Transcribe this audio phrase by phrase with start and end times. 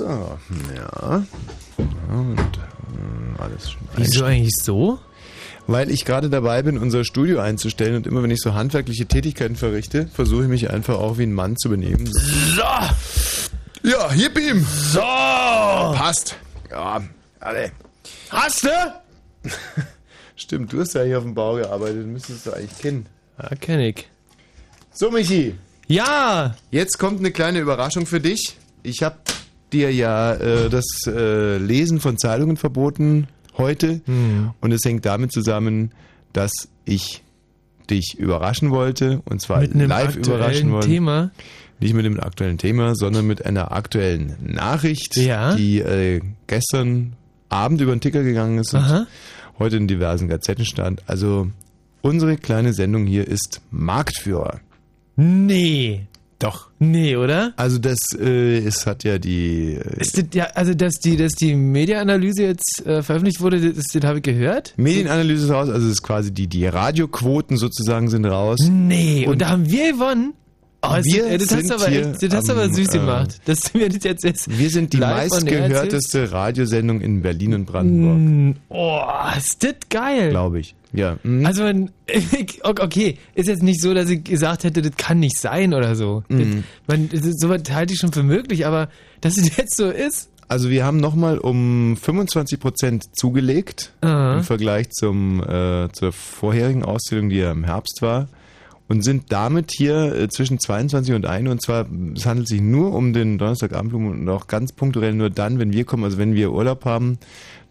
[0.00, 0.38] So,
[0.74, 1.26] ja.
[2.08, 3.82] Und äh, alles schon.
[3.96, 4.98] Wieso eigentlich so?
[5.66, 9.56] Weil ich gerade dabei bin, unser Studio einzustellen und immer wenn ich so handwerkliche Tätigkeiten
[9.56, 12.06] verrichte, versuche ich mich einfach auch wie ein Mann zu benehmen.
[12.06, 12.62] So!
[13.82, 14.64] Ja, hier beam!
[14.64, 15.00] So!
[15.00, 16.34] Passt.
[16.70, 17.02] Ja,
[17.40, 17.70] alle.
[18.30, 18.70] Hast du?
[20.34, 23.06] Stimmt, du hast ja hier auf dem Bau gearbeitet, müsstest du eigentlich kennen.
[23.36, 24.08] Ja, kenn ich.
[24.92, 25.56] So, Michi.
[25.88, 26.56] Ja!
[26.70, 28.56] Jetzt kommt eine kleine Überraschung für dich.
[28.82, 29.16] Ich habe
[29.72, 34.00] dir ja äh, das äh, Lesen von Zeitungen verboten heute.
[34.06, 34.50] Hm.
[34.60, 35.92] Und es hängt damit zusammen,
[36.32, 36.52] dass
[36.84, 37.22] ich
[37.90, 39.20] dich überraschen wollte.
[39.24, 40.88] Und zwar Mit einem live überraschen aktuellen wollte.
[40.88, 41.30] Thema.
[41.80, 45.54] Nicht mit dem aktuellen Thema, sondern mit einer aktuellen Nachricht, Ja.
[45.54, 47.14] die äh, gestern
[47.48, 49.06] Abend über den Ticker gegangen ist und Aha.
[49.58, 51.02] heute in diversen Gazetten stand.
[51.08, 51.48] Also
[52.02, 54.60] unsere kleine Sendung hier ist Marktführer.
[55.16, 56.06] Nee.
[56.38, 56.69] Doch.
[56.82, 57.52] Nee, oder?
[57.56, 59.74] Also das, äh, es hat ja die...
[59.74, 63.84] Äh, Ist das, ja, also, dass die, dass die Media-Analyse jetzt äh, veröffentlicht wurde, das,
[63.92, 64.72] das habe ich gehört?
[64.78, 68.60] Medienanalyse ist raus, also es ist quasi die, die Radioquoten sozusagen sind raus.
[68.70, 70.32] Nee, und, Und da haben wir gewonnen.
[70.82, 72.98] Oh, das, wir das hast sind du aber, echt, das hast du aber süß äh,
[72.98, 73.40] gemacht.
[73.44, 79.00] Dass das jetzt, jetzt Wir sind die meistgehörteste Radiosendung in Berlin und Brandenburg, Mm, Oh,
[79.36, 80.30] ist das geil.
[80.30, 80.74] glaube ich.
[80.92, 81.18] Ja.
[81.22, 81.44] mhm.
[81.44, 81.90] Also, man,
[82.64, 86.24] okay, ist jetzt nicht so, dass ich gesagt hätte, das kann nicht sein oder so.
[86.28, 86.64] Mhm.
[86.86, 88.88] man, das sowas halte ich schon für möglich, aber
[89.20, 90.30] dass es jetzt so ist.
[90.48, 94.38] Also wir haben nochmal um 25% zugelegt Aha.
[94.38, 98.28] im Vergleich zum, äh, zur vorherigen Auszählung, die ja im Herbst war.
[98.90, 101.48] Und sind damit hier äh, zwischen 22 und 1.
[101.48, 105.60] Und zwar, es handelt sich nur um den Donnerstagabend und auch ganz punktuell nur dann,
[105.60, 107.18] wenn wir kommen, also wenn wir Urlaub haben,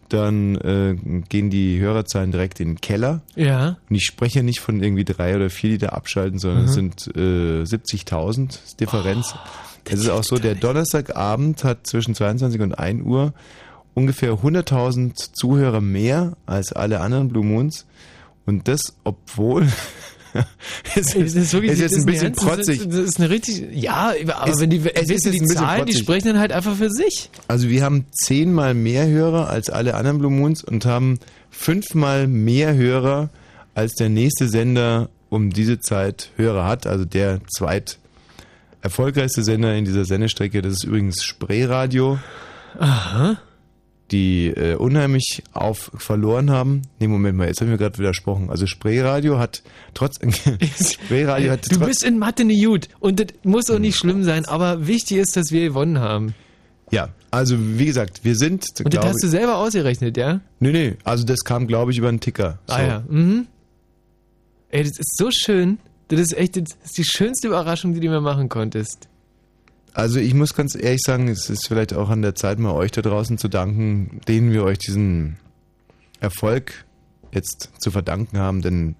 [0.08, 0.96] dann äh,
[1.28, 3.20] gehen die Hörerzahlen direkt in den Keller.
[3.36, 3.76] Ja.
[3.90, 6.92] Und ich spreche nicht von irgendwie drei oder vier, die da abschalten, sondern es Mhm.
[6.96, 9.34] sind äh, 70.000 Differenz.
[9.84, 13.34] es ist auch so, der Donnerstagabend hat zwischen 22 und 1 Uhr
[13.92, 17.84] ungefähr 100.000 Zuhörer mehr als alle anderen Blue Moons.
[18.46, 19.68] Und das, obwohl...
[20.94, 22.82] es das ist wirklich, es ist jetzt ein bisschen protzig.
[22.86, 25.94] Das ist eine richtig, ja, aber Es- wenn die, es ist wissen die Zahlen, die
[25.94, 27.30] sprechen dann halt einfach für sich.
[27.48, 31.18] Also wir haben zehnmal mehr Hörer als alle anderen Blue Moons und haben
[31.50, 33.30] fünfmal mehr Hörer
[33.74, 36.86] als der nächste Sender um diese Zeit Hörer hat.
[36.86, 37.98] Also der zweit
[38.82, 42.18] erfolgreichste Sender in dieser Sendestrecke, das ist übrigens Spreeradio,
[42.78, 43.36] Aha.
[44.10, 46.82] Die äh, unheimlich auf verloren haben.
[46.98, 48.50] Nee, Moment mal, jetzt haben wir gerade widersprochen.
[48.50, 49.62] Also Spreeradio hat
[49.94, 50.18] trotz
[51.04, 54.24] Spreeradio hat Du trotz, bist in Mathe nicht gut und das muss auch nicht schlimm
[54.24, 56.34] sein, aber wichtig ist, dass wir gewonnen haben.
[56.90, 60.40] ja, also wie gesagt, wir sind Und das hast du selber ausgerechnet, ja?
[60.58, 62.58] Nee, nee, also das kam glaube ich über einen Ticker.
[62.66, 62.74] So.
[62.74, 63.04] Ah ja.
[63.08, 63.46] Mhm.
[64.70, 65.78] Ey, das ist so schön.
[66.08, 69.09] Das ist echt das ist die schönste Überraschung, die du mir machen konntest.
[69.92, 72.92] Also ich muss ganz ehrlich sagen, es ist vielleicht auch an der Zeit, mal euch
[72.92, 75.36] da draußen zu danken, denen wir euch diesen
[76.20, 76.84] Erfolg
[77.32, 78.96] jetzt zu verdanken haben, denn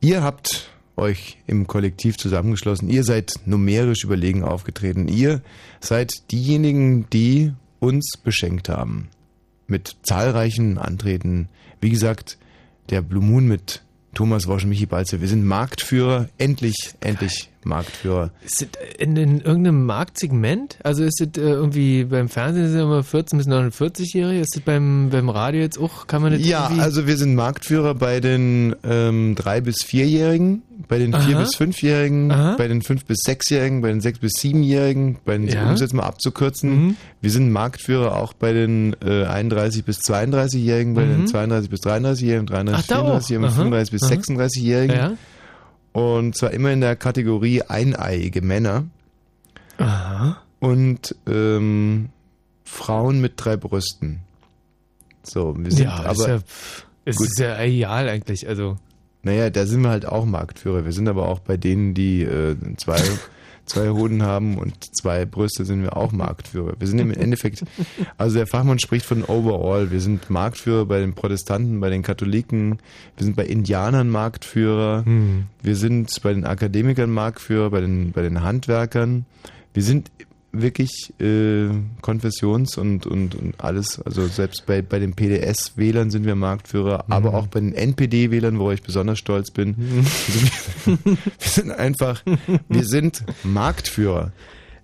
[0.00, 5.42] ihr habt euch im Kollektiv zusammengeschlossen, ihr seid numerisch überlegen aufgetreten, ihr
[5.80, 9.08] seid diejenigen, die uns beschenkt haben.
[9.66, 11.48] Mit zahlreichen Antreten.
[11.80, 12.38] Wie gesagt,
[12.88, 13.82] der Blue Moon mit
[14.16, 18.30] Thomas Wosch Michi Balze, wir sind Marktführer, endlich, endlich Marktführer.
[18.42, 18.68] Ist das
[18.98, 20.78] in, in irgendeinem Marktsegment?
[20.82, 24.40] Also ist das äh, irgendwie beim Fernsehen sind immer 14 bis 49-Jährige?
[24.40, 26.06] Ist das beim, beim Radio jetzt auch?
[26.06, 30.98] Kann man das Ja, also wir sind Marktführer bei den ähm, 3- bis 4-Jährigen, bei
[30.98, 31.40] den 4- Aha.
[31.40, 32.54] bis 5-Jährigen, Aha.
[32.56, 35.66] bei den 5- bis 6-Jährigen, bei den 6- bis 7-Jährigen, bei den, Ja.
[35.66, 36.96] um es jetzt mal abzukürzen, Mhm.
[37.20, 41.26] wir sind Marktführer auch bei den äh, 31- bis 32-Jährigen, bei den Mhm.
[41.26, 43.06] 32- bis 33-Jährigen, 33 Ach, da auch.
[43.20, 43.54] 34-Jährigen, Aha.
[43.56, 44.10] 35 bis Aha.
[44.12, 44.96] 36-Jährigen.
[44.96, 45.12] Ja.
[45.92, 48.84] Und zwar immer in der Kategorie eineiige Männer
[49.78, 50.36] Aha.
[50.60, 52.10] und ähm,
[52.64, 54.20] Frauen mit drei Brüsten.
[55.22, 56.12] So, wir sind Ja, aber...
[56.12, 56.38] ist ja,
[57.04, 58.46] es ist ja ideal eigentlich.
[58.48, 58.76] Also
[59.26, 60.84] Naja, da sind wir halt auch Marktführer.
[60.84, 63.02] Wir sind aber auch bei denen, die äh, zwei,
[63.66, 66.74] zwei Hoden haben und zwei Brüste, sind wir auch Marktführer.
[66.78, 67.64] Wir sind im Endeffekt,
[68.18, 69.90] also der Fachmann spricht von overall.
[69.90, 72.78] Wir sind Marktführer bei den Protestanten, bei den Katholiken,
[73.16, 75.46] wir sind bei Indianern Marktführer, Hm.
[75.60, 79.26] wir sind bei den Akademikern Marktführer, bei den, bei den Handwerkern.
[79.74, 80.08] Wir sind
[80.62, 81.68] wirklich äh,
[82.02, 87.34] Konfessions- und, und, und alles, also selbst bei, bei den PDS-Wählern sind wir Marktführer, aber
[87.34, 89.76] auch bei den NPD-Wählern, wo ich besonders stolz bin.
[90.16, 90.40] Also
[90.84, 90.98] wir,
[91.38, 92.22] wir sind einfach,
[92.68, 94.32] wir sind Marktführer.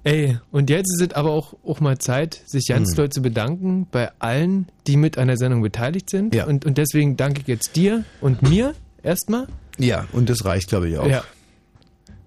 [0.05, 2.97] Ey, und jetzt ist es aber auch, auch mal Zeit, sich ganz Hm.
[2.97, 6.35] doll zu bedanken bei allen, die mit an der Sendung beteiligt sind.
[6.35, 6.47] Ja.
[6.47, 9.47] Und, und deswegen danke ich jetzt dir und mir erstmal.
[9.79, 11.07] Ja, und das reicht, glaube ich, auch.
[11.07, 11.23] Ja.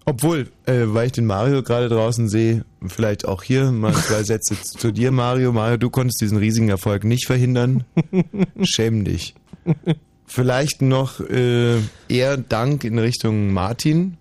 [0.05, 4.55] Obwohl, äh, weil ich den Mario gerade draußen sehe, vielleicht auch hier mal zwei Sätze
[4.61, 5.51] zu dir, Mario.
[5.51, 7.85] Mario, du konntest diesen riesigen Erfolg nicht verhindern.
[8.61, 9.33] Schäm dich.
[10.27, 14.17] Vielleicht noch äh, eher Dank in Richtung Martin,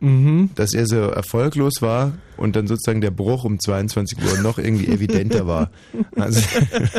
[0.00, 0.50] Mhm.
[0.54, 4.86] dass er so erfolglos war und dann sozusagen der Bruch um 22 Uhr noch irgendwie
[4.86, 5.70] evidenter war.
[6.14, 6.40] Also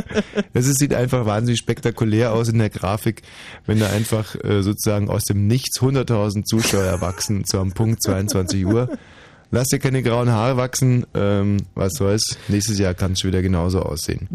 [0.54, 3.22] ist, sieht einfach wahnsinnig spektakulär aus in der Grafik,
[3.66, 8.66] wenn da einfach äh, sozusagen aus dem Nichts 100.000 Zuschauer erwachsen zu einem Punkt 22
[8.66, 8.90] Uhr.
[9.52, 12.38] Lass dir keine grauen Haare wachsen, ähm, was soll's.
[12.50, 14.28] Nächstes Jahr kann es wieder genauso aussehen.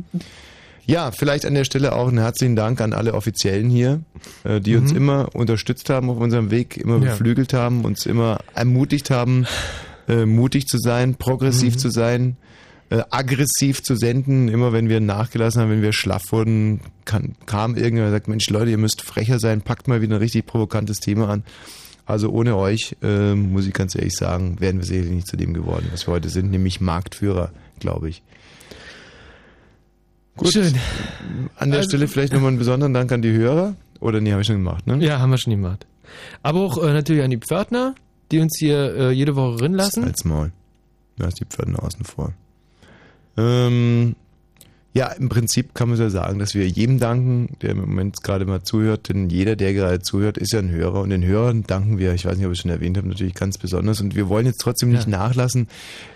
[0.86, 4.02] Ja, vielleicht an der Stelle auch einen herzlichen Dank an alle Offiziellen hier,
[4.44, 4.96] äh, die uns Mhm.
[4.98, 7.10] immer unterstützt haben auf unserem Weg, immer Ja.
[7.12, 9.46] beflügelt haben, uns immer ermutigt haben,
[10.08, 11.78] äh, mutig zu sein, progressiv Mhm.
[11.78, 12.36] zu sein,
[12.90, 14.48] äh, aggressiv zu senden.
[14.48, 18.50] Immer wenn wir nachgelassen haben, wenn wir schlaff wurden, kann, kam irgendjemand und sagt, Mensch
[18.50, 21.44] Leute, ihr müsst frecher sein, packt mal wieder ein richtig provokantes Thema an.
[22.04, 25.54] Also ohne euch, äh, muss ich ganz ehrlich sagen, wären wir sicherlich nicht zu dem
[25.54, 27.50] geworden, was wir heute sind, nämlich Marktführer,
[27.81, 28.22] glaube ich.
[30.36, 30.52] Gut.
[30.52, 30.75] Schön.
[31.56, 33.75] An der Also- Stelle vielleicht nochmal einen besonderen Dank an die Hörer.
[34.00, 34.98] Oder nee, habe ich schon gemacht, ne?
[35.04, 35.86] Ja, haben wir schon gemacht.
[36.42, 37.94] Aber auch äh, natürlich an die Pförtner,
[38.32, 40.04] die uns hier äh, jede Woche rin lassen.
[40.04, 40.52] Als Maul.
[41.16, 42.32] Da ist die Pförtner außen vor.
[43.36, 44.16] Ähm,
[44.92, 48.44] ja, im Prinzip kann man ja sagen, dass wir jedem danken, der im Moment gerade
[48.44, 51.98] mal zuhört, denn jeder, der gerade zuhört, ist ja ein Hörer und den Hörern danken
[51.98, 54.28] wir, ich weiß nicht, ob ich es schon erwähnt habe, natürlich ganz besonders und wir
[54.28, 55.19] wollen jetzt trotzdem nicht Ja.
[55.19, 55.69] nachlassen.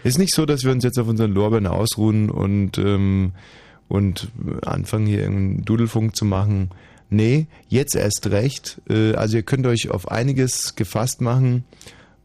[0.05, 3.33] Ist nicht so, dass wir uns jetzt auf unseren Lorbeeren ausruhen und, ähm,
[3.89, 4.29] und
[4.65, 6.71] anfangen hier irgendeinen Dudelfunk zu machen.
[7.11, 8.81] Nee, jetzt erst recht.
[8.89, 11.65] Äh, also ihr könnt euch auf einiges gefasst machen.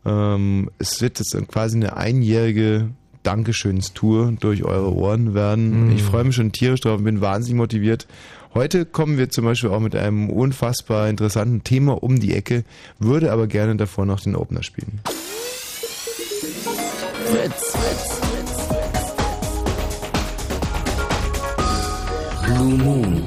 [0.05, 2.89] Ähm, es wird jetzt quasi eine einjährige
[3.23, 5.87] Dankeschönstour durch eure Ohren werden.
[5.87, 5.95] Mhm.
[5.95, 8.07] Ich freue mich schon tierisch drauf und bin wahnsinnig motiviert.
[8.53, 12.65] Heute kommen wir zum Beispiel auch mit einem unfassbar interessanten Thema um die Ecke,
[12.99, 14.99] würde aber gerne davor noch den Opener spielen.
[17.25, 18.22] Fritz.
[22.43, 23.23] Blue Moon.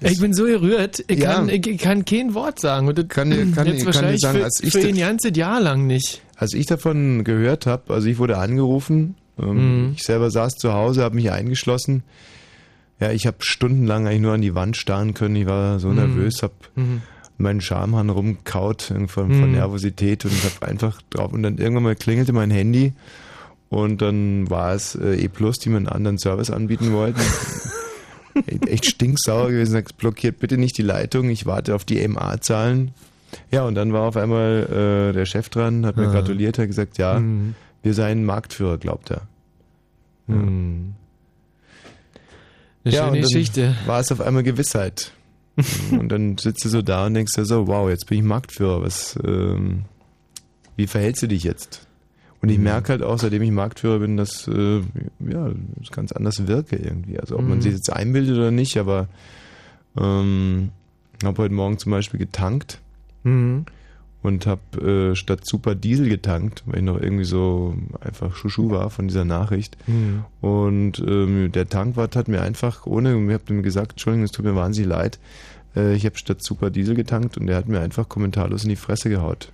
[0.00, 1.34] Ich bin so gerührt, ich, Ja.
[1.34, 2.86] kann, ich, ich kann kein Wort sagen.
[2.86, 5.60] Und das Kann dir- kann jetzt kann sagen, für, als ich für ein ganzes Jahr
[5.60, 6.22] lang nicht.
[6.36, 9.92] Als ich davon gehört habe, also ich wurde angerufen, ähm, Mhm.
[9.96, 12.02] ich selber saß zu Hause, habe mich eingeschlossen.
[13.00, 15.36] Ja, ich habe stundenlang eigentlich nur an die Wand starren können.
[15.36, 15.96] Ich war so Mhm.
[15.96, 17.02] nervös, habe Mhm.
[17.38, 19.52] Meinen Schamhahn rumkaut von, von Mhm.
[19.52, 22.92] Nervosität und habe einfach drauf und dann irgendwann mal klingelte mein Handy
[23.68, 27.20] und dann war es äh, E Plus, die mir einen anderen Service anbieten wollten.
[28.66, 32.92] Echt- stinksauer gewesen, sagt, blockiert bitte nicht die Leitung, ich warte auf die MA-Zahlen.
[33.50, 36.12] Ja, und dann war auf einmal äh, der Chef dran, hat mir Ah.
[36.12, 37.54] gratuliert, hat gesagt, ja, Mhm.
[37.82, 39.22] wir seien Marktführer, glaubt er.
[40.26, 40.94] Mhm.
[42.84, 43.74] Eine ja, schöne Geschichte.
[43.86, 45.12] war es auf einmal Gewissheit.
[45.90, 48.82] und dann sitzt du so da und denkst dir so, wow, jetzt bin ich Marktführer.
[48.82, 49.84] Was, ähm,
[50.76, 51.86] wie verhältst du dich jetzt?
[52.42, 52.64] Und ich Mhm.
[52.64, 54.80] merke halt auch, seitdem ich Marktführer bin, dass äh,
[55.20, 57.18] ja, das ganz anders wirke irgendwie.
[57.18, 57.62] Also ob man Mhm.
[57.62, 59.08] sich jetzt einbildet oder nicht, aber
[59.98, 60.70] ähm,
[61.24, 62.80] habe heute Morgen zum Beispiel getankt
[63.24, 63.64] Mhm.
[64.22, 68.90] Und habe äh, statt Super Diesel getankt, weil ich noch irgendwie so einfach Schuschu war
[68.90, 69.76] von dieser Nachricht.
[69.86, 70.24] Mhm.
[70.40, 74.44] Und ähm, der Tankwart hat mir einfach, ohne, ich habe ihm gesagt, Entschuldigung, es tut
[74.44, 75.18] mir wahnsinnig leid,
[75.76, 78.76] äh, ich habe statt Super Diesel getankt und der hat mir einfach kommentarlos in die
[78.76, 79.52] Fresse gehaut.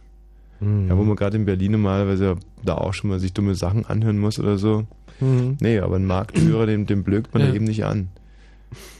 [0.60, 0.88] Mhm.
[0.88, 4.18] Ja, wo man gerade in Berlin normalerweise da auch schon mal sich dumme Sachen anhören
[4.18, 4.86] muss oder so.
[5.20, 5.56] Mhm.
[5.60, 7.48] Nee, aber ein Marktführer, dem, dem blökt man Ja.
[7.50, 8.08] da eben nicht an.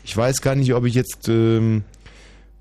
[0.05, 1.85] Ich weiß gar nicht, ob ich jetzt, ähm,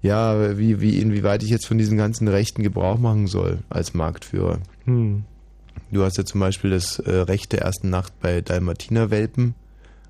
[0.01, 4.59] ja, wie, wie, inwieweit ich jetzt von diesen ganzen Rechten Gebrauch machen soll als Marktführer.
[4.85, 5.23] Mhm.
[5.91, 9.55] Du hast ja zum Beispiel das äh, Recht der ersten Nacht bei Dalmatiner-Welpen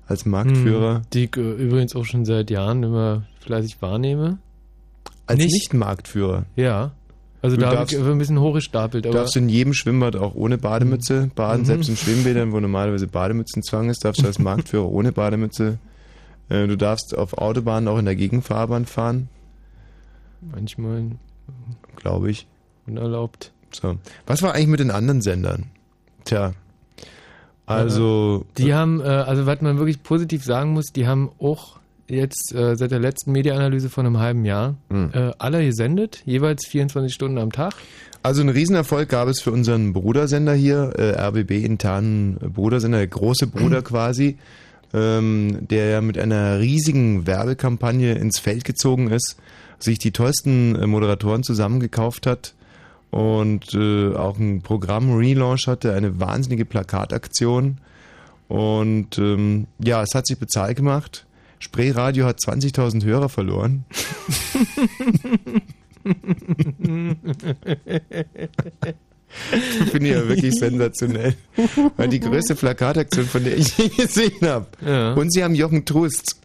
[0.06, 1.00] als Marktführer.
[1.00, 1.02] Mhm.
[1.12, 4.38] Die ich äh, übrigens auch schon seit Jahren immer fleißig wahrnehme.
[5.26, 5.52] Als Nicht?
[5.52, 6.44] Nicht-Marktführer.
[6.56, 6.92] Ja.
[7.42, 9.04] Also Du da habe darfst- ich ein bisschen hochgestapelt.
[9.04, 11.66] Du darfst in jedem Schwimmbad auch ohne Bademütze baden, Mhm.
[11.66, 15.78] selbst in Schwimmbädern, wo normalerweise Bademützenzwang ist, darfst du als Marktführer ohne Bademütze.
[16.48, 19.28] Äh, Du darfst auf Autobahnen auch in der Gegenfahrbahn fahren,
[20.50, 21.12] manchmal
[21.96, 22.46] glaube ich.
[22.86, 23.52] unerlaubt.
[23.72, 23.96] So.
[24.26, 25.66] Was war eigentlich mit den anderen Sendern?
[26.24, 26.52] Tja.
[27.66, 28.44] Also.
[28.58, 32.76] Die haben, äh, also was man wirklich positiv sagen muss, die haben auch jetzt äh,
[32.76, 35.10] seit der letzten Mediaanalyse von einem halben Jahr Hm.
[35.14, 37.74] äh, alle gesendet, jeweils 24 Stunden am Tag.
[38.22, 43.82] Also einen Riesenerfolg gab es für unseren Brudersender hier, äh, RBB-internen Brudersender, der große Bruder
[43.82, 44.36] quasi,
[44.92, 49.36] ähm, der ja mit einer riesigen Werbekampagne ins Feld gezogen ist,
[49.82, 52.54] sich die tollsten äh, Moderatoren zusammengekauft hat
[53.10, 57.78] und äh, auch ein Programm-Relaunch hatte, eine wahnsinnige Plakataktion.
[58.48, 61.26] Und ähm, ja, es hat sich bezahlt gemacht.
[61.58, 63.84] Spreeradio hat 20.000 Hörer verloren.
[69.90, 71.34] Finde ich ja wirklich sensationell.
[71.96, 74.66] Weil die größte Plakataktion, von der ich je gesehen habe.
[74.84, 75.14] Ja.
[75.14, 76.40] Und sie haben Jochen Trust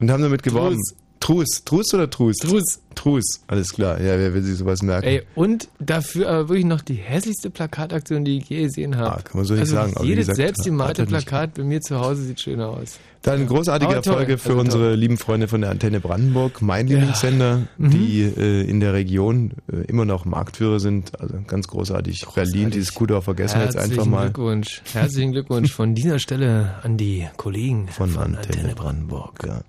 [0.00, 0.76] und haben damit geworben.
[0.76, 1.01] Trust.
[1.22, 1.62] Trus.
[1.64, 2.36] Trus oder Trus?
[2.38, 2.80] Trus.
[2.94, 3.24] Trus.
[3.46, 3.98] Alles klar.
[4.00, 5.06] Ja, wer will sich sowas merken?
[5.06, 9.12] Ey, und dafür aber wirklich noch die hässlichste Plakataktion, die ich je gesehen habe.
[9.16, 12.24] Ah, kann man so nicht also sagen, aber Jedes selbstgemalte Plakat bei mir zu Hause
[12.24, 12.98] sieht schöner aus.
[13.22, 14.94] Dann großartige Aber toll, Erfolge für also unsere toll.
[14.96, 17.90] lieben Freunde von der Antenne Brandenburg, mein Lieblingssender, Mhm.
[17.90, 21.18] die äh, in der Region äh, immer noch Marktführer sind.
[21.20, 22.26] Also ganz großartig.
[22.34, 24.24] Berlin, dieses Kudorf vergessen wir jetzt Herzlichen einfach mal.
[24.24, 24.82] Glückwunsch.
[24.92, 29.38] Herzlichen Glückwunsch von dieser Stelle an die Kollegen Von, von, Antenne, Brandenburg.
[29.46, 29.60] Ja.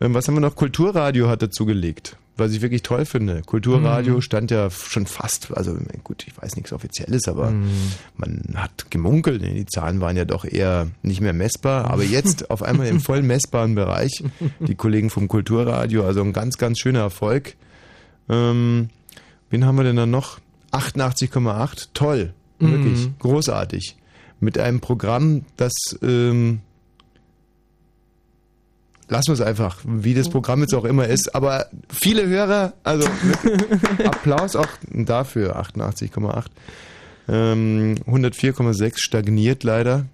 [0.00, 0.56] Ähm, was haben wir noch?
[0.56, 2.16] Kulturradio hat dazu gelegt.
[2.38, 3.40] Was ich wirklich toll finde.
[3.40, 4.20] Kulturradio Mhm.
[4.20, 5.74] stand ja schon fast, also
[6.04, 7.70] gut, ich weiß nichts Offizielles, aber Mhm.
[8.18, 9.40] man hat gemunkelt.
[9.40, 9.54] ne?
[9.54, 11.86] Die Zahlen waren ja doch eher nicht mehr messbar.
[11.90, 14.22] Aber jetzt auf einmal im voll messbaren Bereich.
[14.60, 17.54] Die Kollegen vom Kulturradio, also ein ganz, ganz schöner Erfolg.
[18.28, 18.88] Ähm,
[19.48, 20.38] wen haben wir denn dann noch?
[20.72, 21.88] 88,8.
[21.94, 22.34] Toll.
[22.58, 23.14] Wirklich Mhm.
[23.18, 23.96] großartig.
[24.40, 25.72] Mit einem Programm, das
[26.02, 26.60] ähm,
[29.08, 31.34] lassen wir es einfach, wie das Programm jetzt auch immer ist.
[31.34, 33.06] Aber viele Hörer, also
[34.04, 36.44] Applaus auch dafür, 88,8.
[37.28, 40.06] Ähm, 104,6 stagniert leider.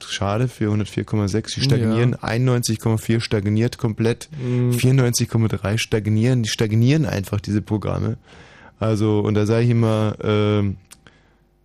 [0.00, 1.54] Schade für 104,6.
[1.54, 2.16] Die stagnieren.
[2.16, 4.28] 91,4 stagniert komplett.
[4.42, 6.42] 94,3 stagnieren.
[6.42, 8.16] Die stagnieren einfach, diese Programme.
[8.80, 10.76] Also, und da sage ich immer, ähm,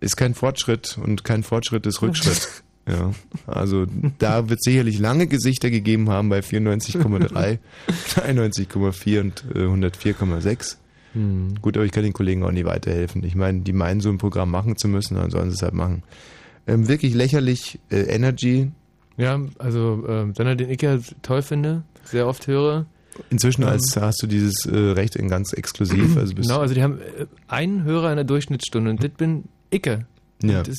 [0.00, 2.48] ist kein Fortschritt und kein Fortschritt ist Rückschritt.
[2.88, 3.12] Ja,
[3.46, 3.86] also
[4.18, 7.58] da wird sicherlich lange Gesichter gegeben haben bei 94,3,
[8.16, 10.76] 91,4 und äh, 104,6.
[11.12, 11.54] Hm.
[11.60, 13.22] Gut, aber ich kann den Kollegen auch nicht weiterhelfen.
[13.24, 15.74] Ich meine, die meinen so ein Programm machen zu müssen, dann sollen sie es halt
[15.74, 16.02] machen.
[16.66, 18.70] Ähm, wirklich lächerlich, äh, Energy,
[19.16, 22.86] Ja, also ähm, Sender, den ich ja toll finde, sehr oft höre.
[23.30, 23.68] inzwischen Ähm.
[23.68, 26.98] als hast du dieses äh, Recht in ganz exklusiv, also bist Genau, also die haben
[27.00, 30.06] äh, einen Hörer in der Durchschnittsstunde und das bin Icke.
[30.42, 30.58] Ja.
[30.58, 30.78] Und Das,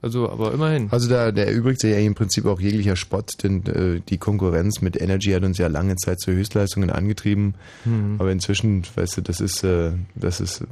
[0.00, 0.88] also, aber immerhin.
[0.90, 4.80] Also da, da erübrigt sich ja im Prinzip auch jeglicher Spott, denn äh, die Konkurrenz
[4.80, 7.54] mit Energy hat uns ja lange Zeit zu Höchstleistungen angetrieben.
[7.84, 8.16] Mhm.
[8.18, 10.62] Aber inzwischen, weißt du, das ist, äh, das ist,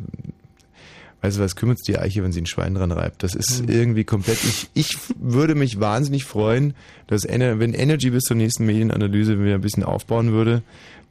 [1.26, 3.22] weißt du, was kümmert die Eiche, wenn sie ein Schwein dran reibt?
[3.22, 3.68] Das ist Mhm.
[3.68, 6.74] irgendwie komplett, ich, ich würde mich wahnsinnig freuen,
[7.08, 10.62] dass, Ener wenn Energy bis zur nächsten Medienanalyse wieder ein bisschen aufbauen würde,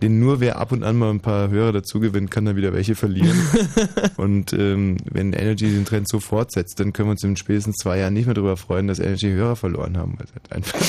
[0.01, 2.73] denn nur wer ab und an mal ein paar Hörer dazu gewinnt, kann dann wieder
[2.73, 3.37] welche verlieren.
[4.17, 7.99] und ähm, wenn Energy den Trend so fortsetzt, dann können wir uns in spätestens zwei
[7.99, 10.15] Jahren nicht mehr darüber freuen, dass Energy Hörer verloren haben.
[10.17, 10.79] Weil es halt einfach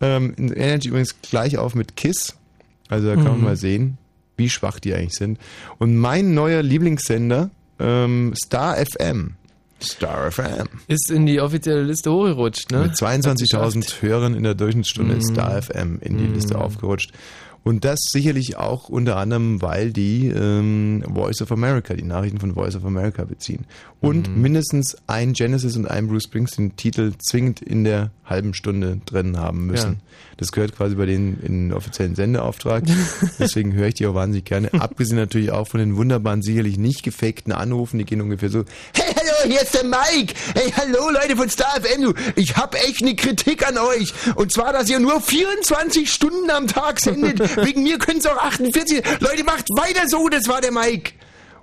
[0.00, 2.36] ähm, Energy übrigens gleich auf mit KISS.
[2.88, 3.44] Also da kann man Mhm.
[3.44, 3.98] mal sehen,
[4.36, 5.38] wie schwach die eigentlich sind.
[5.78, 9.34] Und mein neuer Lieblingssender, ähm, Star FM.
[9.82, 10.68] Star FM.
[10.88, 12.80] Ist in die offizielle Liste hochgerutscht, ne?
[12.82, 15.34] Mit 22.000 Hörern in der Durchschnittsstunde ist Mhm.
[15.34, 16.34] Star FM in die Mhm.
[16.34, 17.12] Liste aufgerutscht.
[17.62, 22.54] Und das sicherlich auch unter anderem, weil die ähm, Voice of America, die Nachrichten von
[22.54, 23.66] Voice of America beziehen.
[24.00, 24.40] Und Mhm.
[24.40, 29.92] mindestens ein Genesis und ein Bruce Springsteen-Titel zwingend in der halben Stunde drin haben müssen.
[29.92, 29.98] Ja.
[30.38, 32.84] Das gehört quasi bei denen in den offiziellen Sendeauftrag.
[33.38, 34.72] Deswegen höre ich die auch wahnsinnig gerne.
[34.80, 38.64] Abgesehen natürlich auch von den wunderbaren, sicherlich nicht gefakten Anrufen, die gehen ungefähr so,
[38.94, 40.32] hey, hallo, hier ist der Mike.
[40.54, 42.14] Hey, hallo Leute von Star FM.
[42.36, 44.14] Ich habe echt eine Kritik an euch.
[44.34, 47.38] Und zwar, dass ihr nur 24 Stunden am Tag sendet.
[47.66, 49.02] Wegen mir können es auch 48.
[49.20, 51.12] Leute, macht weiter so, das war der Mike.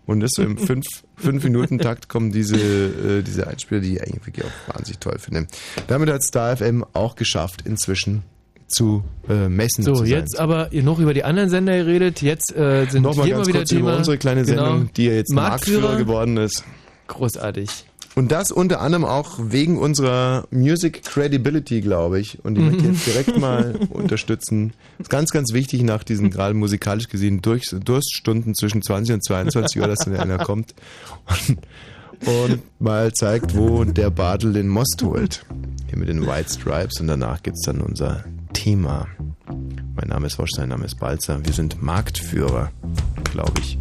[0.05, 0.85] Und das so im 5
[1.17, 5.17] fünf Minuten Takt kommen diese äh, diese Einspieler, die ich eigentlich wirklich auch wahnsinnig toll
[5.19, 5.47] finde.
[5.87, 8.23] Damit hat Star FM auch geschafft, inzwischen
[8.67, 12.21] zu äh, messen So, zu jetzt aber ihr noch über die anderen Sender geredet.
[12.21, 13.81] Jetzt äh, sind Nochmal hier ganz mal wieder kurz Thema.
[13.89, 14.89] über unsere kleine Sendung, Genau.
[14.97, 16.63] die ja jetzt Marktführer, Marktführer geworden ist.
[17.07, 17.86] Großartig.
[18.17, 22.43] Und das unter anderem auch wegen unserer Music Credibility, glaube ich.
[22.43, 24.73] Und die möchte ich jetzt direkt mal unterstützen.
[24.97, 29.79] ist ganz, ganz wichtig nach diesen gerade musikalisch gesehen Durch Durststunden zwischen 20 und 22
[29.79, 30.73] Uhr, dass dann einer kommt
[31.27, 31.59] und,
[32.27, 35.45] und mal zeigt, wo der Bartel den Most holt.
[35.87, 39.05] Hier mit den White Stripes und danach gibt's dann unser Thema.
[39.95, 41.45] Mein Name ist Wosch, sein Name ist Balzer.
[41.45, 42.71] Wir sind Marktführer,
[43.31, 43.77] glaube ich.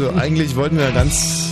[0.00, 1.50] Also eigentlich wollten wir ja ganz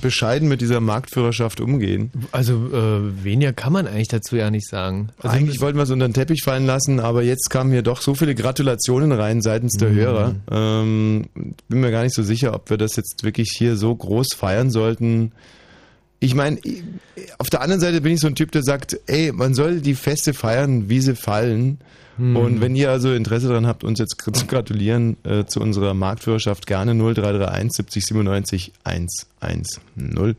[0.00, 2.10] bescheiden mit dieser Marktführerschaft umgehen.
[2.32, 5.10] Also äh, weniger kann man eigentlich dazu ja nicht sagen.
[5.18, 8.00] Also Eigentlich wollten wir es unter den Teppich fallen lassen, aber jetzt kamen hier doch
[8.00, 10.36] so viele Gratulationen rein seitens der Hörer.
[10.50, 11.26] Ähm,
[11.68, 14.70] bin mir gar nicht so sicher, ob wir das jetzt wirklich hier so groß feiern
[14.70, 15.32] sollten.
[16.18, 16.58] Ich meine,
[17.36, 19.94] auf der anderen Seite bin ich so ein Typ, der sagt, ey, man soll die
[19.94, 21.78] Feste feiern, wie sie fallen.
[22.18, 26.66] Und wenn ihr also Interesse daran habt, uns jetzt zu gratulieren äh, zu unserer Marktführerschaft,
[26.66, 30.36] gerne 0331 70 97 110.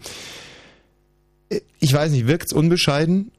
[1.50, 3.32] Äh, Ich weiß nicht, wirkt's unbescheiden?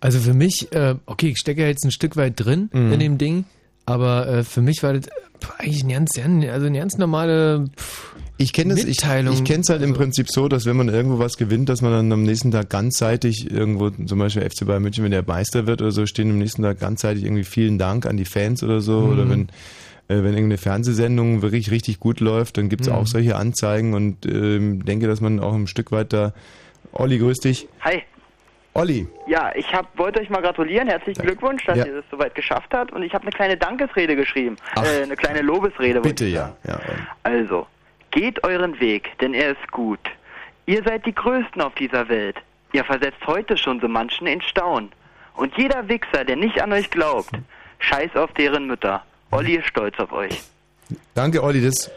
[0.00, 2.92] Also für mich, äh, okay, ich stecke ja jetzt ein Stück weit drin Mhm.
[2.92, 3.44] in dem Ding,
[3.86, 5.08] aber äh, für mich war das
[5.58, 9.34] eigentlich eine ganz, also eine ganz normale pff, Ich kenne es, ich, Mitteilung.
[9.34, 11.92] ich kenne es halt im Prinzip so, dass wenn man irgendwo was gewinnt, dass man
[11.92, 15.82] dann am nächsten Tag ganzseitig irgendwo, zum Beispiel FC Bayern München, wenn der Meister wird
[15.82, 18.98] oder so, stehen am nächsten Tag ganzseitig irgendwie vielen Dank an die Fans oder so.
[18.98, 19.48] Oder wenn
[20.08, 24.84] äh, wenn irgendeine Fernsehsendung wirklich richtig gut läuft, dann gibt's auch solche Anzeigen und ähm,
[24.84, 26.34] denke, dass man auch ein Stück weit da.
[26.92, 27.68] Olli, grüß dich.
[27.80, 28.02] Hi.
[28.74, 30.88] Olli, Ja, ich hab, wollte euch mal gratulieren.
[30.88, 31.84] Herzlichen Glückwunsch, dass Ja.
[31.86, 32.90] ihr das soweit geschafft habt.
[32.92, 34.56] Und ich habe eine kleine Dankesrede geschrieben.
[34.76, 36.00] Äh, eine kleine Lobesrede.
[36.00, 36.56] bitte ja.
[36.66, 37.02] ja Olli.
[37.42, 37.66] Also,
[38.10, 40.00] geht euren Weg, denn er ist gut.
[40.66, 42.36] Ihr seid die Größten auf dieser Welt.
[42.72, 44.90] Ihr versetzt heute schon so manchen in Staunen.
[45.34, 47.30] Und jeder Wichser, der nicht an euch glaubt,
[47.78, 49.04] scheiß auf deren Mütter.
[49.30, 50.42] Olli ist stolz auf euch.
[51.14, 51.62] Danke, Olli.
[51.62, 51.90] Das,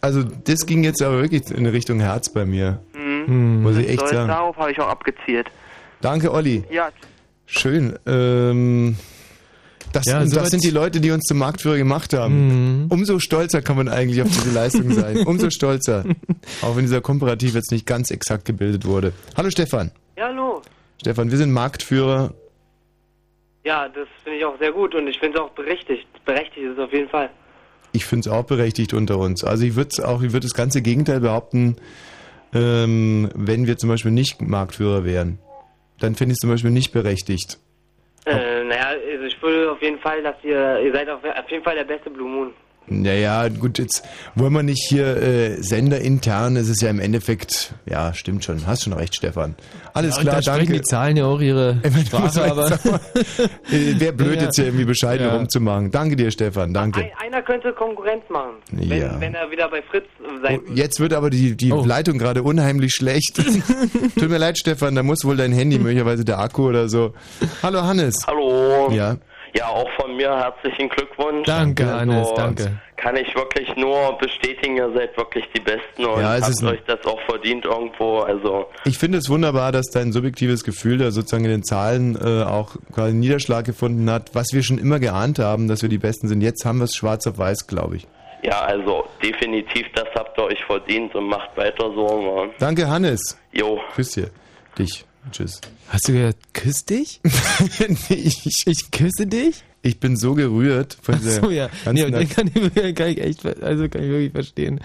[0.00, 2.80] also das ging jetzt aber wirklich in Richtung Herz bei mir.
[2.94, 3.62] Mhm.
[3.62, 4.28] Muss ich echt Stolz sagen.
[4.28, 5.50] darauf habe ich auch abgezielt.
[6.06, 6.62] Danke, Olli.
[6.70, 6.90] Ja,
[7.46, 7.96] Schön.
[8.06, 8.96] Ähm,
[9.92, 12.82] das, Ja, und soweit- das sind die Leute, die uns zum Marktführer gemacht haben.
[12.84, 12.86] Mhm.
[12.90, 15.18] Umso stolzer kann man eigentlich auf diese Leistung sein.
[15.26, 16.04] Umso stolzer.
[16.62, 19.12] Auch wenn dieser Komparativ jetzt nicht ganz exakt gebildet wurde.
[19.36, 19.90] Hallo Stefan.
[20.16, 20.62] Ja, hallo.
[21.00, 22.32] Stefan, wir sind Marktführer.
[23.64, 26.06] Ja, das finde ich auch sehr gut und ich finde es auch berechtigt.
[26.24, 27.30] Berechtigt ist es auf jeden Fall.
[27.90, 29.42] Ich finde es auch berechtigt unter uns.
[29.42, 31.76] Also ich würde auch, ich würde das ganze Gegenteil behaupten,
[32.52, 35.38] ähm, wenn wir zum Beispiel nicht Marktführer wären.
[36.00, 37.58] Dann finde ich es zum Beispiel nicht berechtigt.
[38.26, 41.62] Äh, naja, also ich würde auf jeden Fall, dass ihr, ihr seid auf, auf jeden
[41.62, 42.52] Fall der beste Blue Moon.
[42.88, 44.04] Naja, gut, jetzt
[44.36, 48.84] wollen wir nicht hier äh, senderintern, es ist ja im Endeffekt, ja, stimmt schon, hast
[48.84, 49.56] schon recht, Stefan.
[49.92, 50.72] Alles Ja, und klar, da sprechen danke.
[50.74, 52.70] die Zahlen ja auch ihre Sprache, aber
[53.70, 54.42] Äh, Wäre blöd, Ja.
[54.44, 55.34] jetzt hier irgendwie bescheiden Ja.
[55.36, 55.90] rumzumachen.
[55.90, 57.00] Danke dir, Stefan, danke.
[57.00, 59.20] Ein, einer könnte Konkurrenz machen, wenn, Ja.
[59.20, 60.04] wenn er wieder bei Fritz
[60.42, 61.84] sein Oh, jetzt wird aber die, die Oh.
[61.84, 63.36] Leitung gerade unheimlich schlecht.
[64.18, 67.14] Tut mir leid, Stefan, da muss wohl dein Handy, möglicherweise der Akku oder so.
[67.64, 68.14] Hallo, Hannes.
[68.28, 68.90] Hallo.
[68.92, 69.16] Ja.
[69.56, 71.46] Ja, auch von mir herzlichen Glückwunsch.
[71.46, 72.78] Danke, Also, Hannes, danke.
[72.96, 77.04] Kann ich wirklich nur bestätigen, ihr seid wirklich die Besten und Ja, habt euch das
[77.06, 78.20] auch verdient irgendwo.
[78.20, 82.42] Also Ich finde es wunderbar, dass dein subjektives Gefühl da sozusagen in den Zahlen äh,
[82.44, 85.98] auch quasi einen Niederschlag gefunden hat, was wir schon immer geahnt haben, dass wir die
[85.98, 86.40] Besten sind.
[86.42, 88.06] Jetzt haben wir es schwarz auf weiß, glaube ich.
[88.42, 92.06] ja, also definitiv, das habt ihr euch verdient und macht weiter so.
[92.06, 92.50] Man.
[92.58, 93.38] Danke, Hannes.
[93.52, 94.30] Jo, Grüß dir.
[94.78, 95.04] Dich.
[95.32, 95.60] Tschüss.
[95.88, 97.20] Hast du gesagt, küss dich?
[98.08, 99.64] ich, Ich küsse dich?
[99.82, 101.68] ich bin so gerührt von dieser So, ja.
[101.92, 104.80] Nee, und den kann ich, kann ich echt, also kann ich wirklich verstehen.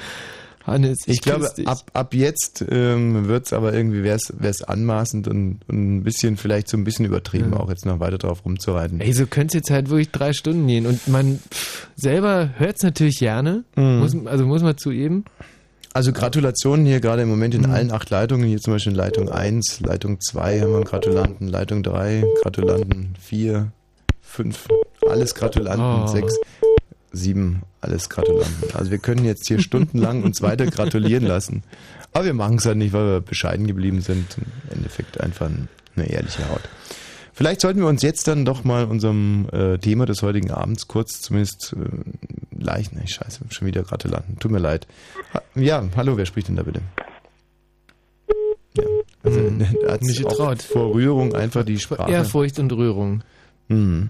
[0.64, 1.68] Hannes, ich, Ich glaube, dich.
[1.68, 6.68] ab, ab jetzt ähm, wird's aber irgendwie, wär's, wär's anmaßend und, und ein bisschen, vielleicht
[6.68, 9.02] so ein bisschen übertrieben, auch jetzt noch weiter drauf rumzureiten.
[9.02, 10.86] Ey, so könnte es jetzt halt wirklich drei Stunden gehen.
[10.86, 13.64] Und man pff, selber hört es natürlich gerne.
[13.76, 14.00] Mhm.
[14.00, 15.26] Muss, also muss man zugeben.
[15.94, 18.48] Also Gratulationen hier gerade im Moment in allen acht Leitungen.
[18.48, 23.16] Hier zum Beispiel in Leitung 1, Leitung 2 haben wir einen Gratulanten, Leitung 3, Gratulanten
[23.20, 23.72] 4,
[24.22, 24.68] 5,
[25.10, 26.08] alles Gratulanten, Oh.
[26.08, 26.34] 6,
[27.12, 28.74] 7, alles Gratulanten.
[28.74, 31.64] Also wir können jetzt hier stundenlang uns weiter gratulieren lassen.
[32.14, 34.38] Aber wir machen es halt nicht, weil wir bescheiden geblieben sind.
[34.38, 35.50] Im Endeffekt einfach
[35.96, 36.62] eine ehrliche Haut.
[37.34, 41.22] Vielleicht sollten wir uns jetzt dann doch mal unserem äh, Thema des heutigen Abends kurz
[41.22, 44.86] zumindest äh, leicht, ne, scheiße, schon wieder Gratulanten, tut mir leid.
[45.34, 46.82] Ha, ja, hallo, wer spricht denn da bitte?
[48.76, 48.84] Ja,
[49.24, 50.62] also Hm, er hat auch getraut.
[50.62, 52.12] vor Rührung einfach die Sprache.
[52.12, 53.24] Ehrfurcht und Rührung.
[53.68, 54.10] Mhm.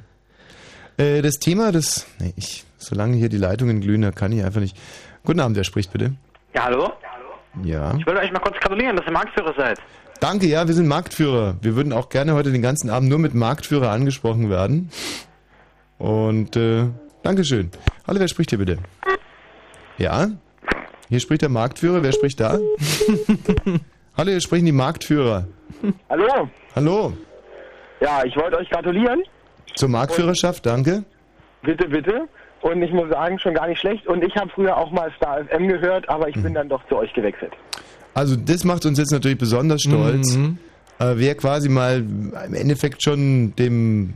[0.97, 4.61] Äh, das Thema des, nee, ich, solange hier die Leitungen glühen, da kann ich einfach
[4.61, 4.77] nicht.
[5.23, 6.15] Guten Abend, wer spricht bitte?
[6.53, 6.91] Ja, hallo?
[7.63, 7.95] Ja.
[7.97, 9.79] Ich wollte euch mal kurz gratulieren, dass ihr Marktführer seid.
[10.21, 11.55] Danke, ja, wir sind Marktführer.
[11.63, 14.91] Wir würden auch gerne heute den ganzen Abend nur mit Marktführer angesprochen werden.
[15.97, 16.89] Und äh,
[17.23, 17.71] Dankeschön.
[18.05, 18.77] Hallo, wer spricht hier bitte?
[19.97, 20.27] Ja?
[21.09, 22.03] Hier spricht der Marktführer.
[22.03, 22.59] Wer spricht da?
[24.15, 25.47] Hallo, hier sprechen die Marktführer.
[26.07, 26.49] Hallo.
[26.75, 27.13] Hallo.
[27.99, 29.23] Ja, ich wollte euch gratulieren.
[29.73, 31.03] Zur Marktführerschaft, danke.
[31.63, 32.27] Bitte, bitte.
[32.61, 34.05] Und ich muss sagen, schon gar nicht schlecht.
[34.05, 36.97] Und ich habe früher auch mal Star FM gehört, aber ich bin dann doch zu
[36.97, 37.53] euch gewechselt.
[38.13, 40.35] Also das macht uns jetzt natürlich besonders stolz.
[40.35, 40.57] Mhm.
[40.99, 44.13] Äh, wer quasi mal im Endeffekt schon dem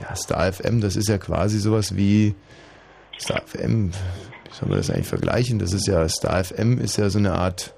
[0.00, 2.34] ja, Star FM, das ist ja quasi sowas wie
[3.18, 5.58] Star FM, wie soll man das eigentlich vergleichen?
[5.58, 7.74] Das ist ja, Star FM ist ja so eine Art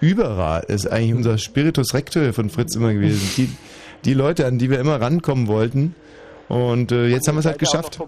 [0.00, 0.64] Überrad.
[0.68, 3.20] Das ist eigentlich unser Spiritus Rector von Fritz immer gewesen.
[3.36, 3.50] Die,
[4.04, 5.94] die Leute, an die wir immer rankommen wollten.
[6.48, 8.00] Und äh, jetzt haben wir es halt geschafft.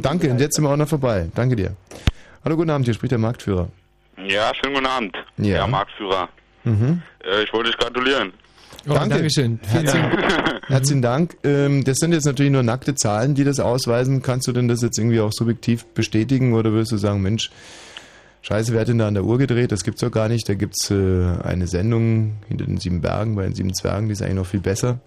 [0.00, 1.28] Danke, und jetzt sind wir auch noch vorbei.
[1.34, 1.76] Danke dir.
[2.44, 3.68] Hallo, guten Abend, hier spricht der Marktführer.
[4.26, 5.16] Ja, schönen guten Abend.
[5.38, 5.56] Ja.
[5.58, 6.28] Ja, Marktführer.
[6.64, 7.02] Mhm.
[7.24, 8.32] Äh, ich wollte dich gratulieren.
[8.88, 9.16] Oh, Danke.
[9.16, 9.60] Dankeschön.
[9.72, 10.62] Dank.
[10.68, 11.36] Herzlichen Dank.
[11.44, 14.22] Ähm, das sind jetzt natürlich nur nackte Zahlen, die das ausweisen.
[14.22, 17.50] Kannst du denn das jetzt irgendwie auch subjektiv bestätigen oder würdest du sagen, Mensch,
[18.42, 19.72] scheiße, wer hat denn da an der Uhr gedreht?
[19.72, 20.48] Das gibt's doch gar nicht.
[20.48, 20.94] Da gibt's äh,
[21.42, 24.60] eine Sendung hinter den sieben Bergen, bei den sieben Zwergen, die ist eigentlich noch viel
[24.60, 24.98] besser.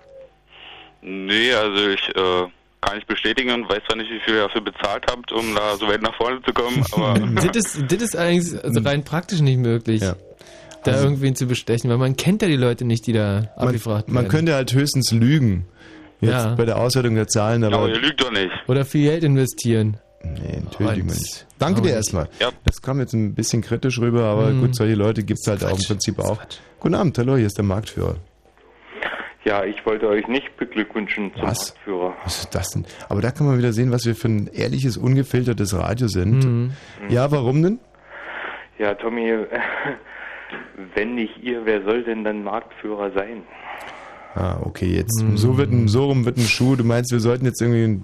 [1.01, 2.47] Nee, also ich äh,
[2.85, 5.75] kann ich bestätigen und weiß zwar nicht, wie viel ihr dafür bezahlt habt, um da
[5.77, 7.19] so weit nach vorne zu kommen, aber
[7.53, 10.15] Das ist, das ist eigentlich also rein praktisch nicht möglich, Ja.
[10.83, 14.07] da Also- irgendwen zu bestechen, weil man kennt ja die Leute nicht, die da abgefragt
[14.09, 14.27] Man werden.
[14.31, 15.65] könnte halt höchstens lügen.
[16.21, 16.55] Jetzt Ja.
[16.55, 18.51] bei der Auswertung der Zahlen, aber ihr lügt doch nicht.
[18.67, 19.97] Oder viel Geld investieren.
[20.23, 21.45] nee, natürlich Und- nicht.
[21.59, 22.29] Danke dir erstmal.
[22.39, 22.49] Ja.
[22.65, 24.61] Das kam jetzt ein bisschen kritisch rüber, aber Mhm.
[24.61, 26.37] gut, solche Leute gibt's halt auch im Prinzip auch.
[26.79, 28.15] Guten Abend, hallo, hier ist der Marktführer.
[29.45, 31.73] Ja, ich wollte euch nicht beglückwünschen zum Was?
[31.73, 32.13] Marktführer.
[32.23, 32.85] Was ist das denn?
[33.09, 36.45] Aber da kann man wieder sehen, was wir für ein ehrliches, ungefiltertes Radio sind.
[36.45, 36.71] Mhm.
[37.09, 37.79] Ja, warum denn?
[38.79, 39.33] Ja, Tommy,
[40.95, 43.43] wenn nicht ihr, wer soll denn dann Marktführer sein?
[44.35, 45.37] Ah, okay, jetzt Mhm.
[45.37, 46.75] so wird ein, so rum wird ein Schuh.
[46.75, 48.01] Du meinst, wir sollten jetzt irgendwie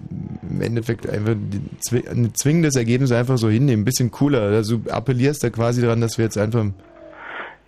[0.48, 4.42] im Endeffekt einfach ein zwingendes Ergebnis einfach so hinnehmen, ein bisschen cooler.
[4.42, 6.66] Also du appellierst da quasi daran, dass wir jetzt einfach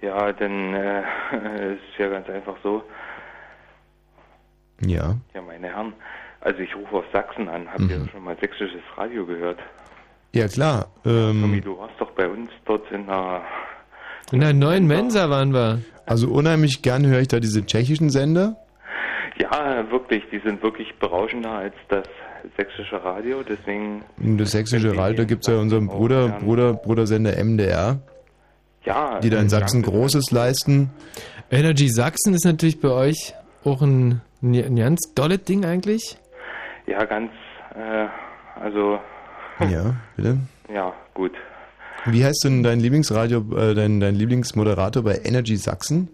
[0.02, 1.00] Ja, denn äh,
[1.56, 2.84] es ist ja ganz einfach so.
[4.86, 5.16] Ja.
[5.34, 5.94] Ja, meine Herren,
[6.42, 7.68] also ich rufe aus Sachsen an.
[7.72, 8.10] Habt ihr Mhm.
[8.10, 9.60] schon mal sächsisches Radio gehört?
[10.34, 10.88] Ja klar.
[11.04, 13.42] Tommy, Ähm, du warst doch bei uns dort in der...
[14.32, 15.80] In der neuen Mensa waren wir.
[16.06, 18.56] also unheimlich gern höre ich da diese tschechischen Sender.
[19.38, 22.06] Ja, wirklich, die sind wirklich berauschender als das
[22.58, 24.04] sächsische Radio, deswegen...
[24.18, 28.00] Das sächsische Radio, da gibt's ja unseren Bruder, Bruder, Brudersender MDR,
[28.86, 29.82] Ja, die da in Sachsen.
[29.84, 30.90] Großes leisten.
[31.52, 33.34] Energy Sachsen ist natürlich bei euch
[33.66, 36.18] auch ein, ein ganz dolles Ding eigentlich.
[36.88, 37.32] Ja, ganz,
[37.76, 38.08] äh,
[38.60, 39.00] also,
[39.70, 40.38] Ja, bitte.
[40.74, 41.34] ja, gut.
[42.06, 46.10] Wie heißt denn dein Lieblingsradio, äh, dein, dein Lieblingsmoderator bei Energy Sachsen?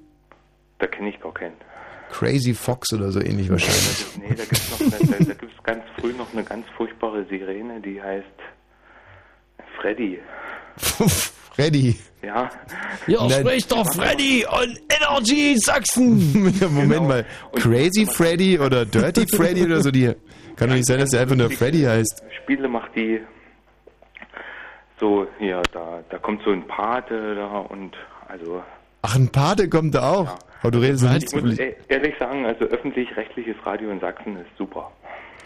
[0.79, 1.53] Da kenne ich gar keinen.
[2.11, 4.05] Crazy Fox oder so ähnlich wahrscheinlich.
[4.17, 7.79] Nee, da gibt's noch eine, da, da gibt's ganz früh noch eine ganz furchtbare Sirene,
[7.81, 8.25] die heißt
[9.79, 10.19] Freddy.
[11.57, 11.95] Freddy.
[12.21, 12.49] Ja.
[13.07, 13.31] Ja, Nein.
[13.41, 16.53] spricht doch Freddy und Energy Sachsen.
[16.61, 17.25] Ja, Moment mal.
[17.55, 20.13] Crazy Freddy oder Dirty Freddy oder so, die
[20.55, 22.23] kann doch nicht sein, dass der einfach nur Freddy heißt.
[22.43, 23.21] Spiele macht die
[24.99, 27.95] so, hier, da, da kommt so ein Pate da und
[28.27, 28.63] also
[29.01, 30.37] Ach, ein Pate kommt da auch.
[30.61, 31.59] Aber du redest ich muss nicht.
[31.59, 34.91] e- ehrlich sagen, also öffentlich-rechtliches Radio in Sachsen ist super.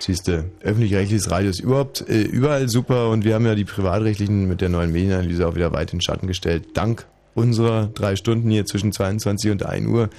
[0.02, 4.62] Siehste, öffentlich-rechtliches Radio ist überhaupt äh, überall super und wir haben ja die privatrechtlichen mit
[4.62, 6.70] der neuen Medienanalyse auch wieder weit in den Schatten gestellt.
[6.76, 10.10] Dank unserer drei Stunden hier zwischen 22 und 1 Uhr.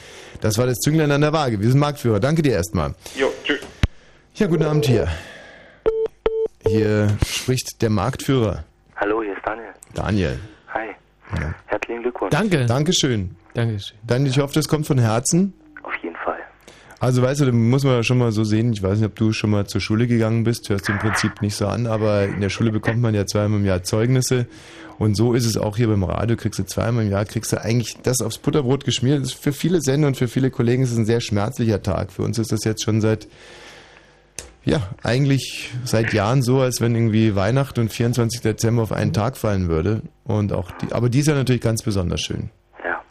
[0.41, 1.61] Das war das Zünglein an der Waage.
[1.61, 2.21] Wir sind Marktführer.
[2.21, 2.95] Danke dir erstmal.
[3.19, 3.61] Jo, tschüss.
[4.35, 5.09] Ja, guten Abend hier.
[6.67, 8.65] Hier spricht der Marktführer,
[9.03, 9.73] Hallo, hier ist Daniel.
[9.95, 10.39] Daniel.
[10.69, 10.91] Hi.
[11.67, 12.31] Herzlichen Glückwunsch.
[12.31, 12.67] Danke.
[12.67, 13.35] Dankeschön.
[13.53, 13.99] Dankeschön.
[14.07, 15.55] Dann, ich hoffe, das kommt von Herzen.
[17.03, 19.33] Also weißt du, da muss man schon mal so sehen, ich weiß nicht, ob du
[19.33, 22.41] schon mal zur Schule gegangen bist, hörst du im Prinzip nicht so an, aber in
[22.41, 24.47] der Schule bekommt man ja zweimal im Jahr Zeugnisse
[25.01, 27.61] und so ist es auch hier beim Radio, kriegst du zweimal im Jahr, kriegst du
[27.61, 29.21] eigentlich das aufs Butterbrot geschmiert.
[29.21, 32.13] Das ist für viele Sender und für viele Kollegen ist es ein sehr schmerzlicher Tag.
[32.13, 33.27] Für uns ist das jetzt schon seit,
[34.65, 38.43] ja, eigentlich seit Jahren so, als wenn irgendwie Weihnachten und 24.
[38.43, 42.21] Dezember auf einen Tag fallen würde und auch die, aber dies Jahr natürlich ganz besonders
[42.21, 42.51] schön.
[42.85, 43.03] Ja,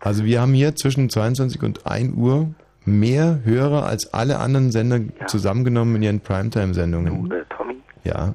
[0.00, 2.54] Also wir haben hier zwischen 22 und 1 Uhr
[2.86, 7.30] mehr Hörer als alle anderen Sender zusammengenommen in ihren Primetime-Sendungen.
[7.32, 8.34] Äh, Tommy, Ja,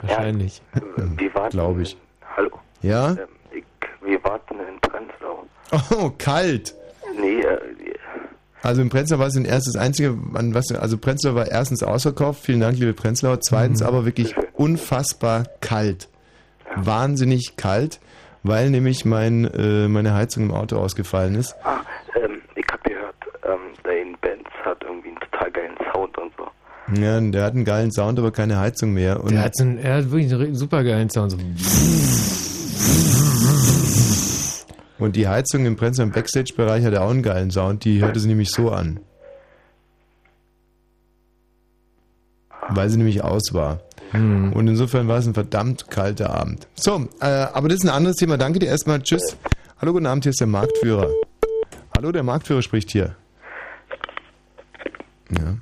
[0.00, 0.62] Wahrscheinlich.
[0.96, 1.50] wir warten.
[1.50, 1.96] glaube ich.
[2.36, 2.50] Hallo.
[2.82, 3.10] Ja?
[3.10, 3.18] Ähm,
[3.52, 3.64] ich,
[4.02, 5.44] wir warten in Prenzlau.
[5.90, 6.74] Oh, kalt.
[7.20, 7.58] Nee, äh,
[8.62, 12.42] Also in Prenzlau war es ein erstes einzige, an was, also Prenzlau war erstens ausverkauft,
[12.44, 16.08] vielen Dank, liebe Prenzlauer, zweitens aber wirklich unfassbar kalt.
[16.76, 17.98] Wahnsinnig kalt,
[18.44, 21.56] weil nämlich mein, äh, meine Heizung im Auto ausgefallen ist.
[21.64, 21.80] ah,
[22.14, 26.46] ähm, ich hab gehört, ähm, dein Benz hat irgendwie einen total geilen Sound und so.
[26.94, 29.22] Ja, der hat einen geilen Sound, aber keine Heizung mehr.
[29.22, 31.32] Und Der hat, so einen, er hat wirklich einen super geilen Sound.
[31.32, 31.38] So.
[34.98, 38.28] Und die Heizung im Prenzlau im Backstage-Bereich hat auch einen geilen Sound, die hörte sie
[38.28, 39.00] nämlich so an.
[42.70, 43.80] Weil sie nämlich aus war.
[44.12, 46.66] Und insofern war es ein verdammt kalter Abend.
[46.74, 48.38] So, äh, aber das ist ein anderes Thema.
[48.38, 49.02] Danke dir erstmal.
[49.02, 49.36] Tschüss.
[49.80, 51.10] Hallo, guten Abend, hier ist der Marktführer.
[51.94, 53.16] Hallo, der Marktführer spricht hier.
[55.30, 55.56] Ja.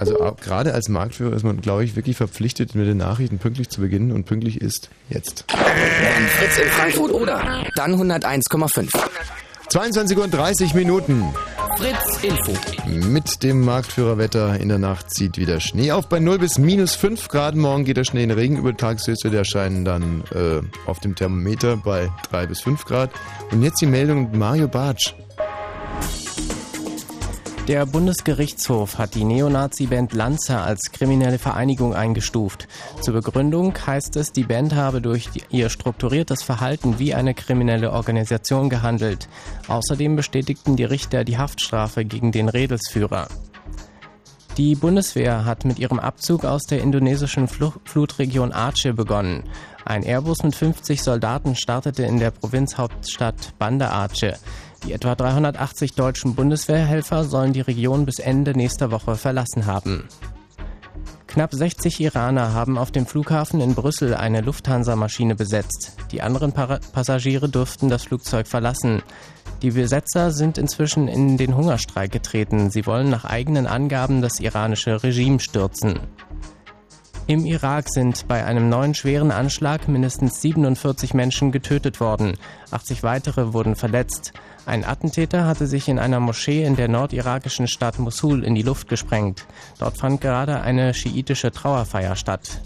[0.00, 3.68] Also auch, gerade als Marktführer ist man, glaube ich, wirklich verpflichtet, mit den Nachrichten pünktlich
[3.68, 5.44] zu beginnen und pünktlich ist jetzt.
[5.46, 8.88] Fritz in Frankfurt oder, dann 101,5.
[9.68, 11.22] 22 Uhr und 30 Minuten.
[11.76, 12.52] Fritz Info.
[13.08, 17.28] Mit dem Marktführerwetter in der Nacht zieht wieder Schnee auf bei 0 bis minus 5
[17.28, 17.54] Grad.
[17.54, 21.76] Morgen geht der Schnee in Regen über Tagshöchste, der erscheinen dann äh, auf dem Thermometer
[21.76, 23.10] bei 3 bis 5 Grad.
[23.52, 25.14] Und jetzt die Meldung mit Mario Bartsch.
[27.68, 32.66] Der Bundesgerichtshof hat die Neonazi-Band Lanza als kriminelle Vereinigung eingestuft.
[33.00, 38.70] Zur Begründung heißt es, die Band habe durch ihr strukturiertes Verhalten wie eine kriminelle Organisation
[38.70, 39.28] gehandelt.
[39.68, 43.28] Außerdem bestätigten die Richter die Haftstrafe gegen den Redelsführer.
[44.56, 49.44] Die Bundeswehr hat mit ihrem Abzug aus der indonesischen Fluch Flutregion Aceh begonnen.
[49.84, 54.34] Ein Airbus mit 50 Soldaten startete in der Provinzhauptstadt Banda Aceh.
[54.84, 60.08] Die etwa 380 deutschen Bundeswehrhelfer sollen die Region bis Ende nächster Woche verlassen haben.
[61.26, 65.96] Knapp 60 Iraner haben auf dem Flughafen in Brüssel eine Lufthansa-Maschine besetzt.
[66.10, 69.02] Die anderen Para Passagiere durften das Flugzeug verlassen.
[69.62, 72.70] Die Besetzer sind inzwischen in den Hungerstreik getreten.
[72.70, 76.00] Sie wollen nach eigenen Angaben das iranische Regime stürzen.
[77.28, 82.36] Im Irak sind bei einem neuen schweren Anschlag mindestens 47 Menschen getötet worden.
[82.72, 84.32] 80 weitere wurden verletzt.
[84.66, 88.88] Ein Attentäter hatte sich in einer Moschee in der nordirakischen Stadt Mosul in die Luft
[88.88, 89.46] gesprengt.
[89.78, 92.60] Dort fand gerade eine schiitische Trauerfeier statt.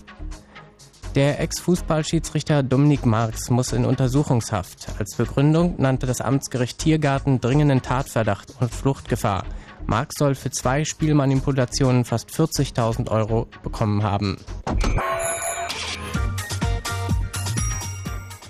[1.14, 4.88] Der Ex-Fußballschiedsrichter Dominik Marx muss in Untersuchungshaft.
[4.98, 9.44] Als Begründung nannte das Amtsgericht Tiergarten dringenden Tatverdacht und Fluchtgefahr.
[9.86, 14.38] Marx soll für zwei Spielmanipulationen fast 40.000 Euro bekommen haben.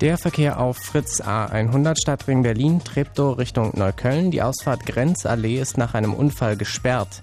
[0.04, 4.30] Der Verkehr auf Fritz A100 Stadtring Berlin Treptow Richtung Neukölln.
[4.30, 7.22] Die Ausfahrt Grenzallee ist nach einem Unfall gesperrt.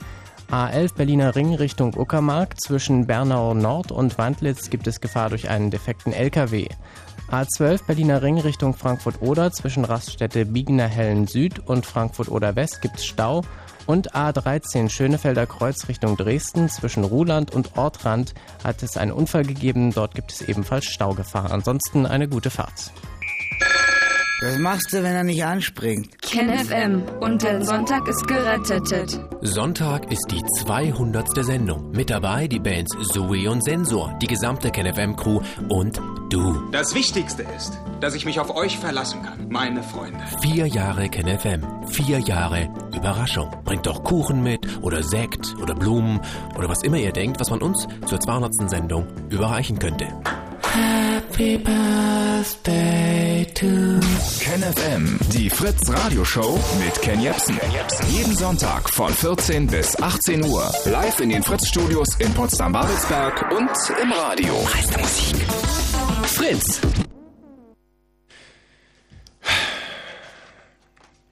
[0.50, 2.60] A11 Berliner Ring Richtung Uckermark.
[2.60, 6.70] Zwischen Bernau Nord und Wandlitz gibt es Gefahr durch einen defekten LKW.
[7.30, 9.52] A12 Berliner Ring Richtung Frankfurt-Oder.
[9.52, 13.44] Zwischen Raststätte Biegener-Hellen Süd und Frankfurt-Oder West gibt es Stau.
[13.86, 16.70] Und A13 Schönefelder Kreuz Richtung Dresden.
[16.70, 19.94] Zwischen Ruhland und Ortrand hat es einen Unfall gegeben.
[19.94, 21.52] Dort gibt es ebenfalls Staugefahr.
[21.52, 22.92] Ansonsten eine gute Fahrt.
[24.44, 26.20] Was machst du, wenn er nicht anspringt?
[26.24, 29.20] KenFM und der Sonntag ist gerettet.
[29.42, 31.46] Sonntag ist die 200.
[31.46, 31.92] Sendung.
[31.92, 36.02] Mit dabei die Bands Zoe und Sensor, die gesamte KenFM-Crew und
[36.32, 36.60] du.
[36.72, 40.24] Das Wichtigste ist, dass ich mich auf euch verlassen kann, meine Freunde.
[40.42, 43.52] Vier Jahre KenFM, vier Jahre Überraschung.
[43.64, 46.20] Bringt doch Kuchen mit oder Sekt oder Blumen
[46.58, 48.72] oder was immer ihr denkt, was man uns zur 200.
[48.72, 50.08] Sendung überreichen könnte.
[50.74, 53.68] Happy Birthday to
[54.40, 57.60] KenFM, die Fritz Radioshow mit Ken Jepsen.
[58.10, 60.72] Jeden Sonntag von 14 bis 18 Uhr.
[60.86, 63.70] Live in den Fritz Studios in Potsdam-Babelsberg und
[64.02, 64.54] im Radio.
[64.98, 65.36] Musik.
[66.24, 66.80] Fritz.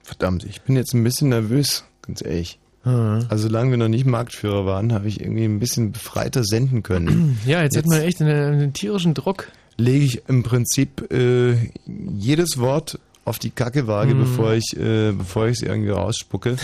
[0.02, 2.59] Verdammt, ich bin jetzt ein bisschen nervös, ganz ehrlich.
[2.84, 3.26] Mhm.
[3.28, 7.38] Also solange wir noch nicht Marktführer waren, habe ich irgendwie ein bisschen befreiter senden können.
[7.46, 9.48] Ja, jetzt, hat man echt einen, einen tierischen Druck.
[9.76, 11.54] lege ich im Prinzip äh,
[11.86, 14.20] jedes Wort auf die Kackewaage, Mhm.
[14.20, 16.56] bevor ich äh, bevor ich es irgendwie rausspucke.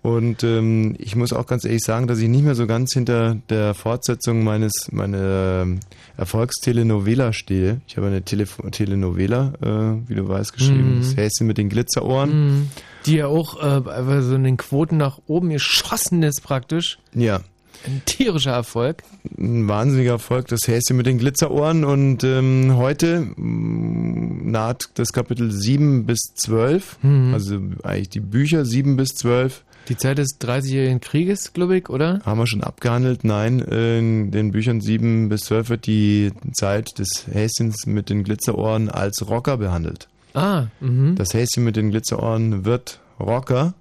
[0.00, 3.36] Und ähm, ich muss auch ganz ehrlich sagen, dass ich nicht mehr so ganz hinter
[3.50, 5.80] der Fortsetzung meines meiner ähm,
[6.16, 7.80] Erfolgstelenovela stehe.
[7.88, 10.96] Ich habe eine Telef Telenovela, äh, wie du weißt, geschrieben.
[10.98, 11.00] Mhm.
[11.00, 12.30] Das Häschen mit den Glitzerohren.
[12.30, 12.68] Mhm.
[13.08, 16.98] Die ja auch äh, einfach so in den Quoten nach oben geschossen ist praktisch.
[17.14, 17.40] Ja.
[17.86, 19.04] Ein tierischer Erfolg.
[19.38, 21.84] Ein wahnsinniger Erfolg, das Häschen mit den Glitzerohren.
[21.84, 27.34] Und ähm, heute mh, naht das Kapitel 7 bis 12, Mhm.
[27.34, 29.62] also eigentlich die Bücher 7 bis 12.
[29.88, 32.20] Die Zeit des 30-jährigen Krieges, glaube ich, oder?
[32.26, 33.24] Haben wir schon abgehandelt?
[33.24, 38.90] Nein, in den Büchern 7 bis 12 wird die Zeit des Häschens mit den Glitzerohren
[38.90, 40.08] als Rocker behandelt.
[40.38, 41.14] Ah, mhm.
[41.16, 43.74] Das Häschen mit den Glitzerohren wird Rocker,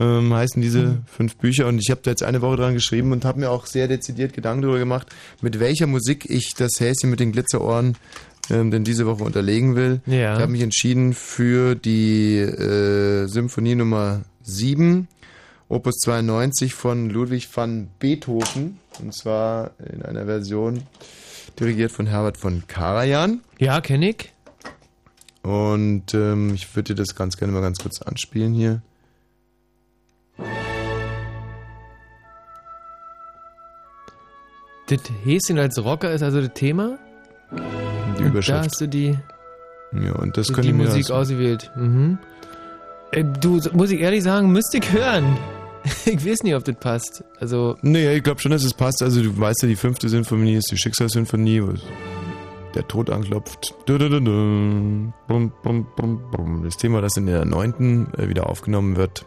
[0.00, 0.98] ähm, heißen diese Mhm.
[1.06, 1.66] fünf Bücher.
[1.66, 4.32] Und ich habe da jetzt eine Woche dran geschrieben und habe mir auch sehr dezidiert
[4.32, 5.08] Gedanken darüber gemacht,
[5.40, 7.96] mit welcher Musik ich das Häschen mit den Glitzerohren
[8.50, 10.00] ähm, denn diese Woche unterlegen will.
[10.06, 10.34] Ja.
[10.36, 15.06] Ich habe mich entschieden für die äh, Symphonie Nummer 7,
[15.68, 18.78] Opus 92 von Ludwig van Beethoven.
[19.02, 20.82] Und zwar in einer Version
[21.60, 23.40] dirigiert von Herbert von Karajan.
[23.58, 24.32] Ja, kenne ich.
[25.48, 28.82] Und ähm, ich würde dir das ganz gerne mal ganz kurz anspielen hier.
[34.88, 36.98] Das Häschen als Rocker ist also das Thema?
[37.50, 38.58] Die Und Da Überschrift.
[38.64, 39.18] hast du die,
[39.92, 41.70] Ja, und das die könnte mir Musik ausgewählt.
[41.76, 42.18] Mhm.
[43.12, 45.36] Äh, du, muss ich ehrlich sagen, müsste ich hören.
[46.04, 47.24] ich weiß nicht, ob das passt.
[47.40, 49.02] Also, Nee, ich glaube schon, dass es passt.
[49.02, 51.62] Also du weißt ja, die fünfte Sinfonie ist die Schicksalssinfonie,
[52.78, 53.74] der Tod anklopft.
[56.64, 59.26] Das Thema, das in der neunten äh, wieder aufgenommen wird,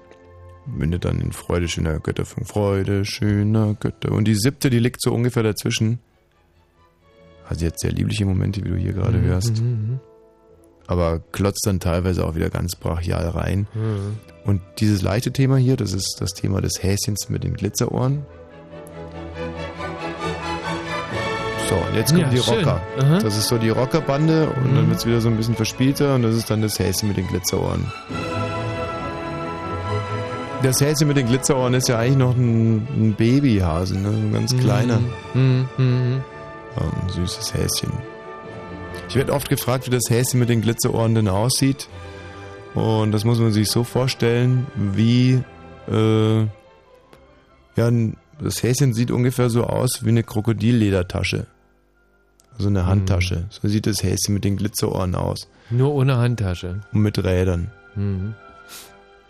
[0.66, 4.12] mündet dann in Freude schöner Götter von Freude schöner Götter.
[4.12, 6.00] Und die siebte, die liegt so ungefähr dazwischen.
[7.48, 9.62] Also jetzt sehr liebliche Momente, wie du hier gerade Mhm, hörst.
[9.62, 10.00] mhm, mhm.
[10.88, 13.68] Aber klotzt dann teilweise auch wieder ganz brachial rein.
[13.74, 14.18] Mhm.
[14.46, 18.26] Und dieses leichte Thema hier, das ist das Thema des Häschens mit den Glitzerohren.
[21.72, 22.38] So, und jetzt kommen Ja, die.
[22.40, 22.82] Rocker.
[23.00, 23.20] Aha.
[23.20, 24.90] Das ist so die Rockerbande und dann Mhm.
[24.90, 27.28] wird es wieder so ein bisschen verspielter und das ist dann das Häschen mit den
[27.28, 27.86] Glitzerohren.
[30.64, 34.10] Das Häschen mit den Glitzerohren ist ja eigentlich noch ein, ein Babyhase, ne?
[34.10, 35.00] ein ganz kleiner.
[35.34, 36.22] Mhm, mhm.
[36.78, 37.92] Ähm, süßes Häschen.
[39.10, 41.88] Ich werde oft gefragt, wie das Häschen mit den Glitzerohren denn aussieht.
[42.76, 45.42] Und das muss man sich so vorstellen, wie
[45.92, 46.48] äh, ja,
[47.88, 51.48] ein- das Häschen sieht ungefähr so aus wie eine Krokodilledertasche.
[52.58, 53.46] Also eine Handtasche.
[53.50, 55.48] So sieht das Häschen mit den Glitzerohren aus.
[55.70, 56.82] Nur ohne Handtasche.
[56.94, 57.72] Und mit Rädern.
[57.96, 58.36] Mhm.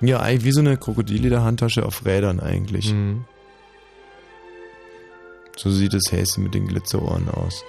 [0.01, 2.91] Ja, eigentlich wie so eine Krokodillederhandtasche auf Rädern eigentlich.
[2.91, 3.25] Mhm.
[5.55, 7.63] So sieht das Häschen mit den Glitzerohren aus.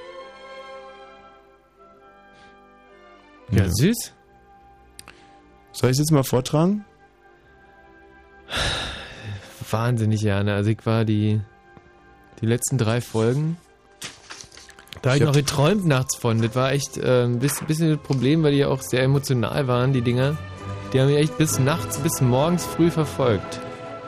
[3.51, 4.13] Ja, süß.
[5.73, 6.85] Soll ich es jetzt mal vortragen?
[9.71, 10.55] Wahnsinnig gerne.
[10.55, 11.41] Also ich war die,
[12.41, 13.59] die letzten drei Folgen.
[15.03, 16.41] Da habe Ich noch geträumt nachts von.
[16.41, 19.67] Das war echt äh, ein bisschen, bisschen das Problem, weil die ja auch sehr emotional
[19.67, 20.37] waren, die Dinger.
[20.93, 23.61] Die haben mich echt bis nachts, bis morgens früh verfolgt.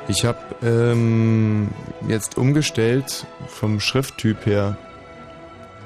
[0.07, 1.69] Ich habe ähm,
[2.09, 4.77] jetzt umgestellt vom Schrifttyp her.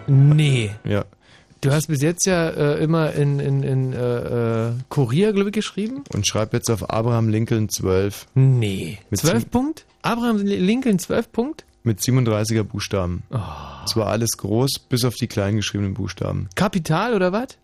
[0.06, 0.72] Nee.
[0.84, 1.04] Ja.
[1.60, 5.54] Du hast bis jetzt ja äh, immer in, in, in äh, äh, Kurier, glaube ich,
[5.54, 6.04] geschrieben?
[6.12, 8.26] Und schreibe jetzt auf Abraham Lincoln 12.
[8.34, 8.98] Nee.
[9.10, 9.84] Mit 12 sieben- Punkt?
[10.02, 11.64] Abraham Lincoln 12 Punkt?
[11.88, 13.22] Mit 37er Buchstaben.
[13.30, 13.38] Oh.
[13.86, 16.50] Es war alles groß, bis auf die klein geschriebenen Buchstaben.
[16.54, 17.56] Kapital oder was?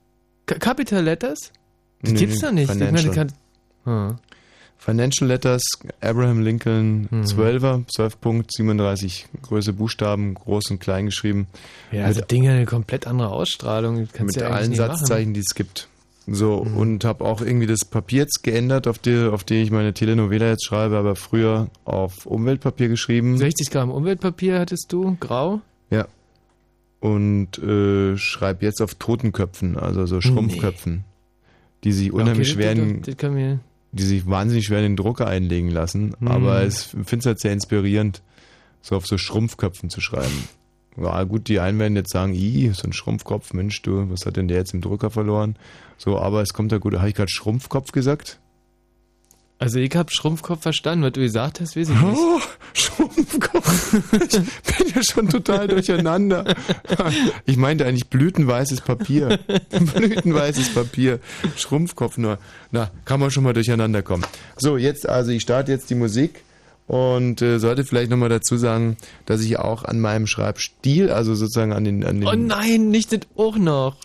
[0.46, 1.52] Capital Letters?
[2.00, 2.70] Das Nee, gibt's doch nicht.
[2.70, 3.14] Ich meine, Financial.
[3.14, 3.32] kann,
[3.84, 4.16] hm.
[4.78, 5.62] Financial Letters,
[6.00, 11.46] Abraham Lincoln, 12er, 12 Punkt, 37 Größe Buchstaben, groß und klein geschrieben.
[11.92, 14.08] Ja, mit das Ding hat eine komplett andere Ausstrahlung.
[14.10, 15.88] Kannst mit ja allen Satzzeichen, die es gibt.
[16.26, 19.92] So, und habe auch irgendwie das Papier jetzt geändert, auf die, auf die ich meine
[19.92, 23.32] Telenovela jetzt schreibe, aber früher auf Umweltpapier geschrieben.
[23.32, 23.40] Machen.
[23.40, 25.60] 60 Gramm Umweltpapier hattest du, grau.
[25.90, 26.06] Ja.
[27.00, 31.04] Und äh, schreibe jetzt auf Totenköpfen, also so Schrumpfköpfen,
[31.84, 33.60] die sich unheimlich Okay, schwer das- in, das mir-
[33.92, 36.14] die sich wahnsinnig schwer in den Drucker einlegen lassen.
[36.18, 36.28] Mhm.
[36.28, 38.22] Aber ich finde es halt sehr inspirierend,
[38.80, 40.48] so auf so Schrumpfköpfen zu schreiben.
[40.96, 44.36] Ja, gut, die einen werden jetzt sagen, i, so ein Schrumpfkopf, Mensch, du, was hat
[44.36, 45.56] denn der jetzt im Drucker verloren?
[45.98, 46.94] So, aber es kommt ja gut.
[46.94, 48.40] Habe ich gerade Schrumpfkopf gesagt?
[49.58, 52.18] Also ich habe Schrumpfkopf verstanden, was du gesagt hast, weiß ich nicht.
[52.18, 52.40] Oh,
[52.74, 53.94] Schrumpfkopf.
[53.94, 56.54] Ich bin ja schon total durcheinander.
[57.46, 59.38] Ich meinte eigentlich blütenweißes Papier.
[59.70, 61.20] Blütenweißes Papier.
[61.56, 62.38] Schrumpfkopf nur.
[62.72, 64.24] Na, kann man schon mal durcheinander kommen.
[64.56, 66.42] So, jetzt also, ich starte jetzt die Musik
[66.86, 71.72] und äh, sollte vielleicht nochmal dazu sagen, dass ich auch an meinem Schreibstil, also sozusagen
[71.72, 72.04] an den...
[72.04, 73.96] An den Oh nein, nicht das auch noch.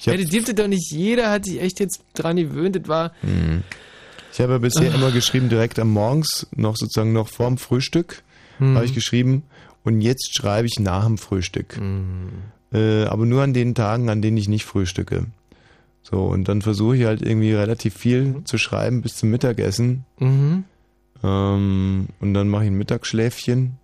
[0.00, 2.74] Ich hab- ja, das dürfte doch nicht jeder, hat sich echt jetzt dran gewöhnt.
[2.76, 3.12] Das war.
[3.20, 3.62] Hm.
[4.32, 4.96] Ich habe bisher Ah.
[4.96, 8.22] immer geschrieben, direkt am Morgens, noch sozusagen noch vorm Frühstück,
[8.58, 8.74] Hm.
[8.74, 9.44] habe ich geschrieben.
[9.84, 11.76] Und jetzt schreibe ich nach dem Frühstück.
[11.76, 12.30] Hm.
[12.72, 15.26] Äh, aber nur an den Tagen, an denen ich nicht frühstücke.
[16.02, 20.04] So, und dann versuche ich halt irgendwie relativ viel zu schreiben bis zum Mittagessen.
[20.18, 20.64] Mhm.
[21.24, 23.78] Ähm, und dann mache ich ein Mittagsschläfchen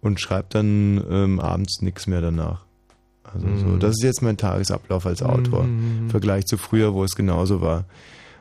[0.00, 2.64] und schreibe dann ähm, abends nichts mehr danach.
[3.22, 3.80] Also so, Mhm.
[3.80, 5.62] das ist jetzt mein Tagesablauf als Autor.
[5.64, 5.98] Mhm.
[6.00, 7.84] Im Vergleich zu früher, wo es genauso war.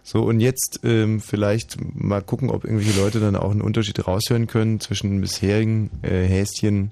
[0.04, 4.48] So, und jetzt ähm, vielleicht mal gucken, ob irgendwelche Leute dann auch einen Unterschied raushören
[4.48, 6.89] können zwischen den bisherigen äh, Häschen,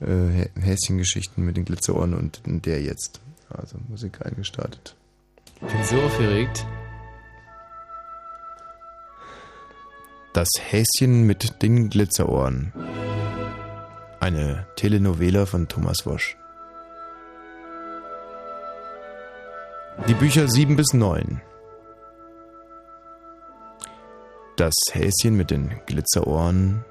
[0.00, 3.20] äh, Hä- Häschengeschichten mit den Glitzerohren und der jetzt.
[3.48, 4.96] Also Musik eingestartet.
[5.62, 6.66] Ich bin so aufgeregt.
[10.32, 12.72] Das Häschen mit den Glitzerohren.
[14.20, 16.36] Eine Telenovela von Thomas Wosch.
[20.06, 21.42] Die Bücher 7 bis 9.
[24.56, 26.84] Das Häschen mit den Glitzerohren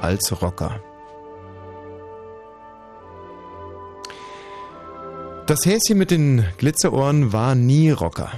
[0.00, 0.80] als Rocker.
[5.46, 8.32] Das Häschen mit den Glitzerohren war nie Rocker.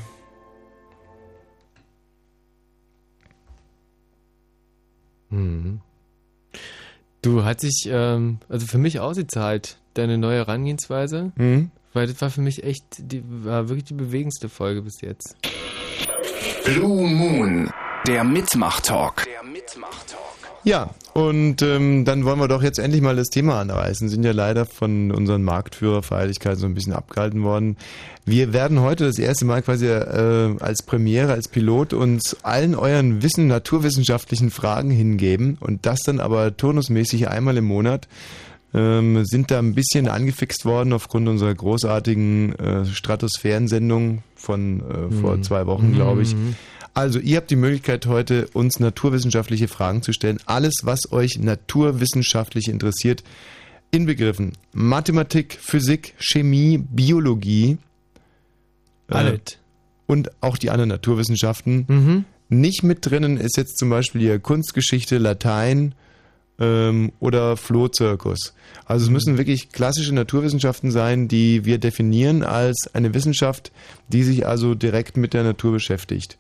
[5.31, 5.81] Mhm.
[7.23, 11.33] Du hat sich, ähm, also für mich ausgezahlt, deine neue Herangehensweise.
[11.37, 11.71] Mhm.
[11.93, 15.37] Weil das war für mich echt, die war wirklich die bewegendste Folge bis jetzt.
[16.65, 17.71] Blue Moon,
[18.07, 19.25] der Mitmach-Talk.
[19.25, 20.20] Der Mitmach-Talk.
[20.63, 24.09] Ja, und ähm, dann wollen wir doch jetzt endlich mal das Thema anreißen.
[24.11, 27.77] Sind ja leider von unseren Marktführerfeierlichkeiten so ein bisschen abgehalten worden.
[28.27, 33.23] Wir werden heute das erste Mal quasi äh, als Premiere, als Pilot uns allen euren
[33.23, 38.07] Wissen, naturwissenschaftlichen Fragen hingeben und das dann aber turnusmäßig einmal im Monat.
[38.73, 45.37] Ähm, sind da ein bisschen angefixt worden aufgrund unserer großartigen äh, Stratosphärensendung von äh, vor
[45.37, 45.43] Mhm.
[45.43, 46.35] zwei Wochen, glaube ich.
[46.37, 46.55] Mhm.
[46.95, 50.41] Also, ihr habt die Möglichkeit heute uns naturwissenschaftliche Fragen zu stellen.
[50.47, 53.23] Alles, was euch naturwissenschaftlich interessiert,
[53.91, 57.79] inbegriffen Mathematik, Physik, Chemie, Biologie.
[59.09, 59.41] äh, Alles.
[60.07, 61.85] Und auch die anderen Naturwissenschaften.
[61.89, 62.25] Mhm.
[62.49, 65.95] Nicht mit drinnen ist jetzt zum Beispiel hier Kunstgeschichte, Latein
[66.59, 68.55] ähm, oder Flohzirkus.
[68.85, 73.71] Also es müssen wirklich klassische Naturwissenschaften sein, die wir definieren als eine Wissenschaft,
[74.09, 76.39] die sich also direkt mit der Natur beschäftigt.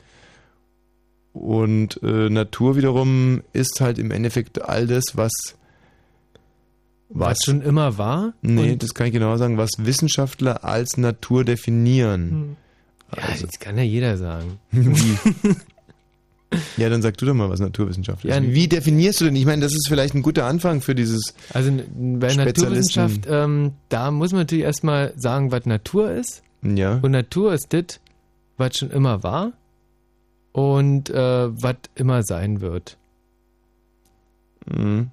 [1.32, 5.30] Und äh, Natur wiederum ist halt im Endeffekt all das, was
[7.08, 8.34] Was schon immer war?
[8.42, 12.56] Nee, das kann ich genau sagen, was Wissenschaftler als Natur definieren.
[13.16, 14.58] Ja, das kann ja jeder sagen.
[14.70, 15.16] Wie?
[16.76, 18.30] Ja, dann sag du doch mal, was Naturwissenschaft ist.
[18.30, 19.36] Ja, Wie definierst du denn?
[19.36, 22.34] Ich meine, das ist vielleicht ein guter Anfang für dieses Also bei.
[22.34, 26.42] Naturwissenschaft, ähm, da muss man natürlich erstmal sagen, was Natur ist.
[26.62, 26.98] Ja.
[27.02, 28.00] Und Natur ist das,
[28.56, 29.52] was schon immer war
[30.52, 32.96] und äh, was immer sein wird.
[34.66, 35.10] Mhm.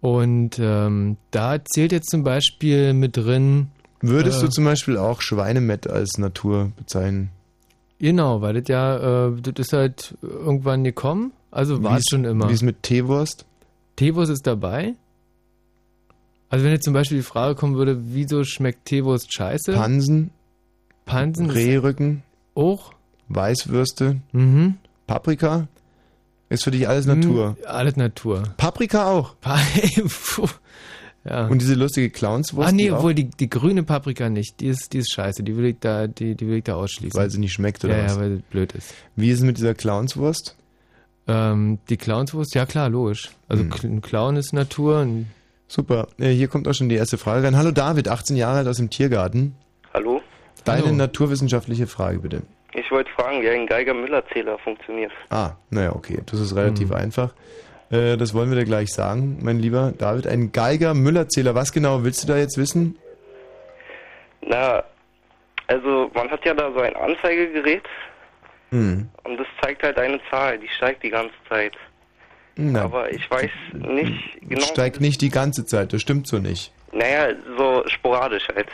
[0.00, 3.68] Und ähm, da zählt jetzt zum Beispiel mit drin.
[4.00, 7.30] Würdest äh, du zum Beispiel auch Schweinemett als Natur bezeichnen?
[7.98, 11.32] Genau, weil das ja, äh, das ist halt irgendwann gekommen.
[11.50, 12.48] Also war es schon immer.
[12.48, 13.44] Wie ist mit Teewurst?
[13.96, 14.94] Teewurst ist dabei.
[16.48, 19.72] Also wenn jetzt zum Beispiel die Frage kommen würde, wieso schmeckt Teewurst scheiße?
[19.72, 20.30] Pansen?
[21.04, 22.22] Pansen Rehrücken?
[22.54, 22.92] auch.
[23.28, 24.20] Weißwürste?
[24.32, 24.76] Mhm.
[25.06, 25.68] Paprika?
[26.48, 27.56] Ist für dich alles Natur?
[27.58, 28.42] Hm, alles Natur.
[28.56, 29.34] Paprika auch?
[31.28, 31.46] Ja.
[31.46, 32.68] Und diese lustige Clownswurst?
[32.68, 34.60] Ah nee, obwohl die, die grüne Paprika nicht.
[34.60, 35.42] Die ist, die ist scheiße.
[35.42, 37.20] Die will ich da, die, die will ich da ausschließen.
[37.20, 38.14] Weil sie nicht schmeckt, oder ja, was?
[38.14, 38.94] Ja, weil sie blöd ist.
[39.16, 40.56] Wie ist es mit dieser Clownswurst?
[41.26, 43.30] Ähm, die Clownswurst, ja klar, logisch.
[43.48, 43.72] Also Hm.
[43.82, 45.00] ein Clown ist Natur.
[45.00, 45.26] Ein
[45.66, 46.08] Super.
[46.18, 47.56] Äh, Hier kommt auch schon die erste Frage rein.
[47.56, 49.54] Hallo David, 18 Jahre alt aus dem Tiergarten.
[49.92, 50.22] Hallo?
[50.64, 50.94] Deine Hallo.
[50.96, 52.42] naturwissenschaftliche Frage bitte.
[52.78, 55.12] Ich wollte fragen, wie ein Geiger-Müller-Zähler funktioniert.
[55.30, 56.20] Ah, naja, okay.
[56.26, 56.96] Das ist relativ Hm.
[56.96, 57.34] einfach.
[57.90, 60.26] Äh, Das wollen wir dir gleich sagen, mein lieber David.
[60.26, 61.54] Ein Geiger-Müller-Zähler.
[61.54, 62.96] Was genau willst du da jetzt wissen?
[64.42, 64.82] Na,
[65.66, 67.82] also man hat ja da so ein Anzeigegerät
[68.70, 69.08] Hm.
[69.24, 71.72] und das zeigt halt eine Zahl, die steigt die ganze Zeit.
[72.56, 74.60] Na, Aber ich weiß nicht genau.
[74.62, 75.92] steigt nicht die ganze Zeit.
[75.92, 76.72] Das stimmt so nicht.
[76.92, 78.68] Naja, so sporadisch halt.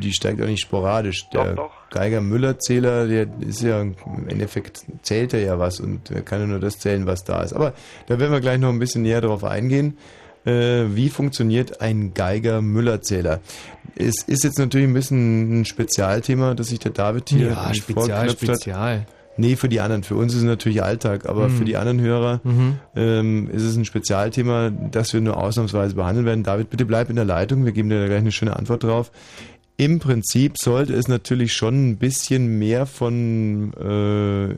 [0.00, 1.28] Die steigt auch nicht sporadisch.
[1.34, 1.54] Der
[1.90, 3.94] Geiger-Müller-Zähler, der ist ja im
[4.28, 7.52] Endeffekt zählt er ja was und er kann ja nur das zählen, was da ist.
[7.52, 7.74] Aber
[8.06, 9.98] da werden wir gleich noch ein bisschen näher drauf eingehen.
[10.46, 13.40] Äh, wie funktioniert ein Geiger-Müller-Zähler?
[13.96, 18.28] Es ist jetzt natürlich ein bisschen ein Spezialthema, das sich der David hier Ja, Spezial,
[18.28, 18.30] hat.
[18.32, 19.06] Spezial.
[19.38, 20.02] Nee, für die anderen.
[20.02, 21.56] Für uns ist es natürlich Alltag, aber Mhm.
[21.58, 22.78] für die anderen Hörer Mhm.
[22.94, 26.42] ähm, ist es ein Spezialthema, das wir nur ausnahmsweise behandeln werden.
[26.42, 27.64] David, bitte bleib in der Leitung.
[27.66, 29.10] Wir geben dir da gleich eine schöne Antwort drauf.
[29.78, 34.56] Im Prinzip sollte es natürlich schon ein bisschen mehr von äh,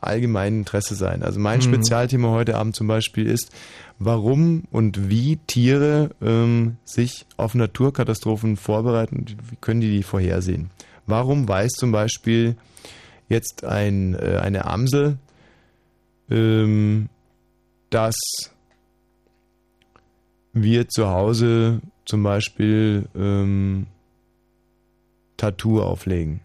[0.00, 1.22] allgemeinem Interesse sein.
[1.22, 1.64] Also mein Mhm.
[1.64, 3.50] Spezialthema heute Abend zum Beispiel ist,
[3.98, 10.70] warum und wie Tiere ähm, sich auf Naturkatastrophen vorbereiten wie können die die vorhersehen.
[11.06, 12.56] Warum weiß zum Beispiel
[13.30, 15.16] jetzt ein, äh, eine Amsel,
[16.30, 17.08] ähm,
[17.88, 18.16] dass
[20.52, 23.86] wir zu Hause zum Beispiel ähm,
[25.40, 26.40] Tattoo auflegen.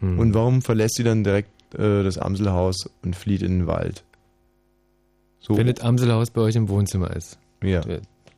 [0.00, 4.02] Und warum verlässt sie dann direkt äh, das Amselhaus und flieht in den Wald?
[5.40, 5.58] So.
[5.58, 7.38] Wenn das Amselhaus bei euch im Wohnzimmer ist.
[7.62, 7.82] Ja.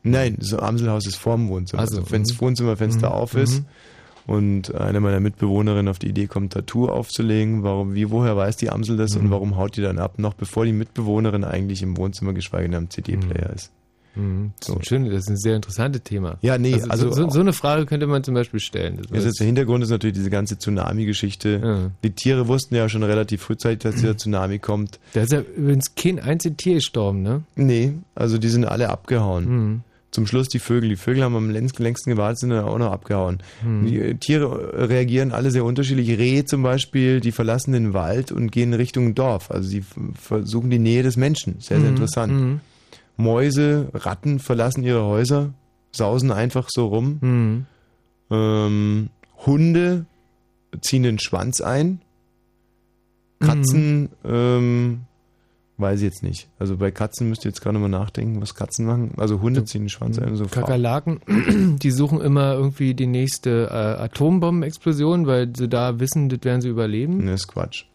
[0.03, 1.83] Nein, das Amselhaus ist vorm Wohnzimmer.
[1.83, 2.41] Ach so, Also, wenn das mhm.
[2.41, 3.65] Wohnzimmerfenster Mhm, auf ist mhm.
[4.33, 8.69] und eine meiner Mitbewohnerinnen auf die Idee kommt, Tattoo aufzulegen, warum, wie, woher weiß die
[8.69, 9.21] Amsel das Mhm.
[9.21, 12.75] und warum haut die dann ab, noch bevor die Mitbewohnerin eigentlich im Wohnzimmer, geschweige denn
[12.77, 13.71] am CD-Player ist?
[14.15, 14.51] Mhm.
[14.59, 16.37] Das, ist ein schön, das ist ein sehr interessantes Thema.
[16.41, 18.99] Ja, nee, also, also- so, so eine Frage könnte man zum Beispiel stellen.
[19.11, 21.91] Also der Hintergrund ist natürlich diese ganze Tsunami-Geschichte.
[22.03, 24.99] Die Tiere wussten ja schon relativ frühzeitig, dass dieser Tsunami kommt.
[25.13, 27.43] Da ist ja übrigens kein einziges Tier gestorben, ne?
[27.55, 29.45] Nee, also die sind alle abgehauen.
[29.45, 29.81] Mhm.
[30.11, 30.89] Zum Schluss die Vögel.
[30.89, 33.39] Die Vögel haben am längsten, gewartet, sind dann auch noch abgehauen.
[33.65, 33.85] Mhm.
[33.87, 36.07] Die äh, Tiere reagieren alle sehr unterschiedlich.
[36.19, 39.49] Rehe zum Beispiel, die verlassen den Wald und gehen Richtung Dorf.
[39.49, 39.83] Also sie
[40.13, 41.55] versuchen die Nähe des Menschen.
[41.59, 42.61] Sehr, sehr Mhm, interessant.
[43.17, 43.23] Mhm.
[43.23, 45.53] Mäuse, Ratten verlassen ihre Häuser,
[45.91, 47.17] sausen einfach so rum.
[47.21, 47.65] Mhm.
[48.31, 49.09] Ähm,
[49.45, 50.05] Hunde
[50.81, 52.01] ziehen den Schwanz ein.
[53.39, 55.01] Katzen ähm,
[55.77, 56.49] Weiß ich jetzt nicht.
[56.59, 59.11] Also bei Katzen müsst ihr jetzt gerade mal nachdenken, was Katzen machen.
[59.17, 60.45] Also Hunde ziehen den Schwanz ein und so.
[60.45, 61.19] Kakerlaken,
[61.81, 66.69] die suchen immer irgendwie die nächste äh, Atombombenexplosion, weil sie da wissen, das werden sie
[66.69, 67.25] überleben.
[67.25, 67.85] Das ist Quatsch.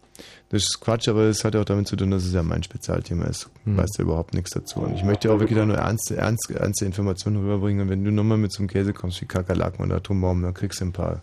[0.51, 2.63] Das ist Quatsch, aber es hat ja auch damit zu tun, dass es ja mein
[2.63, 3.49] Spezialthema ist.
[3.65, 3.77] Hm.
[3.77, 4.79] Weiß da überhaupt nichts dazu.
[4.79, 7.83] Und ich möchte auch wirklich da nur ernste, ernste, ernste Informationen rüberbringen.
[7.83, 10.81] Und wenn du nochmal mit so einem Käse kommst wie Kakerlaken oder Atombomben, dann kriegst
[10.81, 11.21] du ein paar,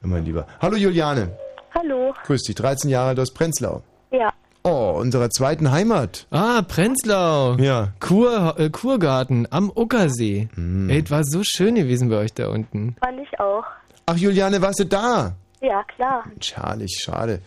[0.00, 0.46] mein Lieber.
[0.60, 1.36] Hallo Juliane.
[1.74, 2.14] Hallo.
[2.24, 3.82] Grüß dich, 13 Jahre alt aus Prenzlau.
[4.12, 4.32] Ja.
[4.62, 6.26] Oh, unserer zweiten Heimat.
[6.30, 7.56] Ah, Prenzlau.
[7.56, 7.92] Ja.
[7.98, 10.48] Kur, äh, Kurgarten am Uckersee.
[10.54, 10.88] Hm.
[10.88, 12.96] Ey, es war so schön gewesen bei euch da unten.
[13.00, 13.64] Fand ich auch.
[14.06, 15.34] Ach Juliane, warst du da?
[15.60, 16.24] Ja, klar.
[16.40, 17.40] Schade, schade.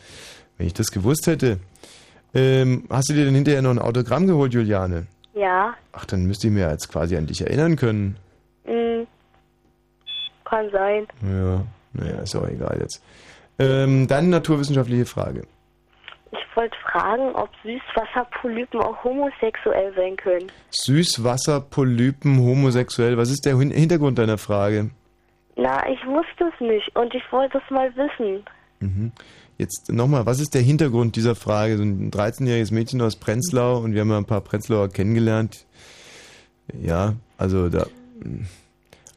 [0.60, 1.60] Wenn ich das gewusst hätte.
[2.36, 5.08] Ähm, hast du dir denn hinterher noch ein Autogramm geholt, Juliane?
[5.34, 5.74] Ja.
[5.94, 8.18] Ach, dann müsste ich mir jetzt quasi an dich erinnern können.
[8.66, 9.08] Hm.
[10.46, 11.08] Kann sein.
[11.24, 13.02] Ja, naja, ist auch egal jetzt.
[13.58, 15.44] Ähm, dann naturwissenschaftliche Frage.
[16.32, 20.52] Ich wollte fragen, ob Süßwasserpolypen auch homosexuell sein können.
[20.72, 23.18] Süßwasserpolypen homosexuell.
[23.18, 24.90] Was ist der Hin- Hintergrund deiner Frage?
[25.56, 28.44] Na, ich wusste es nicht und ich wollte es mal wissen.
[28.82, 29.12] Mhm.
[29.60, 31.76] Jetzt nochmal, was ist der Hintergrund dieser Frage?
[31.76, 35.66] So ein 13-jähriges Mädchen aus Prenzlau und wir haben ja ein paar Prenzlauer kennengelernt.
[36.82, 37.86] Ja, also da.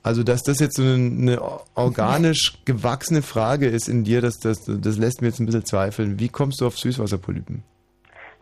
[0.02, 1.40] Also, dass das jetzt so eine, eine
[1.76, 6.18] organisch gewachsene Frage ist in dir, das, das, das lässt mir jetzt ein bisschen zweifeln.
[6.18, 7.62] Wie kommst du auf Süßwasserpolypen?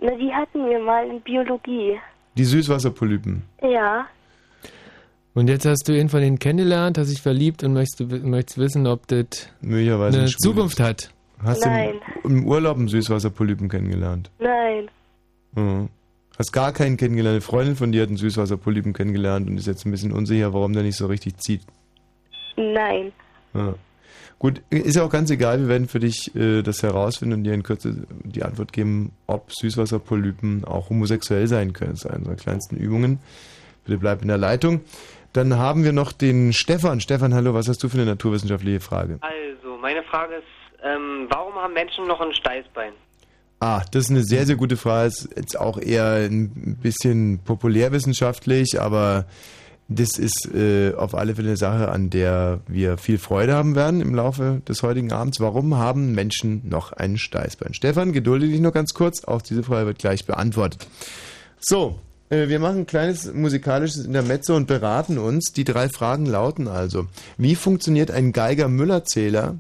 [0.01, 1.99] Na, die hatten wir mal in Biologie.
[2.39, 3.43] Die Süßwasserpolypen.
[3.63, 4.07] Ja.
[5.35, 8.87] Und jetzt hast du ihn von denen kennengelernt, hast dich verliebt und möchtest, möchtest wissen,
[8.87, 10.87] ob das Möglicherweise eine Zukunft ist.
[10.87, 11.11] hat.
[11.43, 11.95] Hast Nein.
[12.23, 14.31] du im, im Urlaub einen Süßwasserpolypen kennengelernt?
[14.39, 14.89] Nein.
[15.55, 15.89] Mhm.
[16.39, 17.35] Hast gar keinen kennengelernt.
[17.35, 20.73] Eine Freundin von dir hat einen Süßwasserpolypen kennengelernt und ist jetzt ein bisschen unsicher, warum
[20.73, 21.63] der nicht so richtig zieht.
[22.57, 23.13] Nein.
[23.55, 23.75] Ja.
[24.39, 27.53] Gut, ist ja auch ganz egal, wir werden für dich äh, das herausfinden und dir
[27.53, 31.91] in Kürze die Antwort geben, ob Süßwasserpolypen auch homosexuell sein können.
[31.91, 33.19] Das ist eine unserer kleinsten Übungen.
[33.85, 34.81] Bitte bleib in der Leitung.
[35.35, 37.01] Dann haben wir noch den Stefan.
[37.01, 39.19] Stefan, hallo, was hast du für eine naturwissenschaftliche Frage?
[39.21, 40.47] Also, meine Frage ist,
[40.85, 42.93] ähm, warum haben Menschen noch ein Steißbein?
[43.61, 45.09] Ah, das ist eine sehr, sehr gute Frage.
[45.09, 49.27] Ist jetzt auch eher ein bisschen populärwissenschaftlich, aber
[49.89, 54.01] das ist äh, auf alle Fälle eine Sache, an der wir viel Freude haben werden
[54.01, 55.41] im Laufe des heutigen Abends.
[55.41, 57.75] Warum haben Menschen noch ein Steißbein?
[57.75, 59.25] Stefan, gedulde dich noch ganz kurz.
[59.25, 60.87] Auch diese Frage wird gleich beantwortet.
[61.59, 61.99] So,
[62.31, 65.53] äh, wir machen ein kleines musikalisches Intermezzo und beraten uns.
[65.53, 69.57] Die drei Fragen lauten also, wie funktioniert ein Geiger-Müller-Zähler?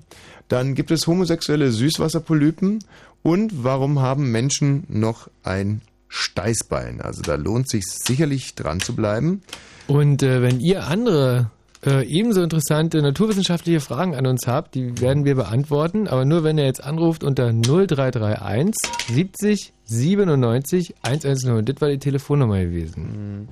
[0.50, 2.80] Dann gibt es homosexuelle Süßwasserpolypen
[3.22, 7.00] und warum haben Menschen noch ein Steißbein?
[7.00, 9.42] Also da lohnt sich sicherlich dran zu bleiben.
[9.86, 11.52] Und äh, wenn ihr andere
[11.86, 16.58] äh, ebenso interessante naturwissenschaftliche Fragen an uns habt, die werden wir beantworten, aber nur wenn
[16.58, 18.74] ihr jetzt anruft unter 0331
[19.06, 21.64] 70 97 110.
[21.64, 23.48] Das war die Telefonnummer gewesen.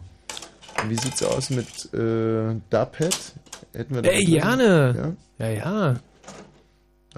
[0.89, 3.17] Wie sieht's aus mit äh, Dubhead?
[3.73, 5.15] Hätten wir da Ey, gerne.
[5.39, 5.47] Ja?
[5.47, 6.01] Ja, ja.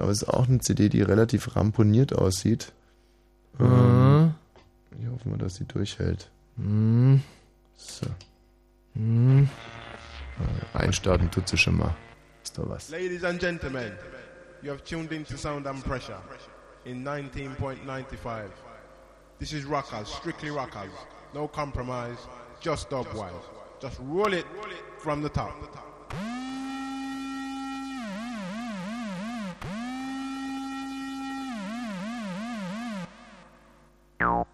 [0.01, 2.72] Aber es ist auch eine CD, die relativ ramponiert aussieht.
[3.59, 3.66] Mhm.
[3.66, 4.34] Ähm,
[5.01, 6.30] ich hoffe mal, dass sie durchhält.
[6.57, 7.22] Mhm.
[7.76, 8.07] So.
[8.94, 9.48] Mhm.
[10.72, 11.94] Einstarten tut sie schon mal.
[12.42, 12.88] Ist doch was.
[12.90, 13.92] Ladies and gentlemen,
[14.62, 16.20] you have tuned into Sound and Pressure
[16.84, 18.51] in 19.95.
[19.38, 20.92] This is Rockers, strictly Rockers.
[21.34, 22.18] No compromise,
[22.61, 23.32] just dogwise.
[23.80, 24.46] Just roll it
[24.98, 25.55] from the top.
[34.20, 34.49] No.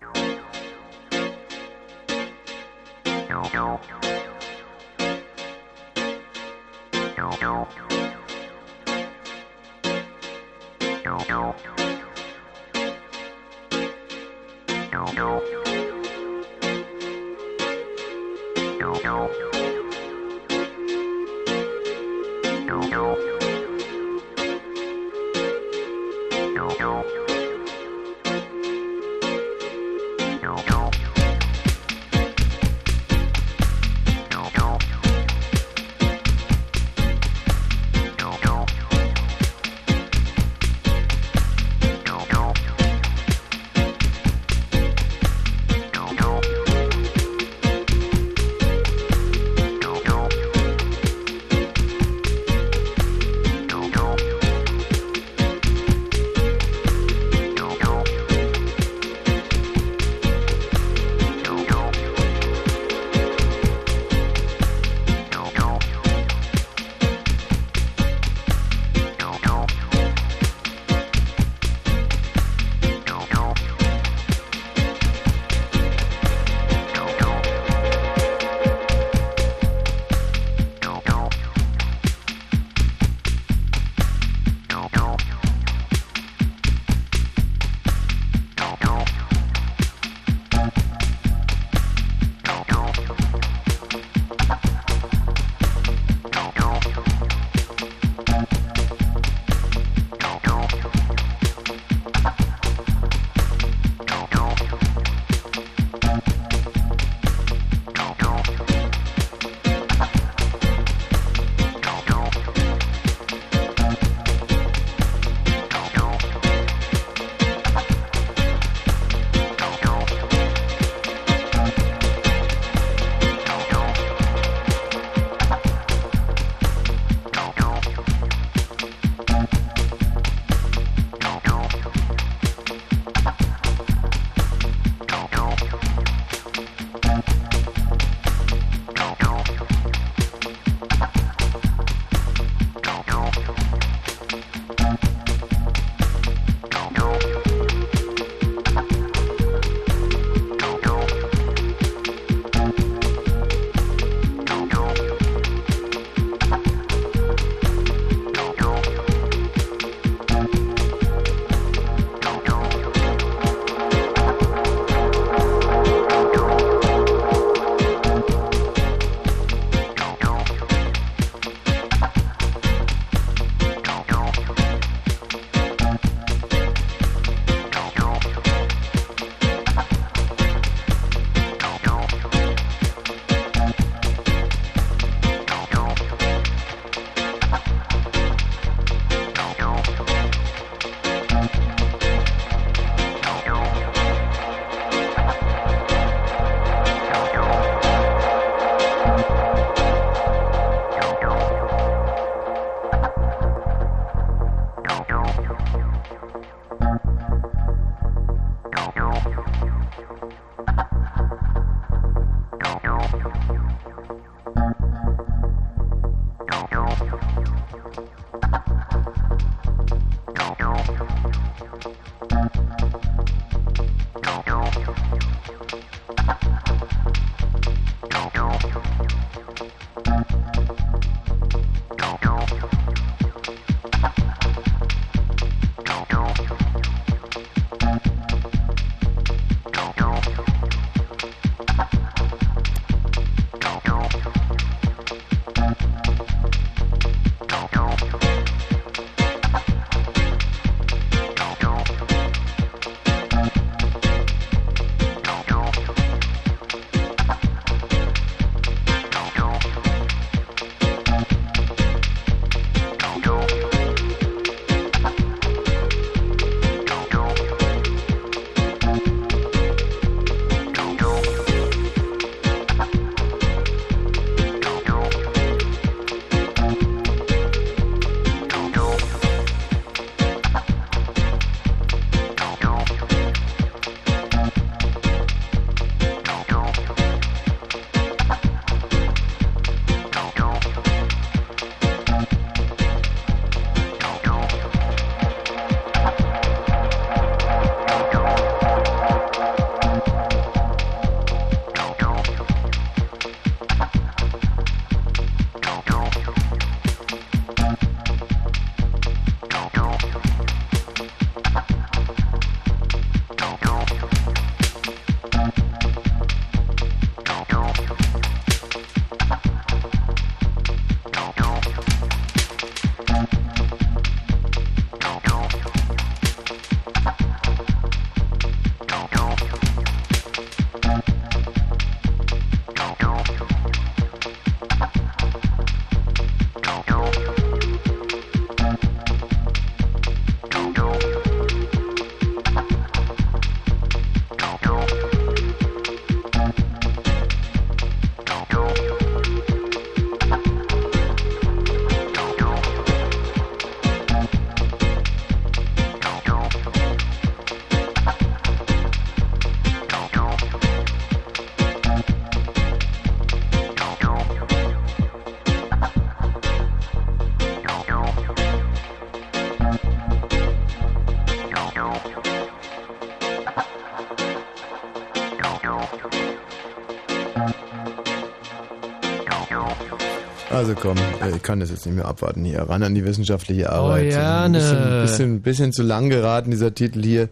[380.80, 382.60] Komm, äh, ich kann das jetzt nicht mehr abwarten hier.
[382.60, 384.14] Ran an die wissenschaftliche Arbeit.
[384.14, 387.28] Oh, Ein bisschen, bisschen, bisschen zu lang geraten, dieser Titel hier.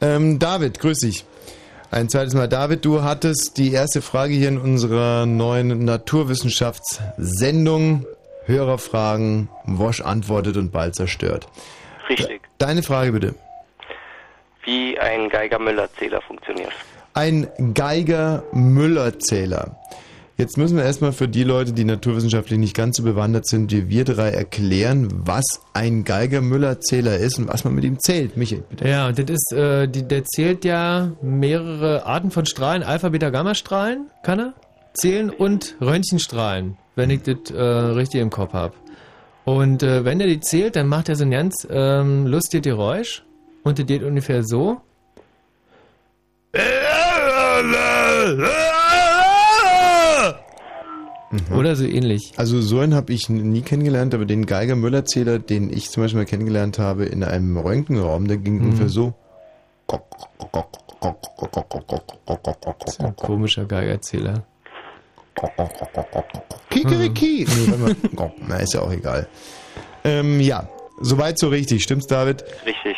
[0.00, 1.24] Ähm, David, grüß dich.
[1.90, 2.48] Ein zweites Mal.
[2.48, 8.06] David, du hattest die erste Frage hier in unserer neuen Naturwissenschaftssendung.
[8.44, 11.46] Hörerfragen, Wosch antwortet und bald zerstört.
[12.08, 12.40] Richtig.
[12.58, 13.36] Deine Frage bitte.
[14.64, 16.72] Wie ein Geiger-Müller-Zähler funktioniert.
[17.14, 19.71] Ein Geiger-Müller-Zähler.
[20.42, 23.88] Jetzt müssen wir erstmal für die Leute, die naturwissenschaftlich nicht ganz so bewandert sind, wie
[23.88, 28.36] wir drei erklären, was ein Geiger-Müller-Zähler ist und was man mit ihm zählt.
[28.36, 28.88] Michael, bitte.
[28.88, 34.10] Ja, das ist, äh, die, der zählt ja mehrere Arten von Strahlen, Alpha, Beta, Gamma-Strahlen,
[34.24, 34.54] kann er
[34.94, 38.74] zählen und Röntgenstrahlen, wenn ich das äh, richtig im Kopf habe.
[39.44, 43.22] Und äh, wenn er die zählt, dann macht er so ein ganz ähm, lustiges Geräusch
[43.62, 44.80] und das geht ungefähr so.
[51.54, 52.32] Oder so ähnlich.
[52.36, 56.26] Also so einen habe ich nie kennengelernt, aber den Geiger-Müller-Zähler, den ich zum Beispiel mal
[56.26, 59.14] kennengelernt habe in einem Röntgenraum, der ging ungefähr so.
[59.88, 60.00] Das
[62.86, 64.44] ist ein komischer Geigerzähler.
[66.70, 67.46] Kikeriki.
[67.48, 67.94] Nee.
[68.16, 69.26] Oh, na, ist ja auch egal.
[70.04, 70.68] Ähm, ja,
[71.00, 71.82] soweit so richtig.
[71.82, 72.44] Stimmt's, David?
[72.66, 72.96] Richtig.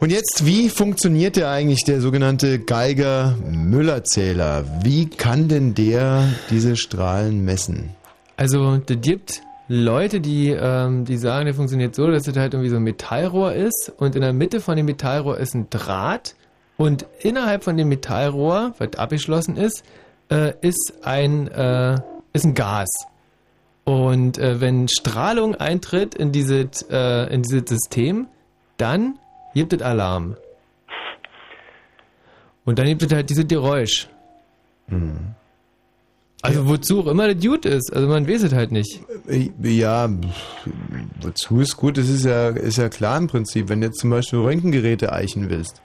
[0.00, 4.64] Und jetzt, wie funktioniert der eigentlich, der sogenannte Geiger-Müller-Zähler?
[4.82, 7.90] Wie kann denn der diese Strahlen messen?
[8.38, 12.70] Also, das gibt Leute, die, ähm, die sagen, der funktioniert so, dass das halt irgendwie
[12.70, 16.34] so ein Metallrohr ist und in der Mitte von dem Metallrohr ist ein Draht
[16.78, 19.84] und innerhalb von dem Metallrohr, was abgeschlossen ist,
[20.30, 22.00] äh, ist ein, äh,
[22.32, 22.88] ist ein Gas.
[23.84, 28.28] Und äh, wenn Strahlung eintritt in dieses, äh, in dieses System,
[28.78, 29.18] dann
[29.54, 30.36] gibt es Alarm.
[32.64, 34.08] Und dann gibt es halt dieses Geräusch.
[36.42, 37.92] Also wozu auch immer das gut ist.
[37.92, 39.00] Also man weiß es halt nicht.
[39.62, 40.08] Ja,
[41.20, 41.98] wozu ist gut?
[41.98, 43.68] Das ist ja, ist ja klar im Prinzip.
[43.68, 45.82] Wenn du jetzt zum Beispiel Röntgengeräte eichen willst,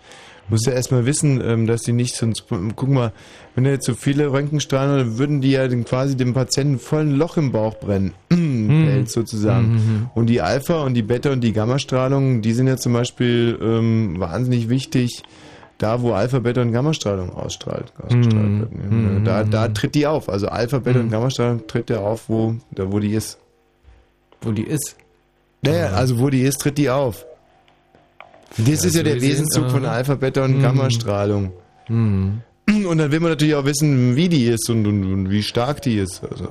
[0.49, 3.11] musst ja erstmal wissen, ähm, dass die nicht sonst, guck mal,
[3.55, 7.15] wenn du jetzt so viele Röntgenstrahlen, dann würden die ja quasi dem Patienten voll ein
[7.15, 8.13] Loch im Bauch brennen.
[8.29, 9.73] Pelz sozusagen.
[9.73, 10.09] Mhm.
[10.13, 14.19] Und die Alpha und die Beta und die Gammastrahlung, die sind ja zum Beispiel ähm,
[14.19, 15.23] wahnsinnig wichtig,
[15.77, 17.91] da wo Alpha, Beta und Gammastrahlung ausstrahlt.
[18.01, 18.59] ausgestrahlt Mhm.
[18.59, 18.71] wird.
[18.91, 19.25] Mhm.
[19.25, 20.29] Da, da tritt die auf.
[20.29, 21.05] Also Alpha, Beta Mhm.
[21.05, 23.39] und Gammastrahlung tritt ja auf, wo, da wo die ist.
[24.41, 24.95] Wo die ist?
[25.61, 27.25] Naja, also wo die ist, tritt die auf.
[28.57, 29.95] Das ist Also ja der wir sehen, Wesenszug von aha.
[29.95, 30.61] Alpha, Beta und Mhm.
[30.61, 31.51] Gammastrahlung.
[31.87, 32.41] Mhm.
[32.87, 35.81] Und dann will man natürlich auch wissen, wie die ist und, und, und wie stark
[35.81, 36.23] die ist.
[36.23, 36.47] Also.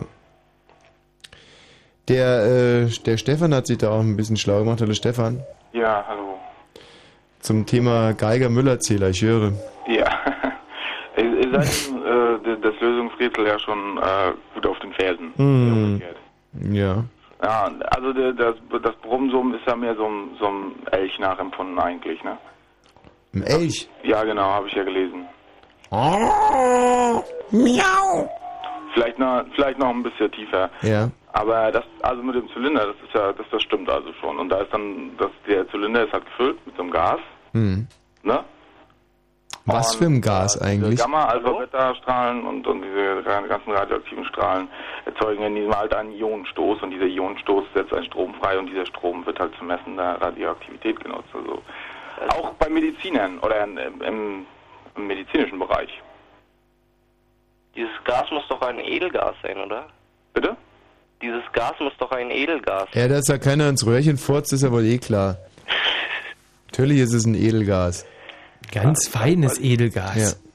[2.09, 4.81] Der, äh, der Stefan hat sich da auch ein bisschen schlau gemacht.
[4.81, 5.43] Hallo Stefan.
[5.73, 6.39] Ja, hallo.
[7.41, 9.53] Zum Thema Geiger-Müller-Zähler, ich höre.
[9.89, 10.07] Ja.
[11.17, 15.33] ihr seid äh, das Lösungsrätsel ja schon äh, gut auf den Fersen.
[15.37, 16.03] Hm.
[16.73, 17.05] Ja.
[17.45, 22.25] Ja, also das, das Brummsummen ist ja mehr so ein, so ein Elch nachempfunden eigentlich,
[22.25, 22.39] ne?
[23.35, 23.87] Ein Elch.
[24.03, 25.27] Ja, genau, habe ich ja gelesen.
[27.51, 28.31] Miau.
[28.95, 30.71] Vielleicht noch, vielleicht noch ein bisschen tiefer.
[30.81, 31.11] Ja.
[31.35, 34.39] Aber das, also mit dem Zylinder, das ist ja, das, das stimmt also schon.
[34.39, 37.21] Und da ist dann, das, der Zylinder ist halt gefüllt mit so einem Gas,
[37.53, 37.87] Hm.
[38.23, 38.43] ne?
[39.67, 40.97] Was für ein Gas eigentlich?
[40.97, 44.69] Diese Gamma, Alpha, Beta Strahlen und, und diese ganzen radioaktiven Strahlen
[45.07, 48.85] erzeugen in diesem halt einen Ionenstoß und dieser Ionenstoß setzt einen Strom frei und dieser
[48.85, 51.29] Strom wird halt zum Messen der Radioaktivität genutzt.
[51.33, 51.63] Also
[52.29, 54.47] auch bei Medizinern oder im, im,
[54.97, 55.91] im medizinischen Bereich.
[57.75, 59.87] Dieses Gas muss doch ein Edelgas sein, oder?
[60.35, 60.57] Bitte?
[61.23, 64.71] Dieses Gas muss doch ein Edelgas Ja, dass da keiner ins Röhrchen furzt, ist ja
[64.71, 65.39] wohl eh klar.
[66.67, 68.07] Natürlich ist es ein Edelgas.
[68.75, 70.17] Ganz feines Edelgas.
[70.17, 70.49] Ja.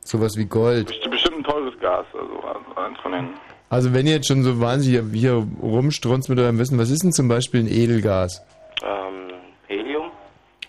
[0.00, 0.90] Sowas wie Gold.
[0.90, 3.28] Ist bestimmt ein teures Gas, also eins von den.
[3.68, 7.12] Also wenn ihr jetzt schon so wahnsinnig hier rumstrunzt mit eurem Wissen, was ist denn
[7.12, 8.40] zum Beispiel ein Edelgas?
[8.84, 9.32] Ähm,
[9.66, 10.10] Helium?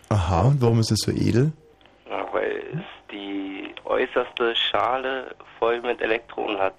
[0.10, 1.52] Aha, und warum ist es so edel?
[2.10, 6.76] Ja, weil es die äußerste Schale voll mit Elektronen hat.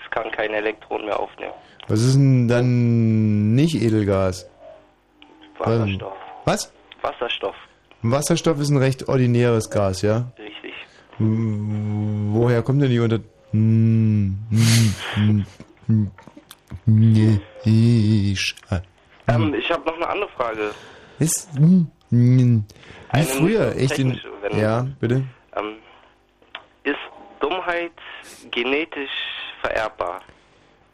[0.00, 1.54] Es kann keine Elektronen mehr aufnehmen.
[1.88, 4.48] Was ist denn dann nicht Edelgas?
[5.58, 6.16] Wasserstoff.
[6.44, 6.72] Was?
[7.02, 7.56] Wasserstoff,
[8.02, 10.30] Wasserstoff ist ein recht ordinäres Gas, ja?
[10.38, 10.72] richtig.
[11.18, 13.18] Woher kommt denn die unter...
[18.70, 18.80] Ah,
[19.28, 20.70] Ähm, ich habe noch eine andere Frage.
[21.18, 22.66] Ist, wie
[23.24, 24.18] früher, echt in,
[24.52, 25.24] Ja, bitte?
[25.56, 25.76] Ähm,
[26.84, 26.96] ist
[27.40, 27.92] Dummheit
[28.50, 29.10] genetisch
[29.60, 30.20] vererbbar?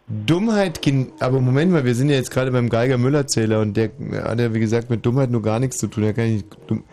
[0.06, 0.80] Dummheit,
[1.20, 3.90] aber Moment mal, wir sind ja jetzt gerade beim Geiger-Müller-Zähler und der
[4.22, 6.02] hat ja, wie gesagt, mit Dummheit nur gar nichts zu tun.
[6.02, 6.84] Der kann nicht dumm,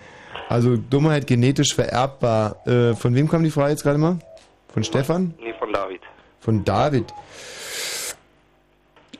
[0.47, 2.66] also Dummheit genetisch vererbbar.
[2.66, 4.20] Äh, von wem kam die Frage jetzt gerade mal?
[4.74, 5.34] Von Stefan?
[5.41, 6.01] Nee, von David.
[6.39, 7.14] Von David.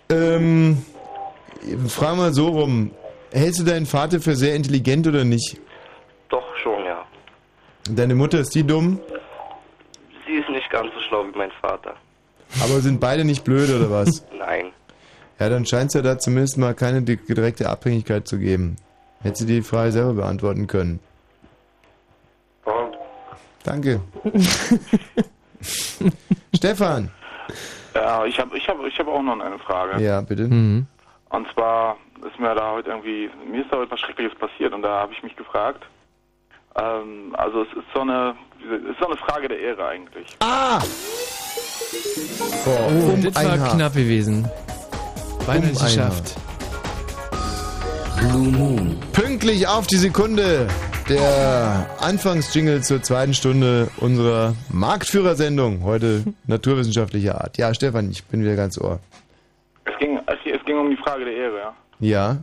[0.10, 0.86] Ähm,
[1.88, 2.92] frag mal so rum.
[3.34, 5.60] Hältst du deinen Vater für sehr intelligent oder nicht?
[6.30, 7.06] Doch schon, ja.
[7.90, 9.00] Deine Mutter ist die dumm,
[10.32, 11.94] Sie ist nicht ganz so schlau wie mein Vater.
[12.62, 14.24] Aber sind beide nicht blöd oder was?
[14.38, 14.68] Nein.
[15.40, 18.76] Ja, dann scheint es ja da zumindest mal keine di- direkte Abhängigkeit zu geben.
[19.24, 21.00] Hätte sie die Frage selber beantworten können.
[23.64, 24.02] Danke.
[26.56, 27.12] Stefan.
[27.94, 30.02] Ja, ich habe ich hab, ich hab auch noch eine Frage.
[30.04, 30.44] Ja, bitte.
[30.48, 30.88] Mhm.
[31.30, 31.98] Und zwar
[32.28, 35.14] ist mir da heute irgendwie, mir ist da heute was Schreckliches passiert und da habe
[35.14, 35.84] ich mich gefragt.
[36.76, 40.28] Ähm, also es ist so eine, es ist so eine Frage der Ehre eigentlich.
[40.40, 40.80] Ah!
[42.66, 43.76] Boah, Oh, um das war Haar.
[43.76, 44.48] knapp gewesen.
[45.46, 46.36] Beinahe Um geschafft.
[48.20, 49.00] Blue Moon.
[49.14, 50.68] Pünktlich auf die Sekunde
[51.10, 55.84] der Anfangsjingle zur zweiten Stunde unserer Marktführersendung.
[55.84, 57.58] Heute naturwissenschaftlicher Art.
[57.58, 59.00] Ja, Stefan, ich bin wieder ganz ohr.
[59.86, 61.74] Es ging, es, es ging um die Frage der Ehre, ja.
[62.00, 62.38] Ja.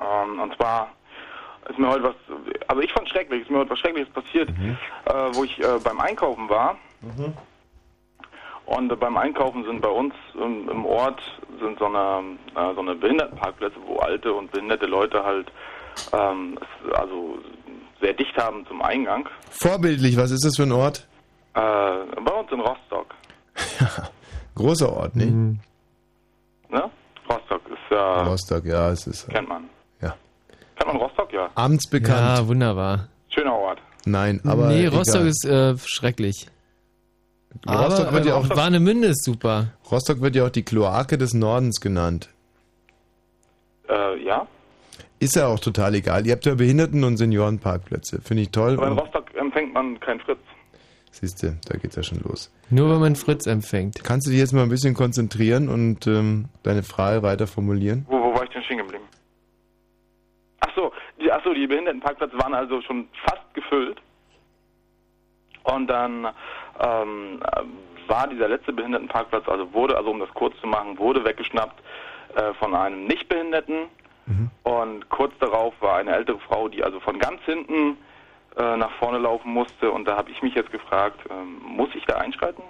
[0.00, 0.88] Ähm, und zwar
[1.68, 2.14] ist mir heute was,
[2.66, 6.00] also ich fand schrecklich, ist mir heute was Schreckliches passiert, äh, wo ich äh, beim
[6.00, 6.76] Einkaufen war.
[8.66, 11.20] Und beim Einkaufen sind bei uns im, im Ort
[11.60, 15.50] sind so eine, äh, so eine Behindertenparkplätze, wo alte und behinderte Leute halt
[16.12, 17.38] ähm, es, also
[18.00, 19.28] sehr dicht haben zum Eingang.
[19.50, 21.06] Vorbildlich, was ist das für ein Ort?
[21.54, 23.14] Äh, bei uns in Rostock.
[24.54, 25.58] Großer Ort, ne?
[26.68, 26.90] Ne?
[27.28, 29.68] Rostock ist ja, Rostock, ja, es ist kennt man.
[30.00, 30.14] Ja.
[30.76, 31.50] Kennt man Rostock, ja.
[31.54, 32.38] amtsbekannt.
[32.38, 33.08] Ja, wunderbar.
[33.28, 33.78] Schöner Ort.
[34.04, 35.28] Nein, aber nee, Rostock egal.
[35.28, 36.48] ist äh, schrecklich.
[37.68, 39.68] Rostock Aber wird ja auch Warnemünde ist super.
[39.90, 42.28] Rostock wird ja auch die Kloake des Nordens genannt.
[43.88, 44.46] Äh, ja.
[45.20, 46.26] Ist ja auch total egal.
[46.26, 48.20] Ihr habt ja Behinderten- und Seniorenparkplätze.
[48.22, 48.74] Finde ich toll.
[48.74, 50.40] Aber in Rostock empfängt man keinen Fritz.
[51.12, 52.50] Siehst du, da geht's ja schon los.
[52.70, 54.02] Nur wenn man Fritz empfängt.
[54.02, 58.06] Kannst du dich jetzt mal ein bisschen konzentrieren und ähm, deine Frage weiter formulieren?
[58.08, 59.04] Wo, wo war ich denn stehen geblieben?
[60.60, 60.90] Ach so,
[61.20, 64.00] die, ach so, die Behindertenparkplätze waren also schon fast gefüllt.
[65.64, 66.28] Und dann
[66.80, 71.24] ähm, äh, war dieser letzte Behindertenparkplatz, also wurde, also um das kurz zu machen, wurde
[71.24, 71.80] weggeschnappt
[72.34, 73.88] äh, von einem Nichtbehinderten.
[74.62, 77.96] Und kurz darauf war eine ältere Frau, die also von ganz hinten
[78.56, 79.90] äh, nach vorne laufen musste.
[79.90, 82.62] Und da habe ich mich jetzt gefragt, ähm, muss ich da einschreiten?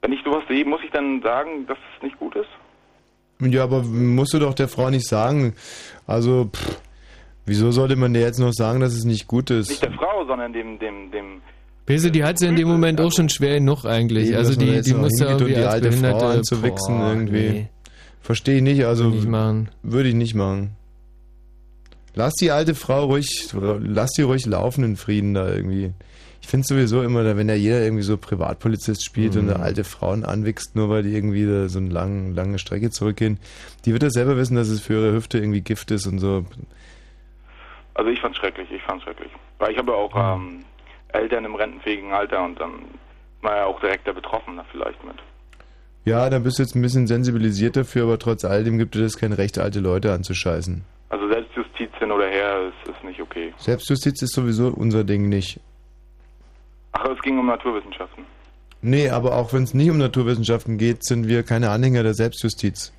[0.00, 2.48] Wenn ich sowas sehe, muss ich dann sagen, dass es nicht gut ist?
[3.40, 5.54] Ja, aber musst du doch der Frau nicht sagen.
[6.06, 6.80] Also, pff,
[7.46, 9.68] wieso sollte man dir jetzt noch sagen, dass es nicht gut ist?
[9.68, 11.40] Nicht der Frau, sondern dem, dem, dem,
[11.86, 14.28] Bese, die hat sie in dem Moment auch schon schwer genug eigentlich.
[14.28, 16.18] Eben, also die, jetzt die noch muss ja und irgendwie die alte Behinderte...
[16.20, 17.48] Frau anzuwichsen irgendwie.
[17.50, 17.68] nee.
[18.20, 19.68] Verstehe ich nicht, also Würde ich nicht machen.
[19.82, 20.76] würde ich nicht machen.
[22.14, 25.92] Lass die alte Frau ruhig, lass die ruhig laufen in Frieden da irgendwie.
[26.40, 29.50] Ich finde sowieso immer, wenn da jeder irgendwie so Privatpolizist spielt und Mhm.
[29.50, 33.38] da alte Frauen anwichst, nur weil die irgendwie da so eine lange, lange Strecke zurückgehen,
[33.86, 36.44] die wird ja selber wissen, dass es für ihre Hüfte irgendwie Gift ist und so.
[37.94, 39.30] Also ich fand's schrecklich, ich fand's schrecklich.
[39.58, 40.60] Weil ich habe ja auch ähm,
[41.12, 42.72] Eltern im rentenfähigen Alter und dann
[43.42, 45.16] war ja auch direkt der Betroffene vielleicht mit.
[46.04, 49.32] Ja, da bist du jetzt ein bisschen sensibilisiert dafür, aber trotz alledem gibt es kein
[49.32, 50.84] Recht, alte Leute anzuscheißen.
[51.10, 53.52] Also Selbstjustiz hin oder her ist, ist nicht okay.
[53.58, 55.60] Selbstjustiz ist sowieso unser Ding nicht.
[56.92, 58.24] Ach, es ging um Naturwissenschaften.
[58.80, 62.92] Nee, aber auch wenn es nicht um Naturwissenschaften geht, sind wir keine Anhänger der Selbstjustiz.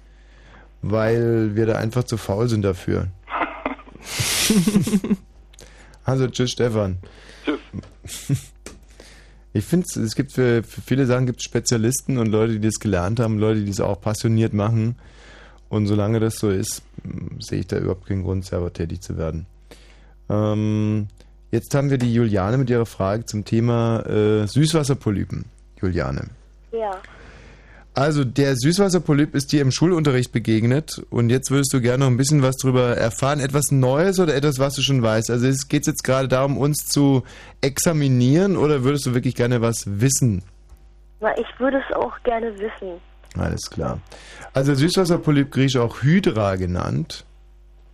[0.82, 3.08] Weil wir da einfach zu faul sind dafür.
[6.06, 7.00] also, tschüss, Stefan.
[9.56, 13.20] Ich finde, es gibt für, für viele Sachen gibt Spezialisten und Leute, die das gelernt
[13.20, 14.96] haben, Leute, die das auch passioniert machen.
[15.70, 19.16] Und solange das so ist, mh, sehe ich da überhaupt keinen Grund, selber tätig zu
[19.16, 19.46] werden.
[20.28, 21.08] Ähm,
[21.52, 25.46] jetzt haben wir die Juliane mit ihrer Frage zum Thema äh, Süßwasserpolypen.
[25.80, 26.30] Juliane.
[26.72, 27.00] Ja.
[27.96, 32.18] Also der Süßwasserpolyp ist dir im Schulunterricht begegnet und jetzt würdest du gerne noch ein
[32.18, 33.40] bisschen was darüber erfahren.
[33.40, 35.30] Etwas Neues oder etwas, was du schon weißt?
[35.30, 37.24] Also geht es jetzt gerade darum, uns zu
[37.62, 40.42] examinieren oder würdest du wirklich gerne was wissen?
[41.22, 43.00] Na, ich würde es auch gerne wissen.
[43.38, 44.00] Alles klar.
[44.54, 47.26] Also Süßwasserpolyp griechisch auch Hydra genannt.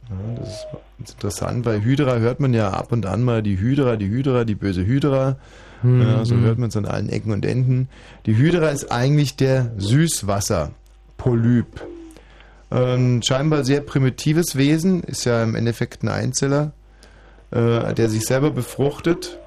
[0.10, 3.98] Ja, das ist interessant, weil Hydra hört man ja ab und an mal die Hydra,
[3.98, 5.38] die Hydra, die böse Hydra.
[5.82, 6.02] Mhm.
[6.02, 7.90] Ja, so hört man es an allen Ecken und Enden.
[8.26, 11.82] Die Hydra ist eigentlich der Süßwasserpolyp.
[12.70, 16.72] Ein scheinbar sehr primitives Wesen, ist ja im Endeffekt ein Einzeller,
[17.52, 19.40] äh, der sich selber befruchtet.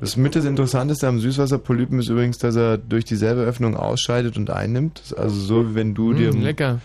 [0.00, 4.50] Das mit das Interessanteste am Süßwasserpolypen ist übrigens, dass er durch dieselbe Öffnung ausscheidet und
[4.50, 4.98] einnimmt.
[4.98, 6.80] Das ist also so, wie wenn du Mm, dir lecker.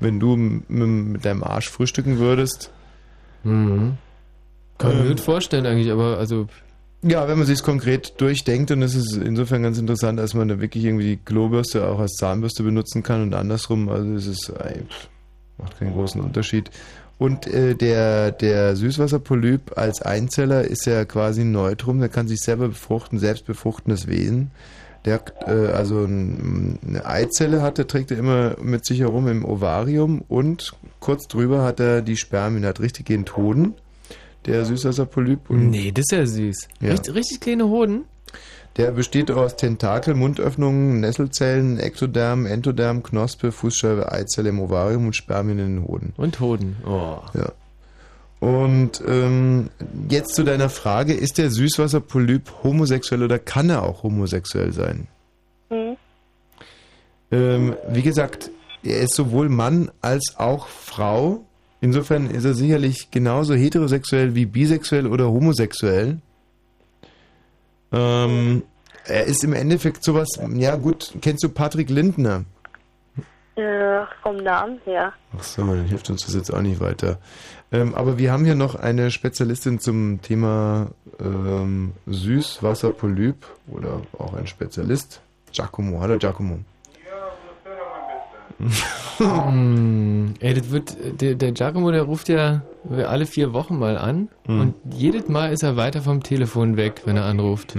[0.00, 2.70] wenn du mit deinem Arsch frühstücken würdest.
[3.42, 3.98] Mhm.
[4.78, 5.08] Kann ich mir Ähm.
[5.08, 6.46] gut vorstellen eigentlich, aber also
[7.06, 10.60] Ja, wenn man sich konkret durchdenkt, dann ist es insofern ganz interessant, als man da
[10.60, 13.90] wirklich irgendwie die Klobürste auch als Zahnbürste benutzen kann und andersrum.
[13.90, 14.52] Also es ist
[15.58, 16.70] macht keinen großen Unterschied.
[17.18, 22.40] Und äh, der, der Süßwasserpolyp als Einzeller ist ja quasi ein Neutrum, der kann sich
[22.40, 24.50] selber befruchten, selbstbefruchtendes Wesen.
[25.04, 29.44] Der äh, also ein, eine Eizelle hat, der trägt er immer mit sich herum im
[29.44, 33.74] Ovarium und kurz drüber hat er die Spermien, hat richtig gehend Hoden,
[34.46, 35.50] der Süßwasserpolyp.
[35.50, 36.68] Und Nee, das ist ja süß.
[36.80, 36.90] Ja.
[36.90, 38.04] Richtig, richtig kleine Hoden.
[38.76, 45.58] Der besteht aus Tentakel, Mundöffnungen, Nesselzellen, Ektoderm, Endoderm, Knospe, Fußscheibe, Eizelle im Ovarium und Spermien
[45.60, 46.12] in den Hoden.
[46.16, 46.76] Und Hoden.
[46.84, 47.18] Oh.
[47.34, 47.52] Ja.
[48.40, 49.70] Und ähm,
[50.10, 55.06] jetzt zu deiner Frage, ist der Süßwasserpolyp homosexuell oder kann er auch homosexuell sein?
[55.70, 55.96] Hm.
[57.30, 58.50] Ähm, wie gesagt,
[58.82, 61.46] er ist sowohl Mann als auch Frau.
[61.84, 66.16] Insofern ist er sicherlich genauso heterosexuell wie bisexuell oder homosexuell.
[67.92, 68.62] Ähm,
[69.04, 72.46] er ist im Endeffekt sowas, ja gut, kennst du Patrick Lindner?
[73.56, 75.12] Äh, vom Namen her.
[75.36, 77.18] Ach so, dann hilft uns das jetzt auch nicht weiter.
[77.70, 80.88] Ähm, aber wir haben hier noch eine Spezialistin zum Thema
[81.20, 85.20] ähm, Süßwasserpolyp oder auch ein Spezialist.
[85.52, 86.00] Giacomo.
[86.00, 86.60] Hallo Giacomo.
[89.18, 92.62] Hm, ey, das wird, der, der Giacomo, der ruft ja
[93.06, 94.60] alle vier Wochen mal an Mhm.
[94.60, 97.76] und jedes Mal ist er weiter vom Telefon weg, wenn er anruft.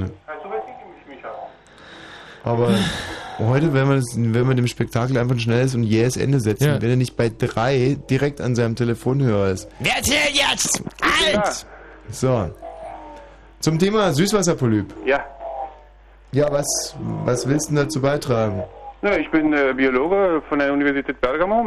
[2.44, 2.70] Aber
[3.40, 6.68] heute, wenn wir, das, wenn wir dem Spektakel einfach ein schnelles und jähes Ende setzen,
[6.68, 6.82] Ja.
[6.82, 9.68] wenn er nicht bei drei direkt an seinem Telefonhörer ist.
[9.80, 10.84] Wer zählt jetzt?
[11.02, 11.66] Eins!
[12.12, 12.52] So.
[13.60, 14.94] Zum Thema Süßwasserpolyp.
[15.06, 15.20] Ja.
[16.32, 16.96] Ja, was,
[17.26, 18.64] was willst du denn dazu beitragen?
[19.06, 21.66] Ja, ich bin äh, Biologe von der Universität Bergamo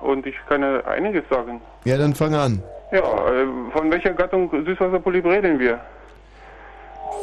[0.00, 1.60] und ich kann äh, einiges sagen.
[1.84, 2.62] Ja, dann fang an.
[2.92, 5.78] Ja, äh, von welcher Gattung Süßwasserpolyp reden wir?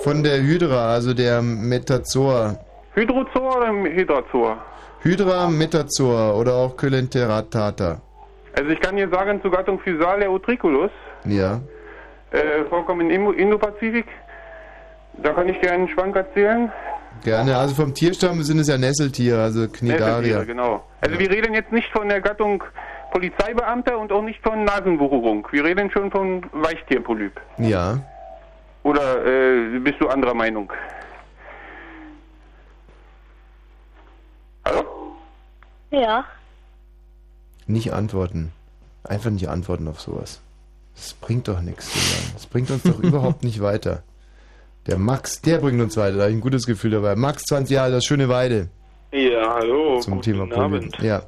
[0.04, 2.56] Von der Hydra, also der Metazoa.
[2.94, 4.58] Hydrozoa oder Hydrazoa?
[5.02, 8.02] Hydra Metazoa oder auch Coelenteratata.
[8.58, 10.92] Also ich kann hier sagen zur Gattung Physalia utriculus,
[11.26, 11.60] Ja.
[12.32, 14.06] äh, vorkommen im Indopazifik.
[15.24, 16.72] Da kann ich gerne einen Schwank erzählen.
[17.26, 17.58] Gerne.
[17.58, 20.18] Also vom Tierstamm sind es ja Nesseltiere, also Cnidaria.
[20.20, 20.86] Nesseltiere, genau.
[21.02, 22.64] Also wir reden jetzt nicht von der Gattung
[23.12, 25.48] Polizeibeamter und auch nicht von Nasenwucherung.
[25.52, 27.42] Wir reden schon von Weichtierpolyp.
[27.58, 28.00] Ja.
[28.84, 30.72] Oder äh, bist du anderer Meinung?
[35.90, 36.26] Ja.
[37.66, 38.52] Nicht antworten.
[39.04, 40.42] Einfach nicht antworten auf sowas.
[40.94, 41.92] Das bringt doch nichts.
[42.36, 44.04] Das bringt uns doch überhaupt nicht weiter.
[44.88, 46.18] Der Max, der bringt uns weiter.
[46.18, 47.16] Da habe ich ein gutes Gefühl dabei.
[47.16, 48.70] Max, 20 Jahre, das schöne Weide.
[49.12, 50.00] Ja, hallo.
[50.00, 50.62] Zum guten Thema Polypen.
[50.62, 50.98] Abend.
[51.02, 51.24] Ja,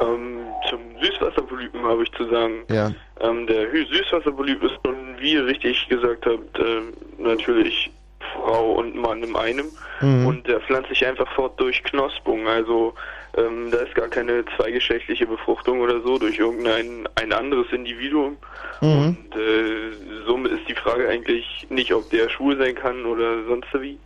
[0.00, 2.64] Ähm, zum Süßwasserpolypen habe ich zu sagen.
[2.70, 2.92] ja.
[3.20, 7.90] Ähm, der Süßwasserpolyp ist nun, wie ihr richtig gesagt habt, ähm, natürlich
[8.34, 9.66] Frau und Mann im einem.
[10.02, 10.26] Mhm.
[10.26, 12.46] Und der pflanzt sich einfach fort durch Knospung.
[12.46, 12.92] Also
[13.36, 18.36] ähm, da ist gar keine zweigeschlechtliche Befruchtung oder so durch irgendein ein anderes Individuum.
[18.80, 18.88] Mhm.
[18.88, 23.68] Und äh, somit ist die Frage eigentlich nicht, ob der schwul sein kann oder sonst
[23.74, 23.98] wie,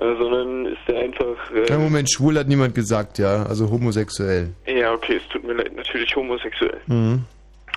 [0.00, 1.50] äh, sondern ist er einfach...
[1.52, 3.44] Äh, Im Moment, schwul hat niemand gesagt, ja.
[3.44, 4.50] Also homosexuell.
[4.66, 6.80] ja, okay, es tut mir leid, natürlich homosexuell.
[6.86, 7.24] Mhm.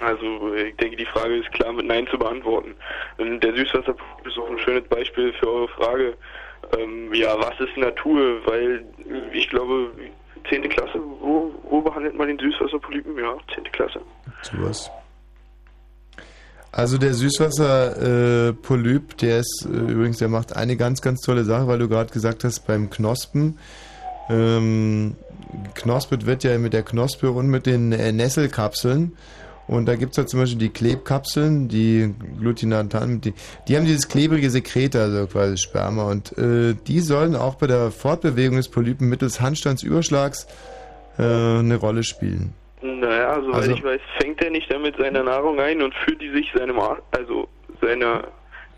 [0.02, 2.74] Also ich denke, die Frage ist klar mit Nein zu beantworten.
[3.18, 6.14] Und der Süßwasserpolyp ist auch ein schönes Beispiel für eure Frage.
[6.78, 8.38] Ähm, ja, was ist Natur?
[8.45, 8.84] Weil
[9.32, 9.91] ich glaube,
[10.50, 10.70] 10.
[10.70, 13.18] Klasse, wo, wo behandelt man den Süßwasserpolypen?
[13.18, 13.64] Ja, 10.
[13.72, 14.02] Klasse.
[14.42, 14.92] Sowas.
[16.72, 21.68] Also der Süßwasserpolyp, äh, der ist äh, übrigens, der macht eine ganz, ganz tolle Sache,
[21.68, 23.60] weil du gerade gesagt hast, beim Knospen,
[24.30, 25.18] ähm,
[25.74, 29.18] knospet wird ja mit der Knospe und mit den äh, Nesselkapseln.
[29.72, 33.34] Und da gibt es ja zum Beispiel die Klebkapseln, die Glutinatan, die,
[33.69, 36.11] die haben dieses klebrige Sekret, also quasi Sperma.
[36.11, 40.45] Und äh, die sollen auch bei der Fortbewegung des Polypen mittels Handstandsüberschlags
[41.17, 42.53] äh, eine Rolle spielen.
[42.82, 46.32] Naja, soweit Also- ich weiß, fängt er nicht damit seine Nahrung ein und führt die
[46.32, 47.47] sich seinem, Ar also
[47.82, 48.26] seiner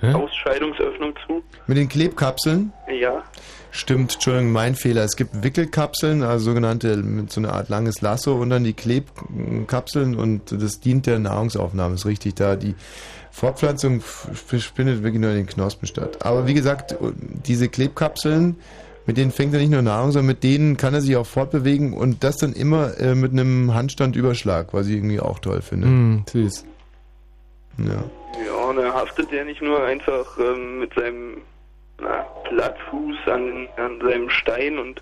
[0.03, 1.43] Ausscheidungsöffnung zu?
[1.67, 2.73] Mit den Klebkapseln?
[2.99, 3.23] Ja.
[3.71, 5.03] Stimmt, Entschuldigung, mein Fehler.
[5.03, 10.15] Es gibt Wickelkapseln, also sogenannte mit so einer Art langes Lasso und dann die Klebkapseln
[10.15, 12.55] und das dient der Nahrungsaufnahme, ist richtig da.
[12.55, 12.75] Die
[13.31, 16.23] Fortpflanzung findet wirklich nur in den Knospen statt.
[16.23, 16.95] Aber wie gesagt,
[17.47, 18.57] diese Klebkapseln,
[19.07, 21.93] mit denen fängt er nicht nur Nahrung, sondern mit denen kann er sich auch fortbewegen
[21.93, 25.87] und das dann immer äh, mit einem Handstandüberschlag, was ich irgendwie auch toll finde.
[25.87, 26.63] Mm, süß.
[27.79, 28.03] Ja.
[28.45, 31.37] Ja, und er haftet ja nicht nur einfach ähm, mit seinem
[32.01, 35.01] na, Plattfuß an, an seinem Stein und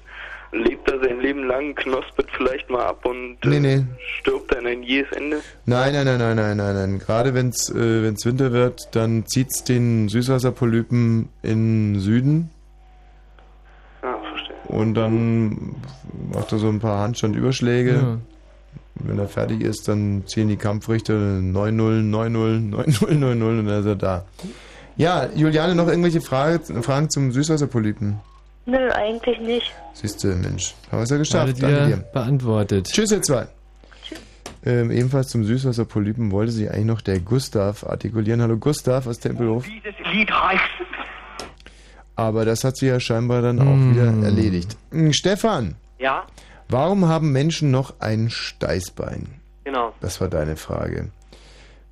[0.53, 3.83] lebt er sein Leben lang, knospert vielleicht mal ab und Nee, nee.
[4.19, 5.37] stirbt dann ein jähes Ende?
[5.65, 6.99] Nein, nein, nein, nein, nein, nein, nein.
[6.99, 12.49] Gerade wenn es äh, wenn's Winter wird, dann zieht's den Süßwasserpolypen in den Süden
[14.01, 14.55] Ah, verstehe.
[14.67, 15.75] und dann
[16.33, 17.91] macht er so ein paar Handstandüberschläge.
[17.93, 18.17] Ja.
[18.95, 21.51] Wenn er fertig ist, dann ziehen die Kampfrichter 9-0,
[22.11, 24.25] 9-0, 9-0, 9-0 und dann ist er da.
[24.97, 28.19] Ja, Juliane, noch irgendwelche Frage, Fragen zum Süßwasserpolypen?
[28.65, 29.73] Nö, eigentlich nicht.
[29.93, 31.61] Siehst du, Mensch, haben wir es ja geschafft.
[31.61, 31.97] Danke dir.
[32.13, 32.87] beantwortet.
[32.87, 33.47] Tschüss, ihr zwei.
[34.63, 38.41] Ähm, ebenfalls zum Süßwasserpolypen wollte sich eigentlich noch der Gustav artikulieren.
[38.41, 39.65] Hallo Gustav aus Tempelhof.
[39.65, 40.61] Dieses Lied heißt.
[42.15, 44.77] Aber das hat sich ja scheinbar dann auch wieder erledigt.
[44.91, 46.25] Hm, Stefan, Ja,
[46.71, 49.41] warum haben Menschen noch ein Steißbein?
[49.63, 49.93] genau.
[50.01, 51.11] Das war deine Frage.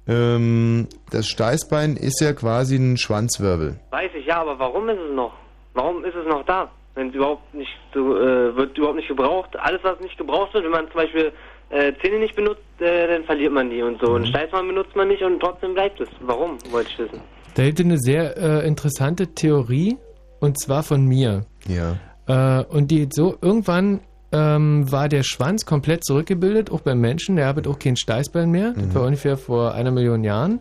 [0.08, 3.80] Ähm, das Steißbein ist ja quasi ein Schwanzwirbel.
[3.92, 5.34] Weiß ich, ja, aber warum ist es noch?
[5.74, 6.72] Warum ist es noch da?
[6.96, 9.56] Wenn es überhaupt nicht so, äh, wird überhaupt nicht gebraucht.
[9.58, 11.32] Alles, was nicht gebraucht wird, wenn man zum Beispiel
[11.70, 14.10] äh, Zähne nicht benutzt, äh, dann verliert man die und so.
[14.10, 14.16] Mhm.
[14.16, 16.10] Und Steißmann benutzt man nicht und trotzdem bleibt es.
[16.22, 17.22] Warum, wollte ich wissen.
[17.56, 19.98] Da es eine sehr äh, interessante Theorie,
[20.40, 21.46] und zwar von mir.
[21.68, 21.98] Ja.
[22.28, 27.36] Äh, und die so, irgendwann ähm, war der Schwanz komplett zurückgebildet, auch beim Menschen.
[27.36, 28.74] Der hat auch kein Steißbein mehr.
[28.74, 30.60] Das war ungefähr vor einer Million Jahren.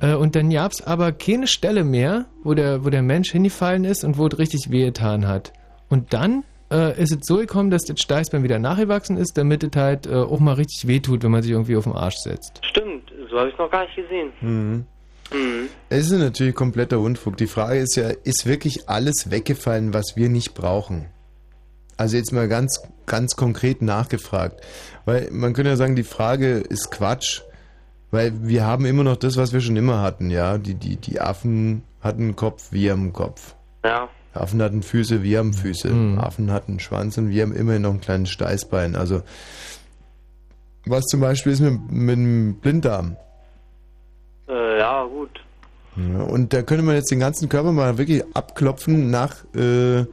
[0.00, 3.84] Äh, und dann gab es aber keine Stelle mehr, wo der, wo der Mensch hingefallen
[3.84, 5.52] ist und wo es richtig wehgetan hat.
[5.88, 9.70] Und dann äh, ist es so gekommen, dass das Steißbein wieder nachgewachsen ist, damit es
[9.80, 12.60] halt äh, auch mal richtig wehtut, wenn man sich irgendwie auf den Arsch setzt.
[12.64, 14.32] Stimmt, so habe ich es noch gar nicht gesehen.
[14.40, 14.86] Mhm.
[15.32, 15.68] Mhm.
[15.88, 17.36] Es ist natürlich kompletter Unfug.
[17.36, 21.06] Die Frage ist ja, ist wirklich alles weggefallen, was wir nicht brauchen?
[21.96, 24.60] Also jetzt mal ganz, ganz konkret nachgefragt.
[25.04, 27.42] Weil man könnte ja sagen, die Frage ist Quatsch,
[28.10, 30.58] weil wir haben immer noch das, was wir schon immer hatten, ja.
[30.58, 33.54] Die, die, die Affen hatten einen Kopf, wir haben einen Kopf.
[33.84, 34.08] Ja.
[34.32, 36.18] Affen hatten Füße, wir haben Füße.
[36.18, 38.96] Affen hatten einen Schwanz und wir haben immerhin noch ein kleines Steißbein.
[38.96, 39.22] Also
[40.86, 43.16] was zum Beispiel ist mit, mit dem Blinddarm?
[44.48, 45.40] Äh, ja, gut.
[45.96, 50.04] Ja, und da könnte man jetzt den ganzen Körper mal wirklich abklopfen nach, äh,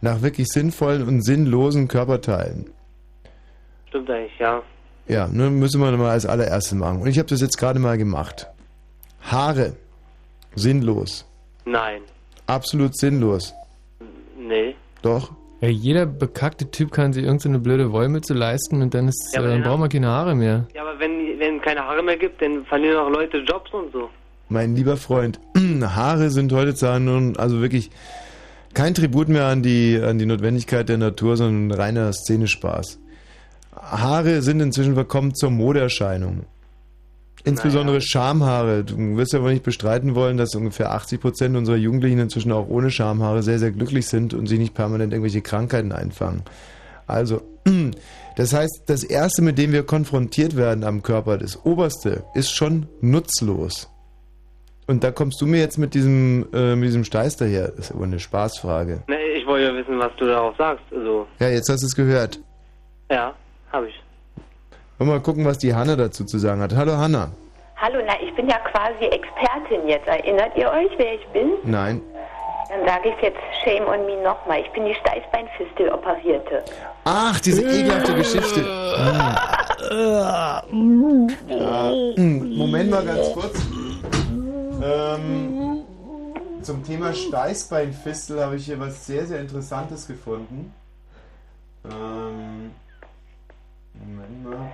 [0.00, 2.70] nach wirklich sinnvollen und sinnlosen Körperteilen.
[3.88, 4.62] Stimmt eigentlich, ja.
[5.08, 7.00] Ja, ne, müssen wir mal als allererstes machen.
[7.00, 8.46] Und ich habe das jetzt gerade mal gemacht.
[9.22, 9.74] Haare.
[10.54, 11.26] Sinnlos.
[11.64, 12.02] Nein.
[12.46, 13.54] Absolut sinnlos.
[14.38, 14.74] Nee.
[15.02, 15.32] Doch.
[15.60, 19.44] Ja, jeder bekackte Typ kann sich irgendeine blöde Wollmütze leisten und dann, ist, Ja, äh,
[19.44, 20.66] aber dann braucht man keine Haare mehr.
[20.74, 24.10] Ja, aber wenn wenn keine Haare mehr gibt, dann verlieren auch Leute Jobs und so.
[24.48, 25.40] Mein lieber Freund,
[25.82, 27.90] Haare sind heutzutage nun also wirklich
[28.78, 33.00] kein Tribut mehr an die, an die Notwendigkeit der Natur, sondern ein reiner Szenespaß.
[33.74, 36.44] Haare sind inzwischen verkommen zur Modeerscheinung.
[37.42, 38.84] Insbesondere Schamhaare.
[38.84, 42.68] Du wirst ja wohl nicht bestreiten wollen, dass ungefähr 80 Prozent unserer Jugendlichen inzwischen auch
[42.68, 46.42] ohne Schamhaare sehr, sehr glücklich sind und sich nicht permanent irgendwelche Krankheiten einfangen.
[47.08, 47.42] Also,
[48.36, 52.86] das heißt, das Erste, mit dem wir konfrontiert werden am Körper, das Oberste, ist schon
[53.00, 53.88] nutzlos.
[54.88, 57.68] Und da kommst du mir jetzt mit diesem, äh, mit diesem Steiß daher.
[57.68, 59.02] Das ist aber eine Spaßfrage.
[59.06, 60.82] Nee, ich wollte ja wissen, was du darauf sagst.
[60.90, 62.40] Also, Ja, jetzt hast du es gehört.
[63.10, 63.34] ja,
[63.70, 63.94] habe ich.
[64.96, 66.74] Wollen wir mal gucken, was die Hanna dazu zu sagen hat.
[66.74, 67.30] Hallo Hanna.
[67.76, 70.08] Hallo, na, ich bin ja quasi Expertin jetzt.
[70.08, 71.50] Erinnert ihr euch, wer ich bin?
[71.64, 72.00] Nein.
[72.70, 74.60] Dann sage ich jetzt Shame on me nochmal.
[74.62, 76.64] Ich bin die Steißbeinfistel operierte.
[77.04, 78.64] Ach, diese ekelhafte Geschichte.
[78.66, 80.62] Ah.
[82.16, 83.60] Moment mal ganz kurz.
[84.82, 85.84] Ähm,
[86.62, 90.74] zum Thema Steißbeinfistel habe ich hier was sehr, sehr Interessantes gefunden.
[91.84, 92.70] Ähm,
[93.94, 94.72] Moment mal.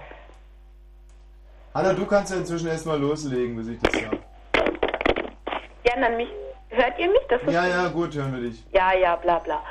[1.75, 4.19] Hanna, du kannst ja inzwischen erstmal loslegen, bis ich das sage.
[5.87, 6.29] Ja, dann mich.
[6.69, 7.21] Hört ihr mich?
[7.29, 8.65] Das ist Ja, ja, gut, hören wir dich.
[8.73, 9.63] Ja, ja, bla bla.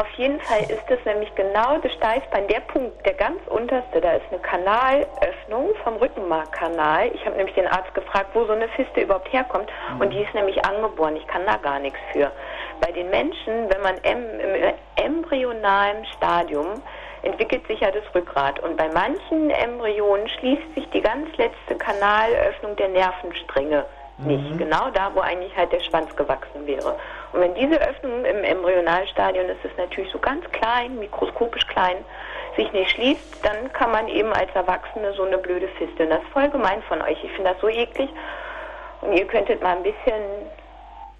[0.00, 4.12] Auf jeden Fall ist es nämlich genau das Steißbein, der Punkt, der ganz unterste, da
[4.12, 7.10] ist eine Kanalöffnung vom Rückenmarkkanal.
[7.12, 9.68] Ich habe nämlich den Arzt gefragt, wo so eine Fiste überhaupt herkommt
[9.98, 11.16] und die ist nämlich angeboren.
[11.16, 12.32] Ich kann da gar nichts für.
[12.80, 16.82] Bei den Menschen, wenn man em, im embryonalen Stadium
[17.20, 22.74] entwickelt sich ja das Rückgrat und bei manchen Embryonen schließt sich die ganz letzte Kanalöffnung
[22.76, 23.84] der Nervenstränge
[24.24, 24.58] nicht.
[24.58, 26.96] Genau da, wo eigentlich halt der Schwanz gewachsen wäre.
[27.32, 31.96] Und wenn diese Öffnung im Embryonalstadium, das ist natürlich so ganz klein, mikroskopisch klein,
[32.56, 36.04] sich nicht schließt, dann kann man eben als Erwachsene so eine blöde Fiste.
[36.04, 37.22] Und das ist voll gemein von euch.
[37.22, 38.10] Ich finde das so eklig.
[39.00, 40.22] Und ihr könntet mal ein bisschen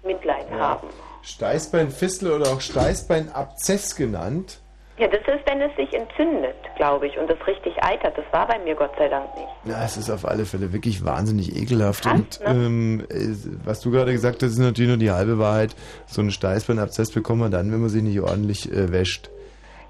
[0.03, 0.89] Mitleid haben.
[1.23, 4.60] Steißbeinfistel oder auch Steißbeinabzess genannt.
[5.01, 8.15] Ja, das ist, wenn es sich entzündet, glaube ich, und das richtig eitert.
[8.15, 9.47] Das war bei mir Gott sei Dank nicht.
[9.65, 12.03] Ja, es ist auf alle Fälle wirklich wahnsinnig ekelhaft.
[12.03, 13.33] Krass, und ähm, äh,
[13.65, 15.75] was du gerade gesagt hast, ist natürlich nur die halbe Wahrheit.
[16.05, 19.31] So einen Steißbeinabzess bekommt man dann, wenn man sich nicht ordentlich äh, wäscht.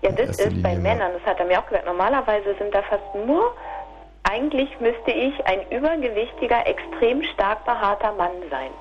[0.01, 0.77] Ja, das ist bei Linie mal.
[0.79, 1.85] Männern, das hat er mir auch gesagt.
[1.85, 3.53] Normalerweise sind da fast nur,
[4.23, 8.71] eigentlich müsste ich ein übergewichtiger, extrem stark behaarter Mann sein.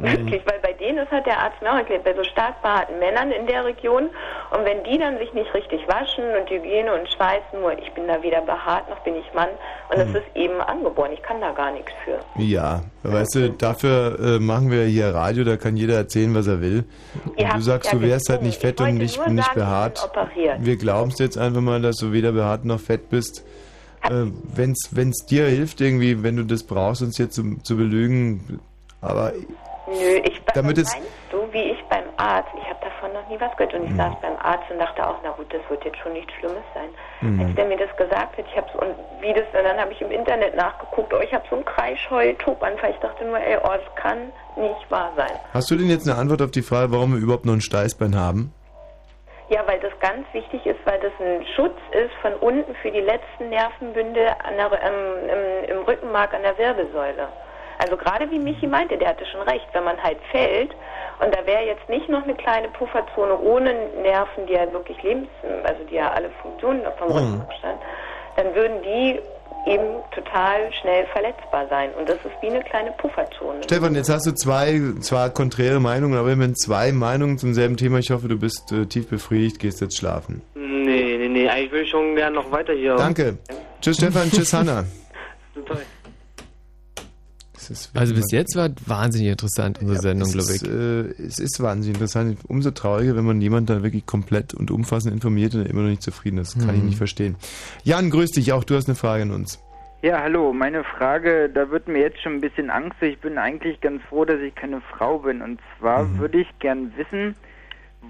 [0.00, 0.12] Mhm.
[0.12, 2.98] Wirklich, weil bei denen, das hat der Arzt mir auch erklärt, bei so stark behaarten
[2.98, 4.04] Männern in der Region
[4.50, 8.06] und wenn die dann sich nicht richtig waschen und Hygiene und schweißen, nur ich bin
[8.08, 9.48] da weder behaart noch bin ich Mann
[9.90, 10.16] und das Mhm.
[10.16, 12.18] ist eben angeboren, ich kann da gar nichts für.
[12.40, 16.60] Ja, weißt du, dafür äh, machen wir hier Radio, da kann jeder erzählen, was er
[16.60, 16.84] will.
[17.24, 19.54] Und du habt sagst, ja du wärst halt nicht fett und nicht, nicht sagen, Sie
[19.60, 20.10] behaart.
[20.60, 23.44] Wir glauben es jetzt einfach mal, dass du weder behaart noch fett bist.
[24.02, 24.72] Äh, Wenn
[25.10, 28.60] es dir hilft, irgendwie, wenn du das brauchst, uns hier zu, zu belügen,
[29.02, 29.32] aber
[29.90, 30.96] Nö, ich Damit es-
[31.30, 34.14] du, wie ich beim Arzt, ich habe davon noch nie was gehört und ich saß
[34.22, 36.88] beim Arzt und dachte auch, na gut, das wird jetzt schon nichts Schlimmes sein.
[37.22, 37.40] Mhm.
[37.40, 40.00] Als der mir das gesagt hat, ich habe und wie das, und dann habe ich
[40.00, 42.90] im Internet nachgeguckt, oh, ich habe so einen Kreischheul-Tobanfall.
[42.90, 45.32] Ich dachte nur, ey, oh, das kann nicht wahr sein.
[45.52, 48.16] hast du denn jetzt eine Antwort auf die Frage, warum wir überhaupt noch ein Steißbein
[48.16, 48.54] haben?
[49.48, 53.00] Ja, weil das ganz wichtig ist, weil das ein Schutz ist von unten für die
[53.00, 57.26] letzten Nervenbünde an der, ähm, im, im Rückenmark an der Wirbelsäule.
[57.82, 60.70] Also gerade wie Michi meinte, der hatte schon recht, wenn man halt fällt
[61.24, 65.28] und da wäre jetzt nicht noch eine kleine Pufferzone ohne Nerven, die ja wirklich lebens,
[65.64, 67.14] also die ja alle Funktionen vom Mhm.
[67.14, 67.80] Rückenabstand,
[68.36, 69.18] dann würden die
[69.70, 69.84] eben
[70.14, 73.62] total schnell verletzbar sein und das ist wie eine kleine Pufferzone.
[73.64, 77.98] Stefan, jetzt hast du zwei, zwar konträre Meinungen, aber immerhin zwei Meinungen zum selben Thema.
[77.98, 80.42] Ich hoffe, du bist äh, tief befriedigt, gehst jetzt schlafen.
[80.54, 82.96] Nee, nee, nee, eigentlich will ich schon gern noch weiter hier.
[82.96, 83.36] Danke.
[83.82, 84.84] Tschüss Stefan, tschüss Hanna.
[85.54, 85.76] Super.
[87.94, 91.20] Also bis jetzt war wahnsinnig interessant unsere Sendung, es glaube ist, ich.
[91.20, 92.38] äh, es ist wahnsinnig interessant.
[92.48, 95.88] Umso trauriger, wenn man jemanden da wirklich komplett und umfassend informiert und er immer noch
[95.90, 96.58] nicht zufrieden ist.
[96.58, 96.86] Kann ich Mhm.
[96.86, 97.36] nicht verstehen.
[97.84, 98.52] Jan, grüß dich.
[98.52, 99.58] Auch du hast eine Frage an uns.
[100.02, 103.02] Ja, hallo, meine Frage, da wird mir jetzt schon ein bisschen Angst.
[103.02, 105.42] Ich bin eigentlich ganz froh, dass ich keine Frau bin.
[105.42, 106.18] Und zwar Mhm.
[106.18, 107.34] würde ich gern wissen,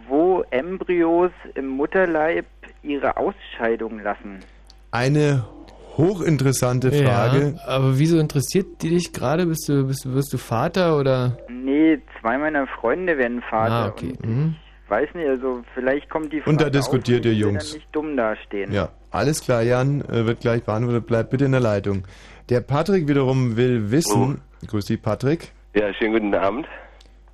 [0.09, 2.47] wo Embryos im Mutterleib
[2.83, 4.39] ihre Ausscheidung lassen.
[4.93, 5.45] Eine
[6.01, 7.55] hochinteressante Frage.
[7.57, 9.47] Ja, aber wieso interessiert die dich gerade?
[9.47, 11.37] Bist du, bist du, wirst du Vater oder?
[11.49, 13.73] Nee, zwei meiner Freunde werden Vater.
[13.73, 14.15] Ah, okay.
[14.23, 14.57] Und Mhm.
[14.85, 17.71] ich weiß nicht, also vielleicht kommt die Frage Und da diskutiert auf, ihr Jungs.
[17.71, 18.73] dann nicht dumm dastehen.
[18.73, 21.07] Ja, alles klar, Jan, äh, wird gleich beantwortet.
[21.07, 22.05] Bleib bitte in der Leitung.
[22.49, 24.41] Der Patrick wiederum will wissen.
[24.67, 25.53] Grüß dich, Patrick.
[25.75, 26.67] Ja, schönen guten Abend.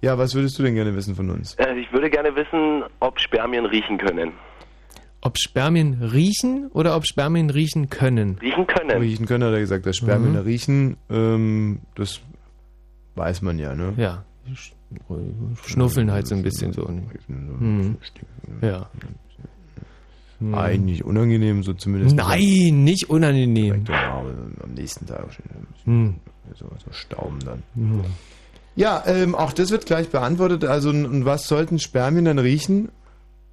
[0.02, 1.54] Ja, was würdest du denn gerne wissen von uns?
[1.54, 4.32] Äh, ich würde gerne wissen, ob Spermien riechen können.
[5.26, 8.38] Ob Spermien riechen oder ob Spermien riechen können?
[8.40, 9.02] Riechen können.
[9.02, 10.38] Riechen können, hat er gesagt, dass Spermien Mhm.
[10.38, 12.20] riechen, ähm, das
[13.16, 13.92] weiß man ja, ne?
[13.96, 14.24] Ja.
[15.64, 16.86] Schnuffeln halt so ein bisschen so.
[17.26, 17.96] Mhm.
[18.60, 18.88] Ja.
[20.38, 20.54] Mhm.
[20.54, 22.14] Eigentlich unangenehm, so zumindest.
[22.14, 23.84] Nein, nicht unangenehm.
[24.62, 25.44] Am nächsten Tag schon
[25.86, 26.14] Hm.
[26.54, 27.64] so, so Stauben dann.
[27.74, 28.04] Mhm.
[28.76, 30.64] Ja, ähm, auch das wird gleich beantwortet.
[30.66, 32.90] Also, und was sollten Spermien dann riechen?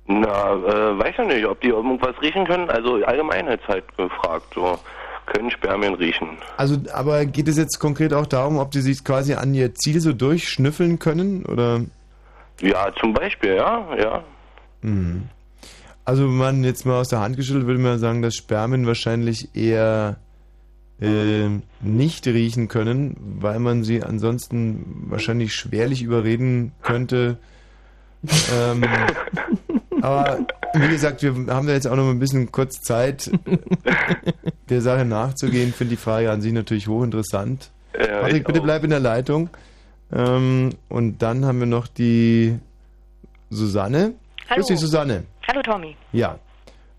[0.06, 2.70] Na, äh, weiß ja nicht, ob die irgendwas riechen können.
[2.70, 4.54] Also Allgemeinheitszeit gefragt.
[4.54, 4.78] So,
[5.26, 6.38] können Spermien riechen?
[6.58, 10.00] Also, aber geht es jetzt konkret auch darum, ob die sich quasi an ihr Ziel
[10.00, 11.46] so durchschnüffeln können?
[11.46, 11.82] Oder?
[12.60, 14.24] Ja, zum Beispiel, ja, ja.
[14.82, 15.30] Mhm.
[16.06, 19.56] Also, wenn man jetzt mal aus der Hand geschüttelt, würde man sagen, dass Spermien wahrscheinlich
[19.56, 20.18] eher
[21.02, 21.48] äh,
[21.82, 27.38] nicht riechen können, weil man sie ansonsten wahrscheinlich schwerlich überreden könnte.
[28.54, 28.84] ähm,
[30.04, 33.32] aber wie gesagt, wir haben da jetzt auch noch mal ein bisschen kurz Zeit,
[34.70, 35.72] der Sache nachzugehen.
[35.72, 37.72] Finde die Frage an sich natürlich hochinteressant.
[37.98, 38.64] Ja, Patrick, ich bitte auch.
[38.64, 39.50] bleib in der Leitung.
[40.12, 42.60] Ähm, und dann haben wir noch die
[43.50, 44.14] Susanne.
[44.50, 44.60] Hallo.
[44.60, 45.24] Grüß dich, Susanne.
[45.48, 45.96] Hallo Tommy.
[46.12, 46.38] Ja.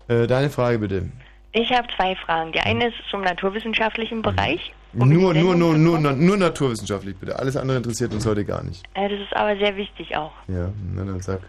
[0.07, 1.09] Äh, deine Frage bitte.
[1.51, 2.53] Ich habe zwei Fragen.
[2.53, 4.73] Die eine ist zum naturwissenschaftlichen Bereich.
[4.93, 7.37] Nur, nur, nur, nur, nur, nur naturwissenschaftlich bitte.
[7.37, 8.83] Alles andere interessiert uns heute gar nicht.
[8.95, 10.31] Äh, das ist aber sehr wichtig auch.
[10.47, 11.41] Ja, na dann sag.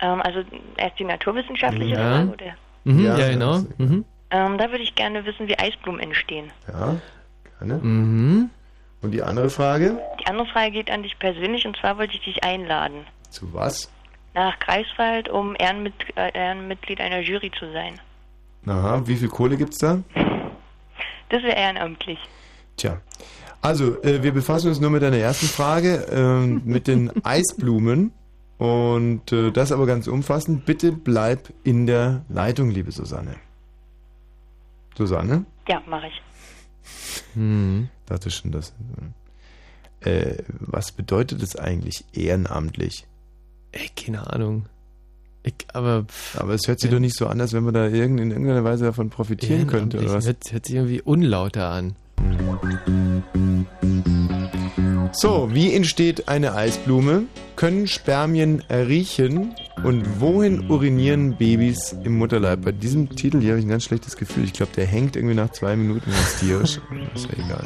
[0.00, 0.40] Ähm, also
[0.76, 2.00] erst die naturwissenschaftliche Ja.
[2.26, 2.30] Frage.
[2.32, 2.54] Oder?
[2.84, 3.58] Mhm, Ja, ja, genau.
[3.78, 4.04] Mhm.
[4.30, 6.50] Ähm, da würde ich gerne wissen, wie Eisblumen entstehen.
[6.68, 6.96] Ja,
[7.58, 7.74] gerne.
[7.82, 8.50] Mhm.
[9.02, 9.98] Und die andere Frage?
[10.20, 13.90] Die andere Frage geht an dich persönlich und zwar wollte ich dich einladen Zu was?
[14.34, 17.98] nach Greifswald, um Ehrenmit äh, Ehrenmitglied einer Jury zu sein.
[18.66, 19.98] Aha, wie viel Kohle gibt's da?
[21.30, 22.18] Das wäre ehrenamtlich.
[22.76, 23.00] Tja.
[23.62, 28.12] Also, äh, wir befassen uns nur mit deiner ersten Frage, ähm, mit den Eisblumen.
[28.60, 30.66] Und äh, das aber ganz umfassend.
[30.66, 33.36] Bitte bleib in der Leitung, liebe Susanne.
[34.94, 35.46] Susanne?
[35.66, 36.22] Ja, mache ich.
[37.32, 37.88] Hm.
[38.04, 38.74] Dachte schon, dass.
[40.00, 43.06] Äh, was bedeutet es eigentlich ehrenamtlich?
[43.72, 44.66] Ey, keine Ahnung.
[45.42, 46.04] Ich, aber,
[46.36, 48.62] aber es hört sich doch nicht so an, als wenn man da irgend, in irgendeiner
[48.62, 50.26] Weise davon profitieren könnte, oder was?
[50.26, 51.96] Hört, hört sich irgendwie unlauter an.
[55.12, 57.24] So, wie entsteht eine Eisblume?
[57.56, 59.54] Können Spermien riechen?
[59.82, 62.64] Und wohin urinieren Babys im Mutterleib?
[62.64, 64.44] Bei diesem Titel hier habe ich ein ganz schlechtes Gefühl.
[64.44, 66.80] Ich glaube, der hängt irgendwie nach zwei Minuten ganz tierisch.
[67.14, 67.64] Ist ja egal.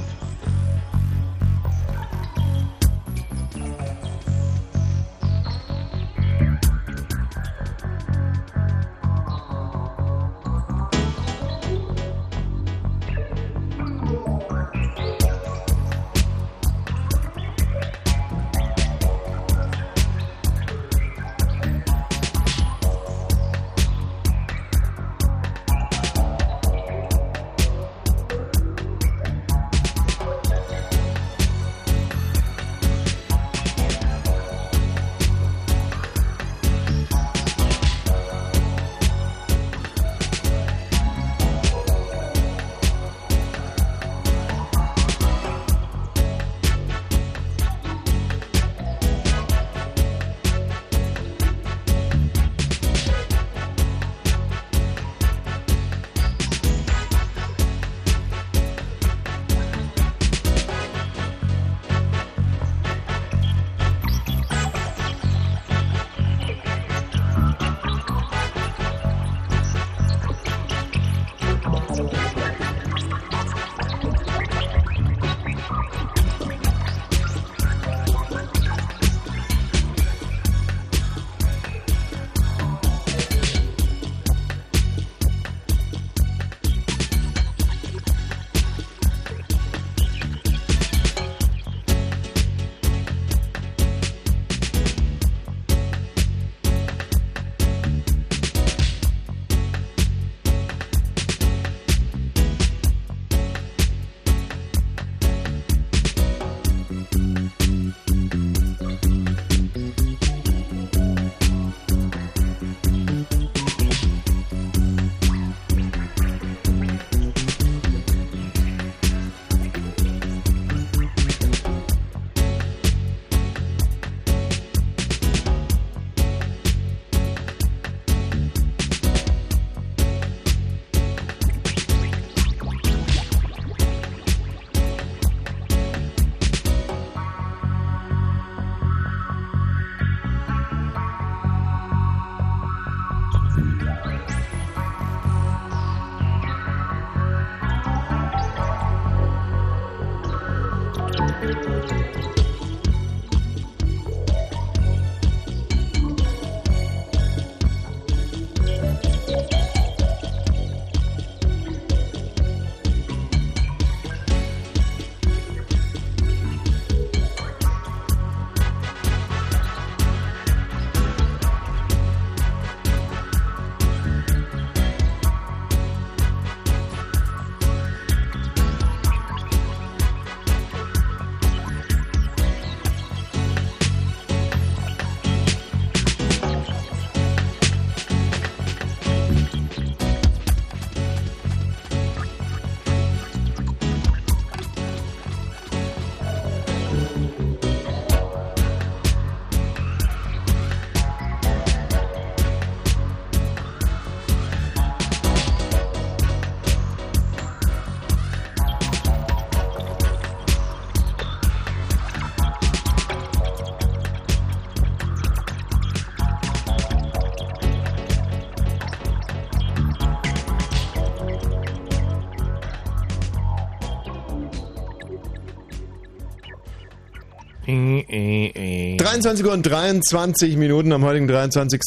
[228.97, 231.81] 23 Uhr und 23 Minuten am heutigen 23.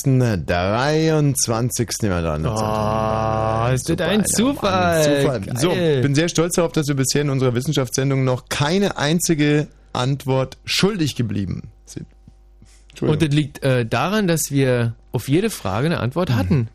[0.46, 1.90] 23.
[2.04, 2.46] Immer dran.
[2.46, 5.04] Oh, es wird ein Zufall.
[5.04, 5.42] Zufall.
[5.58, 6.02] So, Geil.
[6.02, 11.16] bin sehr stolz darauf, dass wir bisher in unserer Wissenschaftssendung noch keine einzige Antwort schuldig
[11.16, 12.08] geblieben sind.
[13.02, 16.70] Und das liegt äh, daran, dass wir auf jede Frage eine Antwort hatten.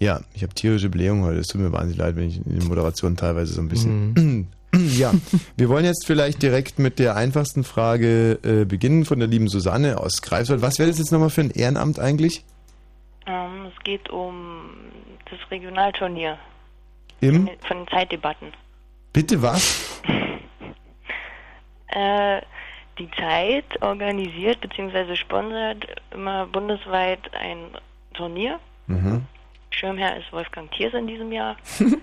[0.00, 1.40] Ja, ich habe tierische Blähung heute.
[1.40, 4.48] Es tut mir wahnsinnig leid, wenn ich in der Moderation teilweise so ein bisschen.
[4.74, 5.12] ja,
[5.56, 9.98] wir wollen jetzt vielleicht direkt mit der einfachsten Frage äh, beginnen von der lieben Susanne
[9.98, 10.62] aus Greifswald.
[10.62, 12.44] Was wäre das jetzt nochmal für ein Ehrenamt eigentlich?
[13.26, 14.70] Ähm, es geht um
[15.30, 16.38] das Regionalturnier
[17.20, 17.48] Im?
[17.66, 18.52] von den Zeitdebatten.
[19.12, 20.02] Bitte was?
[21.90, 22.42] Äh,
[22.98, 25.16] die Zeit organisiert bzw.
[25.16, 27.70] sponsert immer bundesweit ein
[28.12, 28.60] Turnier.
[28.88, 29.24] Mhm.
[29.70, 31.56] Schirmherr ist Wolfgang Thiers in diesem Jahr.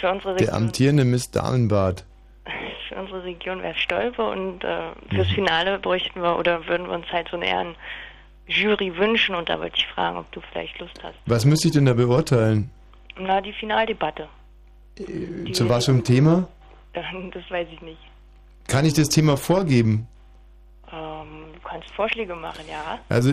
[0.00, 2.04] für unsere Der Region, amtierende Miss Damenbart.
[2.88, 5.34] für unsere Region wäre Stolpe und äh, fürs Mhm.
[5.34, 7.74] Finale bräuchten wir oder würden wir uns halt so einen
[8.46, 11.14] Jury wünschen und da wollte ich fragen, ob du vielleicht Lust hast.
[11.26, 12.70] Was müsste ich denn da beurteilen?
[13.18, 14.28] Na, die Finaldebatte.
[15.52, 16.48] Zu was für einem Thema?
[16.94, 18.00] Das weiß ich nicht.
[18.68, 20.06] Kann ich das Thema vorgeben?
[20.92, 22.98] Ähm, du kannst Vorschläge machen, ja.
[23.08, 23.32] Also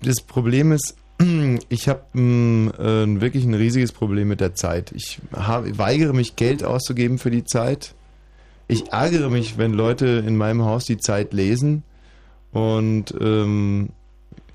[0.00, 0.96] das Problem ist,
[1.68, 4.92] ich habe äh, wirklich ein riesiges Problem mit der Zeit.
[4.92, 7.94] Ich habe, weigere mich, Geld auszugeben für die Zeit.
[8.68, 11.82] Ich ärgere mich, wenn Leute in meinem Haus die Zeit lesen.
[12.52, 13.90] Und ähm,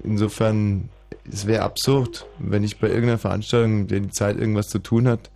[0.04, 0.90] insofern,
[1.32, 5.30] es wäre absurd, wenn ich bei irgendeiner Veranstaltung, der die Zeit irgendwas zu tun hat,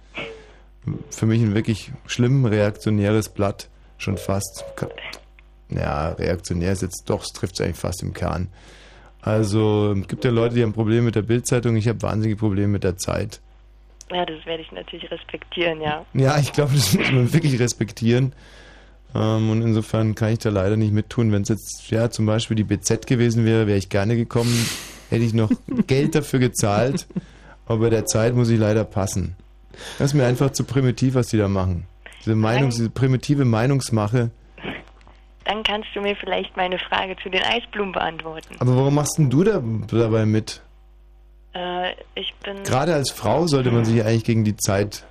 [1.09, 4.63] für mich ein wirklich schlimm reaktionäres Blatt, schon fast.
[5.69, 8.47] Ja, reaktionär ist jetzt doch, es trifft es eigentlich fast im Kern.
[9.21, 12.69] Also, es gibt ja Leute, die haben Probleme mit der Bildzeitung, ich habe wahnsinnige Probleme
[12.69, 13.41] mit der Zeit.
[14.11, 16.05] Ja, das werde ich natürlich respektieren, ja.
[16.13, 18.33] Ja, ich glaube, das muss man wirklich respektieren.
[19.13, 21.31] Ähm, und insofern kann ich da leider nicht mittun.
[21.31, 24.53] Wenn es jetzt ja zum Beispiel die BZ gewesen wäre, wäre ich gerne gekommen,
[25.09, 25.51] hätte ich noch
[25.87, 27.07] Geld dafür gezahlt.
[27.65, 29.35] Aber bei der Zeit muss ich leider passen.
[29.97, 31.85] Das ist mir einfach zu primitiv, was die da machen.
[32.25, 34.31] Diese Meinungs, diese primitive Meinungsmache.
[35.45, 38.55] Dann kannst du mir vielleicht meine Frage zu den Eisblumen beantworten.
[38.59, 39.61] Aber warum machst denn du da
[39.91, 40.61] dabei mit?
[41.53, 42.63] Äh, ich bin.
[42.63, 45.05] Gerade als Frau sollte man sich eigentlich gegen die Zeit.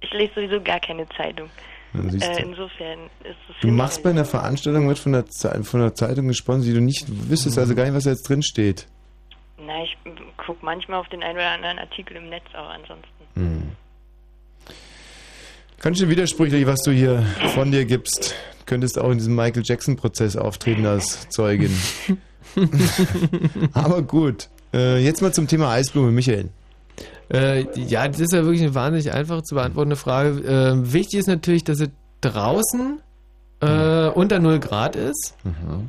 [0.00, 1.48] Ich lese sowieso gar keine Zeitung.
[1.94, 2.16] Äh, du.
[2.42, 3.56] insofern ist es.
[3.60, 6.80] Du machst bei einer Veranstaltung mit von der, Ze- von der Zeitung gesponsert, die du
[6.80, 8.86] nicht wüsstest, also gar nicht, was da jetzt drin steht.
[9.58, 9.96] Na, ich
[10.36, 13.24] gucke manchmal auf den einen oder anderen Artikel im Netz, aber ansonsten.
[13.34, 13.72] Hm.
[15.80, 17.22] Ganz schön widersprüchlich, was du hier
[17.54, 18.34] von dir gibst.
[18.60, 21.70] Du könntest auch in diesem Michael Jackson-Prozess auftreten als Zeugin.
[23.72, 24.48] Aber gut.
[24.72, 26.48] Äh, jetzt mal zum Thema Eisblume, Michael.
[27.32, 30.40] Äh, ja, das ist ja wirklich eine wahnsinnig einfach zu beantwortende Frage.
[30.40, 31.90] Äh, wichtig ist natürlich, dass es
[32.22, 33.00] draußen
[33.60, 35.34] äh, unter 0 Grad ist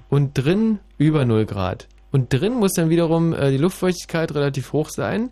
[0.09, 1.87] und drin über 0 Grad.
[2.11, 5.29] Und drin muss dann wiederum äh, die Luftfeuchtigkeit relativ hoch sein.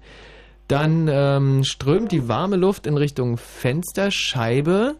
[0.67, 4.95] Dann ähm, strömt die warme Luft in Richtung Fensterscheibe,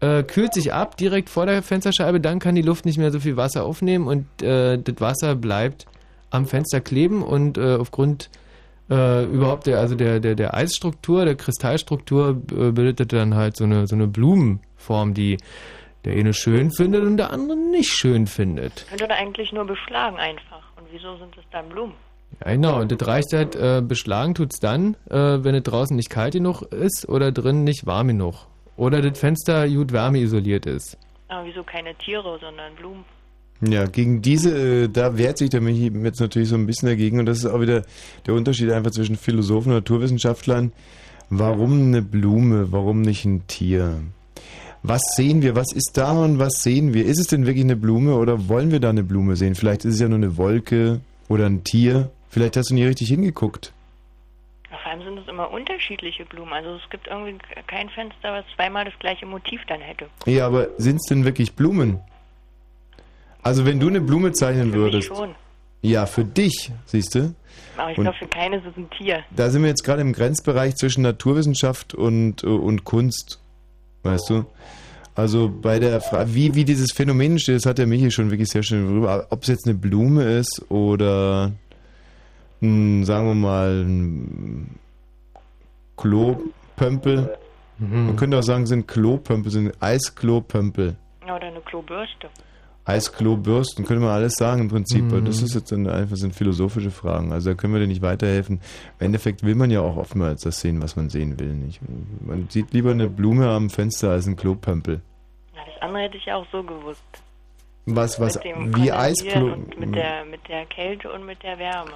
[0.00, 3.20] äh, kühlt sich ab direkt vor der Fensterscheibe, dann kann die Luft nicht mehr so
[3.20, 5.86] viel Wasser aufnehmen und äh, das Wasser bleibt
[6.30, 8.30] am Fenster kleben und äh, aufgrund
[8.88, 13.64] äh, überhaupt der, also der, der, der Eisstruktur, der Kristallstruktur äh, bildet dann halt so
[13.64, 15.38] eine, so eine Blumenform, die
[16.04, 18.86] der eine schön findet und der andere nicht schön findet.
[18.88, 20.62] Könnte da eigentlich nur beschlagen einfach.
[20.76, 21.94] Und wieso sind es dann Blumen?
[22.44, 26.10] Ja, genau, und das reicht halt, äh, beschlagen tut's dann, äh, wenn es draußen nicht
[26.10, 28.46] kalt genug ist oder drin nicht warm genug.
[28.76, 30.96] Oder das Fenster gut wärmeisoliert ist.
[31.28, 33.04] Aber wieso keine Tiere, sondern Blumen?
[33.62, 37.18] Ja, gegen diese, äh, da wehrt sich der Michi jetzt natürlich so ein bisschen dagegen
[37.18, 37.84] und das ist auch wieder
[38.26, 40.72] der Unterschied einfach zwischen Philosophen und Naturwissenschaftlern.
[41.28, 44.00] Warum eine Blume, warum nicht ein Tier?
[44.82, 47.04] Was sehen wir, was ist da und was sehen wir?
[47.04, 49.54] Ist es denn wirklich eine Blume oder wollen wir da eine Blume sehen?
[49.54, 52.10] Vielleicht ist es ja nur eine Wolke oder ein Tier.
[52.30, 53.72] Vielleicht hast du nie richtig hingeguckt.
[54.70, 56.52] Vor allem sind es immer unterschiedliche Blumen.
[56.52, 57.36] Also es gibt irgendwie
[57.66, 60.06] kein Fenster, was zweimal das gleiche Motiv dann hätte.
[60.26, 62.00] Ja, aber sind es denn wirklich Blumen?
[63.42, 65.08] Also wenn du eine Blume zeichnen Für mich würdest.
[65.08, 65.34] schon.
[65.82, 67.34] Ja, für dich, siehst du?
[67.76, 69.24] Aber ich glaube, für keines ist ein Tier.
[69.34, 73.40] Da sind wir jetzt gerade im Grenzbereich zwischen Naturwissenschaft und, und Kunst.
[74.02, 74.44] Weißt du?
[75.14, 78.48] Also bei der Frage, wie, wie dieses Phänomen steht, das hat der Michi schon wirklich
[78.48, 79.26] sehr schön rüber.
[79.30, 81.52] Ob es jetzt eine Blume ist oder,
[82.60, 84.78] mh, sagen wir mal, ein
[85.96, 87.36] Klopömpel.
[87.78, 90.96] Man könnte auch sagen, sind Klopömpel, sind Eisklopömpel.
[91.24, 92.28] Oder eine Klobürste.
[92.84, 95.04] Eisklobürsten, könnte man alles sagen im Prinzip.
[95.10, 97.32] Aber das ist jetzt einfach sind philosophische Fragen.
[97.32, 98.60] Also da können wir dir nicht weiterhelfen.
[98.98, 101.54] Im Endeffekt will man ja auch oftmals das sehen, was man sehen will.
[101.54, 101.80] Nicht?
[102.20, 105.00] Man sieht lieber eine Blume am Fenster als ein Klopömpel.
[105.54, 107.02] Ja, das andere hätte ich ja auch so gewusst.
[107.86, 109.56] Was, was, mit dem wie Eisklo...
[109.78, 111.92] Mit der, mit der Kälte und mit der Wärme.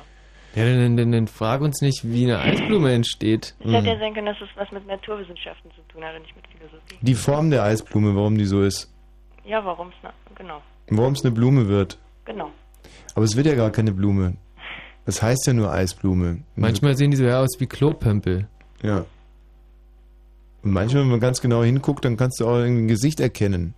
[0.55, 3.55] Ja, dann, dann, dann frag uns nicht, wie eine Eisblume entsteht.
[3.59, 6.36] Es hätte ja sein können, dass es was mit Naturwissenschaften zu tun hat und nicht
[6.36, 6.97] mit Philosophie.
[7.02, 8.93] Die Form der Eisblume, warum die so ist.
[9.44, 10.10] Ja, warum es...
[10.36, 11.98] Genau, Warum es eine Blume wird.
[12.24, 12.51] genau.
[13.14, 14.35] Aber es wird ja gar keine Blume.
[15.06, 16.39] Das heißt ja nur Eisblume.
[16.56, 18.48] Manchmal sehen die so ja aus wie Klopömpel.
[18.82, 19.05] Ja.
[20.62, 23.74] Und manchmal, wenn man ganz genau hinguckt, dann kannst du auch ein Gesicht erkennen.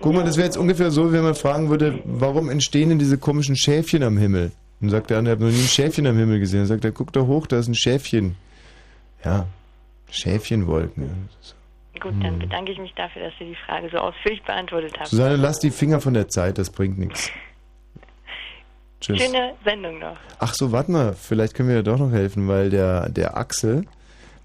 [0.00, 3.18] Guck mal, das wäre jetzt ungefähr so, wenn man fragen würde, warum entstehen denn diese
[3.18, 4.52] komischen Schäfchen am Himmel?
[4.80, 6.60] Dann sagt der andere, ich habe noch nie ein Schäfchen am Himmel gesehen.
[6.60, 8.36] Dann sagt er, guck da hoch, da ist ein Schäfchen.
[9.24, 9.46] Ja,
[10.10, 11.04] Schäfchenwolken.
[11.04, 12.00] ja.
[12.00, 15.04] Gut, dann bedanke ich mich dafür, dass Sie die Frage so ausführlich beantwortet haben.
[15.06, 17.30] Susanne, lass die Finger von der Zeit, das bringt nichts.
[19.00, 19.20] Tschüss.
[19.20, 20.16] Schöne Sendung noch.
[20.38, 23.84] Ach so, warte mal, vielleicht können wir ja doch noch helfen, weil der, der Axel,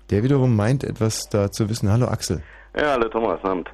[0.10, 1.90] der wiederum meint, etwas da zu wissen.
[1.90, 2.44] Hallo Axel.
[2.78, 3.70] Ja, hallo Thomas, Abend.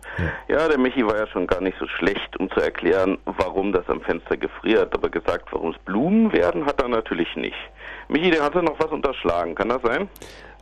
[0.47, 3.87] Ja, der Michi war ja schon gar nicht so schlecht, um zu erklären, warum das
[3.89, 4.93] am Fenster gefriert.
[4.93, 7.57] Aber gesagt, warum es Blumen werden, hat er natürlich nicht.
[8.09, 10.07] Michi, der hatte noch was unterschlagen, kann das sein?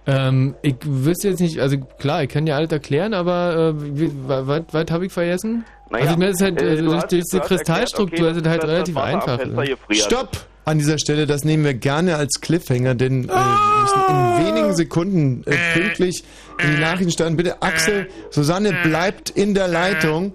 [0.07, 4.63] Ähm, ich wüsste jetzt nicht, also klar, ich kann ja alles erklären, aber äh, was,
[4.71, 5.65] was habe ich vergessen?
[5.91, 7.39] Naja, also ich meine, es ist halt, äh, äh, du durch, hast- durch du die
[7.41, 9.37] hast Kristallstruktur erklärt, ist es halt okay, relativ das einfach.
[9.39, 9.77] Gefriert.
[10.05, 10.37] Stopp!
[10.65, 14.75] An dieser Stelle, das nehmen wir gerne als Cliffhanger, denn äh, wir müssen in wenigen
[14.75, 16.23] Sekunden äh, pünktlich
[16.61, 17.37] in die Nachrichten starten.
[17.37, 20.33] Bitte Axel, Susanne bleibt in der Leitung.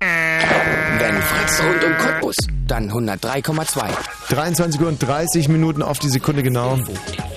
[0.00, 2.36] Wenn Fritz rund um Cottbus,
[2.66, 3.88] dann 103,2.
[4.30, 6.78] 23 Uhr und 30 Minuten auf die Sekunde genau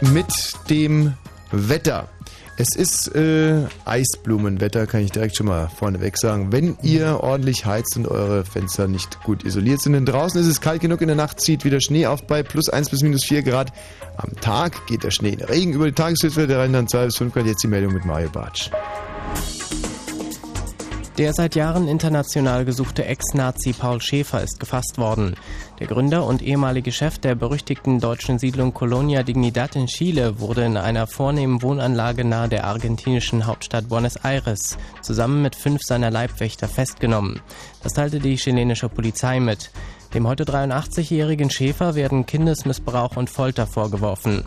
[0.01, 0.25] mit
[0.69, 1.13] dem
[1.51, 2.09] Wetter.
[2.61, 6.51] Es ist äh, Eisblumenwetter, kann ich direkt schon mal vorneweg sagen.
[6.51, 10.61] Wenn ihr ordentlich heizt und eure Fenster nicht gut isoliert sind, denn draußen ist es
[10.61, 13.41] kalt genug, in der Nacht zieht wieder Schnee auf bei plus 1 bis minus 4
[13.41, 13.73] Grad.
[14.15, 17.33] Am Tag geht der Schnee in Regen über die Tageshöchstwerte der Rheinland 2 bis 5
[17.33, 17.47] Grad.
[17.47, 18.69] Jetzt die Meldung mit Mario Bartsch.
[21.17, 25.35] Der seit Jahren international gesuchte Ex-Nazi Paul Schäfer ist gefasst worden.
[25.81, 30.77] Der Gründer und ehemalige Chef der berüchtigten deutschen Siedlung Colonia Dignidad in Chile wurde in
[30.77, 37.41] einer vornehmen Wohnanlage nahe der argentinischen Hauptstadt Buenos Aires zusammen mit fünf seiner Leibwächter festgenommen.
[37.81, 39.71] Das teilte die chilenische Polizei mit.
[40.13, 44.43] Dem heute 83-jährigen Schäfer werden Kindesmissbrauch und Folter vorgeworfen.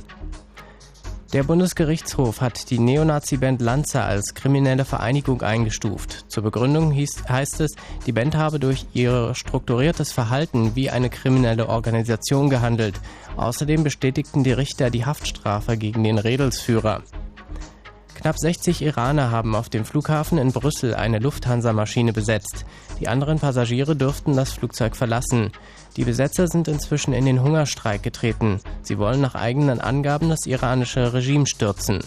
[1.34, 6.26] Der Bundesgerichtshof hat die Neonazi-Band Lanza als kriminelle Vereinigung eingestuft.
[6.28, 7.72] Zur Begründung hieß, heißt es,
[8.06, 13.00] die Band habe durch ihr strukturiertes Verhalten wie eine kriminelle Organisation gehandelt.
[13.36, 17.02] Außerdem bestätigten die Richter die Haftstrafe gegen den Redelsführer.
[18.24, 22.64] Knapp 60 Iraner haben auf dem Flughafen in Brüssel eine Lufthansa-Maschine besetzt.
[22.98, 25.52] Die anderen Passagiere dürften das Flugzeug verlassen.
[25.98, 28.62] Die Besetzer sind inzwischen in den Hungerstreik getreten.
[28.80, 32.02] Sie wollen nach eigenen Angaben das iranische Regime stürzen.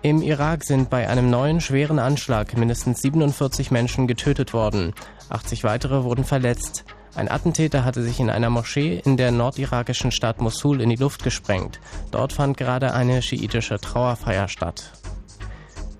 [0.00, 4.94] Im Irak sind bei einem neuen schweren Anschlag mindestens 47 Menschen getötet worden.
[5.28, 6.86] 80 weitere wurden verletzt.
[7.16, 11.24] Ein Attentäter hatte sich in einer Moschee in der nordirakischen Stadt Mosul in die Luft
[11.24, 11.80] gesprengt.
[12.10, 14.92] Dort fand gerade eine schiitische Trauerfeier statt.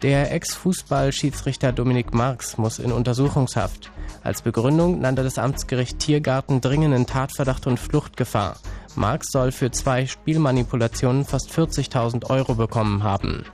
[0.03, 3.91] Der Ex-Fußballschiedsrichter Dominik Marx muss in Untersuchungshaft.
[4.23, 8.59] Als Begründung nannte das Amtsgericht Tiergarten dringenden Tatverdacht und Fluchtgefahr.
[8.95, 13.47] Marx soll für zwei Spielmanipulationen fast 40.000 Euro bekommen haben.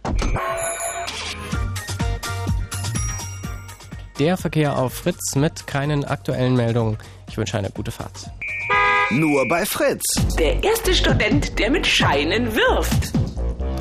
[4.18, 6.98] Der Verkehr auf Fritz mit keinen aktuellen Meldungen.
[7.32, 8.30] Ich wünsche eine gute Fahrt.
[9.10, 10.02] Nur bei Fritz.
[10.38, 13.12] Der erste Student, der mit Scheinen wirft.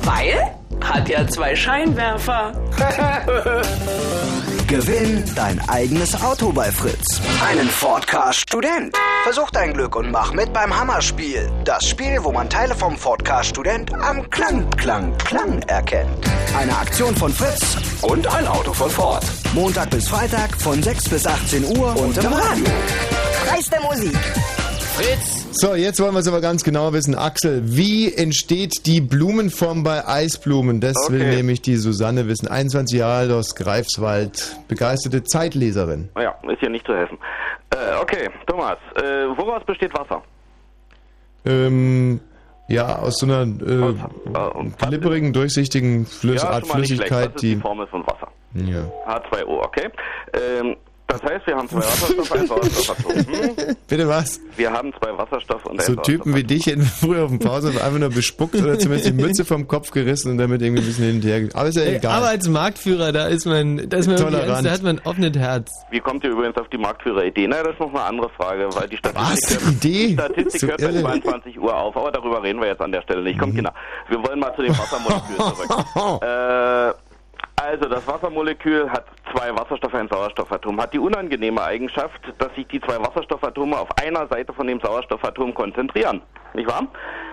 [0.04, 0.56] Weil?
[0.80, 2.54] Hat ja zwei Scheinwerfer.
[4.72, 7.20] Gewinn dein eigenes Auto bei Fritz.
[7.46, 8.96] Einen Ford Car Student.
[9.22, 11.52] Versuch dein Glück und mach mit beim Hammerspiel.
[11.64, 16.24] Das Spiel, wo man Teile vom Ford Car Student am Klang, Klang, Klang erkennt.
[16.58, 19.22] Eine Aktion von Fritz und ein Auto von Ford.
[19.52, 22.64] Montag bis Freitag von 6 bis 18 Uhr und im Radio.
[23.46, 24.16] Preis der Musik.
[24.94, 25.48] Fritz!
[25.52, 27.14] So, jetzt wollen wir es aber ganz genau wissen.
[27.14, 30.80] Axel, wie entsteht die Blumenform bei Eisblumen?
[30.80, 31.36] Das will Okay.
[31.36, 32.48] nämlich die Susanne wissen.
[32.48, 36.08] 21 Jahre alt aus Greifswald, begeisterte Zeitleserin.
[36.18, 37.18] Ja, ist hier nicht zu helfen.
[37.70, 39.02] Äh, okay, Thomas, äh,
[39.36, 40.22] woraus besteht Wasser?
[41.46, 42.20] Ähm,
[42.68, 43.94] ja, aus so einer äh,
[44.86, 46.66] glibberigen, durchsichtigen Flüss ja, Art.
[46.66, 47.60] Flüssigkeit, die die.
[47.60, 48.28] Formel von Wasser?
[48.54, 48.84] Ja.
[49.06, 49.88] H2O, okay.
[50.34, 50.76] Ähm,
[51.12, 53.12] das heißt, wir haben zwei Wasserstoffe, ein Sauerstoffatom.
[53.32, 53.76] Hm?
[53.88, 54.40] Bitte was?
[54.56, 55.96] Wir haben zwei Wasserstoffe und ein So.
[55.96, 59.44] Typen wie dich hätten früher auf dem Pausenhof einfach nur bespuckt oder zumindest die Mütze
[59.44, 61.40] vom Kopf gerissen und damit irgendwie ein bisschen hin und her.
[61.40, 62.16] ge- Aber ist ja Ey, egal.
[62.18, 64.66] aber als Marktführer, da ist man, da ist man Tolerant.
[64.66, 65.70] da hat man ein offenes Herz.
[65.90, 67.46] Wie kommt ihr übrigens auf die Marktführer-Idee?
[67.48, 69.70] Na, das ist noch eine andere Frage, weil die Statistik, Was?
[69.72, 70.06] Idee?
[70.08, 71.02] Die Statistik So hört bei irre.
[71.02, 73.36] 22 Uhr auf, aber darüber reden wir jetzt an der Stelle nicht.
[73.36, 73.40] Mhm.
[73.40, 73.70] Kommt, genau.
[74.08, 76.22] Wir wollen mal zu den Wassermolekülen zurück.
[76.22, 77.11] äh,
[77.62, 80.80] also, das Wassermolekül hat zwei Wasserstoffe, ein Sauerstoffatom.
[80.80, 85.54] Hat die unangenehme Eigenschaft, dass sich die zwei Wasserstoffatome auf einer Seite von dem Sauerstoffatom
[85.54, 86.22] konzentrieren.
[86.54, 86.86] Nicht wahr?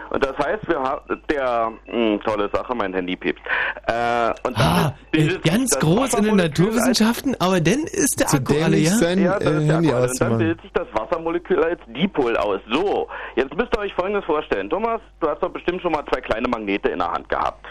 [0.09, 3.41] Und das heißt, wir haben der mh, tolle Sache, mein Handy piept.
[3.85, 8.53] Äh, und Ah, damit äh, ganz groß in den Naturwissenschaften, aber dann ist der Akku
[8.63, 8.89] alle, ja?
[8.91, 10.03] sein, ja, das äh, ist der Handy Akku.
[10.03, 12.59] Und dann bildet sich das Wassermolekül als Dipol aus.
[12.71, 14.69] So, jetzt müsst ihr euch Folgendes vorstellen.
[14.69, 17.65] Thomas, du hast doch bestimmt schon mal zwei kleine Magnete in der Hand gehabt.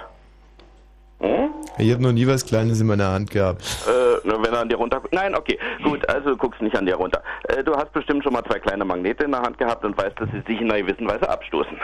[1.20, 1.50] Hm?
[1.78, 3.62] Ich habe noch nie was Kleines in meiner Hand gehabt.
[3.86, 5.02] Äh, wenn er an dir runter...
[5.12, 7.22] Nein, okay, gut, also guckst nicht an dir runter.
[7.48, 10.18] Äh, du hast bestimmt schon mal zwei kleine Magnete in der Hand gehabt und weißt,
[10.18, 11.76] dass sie sich in einer gewissen Weise abstoßen.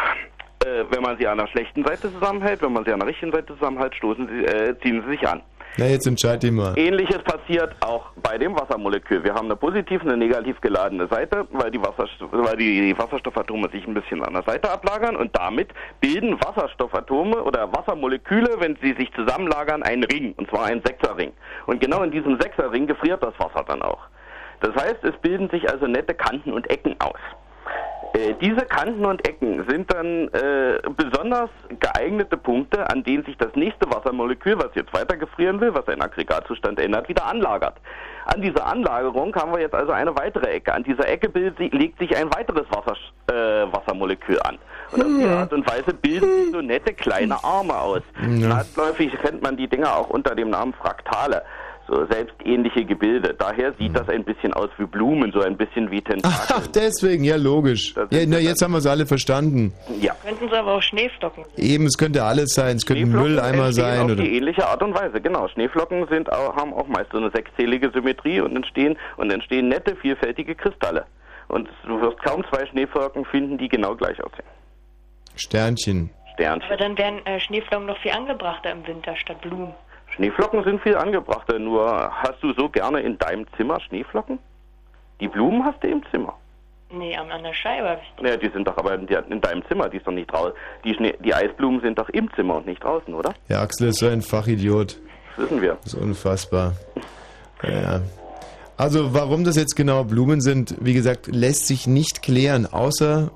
[0.65, 3.33] Äh, wenn man sie an der schlechten Seite zusammenhält, wenn man sie an der richtigen
[3.33, 5.43] Seite zusammenhält, stoßen sie, äh, ziehen sie sich an.
[5.77, 6.79] Na, jetzt entscheid dich mal.
[6.79, 9.25] Ähnliches passiert auch bei dem Wassermolekül.
[9.25, 13.85] Wir haben eine positiv und eine negativ geladene Seite, weil die, weil die Wasserstoffatome sich
[13.85, 15.71] ein bisschen an der Seite ablagern und damit
[16.01, 21.33] bilden Wasserstoffatome oder Wassermoleküle, wenn sie sich zusammenlagern, einen Ring, und zwar einen Sechserring.
[21.67, 24.01] Und genau in diesem Sechserring gefriert das Wasser dann auch.
[24.61, 27.19] Das heißt, es bilden sich also nette Kanten und Ecken aus.
[28.15, 31.51] Äh, diese Kanten und Ecken sind dann äh, besonders
[31.81, 36.01] geeignete Punkte, an denen sich das nächste Wassermolekül, was jetzt weiter gefrieren will, was seinen
[36.01, 37.77] Aggregatzustand ändert, wieder anlagert.
[38.27, 40.73] An dieser Anlagerung haben wir jetzt also eine weitere Ecke.
[40.73, 41.29] An dieser Ecke
[41.59, 42.97] legt sich ein weiteres Wasser,
[43.27, 44.59] äh, Wassermolekül an.
[44.93, 48.03] Und auf die Art und Weise bilden sich so nette kleine Arme aus.
[48.39, 48.49] Ja.
[48.49, 51.43] Landläufig kennt man die Dinger auch unter dem Namen Fraktale.
[51.87, 53.35] So selbstähnliche Gebilde.
[53.39, 56.39] Daher sieht das ein bisschen aus wie Blumen, so ein bisschen wie Tentakel.
[56.57, 57.95] Ach, deswegen, ja, logisch.
[58.11, 59.75] Ja, na, jetzt haben wir es alle verstanden.
[60.01, 60.15] Ja.
[60.25, 61.45] Könnten sie aber auch Schneeflocken.
[61.59, 62.77] Eben, es könnte alles sein.
[62.77, 63.99] Es könnte ein Mülleimer sein.
[64.01, 65.47] auf Oder die ähnliche Art und Weise, genau.
[65.49, 69.95] Schneeflocken sind, auch- haben auch meist so eine sechszählige Symmetrie und entstehen, und entstehen nette,
[69.97, 71.05] vielfältige Kristalle.
[71.49, 74.47] Und du wirst kaum zwei Schneeflocken finden, die genau gleich aussehen.
[75.37, 76.11] Sternchen.
[76.35, 76.63] Sternchen.
[76.69, 79.75] Aber dann wären äh, Schneeflocken noch viel angebrachter im Winter statt Blumen.
[80.15, 84.39] Schneeflocken sind viel angebrachter, nur hast du so gerne in deinem Zimmer Schneeflocken?
[85.21, 86.35] Die Blumen hast du im Zimmer.
[86.91, 87.99] Nee, an, an der Scheibe.
[88.21, 90.53] Naja, die sind doch aber in, in deinem Zimmer, die ist doch nicht draußen.
[90.85, 93.35] Die, Schnee, die Eisblumen sind doch im Zimmer und nicht draußen, oder?
[93.49, 94.99] Ja, Axel ist so ein Fachidiot.
[95.37, 95.77] Das wissen wir.
[95.83, 96.75] Das ist unfassbar.
[97.63, 98.01] Ja.
[98.77, 103.31] Also, warum das jetzt genau Blumen sind, wie gesagt, lässt sich nicht klären, außer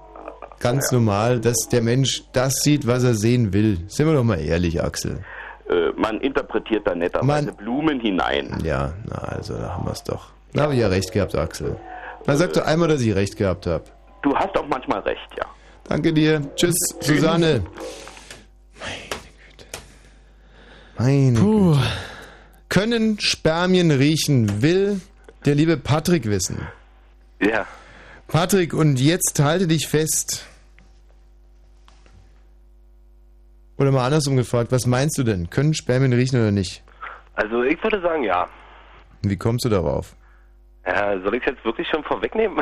[0.60, 3.78] ganz normal, dass der Mensch das sieht, was er sehen will.
[3.88, 5.24] Sind wir doch mal ehrlich, Axel.
[5.68, 8.58] Äh, man interpretiert da netterweise Blumen hinein.
[8.64, 10.30] Ja, na, also, da haben wir es doch.
[10.54, 11.76] Da habe ich ja recht gehabt, Axel.
[12.26, 13.84] Na, sag doch einmal, dass ich recht gehabt habe.
[14.22, 15.44] Du hast auch manchmal recht, ja.
[15.84, 16.42] Danke dir.
[16.56, 17.64] Tschüss, Susanne.
[20.98, 21.78] Meine Güte.
[22.68, 25.00] Können Spermien riechen, will
[25.44, 26.66] der liebe Patrick wissen.
[27.40, 27.66] Ja.
[28.26, 30.44] Patrick, und jetzt halte dich fest.
[33.78, 35.50] Oder mal andersrum gefragt, was meinst du denn?
[35.50, 36.82] Können Spermien riechen oder nicht?
[37.34, 38.48] Also ich würde sagen, ja.
[39.22, 40.14] Wie kommst du darauf?
[40.86, 42.58] ja soll ich es jetzt wirklich schon vorwegnehmen?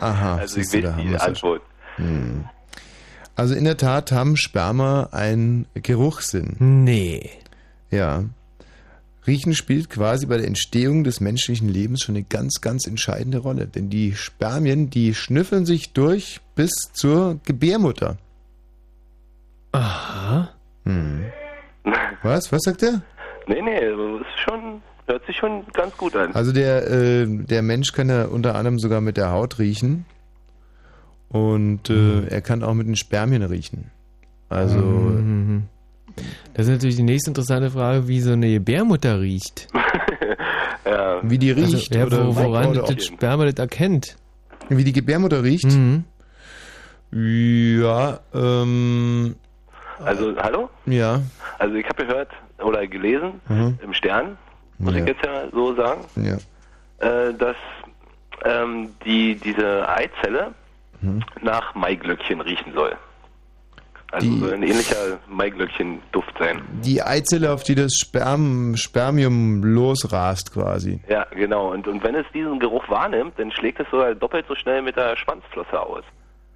[0.00, 1.62] Aha, also ich du, da die Antwort.
[1.96, 2.44] Hm.
[3.36, 6.56] Also in der Tat haben Sperma einen Geruchssinn.
[6.58, 7.30] Nee.
[7.90, 8.24] Ja.
[9.26, 13.66] Riechen spielt quasi bei der Entstehung des menschlichen Lebens schon eine ganz, ganz entscheidende Rolle.
[13.66, 18.18] Denn die Spermien, die schnüffeln sich durch bis zur Gebärmutter.
[19.72, 20.53] Aha.
[20.84, 21.24] Hm.
[22.22, 22.52] Was?
[22.52, 23.02] Was sagt er?
[23.46, 26.34] Nee, nee, das ist schon, hört sich schon ganz gut an.
[26.34, 30.06] Also der, äh, der Mensch kann ja unter anderem sogar mit der Haut riechen.
[31.28, 33.90] Und äh, er kann auch mit den Spermien riechen.
[34.48, 34.78] Also.
[34.78, 35.64] Mhm.
[36.54, 39.66] Das ist natürlich die nächste interessante Frage, wie so eine Gebärmutter riecht.
[40.86, 41.20] ja.
[41.24, 44.16] Wie die riecht Also, ja, oder wo, woran oder das Sperma das erkennt.
[44.68, 45.66] Wie die Gebärmutter riecht?
[45.66, 46.04] Mhm.
[47.10, 49.34] Ja, ähm.
[50.04, 50.70] Also, hallo?
[50.86, 51.20] Ja.
[51.58, 52.30] Also ich habe gehört
[52.62, 53.78] oder gelesen Mhm.
[53.82, 54.36] im Stern,
[54.78, 55.00] muss Ja.
[55.00, 56.36] ich jetzt ja so sagen, Ja.
[57.06, 57.56] äh, dass
[58.44, 60.52] ähm, die, diese Eizelle
[61.00, 61.22] Mhm.
[61.42, 62.94] nach Maiglöckchen riechen soll.
[64.10, 66.62] Also Die- soll ein ähnlicher Maiglöckchen-Duft sein.
[66.84, 71.00] Die Eizelle, auf die das Sperm, Spermium losrast quasi.
[71.08, 71.72] Ja, genau.
[71.72, 74.96] Und, und wenn es diesen Geruch wahrnimmt, dann schlägt es sogar doppelt so schnell mit
[74.96, 76.04] der Schwanzflosse aus.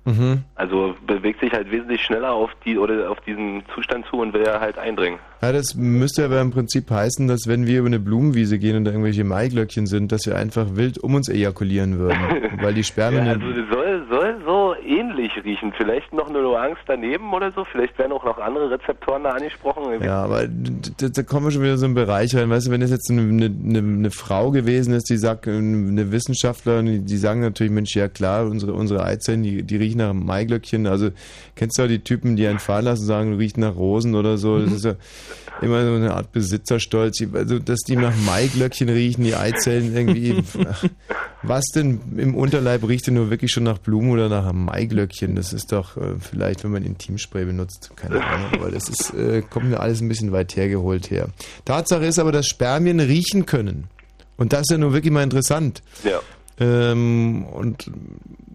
[0.09, 0.44] Mhm.
[0.55, 4.43] Also bewegt sich halt wesentlich schneller auf die oder auf diesen Zustand zu und will
[4.43, 5.18] ja halt eindringen.
[5.43, 8.85] Ja, das müsste aber im Prinzip heißen, dass wenn wir über eine Blumenwiese gehen und
[8.85, 12.18] da irgendwelche Maiglöckchen sind, dass wir einfach wild um uns ejakulieren würden.
[12.62, 13.26] weil die Spermien...
[13.26, 14.74] Ja, also soll, soll so
[15.09, 15.72] ähnlich riechen.
[15.76, 17.64] Vielleicht noch eine Nuance daneben oder so.
[17.64, 20.02] Vielleicht werden auch noch andere Rezeptoren da angesprochen.
[20.02, 22.51] Ja, aber da kommen wir schon wieder so in einen Bereich rein.
[22.51, 27.06] Weißt du, wenn das jetzt eine, eine, eine, Frau gewesen ist, die sagt, eine Wissenschaftlerin,
[27.06, 30.86] die, sagen natürlich, Mensch, ja klar, unsere, unsere Eizellen, die, die riechen nach Maiglöckchen.
[30.86, 31.10] Also
[31.56, 34.59] kennst du auch die Typen, die einen fahren lassen, sagen, riecht nach Rosen oder so.
[34.59, 34.94] Das ist ja
[35.60, 37.22] immer so eine Art Besitzerstolz.
[37.32, 40.43] Also, dass die nach Maiglöckchen riechen, die Eizellen irgendwie.
[41.43, 44.68] Was denn im Unterleib riecht denn nur wirklich schon nach Blumen oder nach einem
[44.98, 45.36] Maiglöckchen?
[45.36, 49.42] Das ist doch äh, vielleicht, wenn man Intimspray benutzt, keine Ahnung, aber das ist, äh,
[49.42, 51.28] kommt mir alles ein bisschen weit hergeholt her.
[51.64, 53.88] Tatsache ist aber, dass Spermien riechen können.
[54.36, 55.82] Und das ist ja nun wirklich mal interessant.
[56.04, 56.20] Ja.
[56.60, 57.90] Ähm, und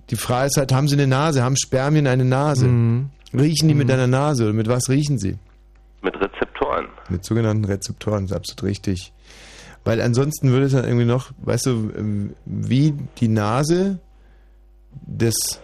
[0.10, 1.44] die Frage ist halt, haben sie eine Nase?
[1.44, 2.66] Haben Spermien eine Nase?
[3.34, 5.38] Riechen die mit einer Nase oder mit was riechen sie?
[6.02, 6.88] Mit Rezeptoren.
[7.10, 9.14] Mit sogenannten Rezeptoren, das ist absolut richtig.
[9.86, 14.00] Weil ansonsten würde es dann irgendwie noch, weißt du, ähm, wie die Nase
[15.06, 15.63] des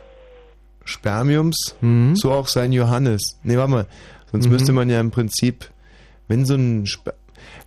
[0.89, 1.75] Spermiums,
[2.13, 3.39] so auch sein Johannes.
[3.43, 3.85] Nee, warte mal.
[4.31, 4.51] Sonst Mhm.
[4.51, 5.69] müsste man ja im Prinzip,
[6.27, 7.13] wenn so ein Sper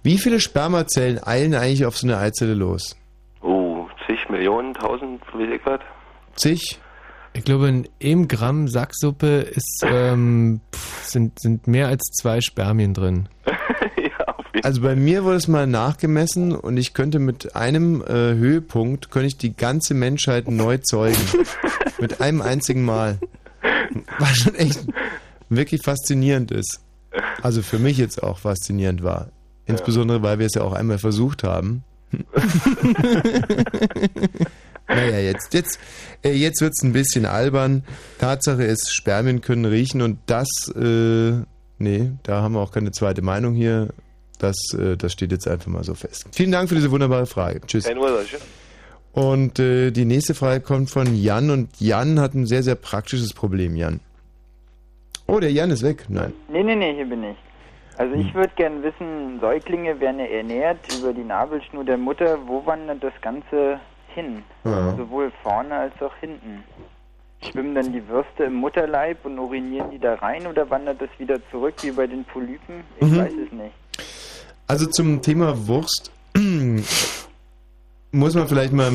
[0.03, 2.97] Wie viele Spermazellen eilen eigentlich auf so eine Eizelle los?
[3.41, 5.81] Oh, zig Millionen, tausend, wie ich was?
[6.35, 6.79] Zig?
[7.35, 12.93] Ich glaube, in einem Gramm Sacksuppe ist, ähm, pff, sind, sind mehr als zwei Spermien
[12.95, 13.29] drin.
[14.63, 19.29] Also bei mir wurde es mal nachgemessen und ich könnte mit einem äh, Höhepunkt, könnte
[19.29, 21.17] ich die ganze Menschheit neu zeugen.
[22.03, 23.19] mit einem einzigen Mal.
[24.19, 24.85] Was schon echt
[25.49, 26.81] wirklich faszinierend ist.
[27.43, 29.29] Also für mich jetzt auch faszinierend war.
[29.67, 31.85] Insbesondere, weil wir es ja auch einmal versucht haben.
[34.89, 35.79] naja, jetzt, jetzt,
[36.23, 37.85] äh, jetzt wird es ein bisschen albern.
[38.19, 41.33] Tatsache ist, Spermien können riechen und das, äh,
[41.79, 43.89] nee, da haben wir auch keine zweite Meinung hier.
[44.43, 46.27] Das, äh, das steht jetzt einfach mal so fest.
[46.33, 47.61] Vielen Dank für diese wunderbare Frage.
[47.67, 47.85] Tschüss.
[47.85, 48.39] Keine Ursache.
[49.13, 53.33] Und äh, die nächste Frage kommt von Jan und Jan hat ein sehr, sehr praktisches
[53.35, 54.01] Problem, Jan.
[55.27, 56.07] Oh, der Jan ist weg.
[56.09, 56.33] Nein.
[56.49, 57.37] Nee, nee, nee, hier bin ich.
[57.99, 62.39] Also ich würde gern wissen, Säuglinge werden ja ernährt über die Nabelschnur der Mutter.
[62.47, 63.79] Wo wandert das Ganze
[64.15, 64.43] hin?
[64.65, 64.97] Ja.
[64.97, 66.65] Sowohl vorne als auch hinten.
[67.51, 71.39] Schwimmen dann die Würste im Mutterleib und urinieren die da rein oder wandert das wieder
[71.51, 72.83] zurück wie bei den Polypen?
[72.99, 73.19] Ich Mhm.
[73.19, 73.73] weiß es nicht.
[74.67, 76.11] Also zum Thema Wurst
[78.13, 78.93] muss man vielleicht mal.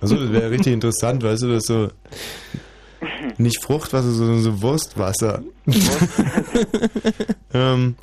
[0.00, 1.88] Also das wäre richtig interessant, weißt du, das so
[3.38, 5.42] nicht Fruchtwasser, sondern so Wurstwasser.
[7.54, 7.96] ähm,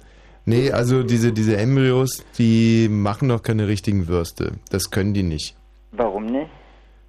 [0.45, 4.53] nee, also diese, diese Embryos, die machen noch keine richtigen Würste.
[4.69, 5.55] Das können die nicht.
[5.91, 6.49] Warum nicht?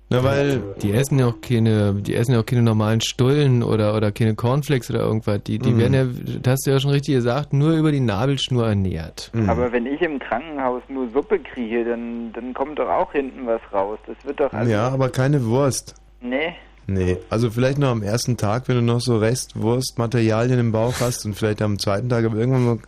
[0.09, 0.63] Na, weil.
[0.83, 4.35] Die essen ja auch keine, die essen ja auch keine normalen Stullen oder, oder keine
[4.37, 5.43] Cornflakes oder irgendwas.
[5.43, 5.79] Die, die Mhm.
[5.79, 9.33] werden ja, das hast du ja schon richtig gesagt, nur über die Nabelschnur ernährt.
[9.49, 13.61] Aber wenn ich im Krankenhaus nur Suppe kriege, dann, dann kommt doch auch hinten was
[13.73, 13.99] raus.
[14.07, 14.71] Das wird doch alles...
[14.71, 15.95] Ja, aber keine Wurst.
[16.21, 16.55] Nee.
[16.87, 21.27] Nee, also vielleicht noch am ersten Tag, wenn du noch so Restwurstmaterialien im Bauch hast
[21.27, 22.79] und vielleicht am zweiten Tag, aber irgendwann mal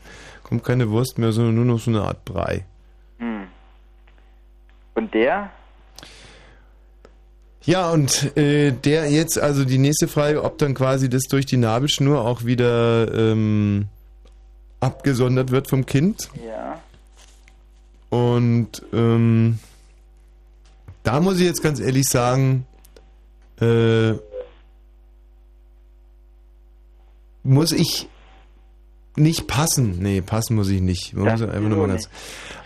[0.45, 2.65] kommt keine Wurst mehr, sondern nur noch so eine Art Brei.
[3.19, 3.49] Hm.
[4.95, 5.51] Und der?
[7.69, 11.59] Ja, und äh, der jetzt, also die nächste Frage, ob dann quasi das durch die
[11.59, 13.89] Nabelschnur auch wieder ähm,
[14.81, 16.31] abgesondert wird vom Kind.
[16.47, 16.81] Ja.
[18.09, 19.59] Und ähm,
[21.03, 22.65] da muss ich jetzt ganz ehrlich sagen,
[23.61, 24.13] äh,
[27.43, 28.09] muss ich
[29.19, 29.99] nicht passen.
[30.01, 31.15] Nee, passen muss ich nicht.
[31.15, 32.09] Man muss einfach nur mal ganz,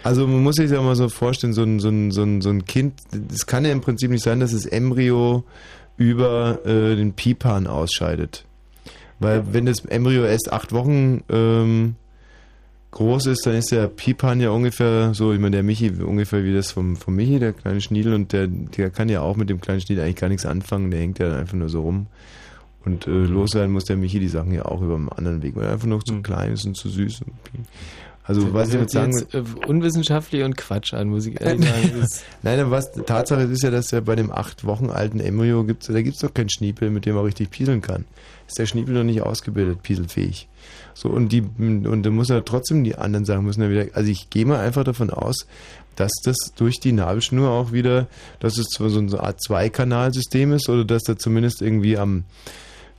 [0.02, 2.50] also man muss sich ja mal so vorstellen, so ein, so ein, so ein, so
[2.50, 2.94] ein Kind,
[3.32, 5.44] es kann ja im Prinzip nicht sein, dass das Embryo
[5.96, 8.44] über äh, den Pipan ausscheidet.
[9.18, 11.94] Weil wenn das Embryo erst acht Wochen ähm,
[12.90, 16.54] groß ist, dann ist der Pipan ja ungefähr so, ich meine, der Michi ungefähr wie
[16.54, 19.60] das vom, vom Michi, der kleine Schniedel, und der, der kann ja auch mit dem
[19.60, 22.06] kleinen Schniedel eigentlich gar nichts anfangen, der hängt ja dann einfach nur so rum.
[22.84, 25.64] Und äh, loswerden muss der Michi die Sachen ja auch über einen anderen Weg, weil
[25.64, 27.22] er einfach noch zu klein ist und zu süß.
[27.22, 27.66] Und,
[28.24, 32.06] also, was ich damit sagen jetzt, äh, unwissenschaftlich und Quatsch an, muss ich ehrlich sagen.
[32.42, 35.88] Nein, aber was Tatsache ist ja, dass ja bei dem acht Wochen alten Embryo gibt
[35.88, 38.04] da gibt's doch keinen Schniepel, mit dem man richtig pieseln kann.
[38.46, 40.48] Ist der Schniepel noch nicht ausgebildet, pieselfähig.
[40.94, 44.10] So, und die, und dann muss er trotzdem die anderen Sachen müssen ja wieder, also
[44.10, 45.46] ich gehe mal einfach davon aus,
[45.96, 48.06] dass das durch die Nabelschnur auch wieder,
[48.40, 52.24] dass es zwar so eine Art Zweikanalsystem ist oder dass da zumindest irgendwie am,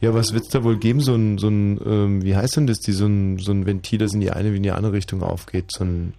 [0.03, 0.99] ja, was wird's da wohl geben?
[0.99, 3.99] So ein, so ein, ähm, wie heißt denn das, die, so ein, so ein Ventil,
[3.99, 6.13] das in die eine wie in die andere Richtung aufgeht, so ein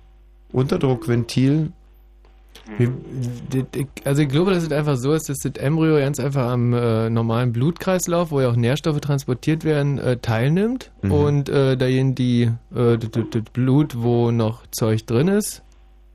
[0.53, 1.71] Unterdruckventil,
[4.05, 7.11] Also ich glaube, dass es einfach so ist, dass das Embryo ganz einfach am äh,
[7.11, 11.13] normalen Blutkreislauf, wo ja auch Nährstoffe transportiert werden, äh, teilnimmt Mhm.
[11.13, 12.45] und äh, da gehen die
[12.75, 15.63] äh, das- das das Blut, wo noch Zeug drin ist,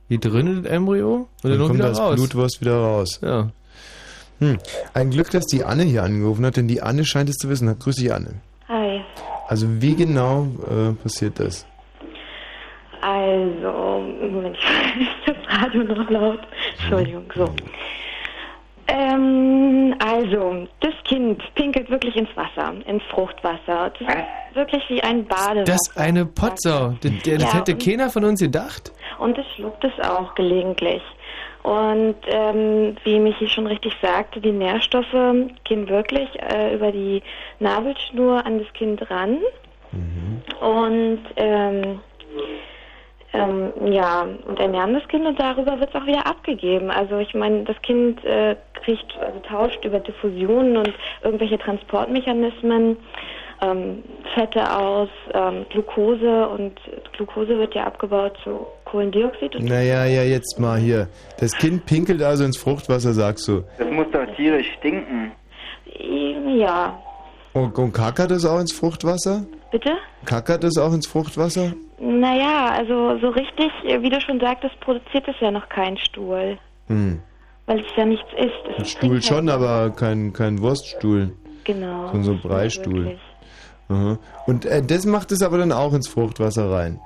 [0.09, 2.15] geht drin in das Embryo und dann, Dann kommt wieder das raus.
[2.15, 3.19] Blutwurst wieder raus.
[3.21, 3.51] Ja.
[4.39, 4.57] Hm.
[4.93, 7.77] Ein Glück, dass die Anne hier angerufen hat, denn die Anne scheint es zu wissen.
[7.77, 8.35] Grüß dich, Anne.
[8.67, 9.01] Hi.
[9.47, 11.65] Also wie genau äh, passiert das?
[13.01, 14.57] Also, Moment,
[15.25, 16.39] das Radio noch laut.
[16.79, 17.49] Entschuldigung, so.
[18.87, 23.91] Ähm, also, das Kind pinkelt wirklich ins Wasser, ins Fruchtwasser.
[23.99, 25.63] Das ist wirklich wie ein Badewasser.
[25.63, 26.95] Das ist eine Potsau.
[27.01, 28.91] Das, das Ja, hätte keiner von uns gedacht.
[29.19, 31.01] Und es schluckt es auch gelegentlich.
[31.63, 37.21] Und ähm, wie Michi schon richtig sagte, die Nährstoffe gehen wirklich äh, über die
[37.59, 39.39] Nabelschnur an das Kind ran.
[40.61, 41.99] Und ähm,
[43.33, 46.89] ähm, ja, und ernähren das Kind und darüber wird es auch wieder abgegeben.
[46.89, 52.97] Also ich meine, das Kind äh, kriegt, also tauscht über Diffusionen und irgendwelche Transportmechanismen
[53.61, 54.03] ähm,
[54.33, 56.79] Fette aus, ähm, Glucose und
[57.13, 61.07] Glucose wird ja abgebaut zu Kohlendioxid und Naja, ja, jetzt mal hier.
[61.39, 63.63] Das Kind pinkelt also ins Fruchtwasser, sagst du.
[63.77, 65.31] Das muss doch tierisch stinken.
[66.57, 66.97] ja,
[67.53, 69.45] Und, und kackert es auch ins Fruchtwasser?
[69.71, 69.91] bitte?
[70.25, 71.73] Kackert es auch ins Fruchtwasser?
[71.99, 76.57] Naja, also so richtig, äh, wie du schon sagtest, produziert es ja noch kein Stuhl.
[76.87, 77.19] Hm.
[77.67, 78.51] Weil es ja nichts ist.
[78.69, 81.33] Es Ein ist Stuhl schon, aber kein, kein Wurststuhl.
[81.65, 82.07] Genau.
[82.13, 83.17] So, so ein nicht Breistuhl.
[84.47, 86.99] Und äh, das macht es aber dann auch ins Fruchtwasser rein.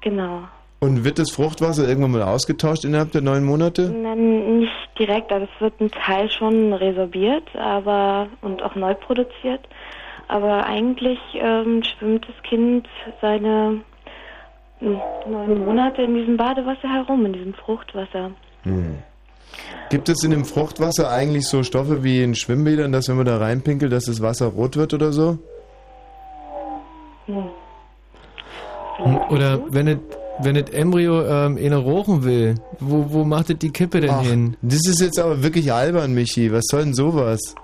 [0.00, 0.40] Genau.
[0.80, 3.90] Und wird das Fruchtwasser irgendwann mal ausgetauscht innerhalb der neun Monate?
[3.90, 9.66] Nein, nicht direkt, also es wird ein Teil schon resorbiert, aber und auch neu produziert.
[10.28, 12.86] Aber eigentlich ähm, schwimmt das Kind
[13.20, 13.80] seine
[14.78, 18.30] hm, neun Monate in diesem Badewasser herum, in diesem Fruchtwasser.
[18.62, 18.98] Hm.
[19.90, 23.38] Gibt es in dem Fruchtwasser eigentlich so Stoffe wie in Schwimmbädern, dass wenn man da
[23.38, 25.38] reinpinkelt, dass das Wasser rot wird oder so?
[27.26, 27.48] Hm.
[29.30, 29.98] Oder wenn es
[30.40, 34.22] wenn das Embryo ähm, in rochen will, wo, wo macht es die Kippe denn Ach,
[34.22, 34.56] hin?
[34.62, 36.52] Das ist jetzt aber wirklich albern, Michi.
[36.52, 37.54] Was soll denn sowas?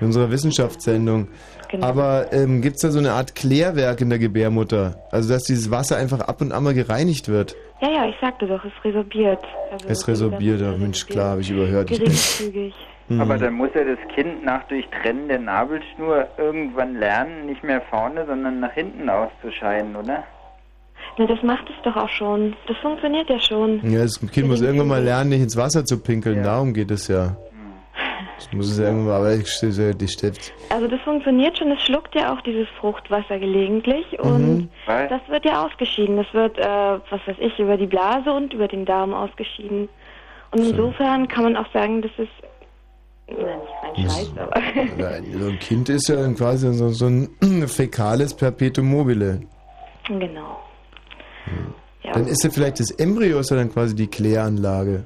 [0.00, 1.28] In unserer Wissenschaftssendung.
[1.70, 1.86] Genau.
[1.86, 4.96] Aber ähm, gibt es da so eine Art Klärwerk in der Gebärmutter?
[5.10, 7.56] Also, dass dieses Wasser einfach ab und an mal gereinigt wird?
[7.80, 9.42] Ja, ja, ich sagte doch, es resorbiert.
[9.70, 11.88] Also Es resorbiert, ach Mensch, klar, habe ich überhört.
[11.88, 12.74] Geringfügig.
[13.08, 13.20] Hm.
[13.20, 18.26] Aber dann muss ja das Kind nach Durchtrennen der Nabelschnur irgendwann lernen, nicht mehr vorne,
[18.26, 20.24] sondern nach hinten auszuscheiden, oder?
[21.18, 22.54] Na, das macht es doch auch schon.
[22.66, 23.80] Das funktioniert ja schon.
[23.90, 26.42] Ja, das Kind muss irgendwann mal lernen, nicht ins Wasser zu pinkeln.
[26.42, 27.36] Darum geht es ja.
[28.38, 30.52] Das muss es irgendwann mal, aber ich stehe die Stift.
[30.70, 34.68] Also das funktioniert schon, es schluckt ja auch dieses Fruchtwasser gelegentlich und Mhm.
[34.86, 36.16] das wird ja ausgeschieden.
[36.16, 39.88] Das wird, äh, was weiß ich, über die Blase und über den Darm ausgeschieden.
[40.50, 42.30] Und insofern kann man auch sagen, das ist,
[43.28, 43.58] nein,
[43.94, 44.60] nicht mein Scheiß, aber
[45.40, 47.28] So ein Kind ist ja dann quasi so, so ein
[47.68, 49.42] fäkales Perpetuum mobile.
[50.08, 50.58] genau.
[52.02, 52.12] Ja.
[52.14, 55.04] Dann ist ja vielleicht das Embryo ist ja dann quasi die Kläranlage.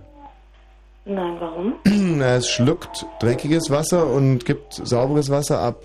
[1.04, 1.74] Nein, warum?
[1.84, 5.84] Na, es schluckt dreckiges Wasser und gibt sauberes Wasser ab.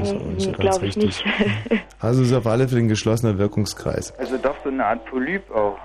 [0.00, 1.24] Das ist auch nicht so ganz Glaube ich richtig.
[1.24, 1.82] nicht.
[2.00, 4.16] Also ist auf alle Fälle ein geschlossener Wirkungskreis.
[4.18, 5.76] Also doch so eine Art Polyp auch.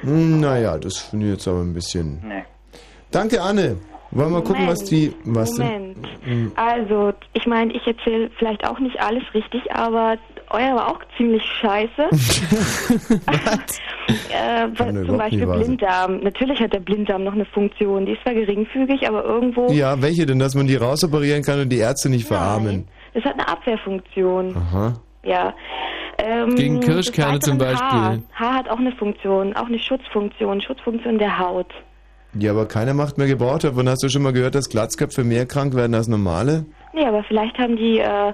[0.00, 2.20] Hm, Naja, das finde ich jetzt aber ein bisschen.
[2.26, 2.42] Nee.
[3.12, 3.76] Danke, Anne.
[4.10, 5.14] Wollen wir mal gucken, was die.
[5.24, 5.96] Was Moment.
[6.26, 6.50] denn?
[6.56, 10.16] Also, ich meine, ich erzähle vielleicht auch nicht alles richtig, aber
[10.50, 11.90] euer war auch ziemlich scheiße.
[14.30, 15.46] äh, doch zum Beispiel.
[15.46, 16.20] Blinddarm.
[16.20, 18.06] Natürlich hat der Blinddarm noch eine Funktion.
[18.06, 19.70] Die ist zwar geringfügig, aber irgendwo.
[19.72, 22.88] Ja, welche denn, dass man die rausoperieren kann und die Ärzte nicht verarmen?
[23.14, 24.56] Das hat eine Abwehrfunktion.
[24.56, 24.94] Aha.
[25.22, 25.54] Ja.
[26.18, 28.10] Ähm, Gegen Kirschkerne zum Weiteren Haar.
[28.10, 28.26] Beispiel.
[28.34, 31.72] Haar hat auch eine Funktion, auch eine Schutzfunktion, Schutzfunktion der Haut.
[32.34, 33.88] Ja, aber keiner macht mehr Gebrauch davon.
[33.88, 36.64] Hast du schon mal gehört, dass Glatzköpfe mehr krank werden als normale?
[36.92, 38.32] Nee, aber vielleicht haben die äh,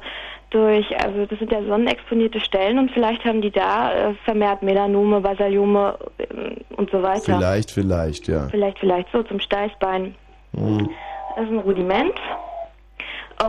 [0.51, 5.21] durch, also das sind ja sonnenexponierte Stellen und vielleicht haben die da äh, vermehrt Melanome,
[5.21, 7.39] Basaliome ähm, und so weiter.
[7.39, 8.49] Vielleicht, vielleicht, ja.
[8.49, 10.15] Vielleicht, vielleicht so zum Steißbein.
[10.57, 10.89] Hm.
[11.35, 12.15] Das ist ein Rudiment.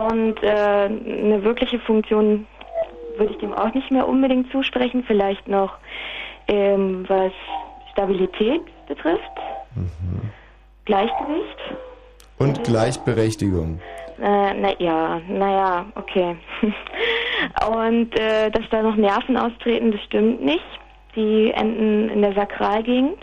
[0.08, 2.46] Und äh, eine wirkliche Funktion
[3.16, 5.02] würde ich dem auch nicht mehr unbedingt zusprechen.
[5.06, 5.78] Vielleicht noch
[6.46, 7.32] ähm, was
[7.92, 9.22] Stabilität betrifft.
[10.84, 11.58] Gleichgewicht.
[12.38, 13.80] Und Gleichberechtigung.
[14.20, 16.36] Äh, na ja, naja, okay.
[17.68, 20.64] Und äh, dass da noch Nerven austreten, das stimmt nicht.
[21.14, 23.18] Die enden in der Sakralgegend.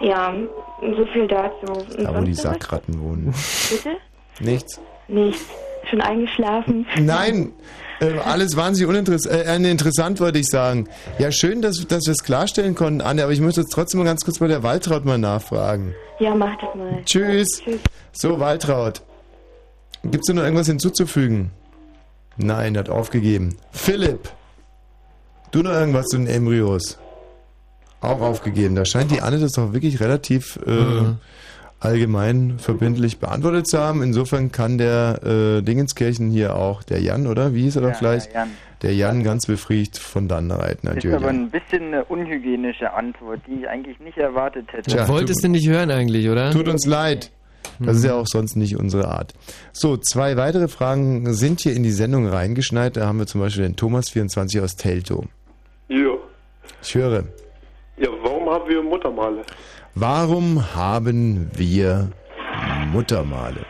[0.00, 0.34] Ja,
[0.80, 1.72] so viel dazu.
[1.72, 2.34] Und Da, wo die?
[2.34, 3.34] Sackratten wohnen.
[3.70, 3.96] Bitte?
[4.40, 4.80] Nichts.
[5.08, 5.46] Nichts.
[5.90, 6.86] Schon eingeschlafen?
[6.98, 7.52] Nein,
[8.00, 9.46] äh, alles wahnsinnig uninteressant.
[9.46, 10.88] Äh, interessant wollte ich sagen.
[11.18, 14.04] Ja, schön, dass, dass wir es klarstellen konnten, Anne, aber ich möchte jetzt trotzdem mal
[14.06, 15.94] ganz kurz bei der Waltraud mal nachfragen.
[16.18, 17.02] Ja, mach das mal.
[17.04, 17.62] Tschüss.
[18.12, 19.02] So, Waltraud.
[20.10, 21.50] Gibt es noch irgendwas hinzuzufügen?
[22.36, 23.56] Nein, hat aufgegeben.
[23.72, 24.28] Philipp.
[25.50, 26.98] Du noch irgendwas zu den Embryos?
[28.00, 28.74] Auch aufgegeben.
[28.74, 31.16] Da scheint die Anne das doch wirklich relativ äh, Mhm.
[31.80, 34.02] allgemein verbindlich beantwortet zu haben.
[34.02, 37.54] Insofern kann der äh, Dingenskirchen hier auch, der Jan, oder?
[37.54, 38.24] Wie hieß er doch Ja, gleich?
[38.28, 38.50] der Jan.
[38.82, 40.86] Der Jan ganz befriedigt von dann reiten.
[40.88, 41.16] Ist Natürlich.
[41.16, 44.90] aber ein bisschen eine unhygienische Antwort, die ich eigentlich nicht erwartet hätte.
[44.90, 46.50] Tja, Wolltest du nicht hören eigentlich, oder?
[46.50, 47.30] Tut uns leid.
[47.80, 49.34] Das ist ja auch sonst nicht unsere Art.
[49.72, 52.96] So, zwei weitere Fragen sind hier in die Sendung reingeschneit.
[52.96, 55.24] Da haben wir zum Beispiel den Thomas24 aus Teltow.
[55.88, 56.14] Ja.
[56.82, 57.24] Ich höre.
[57.96, 59.42] Ja, warum haben wir Muttermale?
[59.94, 62.10] Warum haben wir
[62.92, 63.64] Muttermale?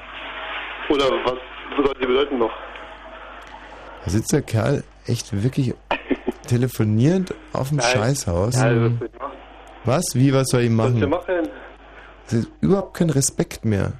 [0.91, 1.35] Oder was
[1.77, 2.53] soll die bedeuten noch?
[4.05, 5.75] Da sitzt der Kerl echt wirklich
[6.47, 7.87] telefonierend auf dem Nein.
[7.87, 8.55] Scheißhaus.
[8.57, 9.37] Ja, was soll ich machen?
[9.85, 10.05] Was?
[10.15, 11.49] Wie, was soll ich Was soll ich machen?
[12.61, 13.93] Überhaupt kein Respekt mehr.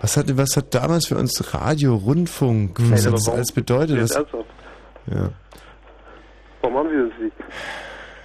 [0.00, 3.52] Was hat, was hat damals für uns Radio, Rundfunk, was Nein, hat aber das alles
[3.52, 4.02] bedeutet?
[4.02, 4.44] Was, ernsthaft.
[5.06, 5.30] ja.
[6.60, 7.36] Warum haben wir das nicht?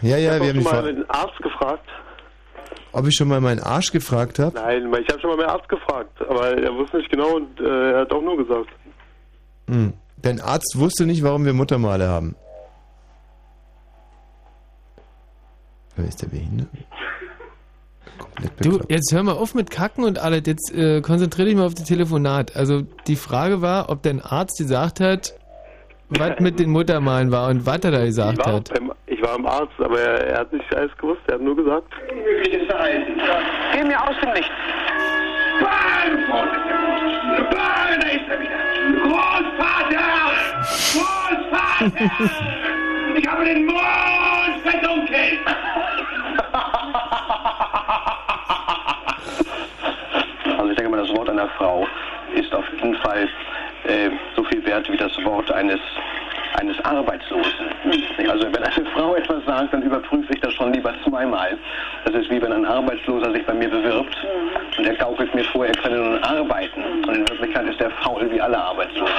[0.01, 1.89] ja, ja, ich wir habe haben schon mal den Arzt gefragt.
[2.91, 4.55] Ob ich schon mal meinen Arsch gefragt habe?
[4.55, 7.91] Nein, ich habe schon mal meinen Arzt gefragt, aber er wusste nicht genau und äh,
[7.91, 8.69] er hat auch nur gesagt.
[9.67, 9.93] Hm.
[10.21, 12.35] Dein Arzt wusste nicht, warum wir Muttermale haben.
[15.95, 16.31] Wer ist der
[18.61, 20.43] Du, jetzt hör mal auf mit Kacken und alles.
[20.45, 22.55] Jetzt äh, konzentrier dich mal auf das Telefonat.
[22.55, 25.33] Also die Frage war, ob dein Arzt gesagt hat,
[26.09, 28.69] was mit den Muttermalen war und was er da gesagt Ich war, hat.
[28.73, 31.21] beim, ich war beim Arzt, aber er, er hat nicht alles gewusst.
[31.27, 31.87] Er hat nur gesagt.
[32.09, 34.51] Geh mir aus dem Licht.
[35.61, 37.49] Bahn, Vorsitzender!
[37.51, 38.59] Bahn, da ist er wieder!
[39.03, 40.09] Großvater!
[40.93, 42.23] Großvater!
[43.17, 45.39] Ich habe den Mond verdunkelt!
[50.57, 51.87] Also ich denke mal, das Wort einer Frau
[52.33, 53.29] ist auf jeden Fall
[53.85, 55.79] äh, so viel wert wie das Wort eines
[56.59, 57.69] eines Arbeitslosen.
[58.29, 61.57] Also wenn eine Frau etwas sagt, dann überprüfe ich das schon lieber zweimal.
[62.05, 64.17] Das ist wie wenn ein Arbeitsloser sich bei mir bewirbt
[64.77, 66.83] und er gaukelt mir vor, er könne nun arbeiten.
[67.07, 69.15] Und in Wirklichkeit ist er faul wie alle Arbeitslosen.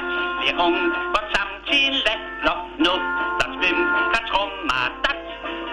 [0.00, 2.14] Währung von Samtile,
[2.44, 2.98] noch nur
[3.38, 3.78] das Bim,
[4.12, 5.16] das Romatat,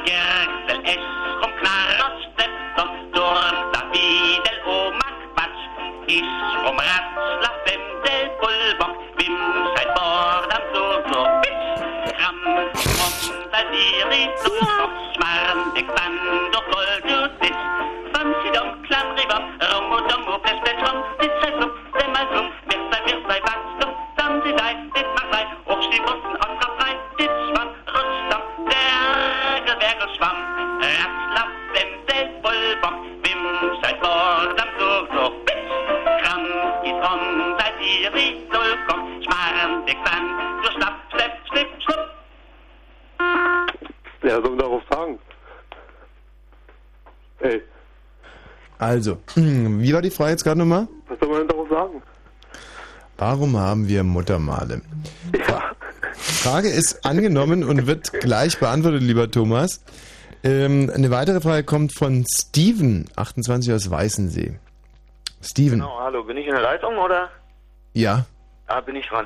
[0.03, 0.97] Gerzel, es,
[1.41, 5.63] rum, Knarroste, doch durch da Wiedel, Omak, Batsch,
[6.07, 6.23] is,
[6.65, 9.37] rum, Ratzler, Wendel, Bulbock, Wim,
[9.75, 13.15] sein Bord am Soso, Bitz, Kram, Rum,
[13.51, 16.15] da Diri, Dulbock, Schmarrn, Dick, Mann,
[16.51, 17.61] durch Gold, du Sitz,
[18.13, 19.41] Wann sie dom, Klam, River,
[19.73, 23.39] Rum, und Dom, Up, es, Betrom, Sitz, sei Flup, Semmer, Sumpf, Wird sei, wird sei,
[23.39, 23.58] Batz, Dumm, Dam, sie sei, Dit, mach sei, Hoch, die Bussen, aus,
[48.89, 50.87] Also, wie war die Frage jetzt gerade nochmal?
[51.07, 52.01] was soll man denn darauf sagen?
[53.19, 54.81] Warum haben wir Muttermale?
[56.13, 59.83] Frage ist angenommen und wird gleich beantwortet, lieber Thomas.
[60.43, 64.57] Ähm, eine weitere Frage kommt von Steven, 28 aus Weißensee.
[65.41, 67.29] Steven, Genau, hallo, bin ich in der Leitung oder?
[67.93, 68.25] ja.
[68.71, 69.25] Ah, bin ich dran.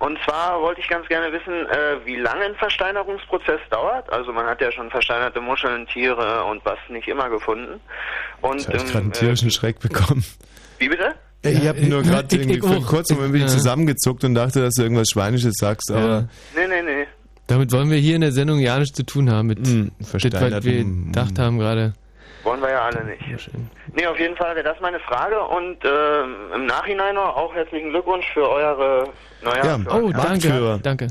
[0.00, 4.12] Und zwar wollte ich ganz gerne wissen, äh, wie lange ein Versteinerungsprozess dauert.
[4.12, 7.78] Also man hat ja schon versteinerte Muscheln, Tiere und was nicht immer gefunden.
[8.40, 10.24] Und Jetzt habe ich ähm, gerade einen tierischen Schreck bekommen.
[10.78, 11.14] wie bitte?
[11.42, 13.56] Ich habe nur gerade für einen kurzen Moment bin ich Ja.
[13.56, 17.06] zusammengezuckt und dachte, dass du irgendwas Schweinisches sagst, aber Nee, nee, nee.
[17.46, 20.14] Damit wollen wir hier in der Sendung ja nichts zu tun haben mit Hm, das,
[20.14, 21.94] was wir versteinertem- gedacht haben gerade.
[22.44, 23.50] Wollen wir ja alle nicht.
[23.94, 27.90] Nee, auf jeden Fall wäre das meine Frage und ähm, im Nachhinein noch auch herzlichen
[27.90, 29.08] Glückwunsch für eure,
[29.42, 30.78] naja, Ja, oh, Marktführer.
[30.78, 31.08] Danke.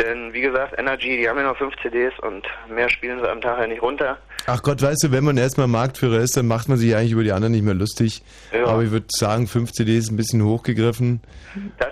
[0.00, 3.40] Denn wie gesagt, Energy, die haben ja nur fünf CDs und mehr spielen sie am
[3.40, 4.18] Tag ja nicht runter.
[4.48, 7.24] Ach Gott, weißt du, wenn man erstmal Marktführer ist, dann macht man sich eigentlich über
[7.24, 8.22] die anderen nicht mehr lustig.
[8.52, 8.66] Ja.
[8.66, 11.20] Aber ich würde sagen, 5 CDs ist ein bisschen hochgegriffen.
[11.78, 11.88] Das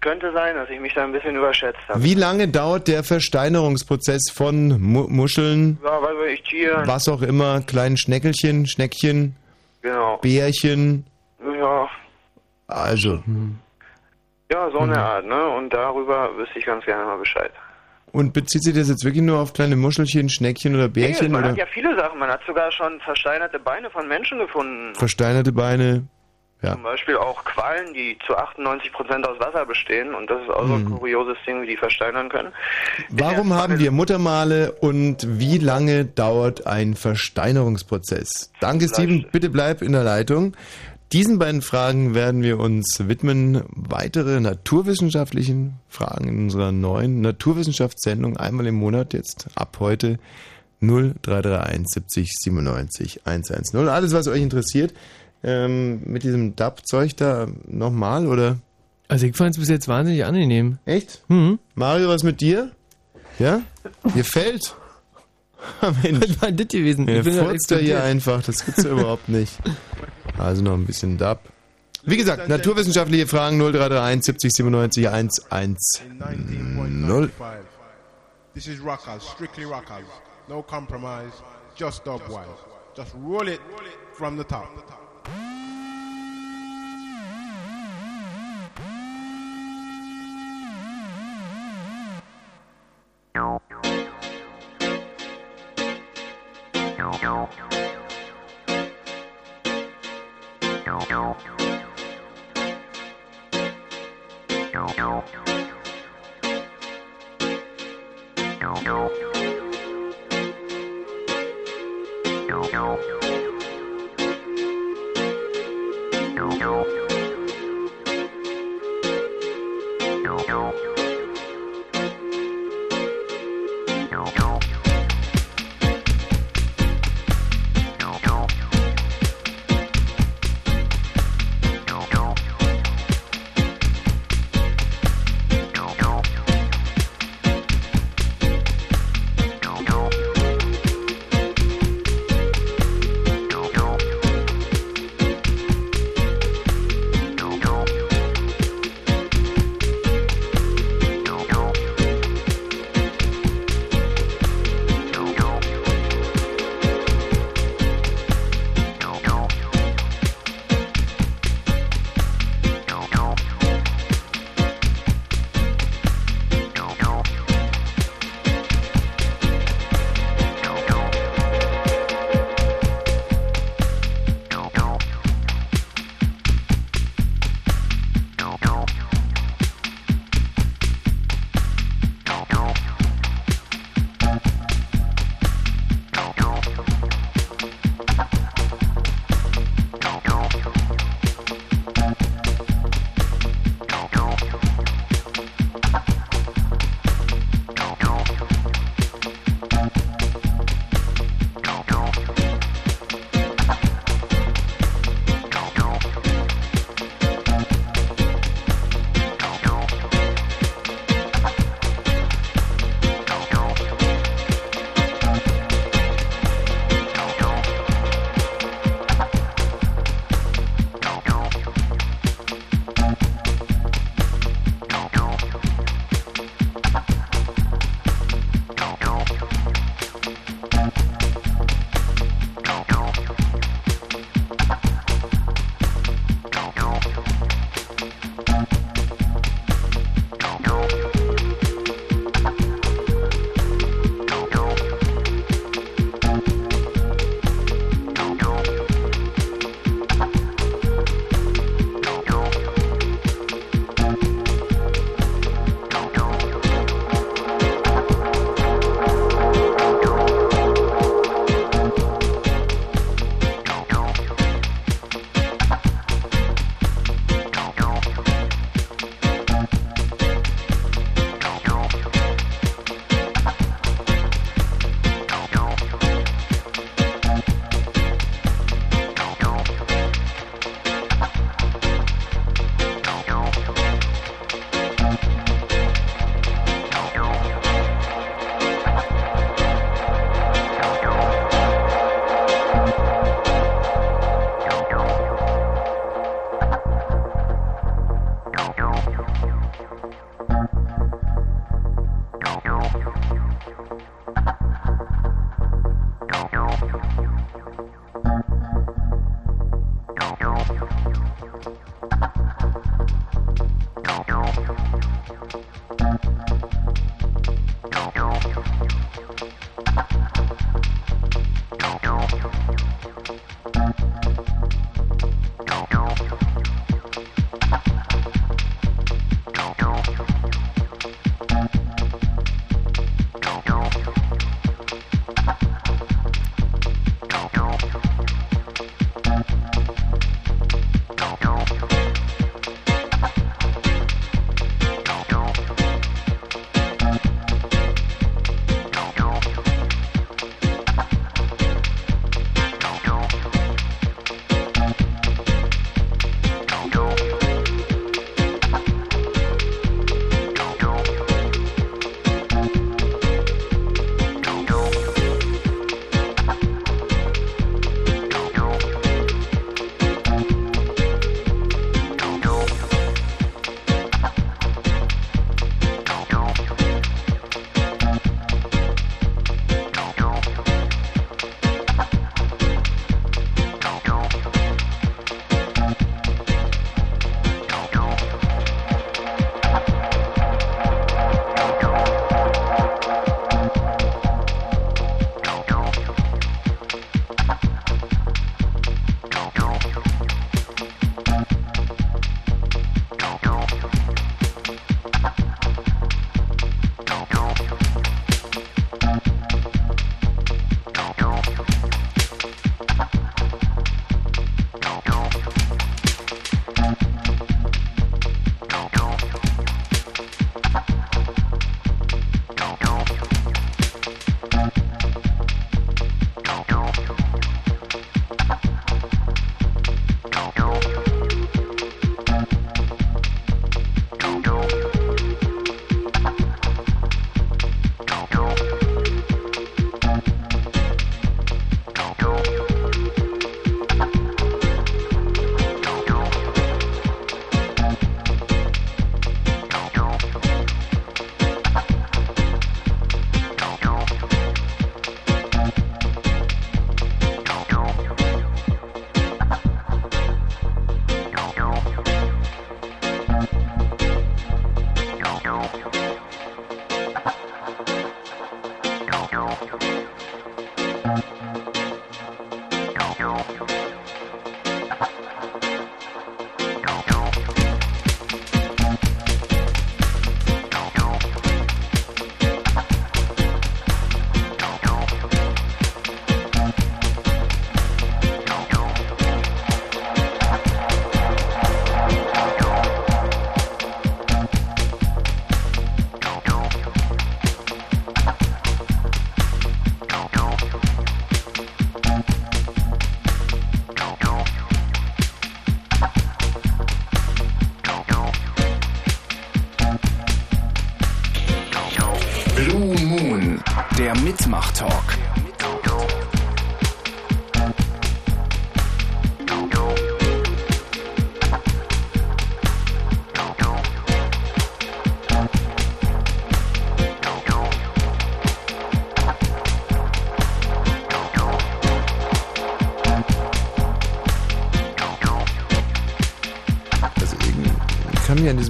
[0.00, 2.02] könnte sein, dass ich mich da ein bisschen überschätzt habe.
[2.02, 7.22] Wie lange dauert der Versteinerungsprozess von Mu Muscheln, Ja, weil wir ich Tier, was auch
[7.22, 9.36] immer, kleinen Schneckelchen, Schneckchen,
[9.80, 10.16] genau.
[10.16, 11.06] Bärchen,
[11.40, 11.88] Ja,
[12.66, 13.22] also.
[14.52, 15.48] Ja, so eine Art, ne?
[15.48, 17.50] Und darüber wüsste ich ganz gerne mal Bescheid.
[18.12, 21.40] Und bezieht sich das jetzt wirklich nur auf kleine Muschelchen, Schneckchen oder Nee, Bärchen man
[21.42, 22.18] oder hat ja viele Sachen.
[22.18, 24.94] Man hat sogar schon versteinerte Beine von Menschen gefunden.
[24.94, 26.04] versteinerte Beine?
[26.60, 26.74] Ja.
[26.74, 30.14] Zum Beispiel auch Quallen, die zu 98% aus Wasser bestehen.
[30.14, 30.94] Und das ist auch so ein Mhm.
[30.98, 32.52] kurioses Ding, wie die versteinern können.
[33.08, 38.52] Warum haben wir Muttermale und wie lange dauert ein Versteinerungsprozess?
[38.60, 39.26] Danke, Steven.
[39.32, 40.54] Bitte bleib in der Leitung.
[41.12, 43.62] Diesen beiden Fragen werden wir uns widmen.
[43.68, 50.18] Weitere naturwissenschaftlichen Fragen in unserer neuen Naturwissenschaftssendung einmal im Monat jetzt ab heute
[50.80, 53.88] 0331 70 97 110.
[53.88, 54.94] Alles, was euch interessiert.
[55.44, 58.58] Ähm, mit diesem DAP-Zeug da nochmal oder?
[59.08, 60.78] Also ich fand es bis jetzt wahnsinnig angenehm.
[60.86, 61.22] Echt?
[61.28, 61.58] Mhm.
[61.74, 62.70] Mario, was mit dir?
[63.38, 63.60] Ja?
[64.14, 64.76] Dir fällt?
[66.02, 66.20] Mensch.
[66.28, 67.08] Was war denn das gewesen?
[67.08, 69.52] Ja, Ich bin furzt ja hier einfach, das gibt's ja überhaupt nicht.
[70.38, 71.40] Also noch ein bisschen DAP.
[72.04, 75.76] Wie gesagt, naturwissenschaftliche Fragen 0331 70 97 110.
[78.54, 80.04] This is rockers, strictly rockers.
[80.48, 81.32] No compromise,
[81.76, 82.48] just dubwise.
[82.96, 83.60] Just roll it
[84.14, 84.66] from the top.
[97.22, 97.62] Nope.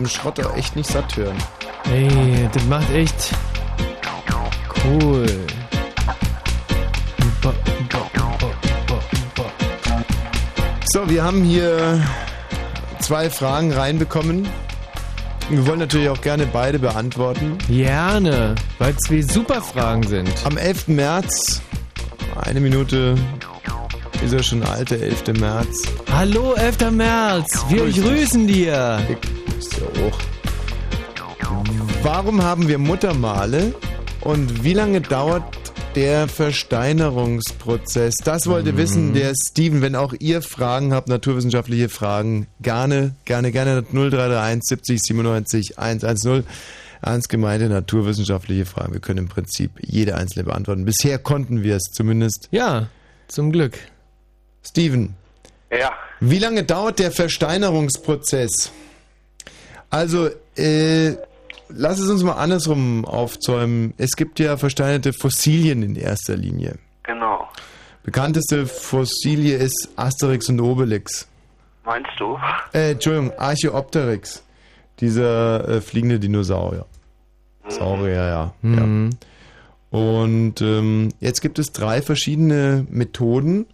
[0.02, 1.36] Diesem Schrott auch echt nicht satt hören.
[1.92, 3.32] Ey, das macht echt
[4.84, 5.26] cool.
[10.92, 12.00] So, wir haben hier
[13.00, 14.48] zwei Fragen reinbekommen.
[15.48, 17.58] Wir wollen natürlich auch gerne beide beantworten.
[17.68, 20.30] Gerne, weil zwei super Fragen sind.
[20.44, 20.88] Am 11.
[20.88, 21.62] März,
[22.40, 23.16] eine Minute
[24.24, 25.38] ist er schon alt, der 11.
[25.38, 25.82] März.
[26.10, 26.90] Hallo, 11.
[26.90, 28.72] März, wir grüßen dir.
[28.72, 28.98] Ja.
[32.24, 33.74] Warum haben wir Muttermale
[34.20, 35.42] und wie lange dauert
[35.96, 38.14] der Versteinerungsprozess?
[38.22, 39.82] Das wollte wissen der Steven.
[39.82, 46.44] Wenn auch ihr Fragen habt, naturwissenschaftliche Fragen, gerne, gerne, gerne 0331 70 97 110.
[47.02, 48.92] Ernst gemeinte naturwissenschaftliche Fragen.
[48.92, 50.84] Wir können im Prinzip jede einzelne beantworten.
[50.84, 52.46] Bisher konnten wir es zumindest.
[52.52, 52.86] Ja,
[53.26, 53.76] zum Glück.
[54.64, 55.16] Steven,
[55.76, 55.90] Ja.
[56.20, 58.70] wie lange dauert der Versteinerungsprozess?
[59.90, 61.16] Also, äh,
[61.74, 63.94] lass es uns mal andersrum aufzäumen.
[63.98, 66.78] Es gibt ja versteinerte Fossilien in erster Linie.
[67.02, 67.48] Genau.
[68.04, 71.28] Bekannteste Fossilie ist Asterix und Obelix.
[71.84, 72.38] Meinst du?
[72.72, 74.44] Äh, Entschuldigung, Archaeopteryx.
[75.00, 76.86] Dieser äh, fliegende Dinosaurier.
[77.68, 78.54] Saurier, ja.
[78.62, 79.10] ja.
[79.90, 83.66] Und ähm, jetzt gibt es drei verschiedene Methoden,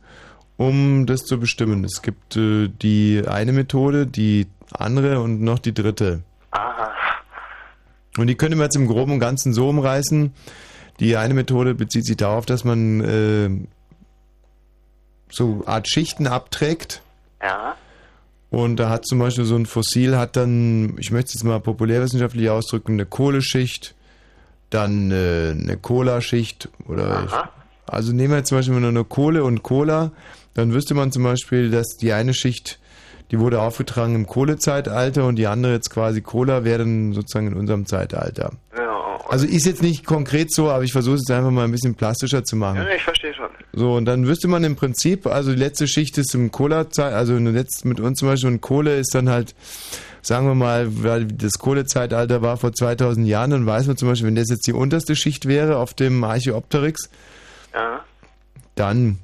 [0.57, 1.85] um das zu bestimmen.
[1.85, 6.23] Es gibt äh, die eine Methode, die andere und noch die dritte.
[6.51, 6.91] Aha.
[8.19, 10.33] Und die können wir jetzt im Groben und Ganzen so umreißen.
[11.01, 13.51] Die eine Methode bezieht sich darauf, dass man äh,
[15.31, 17.03] so Art Schichten abträgt.
[17.43, 17.77] Ja.
[18.51, 22.49] Und da hat zum Beispiel so ein Fossil hat dann, ich möchte es mal populärwissenschaftlich
[22.49, 23.95] ausdrücken, eine Kohleschicht,
[24.71, 27.53] dann äh, eine Cola-Schicht oder
[27.87, 30.13] also nehmen wir jetzt zum Beispiel nur eine Kohle und Cola,
[30.55, 32.79] dann wüsste man zum Beispiel, dass die eine Schicht,
[33.31, 37.55] die wurde aufgetragen im Kohlezeitalter und die andere jetzt quasi Cola wäre dann sozusagen in
[37.55, 38.53] unserem Zeitalter.
[38.77, 39.19] Ja.
[39.29, 41.95] Also ist jetzt nicht konkret so, aber ich versuche es jetzt einfach mal ein bisschen
[41.95, 42.77] plastischer zu machen.
[42.79, 43.49] ja ich verstehe schon.
[43.75, 47.37] So, und dann wüsste man im Prinzip, also die letzte Schicht ist im Cola-Zeit, also
[47.37, 49.55] letzte mit uns zum Beispiel und Kohle ist dann halt,
[50.23, 54.29] sagen wir mal, weil das Kohlezeitalter war vor 2000 Jahren, dann weiß man zum Beispiel,
[54.29, 57.11] wenn das jetzt die unterste Schicht wäre auf dem Archaeopteryx,
[57.75, 58.01] Ja.
[58.77, 59.19] dann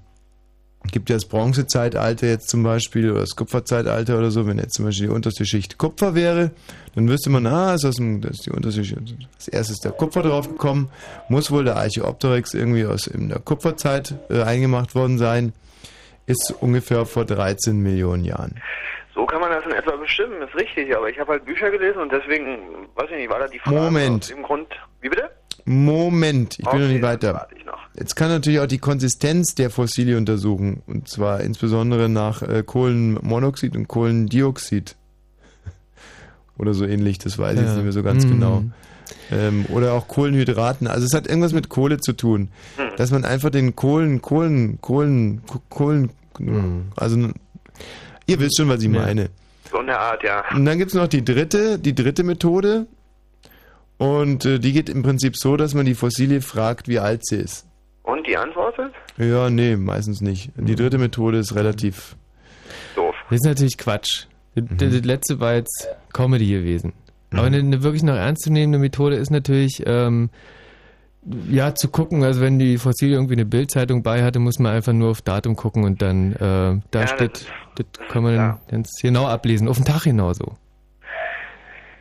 [0.92, 4.84] gibt ja das Bronzezeitalter jetzt zum Beispiel oder das Kupferzeitalter oder so, wenn jetzt zum
[4.84, 6.50] Beispiel die unterste Schicht Kupfer wäre,
[6.94, 9.00] dann wüsste man, ah, ist aus dem, das ist die unterste Schicht,
[9.34, 10.88] als erstes ist der Kupfer draufgekommen,
[11.28, 15.52] muss wohl der Archaeopteryx irgendwie aus in der Kupferzeit äh, eingemacht worden sein,
[16.26, 18.60] ist ungefähr vor 13 Millionen Jahren.
[19.14, 22.00] So kann man das in etwa bestimmen, ist richtig, aber ich habe halt Bücher gelesen
[22.00, 22.58] und deswegen,
[22.94, 24.24] weiß ich nicht, war da die Frage Moment.
[24.24, 24.68] aus dem Grund.
[25.00, 25.30] Wie bitte?
[25.66, 27.48] Moment, ich bin noch Okay, nicht weiter.
[27.96, 30.82] Jetzt kann natürlich auch die Konsistenz der Fossilie untersuchen.
[30.86, 34.96] Und zwar insbesondere nach äh, Kohlenmonoxid und Kohlendioxid.
[36.58, 37.66] Oder so ähnlich, das weiß ich Ja.
[37.66, 38.30] jetzt nicht mehr so ganz Mhm.
[38.30, 38.64] genau.
[39.30, 40.86] Ähm, oder auch Kohlenhydraten.
[40.86, 42.48] Also es hat irgendwas mit Kohle zu tun.
[42.96, 46.10] Dass man einfach den Kohlen, Kohlen, Kohlen, Ko- Kohlen,
[46.96, 47.28] also
[48.26, 49.28] ihr wisst schon, was ich meine.
[49.70, 50.42] So in der Art, ja.
[50.54, 52.86] Und dann gibt's noch die dritte, die dritte Methode.
[53.98, 57.36] Und äh, die geht im Prinzip so, dass man die Fossilie fragt, wie alt sie
[57.36, 57.66] ist.
[58.04, 58.92] Und die antwortet?
[59.18, 60.50] Ja, nee, meistens nicht.
[60.56, 62.16] Die dritte Methode ist relativ.
[62.94, 63.14] Doof.
[63.30, 64.26] Das ist natürlich Quatsch.
[64.54, 66.92] Das, das das letzte war jetzt Comedy gewesen.
[67.32, 70.30] Aber eine, eine wirklich noch ernstzunehmende Methode ist natürlich, ähm,
[71.48, 74.92] ja, zu gucken, also wenn die Fossilie irgendwie eine Bildzeitung bei hatte, muss man einfach
[74.92, 78.90] nur auf Datum gucken und dann, äh, da Ja, steht, das kann man dann ganz
[79.00, 80.52] genau ablesen, auf den Tag genauso.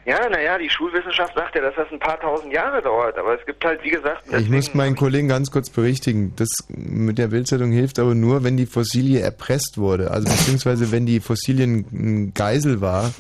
[0.06, 3.46] Ja, naja, die Schulwissenschaft sagt ja, dass das ein paar tausend Jahre dauert, aber es
[3.46, 6.34] gibt halt, wie gesagt, Ich muss meinen Kollegen ganz kurz berichtigen.
[6.36, 10.12] Das mit der Bildzeitung hilft aber nur, wenn die Fossilie erpresst wurde.
[10.12, 13.14] Also beziehungsweise wenn die Fossilie ein Geisel war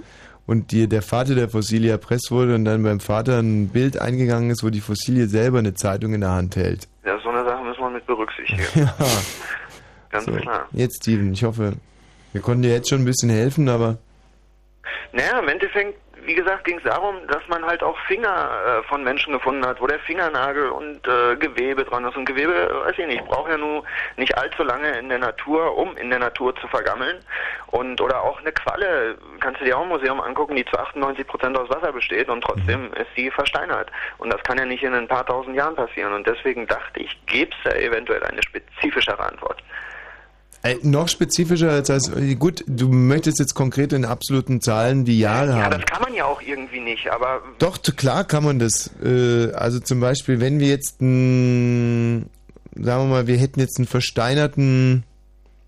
[0.45, 4.49] und die, der Vater der Fossilie erpresst wurde und dann beim Vater ein Bild eingegangen
[4.49, 6.89] ist, wo die Fossilie selber eine Zeitung in der Hand hält.
[7.05, 8.61] ja, so eine Sache müssen wir mit berücksichtigen.
[8.75, 8.93] Ja.
[10.11, 10.67] Ganz So, klar.
[10.73, 11.73] jetzt Steven, ich hoffe,
[12.33, 13.97] wir konnten dir jetzt schon ein bisschen helfen, aber
[15.13, 19.03] Naja, im Endeffekt, wie gesagt, ging es darum, dass man halt auch Finger äh, von
[19.03, 22.15] Menschen gefunden hat, wo der Fingernagel und äh, Gewebe dran ist.
[22.15, 23.83] Und Gewebe, äh, weiß ich nicht, braucht ja nur
[24.17, 27.17] nicht allzu lange in der Natur, um in der Natur zu vergammeln.
[27.67, 31.27] Und oder auch eine Qualle, kannst du dir auch im Museum angucken, die zu 98
[31.27, 33.91] Prozent aus Wasser besteht und trotzdem ist sie versteinert.
[34.17, 36.13] Und das kann ja nicht in ein paar tausend Jahren passieren.
[36.13, 39.63] Und deswegen dachte ich, gäbe es da eventuell eine spezifischere Antwort.
[40.63, 45.49] Äh, noch spezifischer als, als gut, du möchtest jetzt konkret in absoluten Zahlen die Jahre
[45.51, 45.71] Ja, haben.
[45.71, 48.89] das kann man ja auch irgendwie nicht, aber Doch, klar kann man das.
[49.03, 52.27] Äh, also zum Beispiel, wenn wir jetzt, n,
[52.75, 55.03] sagen wir mal, wir hätten jetzt einen versteinerten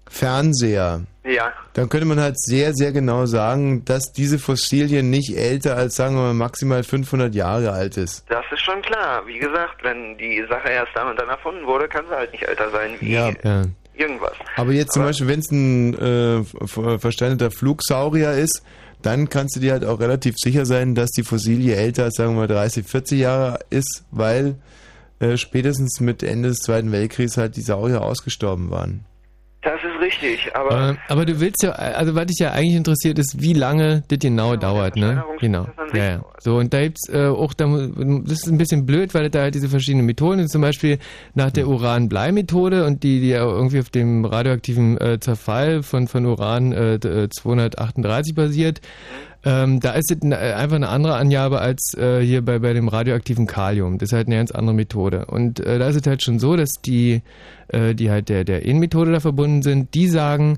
[0.07, 1.51] Fernseher, ja.
[1.73, 6.15] dann könnte man halt sehr, sehr genau sagen, dass diese Fossilie nicht älter als, sagen
[6.15, 8.23] wir mal, maximal 500 Jahre alt ist.
[8.29, 9.25] Das ist schon klar.
[9.27, 12.43] Wie gesagt, wenn die Sache erst dann und dann erfunden wurde, kann sie halt nicht
[12.47, 13.31] älter sein wie Ja.
[13.43, 13.63] ja.
[13.97, 14.33] Irgendwas.
[14.55, 18.61] Aber jetzt zum Beispiel, wenn es ein äh, ver- versteinerter Flugsaurier ist,
[19.01, 22.33] dann kannst du dir halt auch relativ sicher sein, dass die Fossilie älter als, sagen
[22.33, 24.55] wir mal, 30, 40 Jahre ist, weil
[25.19, 29.05] äh, spätestens mit Ende des Zweiten Weltkriegs halt die Saurier ausgestorben waren.
[29.65, 33.17] Das ist richtig, aber Äh, aber du willst ja, also was dich ja eigentlich interessiert
[33.17, 35.23] ist, wie lange das genau dauert, ne?
[35.39, 35.67] Genau.
[35.93, 36.25] Ja, ja.
[36.39, 39.55] So, und da gibt's äh, auch, da, das ist ein bisschen blöd, weil da halt
[39.55, 40.99] diese verschiedenen Methoden sind, zum Beispiel
[41.33, 46.25] nach der Uran-Blei-Methode und die, die ja irgendwie auf dem radioaktiven äh, Zerfall von, von
[46.27, 48.81] Uran äh, d- 238 basiert.
[49.45, 52.87] Ähm, da ist es äh, einfach eine andere Angabe als äh, hier bei, bei dem
[52.87, 53.99] radioaktiven Kalium.
[53.99, 55.25] Das ist halt eine ganz andere Methode.
[55.27, 57.21] Und äh, da ist es halt schon so, dass die,
[57.67, 60.57] äh, die halt der, der In-Methode da verbunden sind, die sagen,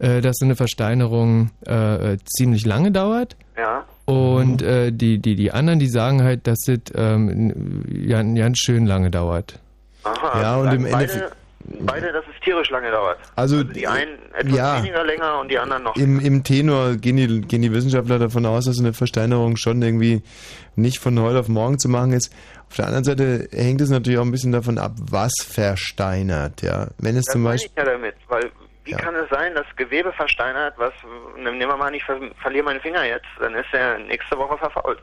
[0.00, 3.36] äh, dass so eine Versteinerung äh, äh, ziemlich lange dauert.
[3.56, 3.84] ja.
[4.06, 8.84] Und äh, die, die, die anderen, die sagen halt, dass es ähm, ja, ganz schön
[8.84, 9.58] lange dauert.
[10.02, 10.42] Aha.
[10.42, 11.32] Ja, und im Endeffekt-
[11.80, 13.18] beide, dass es tierisch lange dauert.
[13.36, 14.78] Also, Die einen etwas ja.
[14.78, 15.96] weniger länger und die anderen noch.
[15.96, 20.22] Im, Im Tenor gehen die, gehen die Wissenschaftler davon aus, dass eine Versteinerung schon irgendwie
[20.76, 22.32] nicht von heute auf morgen zu machen ist.
[22.70, 26.62] Auf der anderen Seite hängt es natürlich auch ein bisschen davon ab, was versteinert.
[26.62, 28.50] Ja, wenn es das zum Beispiel ich ja damit, weil
[28.84, 30.92] wie kann es sein, dass Gewebe versteinert, was,
[31.38, 34.58] nehmen wir mal an, ich ver verliere meinen Finger jetzt, dann ist er nächste Woche
[34.58, 34.98] verfault.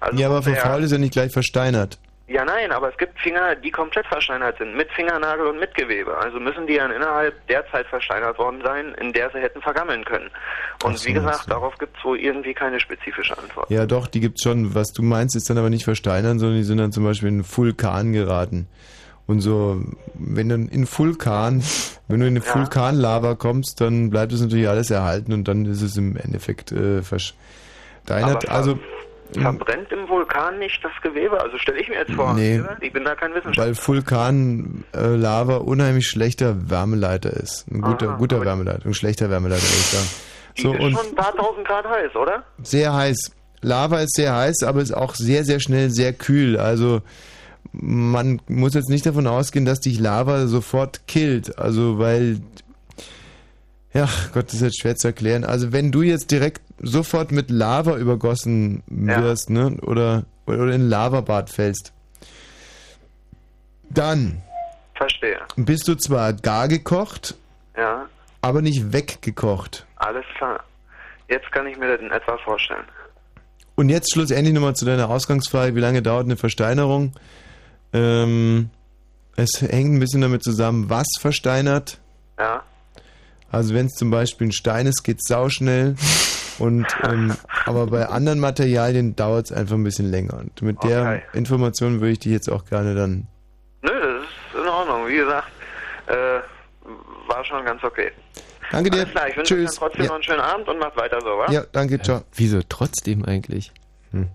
[0.00, 1.98] Also ja, aber er- verfault ist ja nicht gleich versteinert.
[2.28, 6.16] Ja, nein, aber es gibt Finger, die komplett versteinert sind, mit Fingernagel und mit Gewebe.
[6.16, 10.04] Also müssen die dann innerhalb der Zeit versteinert worden sein, in der sie hätten vergammeln
[10.04, 10.28] können.
[10.82, 11.50] Und so, wie gesagt, so.
[11.50, 13.70] darauf gibt es wohl irgendwie keine spezifische Antwort.
[13.70, 14.74] Ja, doch, die gibt's schon.
[14.74, 17.34] Was du meinst, ist dann aber nicht versteinern, sondern die sind dann zum Beispiel in
[17.36, 18.66] einen Vulkan geraten.
[19.28, 19.80] Und so,
[20.14, 21.62] wenn du in Vulkan,
[22.08, 22.54] wenn du in eine Ja.
[22.56, 27.02] Vulkanlava kommst, dann bleibt es natürlich alles erhalten und dann ist es im Endeffekt äh,
[27.02, 28.48] versteinert.
[28.48, 28.78] Aber Also,
[29.32, 31.40] Verbrennt im Vulkan nicht das Gewebe?
[31.40, 32.34] Also stelle ich mir jetzt vor.
[32.34, 32.62] Nee.
[32.80, 33.66] Ich bin da kein Wissenschaftler.
[33.66, 37.66] weil Vulkanlava unheimlich schlechter Wärmeleiter ist.
[37.70, 40.06] Ein guter, Aha, guter Wärmeleiter, ein schlechter Wärmeleiter, würde ich sagen.
[40.56, 42.42] Die So, ist und schon ein paar tausend Grad heiß, oder?
[42.62, 43.32] sehr heiß.
[43.62, 46.56] Lava ist sehr heiß, aber ist auch sehr, sehr schnell sehr kühl.
[46.58, 47.00] Also
[47.72, 51.58] man muss jetzt nicht davon ausgehen, dass dich Lava sofort killt.
[51.58, 52.38] Also weil,
[53.96, 55.44] ja Gott, das ist jetzt schwer zu erklären.
[55.44, 60.88] Also wenn du jetzt direkt sofort mit Lava übergossen wirst, ne, oder, oder in ein
[60.88, 61.92] Lavabad fällst,
[63.90, 64.42] dann
[64.94, 65.38] Verstehe.
[65.56, 67.34] bist du zwar gar gekocht,
[67.76, 68.06] Ja,
[68.42, 69.86] aber nicht weggekocht.
[69.96, 70.60] alles klar.
[71.28, 72.84] Jetzt kann ich mir das in etwa vorstellen.
[73.74, 77.12] Und jetzt schlussendlich nochmal zu deiner Ausgangsfrage, wie lange dauert eine Versteinerung?
[77.92, 78.70] Ähm,
[79.36, 81.98] es hängt ein bisschen damit zusammen, was versteinert.
[82.38, 82.62] Ja.
[83.50, 85.94] Also wenn es zum Beispiel ein Stein ist, geht es sauschnell.
[86.58, 87.34] Und ähm,
[87.66, 90.38] aber bei anderen Materialien dauert es einfach ein bisschen länger.
[90.38, 91.22] Und mit der Okay.
[91.34, 93.26] Information würde ich dich jetzt auch gerne dann.
[93.82, 94.22] Nö, das
[94.54, 95.06] ist in Ordnung.
[95.06, 95.48] Wie gesagt,
[96.06, 96.40] äh,
[97.28, 98.10] war schon ganz okay.
[98.72, 99.00] Danke dir.
[99.00, 99.76] Alles klar, ich wünsche euch dann Tschüss.
[99.78, 100.06] trotzdem Ja.
[100.08, 101.46] noch einen schönen Abend und macht weiter so, wa?
[101.52, 102.22] Ja, danke, ciao.
[102.34, 103.72] Wieso trotzdem eigentlich?
[104.12, 104.28] Hm.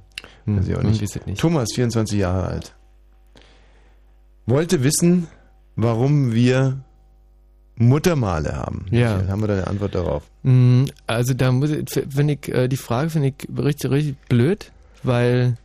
[0.45, 1.25] Weiß ich auch man nicht.
[1.27, 1.39] nicht.
[1.39, 2.75] Thomas, 24 Jahre alt.
[4.45, 5.27] Wollte wissen,
[5.75, 6.77] warum wir
[7.81, 8.85] Muttermale haben.
[8.91, 9.15] Ja.
[9.17, 10.23] Michael, haben wir da eine Antwort darauf?
[10.43, 14.71] Mm, Also da muss ich, finde ich, äh, die Frage finde ich richtig, richtig blöd,
[15.03, 15.55] weil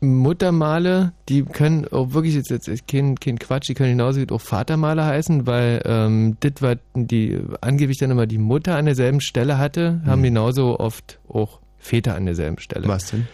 [0.00, 4.40] Muttermale, die können auch wirklich jetzt, jetzt kein, kein Quatsch, die können genauso gut auch
[4.40, 9.58] Vatermale heißen, weil ähm, das, was die angeblich dann immer die Mutter an derselben Stelle
[9.58, 12.86] hatte, haben genauso oft auch Väter an derselben Stelle.
[12.88, 13.26] Was denn?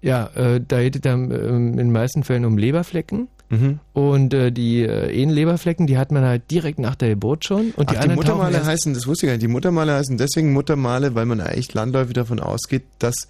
[0.00, 3.28] Ja, äh, da geht es dann ähm, in den meisten Fällen um Leberflecken.
[3.50, 3.78] Mhm.
[3.92, 7.70] Und äh, die äh, Ehenleberflecken, die hat man halt direkt nach der Geburt schon.
[7.76, 11.14] Und Ach, die, Muttermale heißen, das wusste ich gar nicht, die Muttermale heißen deswegen Muttermale,
[11.14, 13.28] weil man eigentlich landläufig davon ausgeht, dass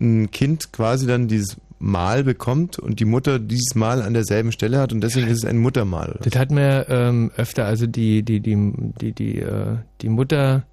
[0.00, 4.78] ein Kind quasi dann dieses Mal bekommt und die Mutter dieses Mal an derselben Stelle
[4.78, 6.10] hat und deswegen ist es ein Muttermal.
[6.10, 6.30] Oder?
[6.30, 10.64] Das hat man ähm, öfter, also die, die, die, die, die, äh, die Mutter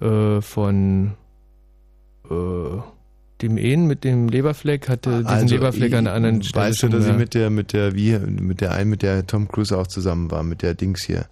[0.00, 1.12] äh, von
[2.28, 2.34] äh,
[3.42, 6.64] dem Ehen mit dem Leberfleck hatte diesen Leberfleck an einer anderen Stelle.
[6.66, 7.16] Also, Weißt du, dass mehr.
[7.18, 10.42] mit der, mit der, wie, mit der einen, mit der Tom Cruise auch zusammen war,
[10.42, 11.26] mit der Dings hier.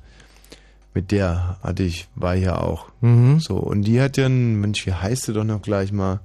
[0.92, 2.86] Mit der hatte ich, war ich ja auch.
[3.00, 3.38] Mhm.
[3.40, 6.20] So, und die hat ja einen, Mensch, wie heißt sie doch noch gleich mal?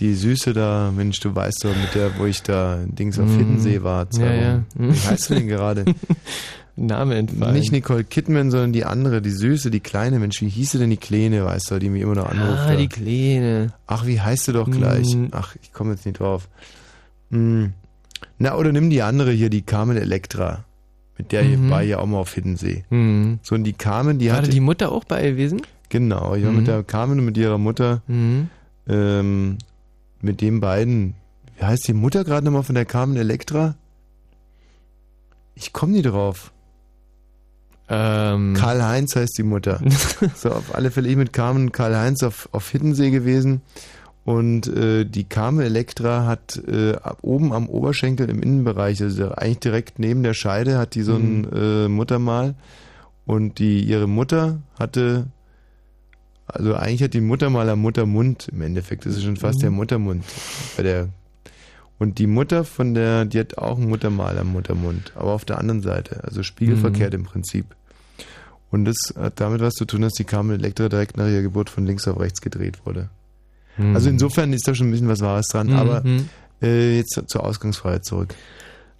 [0.00, 3.38] Die Süße da, Mensch, du weißt doch, mit der, wo ich da Dings auf Mhm.
[3.38, 4.10] Hiddensee war.
[4.10, 4.62] zwei Ja, ja.
[4.76, 5.84] Wie heißt du denn gerade?
[6.74, 7.54] Name entfallen.
[7.54, 10.18] Nicht Nicole Kidman, sondern die andere, die Süße, die Kleine.
[10.18, 12.60] Mensch, wie hieß sie denn die Kleine, weißt du, die mich immer noch anruft?
[12.66, 13.72] Ah, die Kleine.
[13.86, 15.12] Ach, wie heißt sie doch gleich?
[15.12, 15.28] Hm.
[15.32, 16.48] Ach, ich komme jetzt nicht drauf.
[17.30, 17.72] Hm.
[18.38, 20.64] Na, oder nimm die andere hier, die Carmen Electra.
[21.18, 21.68] Mit der Mhm.
[21.70, 22.84] war ja auch mal auf Hiddensee.
[22.88, 23.38] Mhm.
[23.42, 24.46] So, und die Carmen, die War hatte...
[24.48, 25.60] da die Mutter auch bei gewesen?
[25.90, 26.56] Genau, ich war Mhm.
[26.58, 28.48] mit der Carmen und mit ihrer Mutter, Mhm.
[28.88, 29.58] ähm,
[30.22, 31.14] mit den beiden,
[31.58, 33.74] wie heißt die Mutter gerade nochmal von der Carmen Electra?
[35.54, 36.50] Ich komme nie drauf.
[37.88, 38.54] Ähm.
[38.54, 39.80] Karl-Heinz heißt die Mutter.
[40.34, 43.60] so, auf alle Fälle ich mit Carmen Karl-Heinz auf, auf Hiddensee gewesen.
[44.24, 49.58] Und äh, die Carmen Electra hat äh, ab oben am Oberschenkel im Innenbereich, also eigentlich
[49.58, 52.54] direkt neben der Scheide, hat die so ein äh, Muttermal.
[53.26, 55.26] Und die ihre Mutter hatte,
[56.46, 59.06] also eigentlich hat die Muttermal am Muttermund im Endeffekt.
[59.06, 59.62] Das ist schon fast Mhm.
[59.62, 60.24] der Muttermund
[60.76, 61.08] bei der.
[62.02, 65.58] Und die Mutter von der, die hat auch ein Muttermal am Muttermund, aber auf der
[65.58, 67.64] anderen Seite, also spiegelverkehrt im Prinzip.
[68.72, 71.70] Und das hat damit was zu tun, dass die Carmen Electra direkt nach ihrer Geburt
[71.70, 73.08] von links auf rechts gedreht wurde.
[73.76, 73.94] Mhm.
[73.94, 75.76] Also insofern ist da schon ein bisschen was Wahres dran, Mhm.
[75.76, 76.02] aber
[76.60, 78.34] äh, jetzt zur Ausgangsfreiheit zurück.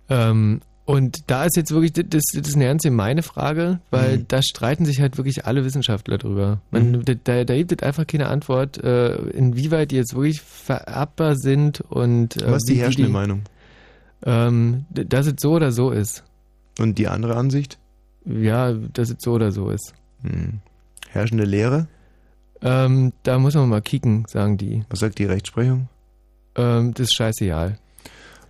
[0.08, 4.24] Ähm, und da ist jetzt wirklich, das, das ist eine ernst meine Frage, weil Mhm.
[4.28, 6.60] da streiten sich halt wirklich alle Wissenschaftler drüber.
[6.70, 7.04] Man, Mhm.
[7.24, 12.36] da, da gibt es einfach keine Antwort, äh, inwieweit die jetzt wirklich vererbbar sind und
[12.42, 13.42] äh, Was ist die herrschende Meinung?
[14.24, 16.22] Ähm, dass es so oder so ist.
[16.78, 17.78] Und die andere Ansicht?
[18.24, 19.94] Ja, dass es so oder so ist.
[20.22, 20.60] Hm.
[21.10, 21.88] Herrschende Lehre?
[22.60, 24.84] Ähm, da muss man mal kicken, sagen die.
[24.88, 25.88] Was sagt die Rechtsprechung?
[26.54, 27.78] Ähm, das ist scheißegal.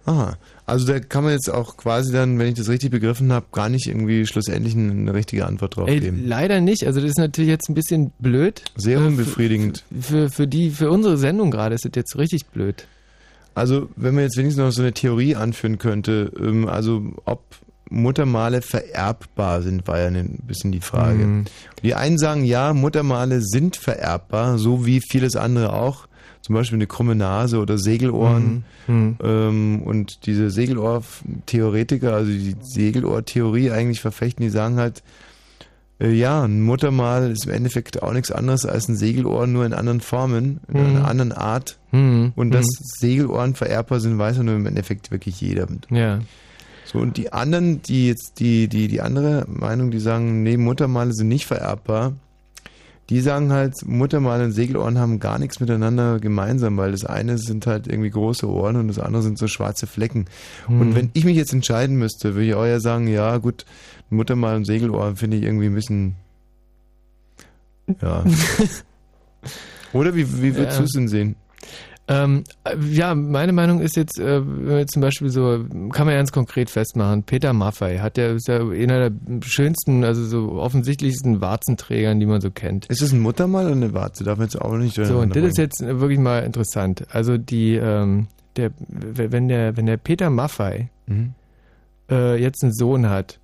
[0.05, 0.37] Aha.
[0.65, 3.69] Also da kann man jetzt auch quasi dann, wenn ich das richtig begriffen habe, gar
[3.69, 6.23] nicht irgendwie schlussendlich eine richtige Antwort drauf Ey, geben.
[6.25, 6.87] leider nicht.
[6.87, 8.63] Also das ist natürlich jetzt ein bisschen blöd.
[8.77, 9.85] Sehr Äh, unbefriedigend.
[10.01, 12.87] Für, für, die, für unsere Sendung gerade ist das jetzt richtig blöd.
[13.55, 17.43] Also, wenn man jetzt wenigstens noch so eine Theorie anführen könnte, ähm, also ob
[17.91, 21.27] Muttermale vererbbar sind, war ja ein bisschen die Frage.
[21.27, 21.45] Mhm.
[21.83, 26.07] Die einen sagen, ja, Muttermale sind vererbbar, so wie vieles andere auch.
[26.43, 28.64] Zum Beispiel eine krumme Nase oder Segelohren.
[28.86, 29.16] Mhm.
[29.23, 35.02] Ähm, und diese Segelohr-Theoretiker, also die Segelohr-Theorie eigentlich verfechten, die sagen halt,
[36.01, 39.73] äh, ja, ein Muttermal ist im Endeffekt auch nichts anderes als ein Segelohr, nur in
[39.73, 40.86] anderen Formen, in Mhm.
[40.97, 41.78] einer anderen Art.
[41.93, 42.32] Mhm.
[42.35, 42.85] Und dass Mhm.
[42.98, 45.66] Segelohren vererbbar sind, weiß ja nur im Endeffekt wirklich jeder.
[45.90, 46.19] Ja.
[46.85, 51.12] So, und die anderen, die jetzt, die, die, die andere Meinung, die sagen, nee, Muttermale
[51.12, 52.14] sind nicht vererbbar,
[53.11, 57.66] die sagen halt, Muttermale und Segelohren haben gar nichts miteinander gemeinsam, weil das eine sind
[57.66, 60.27] halt irgendwie große Ohren und das andere sind so schwarze Flecken.
[60.66, 60.81] Hm.
[60.81, 63.66] Und wenn ich mich jetzt entscheiden müsste, würde ich auch ja sagen, ja gut,
[64.09, 66.16] Muttermal und Segelohren finde ich irgendwie ein bisschen,
[68.01, 68.24] ja.
[69.93, 70.79] Oder wie, wie würdest Ja.
[70.79, 71.37] du es denn sehen?
[72.09, 76.07] Ähm, äh, ja, meine Meinung ist jetzt, äh, wenn wir jetzt zum Beispiel so, kann
[76.07, 80.53] man ganz konkret festmachen, Peter Maffei hat ja, ist ja einer der schönsten, also so
[80.61, 82.87] offensichtlichsten Warzenträgern, die man so kennt.
[82.87, 84.24] Ist es ein Muttermal oder eine Warze?
[84.24, 87.07] Darf man jetzt auch nicht So, und das ist jetzt wirklich mal interessant.
[87.11, 88.27] Also die, ähm,
[88.57, 91.35] der, wenn der, wenn der Peter Maffei Mhm.
[92.11, 93.39] äh, jetzt einen Sohn hat,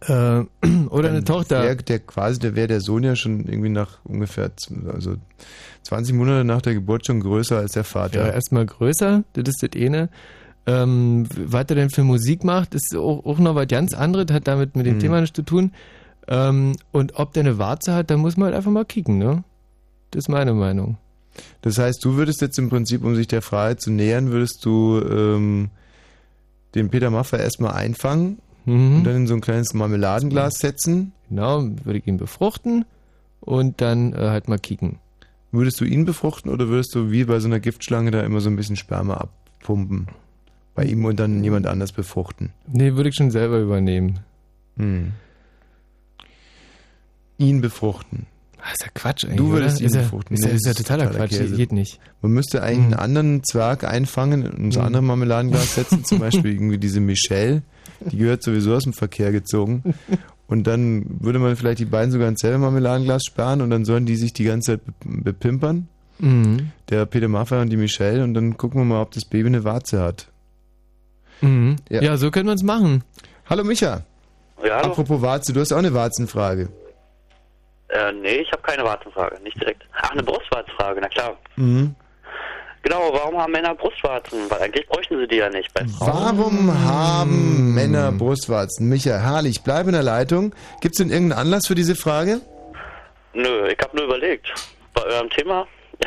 [0.00, 0.42] äh,
[0.90, 1.62] oder eine Tochter.
[1.62, 4.50] wär Der, quasi, der wäre der Sohn ja schon irgendwie nach ungefähr
[4.92, 5.16] also
[5.82, 8.26] 20 Monate nach der Geburt schon größer als der Vater.
[8.26, 10.08] Ja, erstmal größer, das ist das eine.
[10.66, 14.46] Ähm, was er denn für Musik macht, ist auch, auch noch was ganz anderes, hat
[14.46, 15.00] damit mit dem Mhm.
[15.00, 15.72] Thema nichts zu tun.
[16.28, 19.42] Ähm, und ob der eine Warze hat, da muss man halt einfach mal kicken, ne?
[20.10, 20.98] Das ist meine Meinung.
[21.62, 25.00] Das heißt, du würdest jetzt im Prinzip, um sich der Freiheit zu nähern, würdest du
[25.00, 25.70] ähm,
[26.74, 31.12] den Peter Maffay erstmal einfangen und dann in so ein kleines Marmeladenglas setzen.
[31.28, 32.84] Genau, würde ich ihn befruchten
[33.40, 34.98] und dann äh, halt mal kicken.
[35.52, 38.48] Würdest du ihn befruchten oder würdest du wie bei so einer Giftschlange da immer so
[38.50, 40.08] ein bisschen Sperma abpumpen?
[40.74, 42.50] Bei ihm und dann jemand anders befruchten?
[42.72, 44.20] Nee, würde ich schon selber übernehmen.
[44.76, 45.12] Hm.
[47.38, 48.26] Ihn befruchten.
[48.58, 49.54] Das ist ja Quatsch eigentlich, Du oder?
[49.54, 50.34] würdest ihn Ist befruchten.
[50.36, 51.56] ist Nee, ist ja das totaler Quatsch, Käse.
[51.56, 51.98] geht nicht.
[52.20, 54.82] Man müsste eigentlich einen anderen Zwerg einfangen und ins Mhm.
[54.82, 57.62] andere Marmeladenglas setzen, zum Beispiel irgendwie diese Michelle,
[58.00, 59.94] die gehört sowieso aus dem Verkehr gezogen.
[60.46, 64.04] Und dann würde man vielleicht die beiden sogar ins selbe Marmeladenglas sperren und dann sollen
[64.06, 65.88] die sich die ganze Zeit be- bepimpern.
[66.18, 66.72] Mhm.
[66.88, 69.64] Der Peter Maffay und die Michelle und dann gucken wir mal, ob das Baby eine
[69.64, 70.26] Warze hat.
[71.40, 71.76] Mhm.
[71.88, 72.02] Ja.
[72.02, 72.16] Ja.
[72.16, 73.04] so können wir es machen.
[73.48, 74.02] Hallo Micha.
[74.64, 74.88] Ja, hallo.
[74.90, 76.68] Apropos Warze, du hast auch eine Warzenfrage.
[77.88, 79.82] Äh, nee, ich habe keine Warzenfrage, nicht direkt.
[79.92, 81.36] Ach, eine Brustwarzfrage, na klar.
[81.56, 81.94] Mhm.
[82.82, 84.50] Genau, warum haben Männer Brustwarzen?
[84.50, 86.38] Weil eigentlich bräuchten sie die ja nicht bei Frauen.
[86.38, 88.88] Warum haben Männer Brustwarzen?
[88.88, 90.54] Micha, herrlich, bleib in der Leitung.
[90.80, 92.40] Gibt es denn irgendeinen Anlass für diese Frage?
[93.34, 94.52] Nö, ich habe nur überlegt.
[94.94, 95.66] Bei eurem Thema?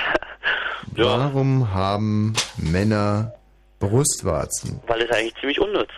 [0.96, 3.34] Warum haben Männer
[3.80, 4.80] Brustwarzen?
[4.88, 5.90] Weil es eigentlich ziemlich unnütz.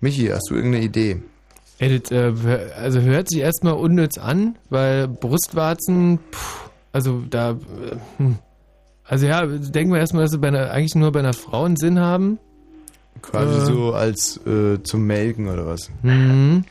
[0.00, 1.22] Michi, hast du irgendeine Idee?
[1.78, 2.32] Das, äh,
[2.76, 8.38] also hört sich erstmal unnütz an, weil Brustwarzen, puh, also da, äh, hm.
[9.08, 11.76] Also ja, denken wir erstmal, dass sie bei einer, eigentlich nur bei einer Frau einen
[11.76, 12.38] Sinn haben.
[13.22, 13.64] Quasi Äh.
[13.66, 15.90] so als äh, zum Melken oder was?
[16.02, 16.64] Mhm.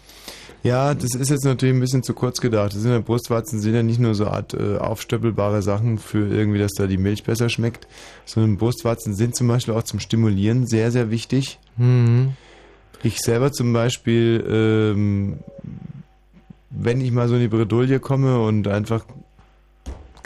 [0.64, 2.73] Ja, das ist jetzt natürlich ein bisschen zu kurz gedacht.
[2.73, 6.59] Das sind ja Brustwarzen sind ja nicht nur so Art äh, aufstöppelbare Sachen für irgendwie,
[6.59, 7.88] dass da die Milch besser schmeckt,
[8.26, 11.59] sondern Brustwarzen sind zum Beispiel auch zum Stimulieren sehr, sehr wichtig.
[11.77, 12.34] Mhm.
[13.03, 15.38] Ich selber zum Beispiel, ähm,
[16.69, 19.05] wenn ich mal so in die Bredouille komme und einfach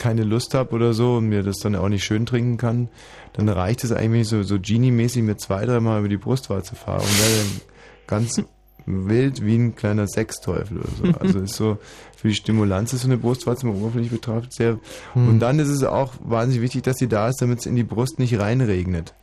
[0.01, 2.89] keine Lust habe oder so und mir das dann auch nicht schön trinken kann,
[3.33, 7.19] dann reicht es eigentlich, so, so Genie-mäßig mir zwei, dreimal über die Brustwarze fahre und
[7.19, 7.61] werde dann
[8.07, 8.41] ganz
[8.87, 11.19] wild wie ein kleiner Sexteufel oder so.
[11.19, 11.77] Also ist so,
[12.17, 14.79] für die Stimulanz ist so eine Brustwarze mal oberflächlich betrachtet sehr.
[15.13, 15.29] Hm.
[15.29, 17.83] Und dann ist es auch wahnsinnig wichtig, dass sie da ist, damit es in die
[17.83, 19.13] Brust nicht reinregnet.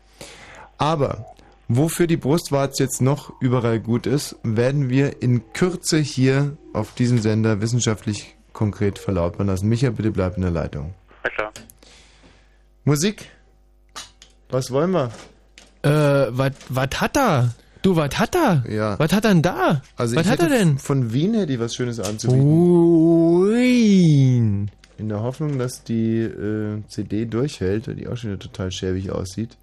[0.78, 1.26] Aber
[1.66, 7.18] wofür die Brustwarze jetzt noch überall gut ist, werden wir in Kürze hier auf diesem
[7.18, 9.68] Sender wissenschaftlich konkret verlautbaren lassen.
[9.68, 10.92] Micha, bitte bleib in der Leitung.
[11.22, 11.52] Na klar.
[12.84, 13.30] Musik?
[14.50, 15.12] Was wollen wir?
[15.82, 16.32] Äh,
[16.68, 17.54] was hat er?
[17.82, 18.64] Du, was hat er?
[18.68, 18.98] Ja.
[18.98, 19.82] Was hat er denn da?
[19.96, 20.78] Also was hat er denn?
[20.78, 22.42] Von Wien hätte ich was Schönes anzubieten.
[23.52, 24.70] Wien.
[24.98, 29.12] In der Hoffnung, dass die äh, CD durchhält, weil die auch schon wieder total schäbig
[29.12, 29.56] aussieht.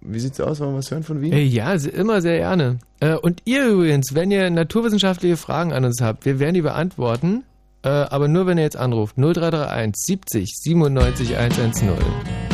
[0.00, 0.58] Wie sieht's aus?
[0.58, 1.32] Wollen wir was hören von Wien?
[1.32, 2.80] Äh, ja, immer sehr gerne.
[2.98, 7.44] Äh, und ihr übrigens, wenn ihr naturwissenschaftliche Fragen an uns habt, wir werden die beantworten,
[7.88, 9.16] aber nur wenn ihr jetzt anruft.
[9.16, 12.51] 0331 70 97 110.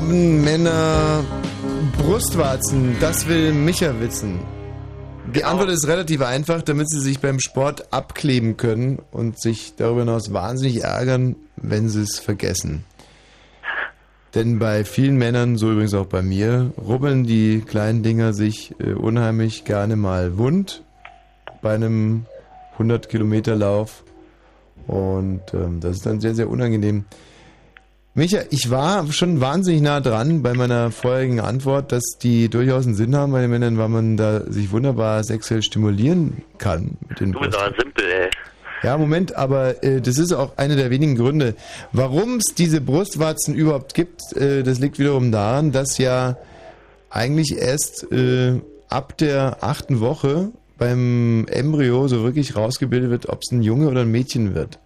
[0.00, 1.22] haben Männer
[1.98, 2.96] Brustwarzen?
[3.00, 4.40] Das will Micha wissen.
[5.34, 10.00] Die Antwort ist relativ einfach, damit sie sich beim Sport abkleben können und sich darüber
[10.00, 12.84] hinaus wahnsinnig ärgern, wenn sie es vergessen.
[14.34, 18.94] Denn bei vielen Männern, so übrigens auch bei mir, rubbeln die kleinen Dinger sich äh,
[18.94, 20.82] unheimlich gerne mal wund
[21.60, 22.24] bei einem
[22.72, 24.02] 100 Kilometer Lauf
[24.86, 27.04] und ähm, das ist dann sehr, sehr unangenehm.
[28.20, 32.94] Micha, ich war schon wahnsinnig nah dran bei meiner vorherigen Antwort, dass die durchaus einen
[32.94, 37.32] Sinn haben bei den Männern, weil man da sich wunderbar sexuell stimulieren kann mit den
[37.32, 38.28] Du bist aber simpel, ey.
[38.82, 41.54] ja, Moment, aber äh, das ist auch einer der wenigen Gründe.
[41.92, 46.36] Warum es diese Brustwarzen überhaupt gibt, äh, das liegt wiederum daran, dass ja
[47.08, 53.50] eigentlich erst äh, ab der achten Woche beim Embryo so wirklich rausgebildet wird, ob es
[53.50, 54.78] ein Junge oder ein Mädchen wird.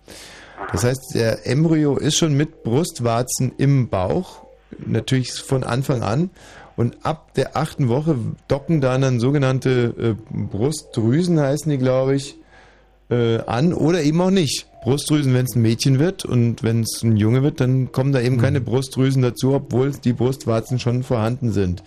[0.72, 4.44] Das heißt, der Embryo ist schon mit Brustwarzen im Bauch,
[4.84, 6.30] natürlich von Anfang an.
[6.76, 8.16] Und ab der achten Woche
[8.48, 12.36] docken dann dann sogenannte äh, Brustdrüsen, heißen die, glaube ich,
[13.10, 14.66] äh, an oder eben auch nicht.
[14.82, 18.20] Brustdrüsen, wenn es ein Mädchen wird und wenn es ein Junge wird, dann kommen da
[18.20, 21.82] eben keine Brustdrüsen dazu, obwohl die Brustwarzen schon vorhanden sind.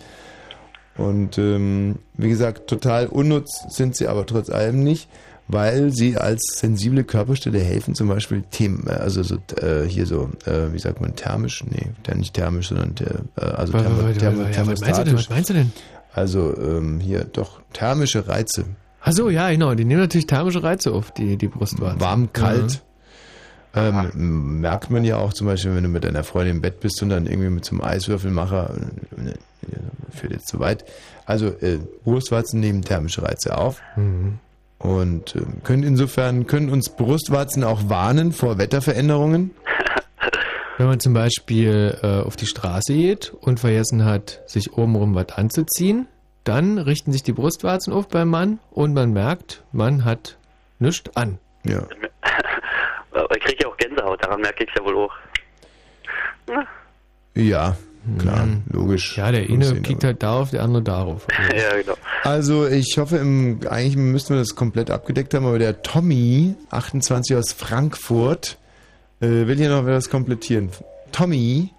[0.96, 5.08] Und ähm, wie gesagt, total unnutz sind sie aber trotz allem nicht,
[5.48, 10.30] weil sie als sensible Körperstelle helfen, zum Beispiel Themen, äh, also so, äh, hier so,
[10.44, 11.64] äh, wie sagt man, thermisch?
[11.64, 15.00] Nee, nicht thermisch, sondern der, äh, also Warte, thermo, warte, thermo, warte, ja, was meinst
[15.00, 15.14] du denn?
[15.14, 15.72] Was meinst du denn?
[16.12, 18.64] Also ähm, hier doch thermische Reize.
[19.00, 19.74] Ach so, ja, genau.
[19.74, 22.00] Die nehmen natürlich thermische Reize auf, die, die Brustwarzen.
[22.00, 22.82] Warm, kalt.
[23.74, 27.02] Ähm, merkt man ja auch zum Beispiel, wenn du mit deiner Freundin im Bett bist
[27.02, 28.74] und dann irgendwie mit so einem Eiswürfelmacher,
[29.16, 30.84] äh, führt jetzt zu weit.
[31.26, 34.38] Also äh, Brustwarzen nehmen thermische Reize auf Mhm.
[34.78, 39.54] Und äh, können insofern, können uns Brustwarzen auch warnen vor Wetterveränderungen.
[40.76, 45.30] Wenn man zum Beispiel äh, auf die Straße geht und vergessen hat, sich obenrum was
[45.30, 46.06] anzuziehen,
[46.44, 50.38] dann richten sich die Brustwarzen auf beim Mann und man merkt, man hat
[50.78, 51.38] nichts an.
[51.64, 51.82] Ja.
[53.34, 55.12] Ich kriege ja auch Gänsehaut, daran merke ich es ja wohl auch.
[56.46, 56.64] Na,
[57.34, 57.76] Ja,
[58.18, 59.16] klar, logisch.
[59.18, 61.26] Ja, der eine kickt halt darauf, der andere darauf.
[61.56, 61.94] ja, genau.
[62.22, 67.36] Also ich hoffe, im, eigentlich müssten wir das komplett abgedeckt haben, aber der Tommy, 28
[67.36, 68.58] aus Frankfurt,
[69.20, 70.70] äh, will hier noch was komplettieren.
[71.12, 71.70] Tommy,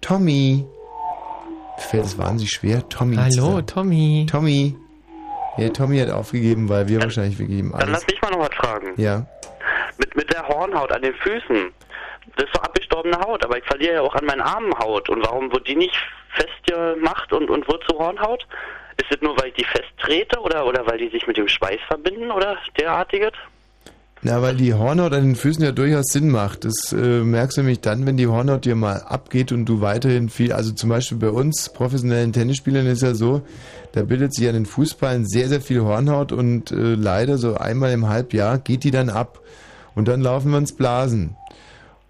[0.00, 0.64] Tommy,
[1.76, 3.16] mir fällt es wahnsinnig schwer, Tommy.
[3.16, 3.66] zu Hallo, sagen.
[3.66, 4.26] Tommy.
[4.30, 4.76] Tommy.
[5.58, 7.92] Ja, Tommy hat aufgegeben, weil wir wahrscheinlich vergeben Dann alles.
[7.92, 8.88] lass mich mal noch was fragen.
[8.96, 9.26] Ja.
[9.98, 11.70] Mit, mit der Hornhaut an den Füßen.
[12.36, 15.08] Das ist doch abgestorbene Haut, aber ich verliere ja auch an meinen Armen Haut.
[15.08, 15.94] Und warum wird die nicht
[16.30, 18.46] festgemacht und, und wird zu Hornhaut?
[18.96, 21.80] Ist es nur, weil ich die festtrete oder, oder weil die sich mit dem Schweiß
[21.88, 23.32] verbinden oder derartiges?
[24.24, 26.64] Na, weil die Hornhaut an den Füßen ja durchaus Sinn macht.
[26.64, 30.28] Das äh, merkst du nämlich dann, wenn die Hornhaut dir mal abgeht und du weiterhin
[30.28, 33.42] viel, also zum Beispiel bei uns professionellen Tennisspielern ist ja so,
[33.90, 37.90] da bildet sich an den Fußballen sehr, sehr viel Hornhaut und äh, leider so einmal
[37.90, 39.40] im Halbjahr geht die dann ab
[39.96, 41.36] und dann laufen wir ins Blasen.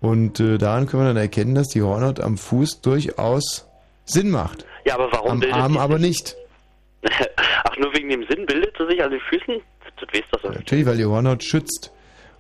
[0.03, 3.69] Und äh, daran können wir dann erkennen, dass die Hornhaut am Fuß durchaus
[4.05, 4.67] Sinn macht.
[4.85, 6.37] Ja, aber warum Am bildet Arm aber nicht.
[7.65, 9.61] Ach, nur wegen dem Sinn bildet sie sich an den Füßen?
[9.85, 10.55] Das weißt du doch.
[10.55, 11.93] Natürlich, weil die Hornhaut schützt.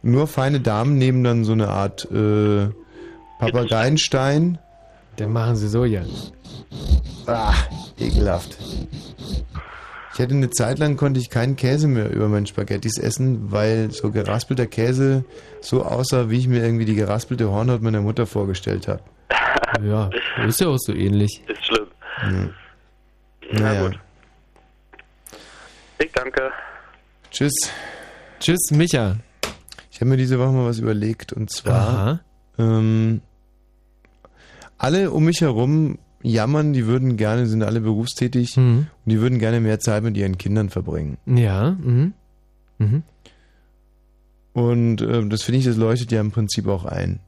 [0.02, 2.66] Nur feine Damen nehmen dann so eine Art äh,
[3.38, 4.58] Papageienstein.
[5.16, 6.02] Dann machen sie so, ja.
[7.26, 7.54] Ah,
[7.96, 8.56] ekelhaft.
[10.14, 13.90] Ich hatte eine Zeit lang konnte ich keinen Käse mehr über meinen Spaghettis essen, weil
[13.90, 15.24] so geraspelter Käse
[15.60, 19.02] so aussah, wie ich mir irgendwie die geraspelte Hornhaut meiner Mutter vorgestellt habe.
[19.82, 20.10] Ja,
[20.46, 21.42] ist ja auch so ähnlich.
[21.48, 21.86] Ist schlimm.
[22.16, 22.50] Hm.
[23.52, 23.90] Naja.
[25.98, 26.50] Ich danke.
[27.30, 27.72] Tschüss.
[28.38, 29.16] Tschüss, Micha.
[29.90, 32.20] Ich habe mir diese Woche mal was überlegt und zwar
[32.58, 33.22] ähm,
[34.76, 38.86] alle um mich herum jammern, die würden gerne, sind alle berufstätig Mhm.
[39.04, 41.18] und die würden gerne mehr Zeit mit ihren Kindern verbringen.
[41.26, 42.12] Ja, mhm.
[42.78, 43.02] Mhm.
[44.52, 47.20] Und ähm, das finde ich, das leuchtet ja im Prinzip auch ein.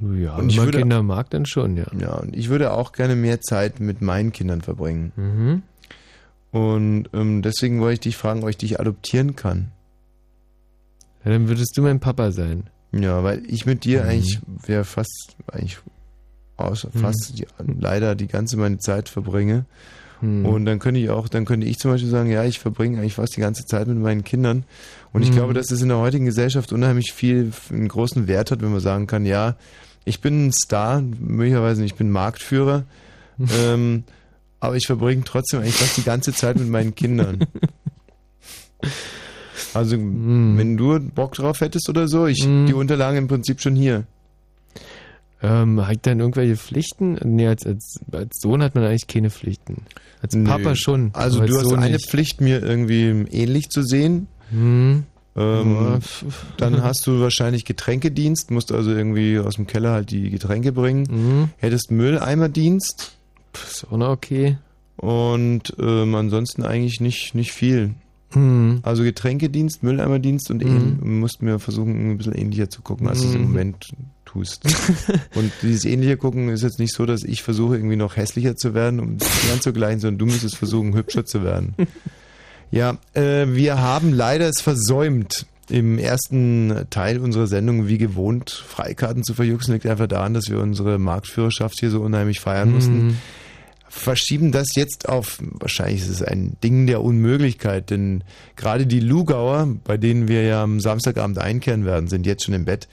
[0.00, 1.86] Ja, und wenn ich man würde, Kinder mag, dann schon, ja.
[1.98, 5.12] ja, und ich würde auch gerne mehr Zeit mit meinen Kindern verbringen.
[5.16, 5.62] Mhm.
[6.52, 9.70] Und ähm, deswegen wollte ich dich fragen, ob ich dich adoptieren kann.
[11.24, 12.64] Ja, dann würdest du mein Papa sein.
[12.92, 14.08] Ja, weil ich mit dir Mhm.
[14.08, 15.78] eigentlich wäre fast eigentlich
[16.60, 16.98] aus, Mhm.
[16.98, 19.64] fast die, leider die ganze meine Zeit verbringe.
[20.20, 20.44] Mhm.
[20.44, 23.14] Und dann könnte ich auch, dann könnte ich zum Beispiel sagen, ja, ich verbringe eigentlich
[23.14, 24.64] fast die ganze Zeit mit meinen Kindern.
[25.12, 25.34] Und ich Mhm.
[25.34, 28.80] glaube, dass das in der heutigen Gesellschaft unheimlich viel, einen großen Wert hat, wenn man
[28.80, 29.56] sagen kann, ja,
[30.04, 32.84] ich bin ein Star, möglicherweise nicht, ich bin Marktführer,
[33.64, 34.04] ähm,
[34.60, 37.40] aber ich verbringe trotzdem eigentlich fast die ganze Zeit mit meinen Kindern.
[39.74, 44.04] Also, wenn du Bock drauf hättest oder so, ich die Unterlagen im Prinzip schon hier.
[45.42, 47.18] Ähm, hat dann irgendwelche Pflichten?
[47.24, 49.86] Nee, als, als, als Sohn hat man eigentlich keine Pflichten.
[50.20, 50.76] Als Papa Nö.
[50.76, 51.10] schon.
[51.14, 52.10] Also du hast Sohn eine nicht.
[52.10, 54.26] Pflicht, mir irgendwie ähnlich zu sehen.
[54.50, 55.04] Hm.
[55.36, 56.00] Ähm,
[56.56, 61.06] dann hast du wahrscheinlich Getränkedienst, musst also irgendwie aus dem Keller halt die Getränke bringen.
[61.08, 61.50] Mhm.
[61.56, 63.12] Hättest Mülleimerdienst.
[63.54, 64.58] Ist auch noch okay.
[64.96, 67.94] Und ähm, ansonsten eigentlich nicht, nicht viel.
[68.34, 68.80] Mhm.
[68.82, 70.98] Also Getränkedienst, Mülleimerdienst und Mhm.
[71.02, 73.46] ähn, musst mir versuchen, ein bisschen ähnlicher zu gucken, als du es im Mhm.
[73.48, 73.88] Moment
[74.24, 74.62] tust.
[75.34, 78.74] und dieses ähnliche gucken ist jetzt nicht so, dass ich versuche, irgendwie noch hässlicher zu
[78.74, 81.74] werden, um dich anzugleichen, sondern du müsstest versuchen, hübscher zu werden.
[82.72, 89.24] Ja, äh, wir haben leider es versäumt, im ersten Teil unserer Sendung wie gewohnt Freikarten
[89.24, 89.74] zu verjuxen.
[89.74, 93.18] Liegt einfach daran, dass wir unsere Marktführerschaft hier so unheimlich feiern mussten.
[93.92, 98.22] Verschieben das jetzt auf, wahrscheinlich ist es ein Ding der Unmöglichkeit, denn
[98.54, 102.64] gerade die Lugauer, bei denen wir ja am Samstagabend einkehren werden, sind jetzt schon im
[102.64, 102.86] Bett.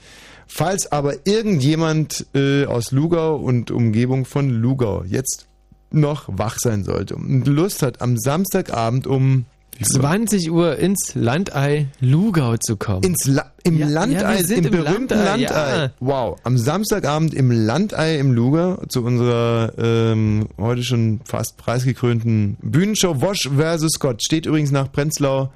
[0.48, 5.46] Falls aber irgendjemand äh, aus Lugau und Umgebung von Lugau jetzt
[5.92, 9.44] noch wach sein sollte und Lust hat, am Samstagabend um
[9.84, 13.02] 20 Uhr ins Landei Lugau zu kommen.
[13.04, 15.42] Ins La im Ja, Landei, ja, wir sind im berühmten Landei.
[15.42, 15.90] ja.
[16.00, 23.20] Wow, am Samstagabend im Landei im Luger zu unserer ähm, heute schon fast preisgekrönten Bühnenshow
[23.20, 23.88] Wosch vs.
[23.94, 24.22] Scott.
[24.22, 25.52] Steht übrigens nach Prenzlau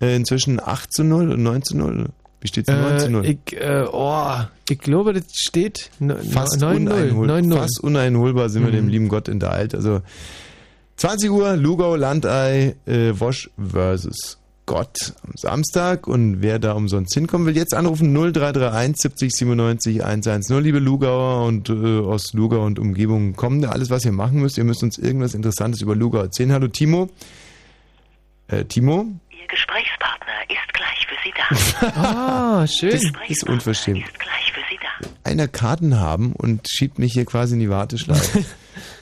[0.00, 2.06] äh, inzwischen 8 zu 0 und 9 zu 0.
[2.40, 2.68] Wie steht's?
[2.70, 3.24] 9 zu 0.
[3.26, 4.34] Äh, ich, äh, oh,
[4.68, 5.90] ich glaube, das steht
[6.32, 6.76] fast 9-0.
[6.76, 7.36] uneinholbar.
[7.38, 7.56] 9-0.
[7.58, 8.76] Fast uneinholbar sind wir Mhm.
[8.76, 9.74] dem lieben Gott in der Alt.
[9.74, 10.00] Also
[11.00, 16.06] 20 Uhr, Lugau, Landei, äh, Wosch versus Gott am Samstag.
[16.06, 20.62] Und wer da umsonst hinkommen will, jetzt anrufen 0331 70 97 110.
[20.62, 24.58] Liebe Lugauer und äh, aus Lugau und Umgebung, kommen da alles, was ihr machen müsst.
[24.58, 26.52] Ihr müsst uns irgendwas Interessantes über Lugau erzählen.
[26.52, 27.08] Hallo Timo.
[28.48, 29.06] Äh, Timo?
[29.30, 31.96] Ihr Gesprächspartner ist gleich für Sie da.
[32.60, 32.90] Ah, schön.
[32.90, 34.04] Das ist unverschämt.
[34.18, 35.08] Gleich für Sie da.
[35.24, 38.44] einer Karten haben und schiebt mich hier quasi in die Warteschleife.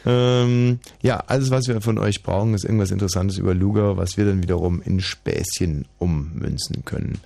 [0.07, 4.25] ähm, ja, alles, was wir von euch brauchen, ist irgendwas Interessantes über Lugau, was wir
[4.25, 7.19] dann wiederum in Späßchen ummünzen können.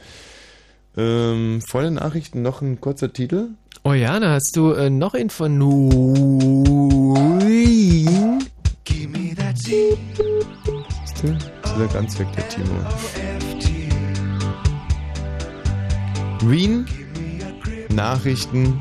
[0.97, 3.49] Ähm, vor den Nachrichten noch ein kurzer Titel.
[3.85, 6.43] Oh ja, da hast du äh, noch einen von Nuin.
[9.55, 11.29] Siehst du?
[11.29, 12.67] Ist er ganz weg, der Timo.
[16.43, 16.87] Wien,
[17.91, 18.81] Nachrichten.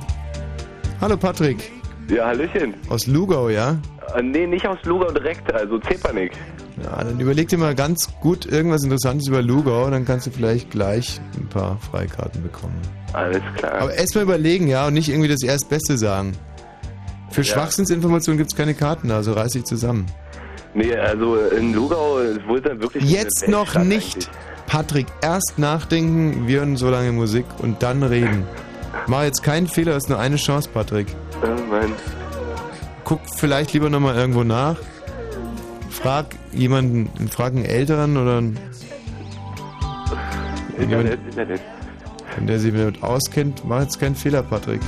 [0.99, 1.71] Hallo Patrick.
[2.09, 2.73] Ja, Hallöchen.
[2.89, 3.77] Aus Lugau, ja?
[4.15, 6.33] Äh, nee, nicht aus Lugau direkt, also Zepanik.
[6.83, 10.71] Ja, dann überleg dir mal ganz gut irgendwas Interessantes über Lugau, dann kannst du vielleicht
[10.71, 12.75] gleich ein paar Freikarten bekommen.
[13.13, 13.73] Alles klar.
[13.81, 16.33] Aber erstmal überlegen, ja, und nicht irgendwie das Erstbeste sagen.
[17.29, 17.53] Für Ja.
[17.53, 20.05] Schwachsinnsinformationen gibt es keine Karten, also reiß dich zusammen.
[20.73, 23.09] Nee, also in Lugau ist wohl dann wirklich.
[23.09, 24.15] Jetzt noch nicht.
[24.15, 24.27] eigentlich.
[24.67, 28.43] Patrick, erst nachdenken, wir hören so lange Musik und dann reden.
[29.07, 31.07] Mach jetzt keinen Fehler, ist nur eine Chance, Patrick.
[31.47, 31.93] Mann.
[33.03, 34.77] Guck vielleicht lieber nochmal irgendwo nach.
[35.89, 38.59] Frag jemanden, frag einen Älteren oder einen,
[40.77, 41.61] Internet, Internet.
[42.35, 43.63] wenn der sich damit auskennt.
[43.65, 44.81] Mach jetzt keinen Fehler, Patrick.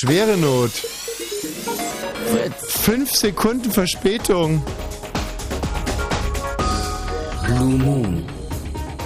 [0.00, 0.70] Schwere Not.
[2.68, 4.62] Fünf Sekunden Verspätung.
[7.44, 8.24] Blue Moon.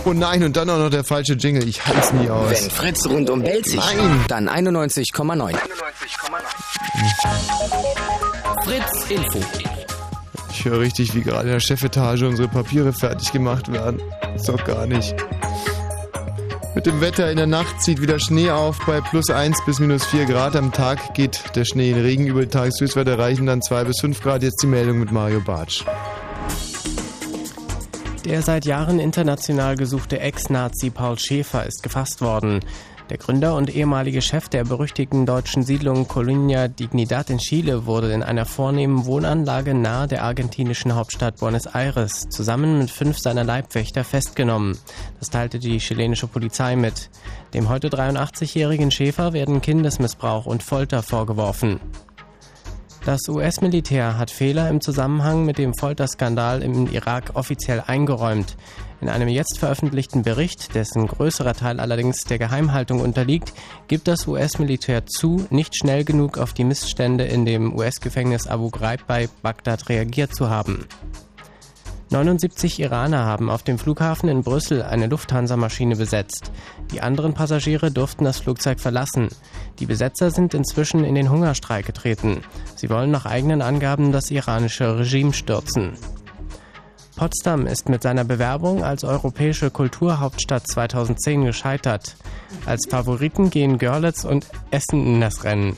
[0.04, 1.66] Oh nein, und dann auch noch der falsche Jingle.
[1.66, 2.50] Ich halt's nie aus.
[2.50, 4.24] Wenn Fritz rundum bellt sich, Nein.
[4.28, 5.56] dann 91,9.
[8.64, 9.40] Fritz Info.
[10.50, 14.00] Ich höre richtig, wie gerade in der Chefetage unsere Papiere fertig gemacht werden.
[14.36, 15.16] Ist doch gar nicht.
[16.84, 20.26] Dem Wetter in der Nacht zieht wieder Schnee auf bei plus 1 bis minus 4
[20.26, 20.54] Grad.
[20.54, 24.20] Am Tag geht der Schnee in Regen über die Tageshöchstwerte reichen dann 2 bis 5
[24.20, 24.42] Grad.
[24.42, 25.82] Jetzt die Meldung mit Mario Bartsch.
[28.26, 32.60] Der seit Jahren international gesuchte Ex-Nazi Paul Schäfer ist gefasst worden.
[33.10, 38.22] Der Gründer und ehemalige Chef der berüchtigten deutschen Siedlung Colonia Dignidad in Chile wurde in
[38.22, 44.78] einer vornehmen Wohnanlage nahe der argentinischen Hauptstadt Buenos Aires zusammen mit fünf seiner Leibwächter festgenommen.
[45.18, 47.10] Das teilte die chilenische Polizei mit.
[47.52, 51.80] Dem heute 83-jährigen Schäfer werden Kindesmissbrauch und Folter vorgeworfen.
[53.04, 58.56] Das US-Militär hat Fehler im Zusammenhang mit dem Folterskandal im Irak offiziell eingeräumt.
[59.02, 63.52] In einem jetzt veröffentlichten Bericht, dessen größerer Teil allerdings der Geheimhaltung unterliegt,
[63.88, 69.06] gibt das US-Militär zu, nicht schnell genug auf die Missstände in dem US-Gefängnis Abu Ghraib
[69.06, 70.86] bei Bagdad reagiert zu haben.
[72.10, 76.52] 79 Iraner haben auf dem Flughafen in Brüssel eine Lufthansa-Maschine besetzt.
[76.92, 79.28] Die anderen Passagiere durften das Flugzeug verlassen.
[79.78, 82.42] Die Besetzer sind inzwischen in den Hungerstreik getreten.
[82.76, 85.94] Sie wollen nach eigenen Angaben das iranische Regime stürzen.
[87.16, 92.16] Potsdam ist mit seiner Bewerbung als europäische Kulturhauptstadt 2010 gescheitert.
[92.66, 95.76] Als Favoriten gehen Görlitz und Essen in das Rennen.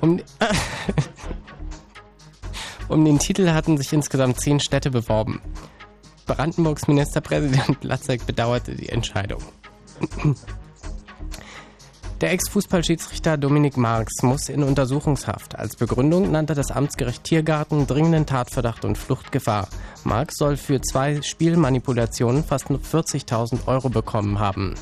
[0.00, 0.20] Um,
[2.88, 5.40] um den Titel hatten sich insgesamt zehn Städte beworben.
[6.26, 9.42] Brandenburgs Ministerpräsident Latzek bedauerte die Entscheidung.
[12.20, 15.58] Der Ex-Fußballschiedsrichter Dominik Marx muss in Untersuchungshaft.
[15.58, 19.68] Als Begründung nannte das Amtsgericht Tiergarten dringenden Tatverdacht und Fluchtgefahr.
[20.04, 24.74] Marx soll für zwei Spielmanipulationen fast 40.000 Euro bekommen haben.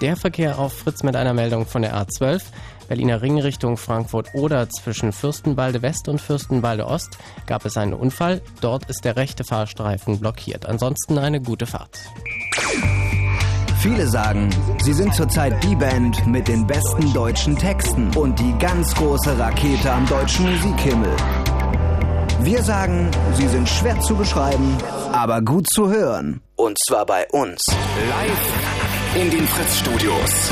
[0.00, 2.42] Der Verkehr auf Fritz mit einer Meldung von der A12.
[2.88, 8.40] Berliner Ring Richtung Frankfurt-Oder zwischen Fürstenwalde West und Fürstenwalde Ost gab es einen Unfall.
[8.62, 10.64] Dort ist der rechte Fahrstreifen blockiert.
[10.64, 11.98] Ansonsten eine gute Fahrt.
[13.80, 14.48] Viele sagen,
[14.82, 19.92] sie sind zurzeit die Band mit den besten deutschen Texten und die ganz große Rakete
[19.92, 21.14] am deutschen Musikhimmel.
[22.40, 24.78] Wir sagen, sie sind schwer zu beschreiben,
[25.12, 26.40] aber gut zu hören.
[26.56, 27.60] Und zwar bei uns.
[27.68, 28.69] Live
[29.14, 30.50] in den Fritz-Studios.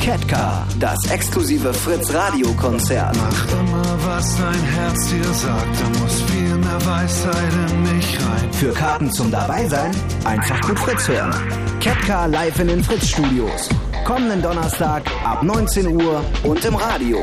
[0.00, 3.16] Ketka, das exklusive Fritz Radio Konzert.
[3.16, 8.52] Immer was dein Herz dir sagt, da muss viel mehr Weisheit in mich rein.
[8.52, 9.90] Für Karten zum Dabeisein
[10.24, 11.34] einfach gut Fritz hören.
[11.80, 13.68] Ketka live in den Fritz Studios.
[14.04, 17.18] Kommenden Donnerstag ab 19 Uhr und im Radio.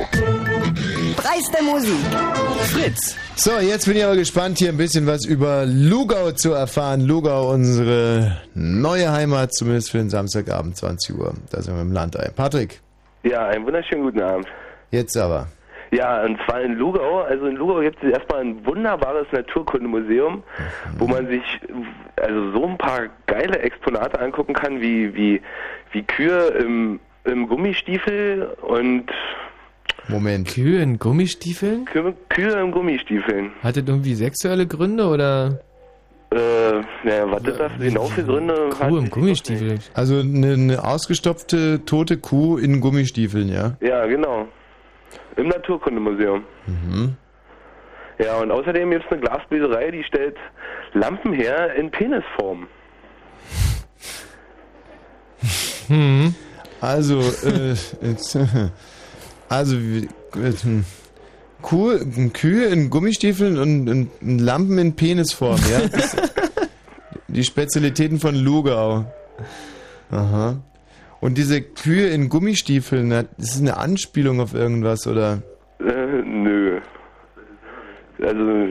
[1.16, 1.94] Preis der Musik.
[2.74, 3.16] Fritz.
[3.36, 7.02] So, jetzt bin ich aber gespannt, hier ein bisschen was über Lugau zu erfahren.
[7.02, 11.34] Lugau, unsere neue Heimat, zumindest für den Samstagabend, 20 Uhr.
[11.52, 12.30] Da sind wir im Landei.
[12.36, 12.82] Patrick,
[13.24, 14.48] Ja, einen wunderschönen guten Abend.
[14.92, 15.48] jetzt aber.
[15.92, 17.22] Ja, und zwar in Lugau.
[17.22, 20.44] Also in Lugau gibt es erstmal ein wunderbares Naturkundemuseum,
[20.98, 21.44] wo man sich
[22.22, 25.42] also so ein paar geile Exponate angucken kann, wie, wie,
[25.94, 29.06] wie Kühe im, im Gummistiefel und
[30.08, 30.48] Moment.
[30.48, 31.86] Kühe in Gummistiefeln?
[31.86, 33.52] Kühe, Kühe im Gummistiefeln.
[33.61, 35.60] Hat das irgendwie sexuelle Gründe oder?
[36.32, 38.90] Äh, naja, was das da genau für Gründe hat?
[38.90, 39.80] Kuh im Gummistiefel.
[39.94, 43.77] Also eine, eine ausgestopfte tote Kuh in Gummistiefeln, ja?
[43.80, 44.48] Ja, genau.
[45.38, 46.44] Im Naturkundemuseum.
[46.66, 47.16] Mhm.
[48.19, 50.36] Ja, und außerdem gibt es eine Glasbläserei, die stellt
[50.94, 52.68] Lampen her in Penisform.
[55.88, 56.36] Hm.
[56.82, 58.38] Also, äh, jetzt,
[59.50, 60.85] also, wie- äh, hm.
[62.34, 65.80] Kühe in Gummistiefeln und, und, und Lampen in Penisform, ja?
[67.27, 69.06] Die Spezialitäten von Lugau.
[70.11, 70.58] Aha.
[71.19, 75.42] Und diese Kühe in Gummistiefeln, das ist eine Anspielung auf irgendwas, oder?
[75.80, 76.80] Äh, nö.
[78.22, 78.67] Also,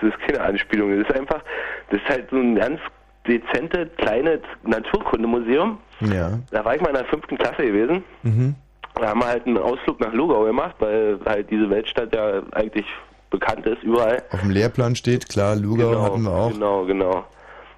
[0.00, 0.98] das ist keine Anspielung.
[0.98, 1.42] Das ist einfach,
[1.90, 2.80] das ist halt so ein ganz
[3.28, 5.78] dezente, kleines Naturkundemuseum.
[6.00, 6.38] Ja.
[6.50, 8.02] Da war ich mal in der fünften Klasse gewesen.
[8.22, 8.54] Mhm.
[8.94, 12.86] Da haben wir halt einen Ausflug nach Lugau gemacht, weil halt diese Weltstadt ja eigentlich
[13.30, 14.22] bekannt ist, überall.
[14.30, 16.52] Auf dem Lehrplan steht, klar, Lugau genau, hatten wir auch.
[16.52, 17.24] Genau, genau.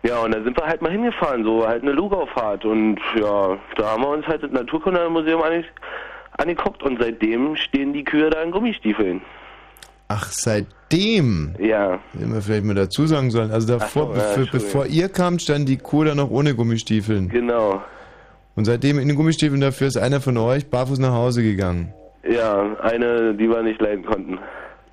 [0.03, 2.65] Ja, und da sind wir halt mal hingefahren, so halt eine Lugaufahrt.
[2.65, 5.65] Und ja, da haben wir uns halt das Naturkundemuseum ange
[6.39, 9.23] angeguckt und seitdem stehen die Kühe da in Gummistiefeln.
[10.09, 11.57] Ach, seitdem?
[11.59, 11.99] Ja.
[12.13, 13.51] Hätten wir vielleicht mal dazu sagen sollen.
[13.51, 17.29] Also davor, so, ja, bevor ihr kamt, stand die Kuh da noch ohne Gummistiefeln.
[17.29, 17.81] Genau.
[18.57, 21.93] Und seitdem in den Gummistiefeln dafür ist einer von euch barfuß nach Hause gegangen.
[22.29, 24.39] Ja, eine, die wir nicht leiden konnten.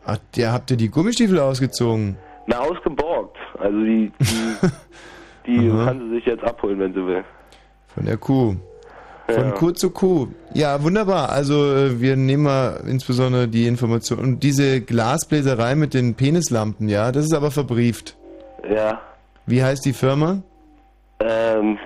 [0.06, 2.17] Ach, der habt ihr die Gummistiefel ausgezogen?
[2.45, 3.38] Na, ausgeborgt.
[3.58, 4.67] Also die, die,
[5.59, 7.24] die kann sie sich jetzt abholen, wenn sie will.
[7.95, 8.56] Von der Kuh.
[9.30, 9.51] Von Ja.
[9.51, 10.27] Kuh zu Kuh.
[10.53, 11.30] Ja, wunderbar.
[11.30, 14.19] Also äh, wir nehmen mal insbesondere die Information.
[14.19, 18.17] Und diese Glasbläserei mit den Penislampen, ja, das ist aber verbrieft.
[18.69, 19.00] Ja.
[19.45, 20.42] Wie heißt die Firma?
[21.22, 21.77] Ähm,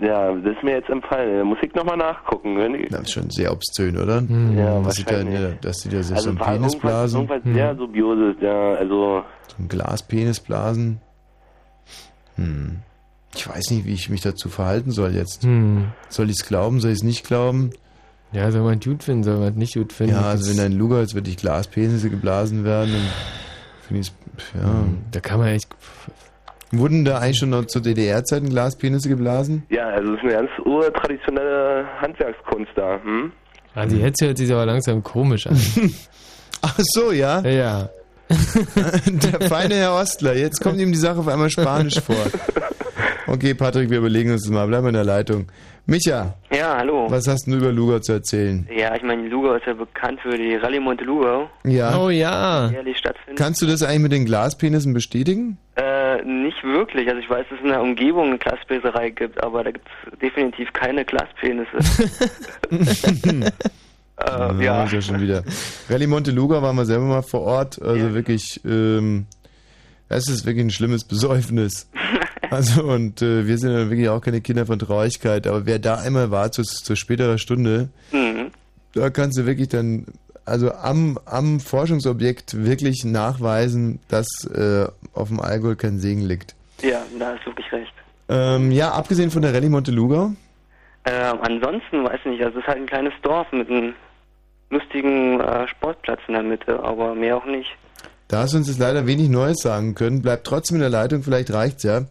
[0.00, 1.38] Ja, das ist mir jetzt empfallen.
[1.38, 2.56] Da muss ich nochmal nachgucken.
[2.90, 4.22] Das ist schon sehr obszön, oder?
[4.56, 5.60] Ja, dass sie da, wahrscheinlich.
[5.60, 9.22] dass sie da sich also so einen war Penis irgendwas, irgendwas sehr dubioses, ja, also...
[9.46, 11.00] So ein Glaspenis blasen.
[12.36, 12.78] Hm.
[13.36, 15.44] Ich weiß nicht, wie ich mich dazu verhalten soll jetzt.
[15.44, 15.92] Hm.
[16.08, 17.70] Soll ich es glauben, soll ich es nicht glauben?
[18.32, 20.14] Ja, soll man gut finden, soll man es nicht gut finden.
[20.14, 23.06] Ja, also wenn ein Luger, als wirklich Glaspenisse geblasen werden, dann
[23.86, 24.84] finde ich es, ja.
[25.12, 25.68] Da kann man echt...
[26.78, 29.64] Wurden da eigentlich schon noch zu DDR-Zeiten Glaspenisse geblasen?
[29.70, 33.00] Ja, also es ist eine ganz urtraditionelle Handwerkskunst da.
[33.02, 33.32] Hm?
[33.74, 35.56] Also jetzt hört sich aber langsam komisch an.
[36.62, 37.40] Ach so, ja?
[37.40, 37.88] Ja, ja.
[38.30, 42.16] Der feine Herr Ostler, jetzt kommt ihm die Sache auf einmal Spanisch vor.
[43.26, 44.66] Okay, Patrick, wir überlegen uns das mal.
[44.66, 45.46] Bleib mal in der Leitung.
[45.86, 47.10] Micha, Ja, hallo.
[47.10, 48.66] was hast du über Lugau zu erzählen?
[48.74, 51.50] Ja, ich meine, Lugau ist ja bekannt für die Rallye Monte Lugau.
[51.64, 51.98] Ja.
[51.98, 52.68] Oh ja.
[52.68, 53.36] Die stattfindet.
[53.36, 55.58] Kannst du das eigentlich mit den Glaspenissen bestätigen?
[55.76, 57.06] Äh, nicht wirklich.
[57.08, 60.18] Also ich weiß, dass es in der Umgebung eine Glasbläserei gibt, aber da gibt es
[60.20, 61.76] definitiv keine Glaspenisse.
[64.26, 64.84] äh, ja.
[64.84, 65.44] Ist ja schon wieder.
[65.90, 67.82] Rallye Monte Lugau waren wir selber mal vor Ort.
[67.82, 69.26] Also wirklich, ähm,
[70.08, 71.90] es ist wirklich ein schlimmes Besäufnis.
[72.54, 75.96] Also und äh, wir sind ja wirklich auch keine Kinder von Traurigkeit, aber wer da
[75.96, 78.50] einmal war zu, zu späterer Stunde, Mhm.
[78.94, 80.06] da kannst du wirklich dann
[80.44, 86.54] also am, am Forschungsobjekt wirklich nachweisen, dass äh, auf dem Alkohol kein Segen liegt.
[86.82, 87.92] Ja, da hast du wirklich recht.
[88.28, 90.32] Ähm, ja, abgesehen von der Rallye Monte Lugau.
[91.06, 93.94] Ähm, ansonsten weiß ich nicht, also es ist halt ein kleines Dorf mit einem
[94.70, 97.70] lustigen äh, Sportplatz in der Mitte, aber mehr auch nicht.
[98.28, 100.22] Da hast du uns jetzt leider wenig Neues sagen können.
[100.22, 102.02] Bleibt trotzdem in der Leitung, vielleicht reicht's ja.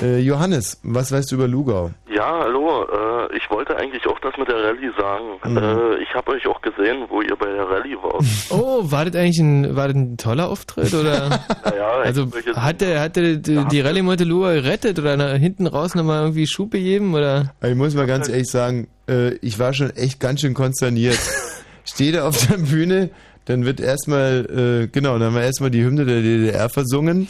[0.00, 1.90] Äh, Johannes, was weißt du über Lugau?
[2.12, 2.84] Ja, hallo.
[2.84, 5.24] Äh, ich wollte eigentlich auch das mit der Rallye sagen.
[5.44, 5.56] Mhm.
[5.56, 8.24] Äh, ich habe euch auch gesehen, wo ihr bei der Rallye wart.
[8.50, 10.92] Oh, war das eigentlich ein, war das ein toller Auftritt?
[10.94, 11.28] Oder?
[11.64, 15.66] naja, Also hat der, hat der die, die Rallye Monte Lugau gerettet oder nach hinten
[15.66, 17.14] raus nochmal irgendwie Schub gegeben?
[17.14, 17.54] Oder?
[17.62, 21.18] Ich muss mal ganz ehrlich sagen, äh, ich war schon echt ganz schön konsterniert.
[21.84, 23.10] Stehe da auf der Bühne,
[23.46, 27.28] dann wird erstmal, äh, genau, dann haben wir erstmal die Hymne der DDR versungen.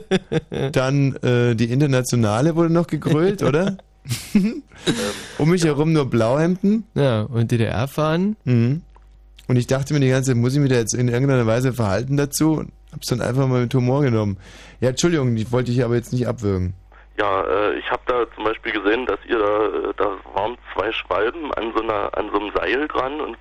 [0.72, 3.76] dann äh, die Internationale wurde noch gegrölt, oder?
[5.38, 6.84] um mich herum nur Blauhemden.
[6.94, 8.36] Ja, und DDR fahren.
[8.44, 8.82] Mhm.
[9.48, 11.72] Und ich dachte mir die ganze Zeit, muss ich mich da jetzt in irgendeiner Weise
[11.72, 12.54] verhalten dazu?
[12.54, 14.38] Und hab's dann einfach mal mit Humor genommen.
[14.80, 16.74] Ja, Entschuldigung, die wollte ich aber jetzt nicht abwürgen.
[17.18, 20.90] Ja, äh, ich habe da zum Beispiel gesehen, dass ihr da, äh, da waren zwei
[20.92, 23.36] Schwalben an so einer, an so einem Seil dran und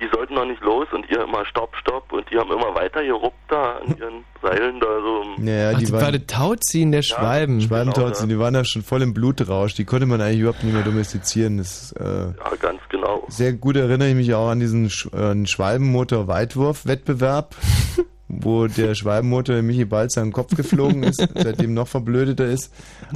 [0.00, 3.02] die sollten noch nicht los und ihr immer Stopp, Stopp und die haben immer weiter
[3.04, 5.24] geruppt da an ihren Seilen da so.
[5.42, 7.60] Ja, Ach, die war waren, das Tauziehen der Schwalben.
[7.60, 9.74] Schwalbentauziehen, die waren da schon voll im Blutrausch.
[9.74, 11.58] Die konnte man eigentlich überhaupt nicht mehr domestizieren.
[11.58, 13.24] Das, äh, Ja, ganz genau.
[13.28, 17.54] sehr gut erinnere ich mich auch an diesen Sch äh, Schwalbenmotor-Weitwurf-Wettbewerb,
[18.28, 22.72] wo der Schwalbenmotor Michi Balzer an den Kopf geflogen ist, seitdem noch verblödeter ist.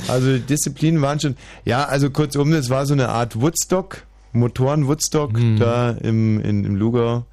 [0.09, 3.99] Also die Disziplinen waren schon, ja, also kurzum, das war so eine Art Woodstock,
[4.33, 5.59] Motoren-Woodstock Hm.
[5.59, 7.25] da im, in, im Lugau.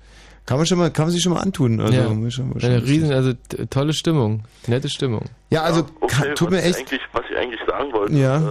[0.45, 1.79] Kann man schon mal, kann man sich schon mal antun.
[1.79, 2.31] Also, ja.
[2.31, 3.33] schon, Eine riesen, also
[3.69, 5.25] tolle Stimmung, nette Stimmung.
[5.51, 8.13] Ja, also Okay, tut mir echt, eigentlich, was ich eigentlich sagen wollte.
[8.15, 8.37] Ja.
[8.37, 8.41] Äh,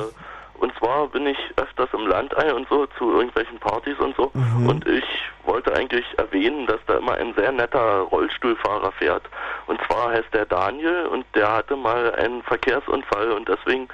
[0.61, 4.31] und zwar bin ich öfters im Landei und so zu irgendwelchen Partys und so.
[4.35, 4.69] Mhm.
[4.69, 5.05] Und ich
[5.45, 9.23] wollte eigentlich erwähnen, dass da immer ein sehr netter Rollstuhlfahrer fährt.
[9.67, 13.89] Und zwar heißt der Daniel und der hatte mal einen Verkehrsunfall und deswegen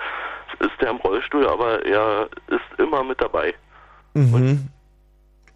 [0.60, 3.54] ist der im Rollstuhl, aber er ist immer mit dabei.
[4.14, 4.68] Mhm.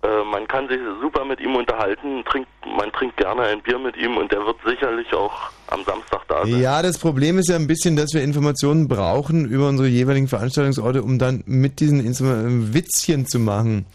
[0.01, 3.97] Äh, man kann sich super mit ihm unterhalten, trinkt, man trinkt gerne ein Bier mit
[3.97, 6.61] ihm und der wird sicherlich auch am Samstag da sein.
[6.61, 11.03] Ja, das Problem ist ja ein bisschen, dass wir Informationen brauchen über unsere jeweiligen Veranstaltungsorte,
[11.03, 13.87] um dann mit diesen Inform- Witzchen zu machen.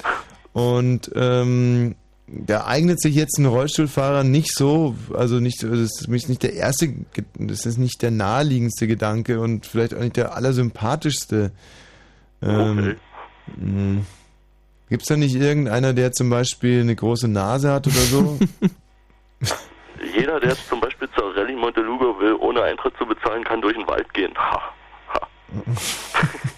[0.52, 1.96] Und ähm,
[2.28, 6.94] da eignet sich jetzt ein Rollstuhlfahrer nicht so, also nicht, das ist nicht der erste,
[7.36, 11.52] das ist nicht der naheliegendste Gedanke und vielleicht auch nicht der allersympathischste.
[12.42, 12.98] Ähm,
[14.94, 14.98] mh.
[14.98, 18.40] Gibt's da nicht irgendeiner, der zum Beispiel eine große Nase hat oder so?
[20.16, 23.76] Jeder, der jetzt zum Beispiel zur Rallye Montelugo will, ohne Eintritt zu bezahlen, kann durch
[23.76, 24.34] den Wald gehen.
[24.38, 24.62] Ha,
[25.14, 25.28] ha.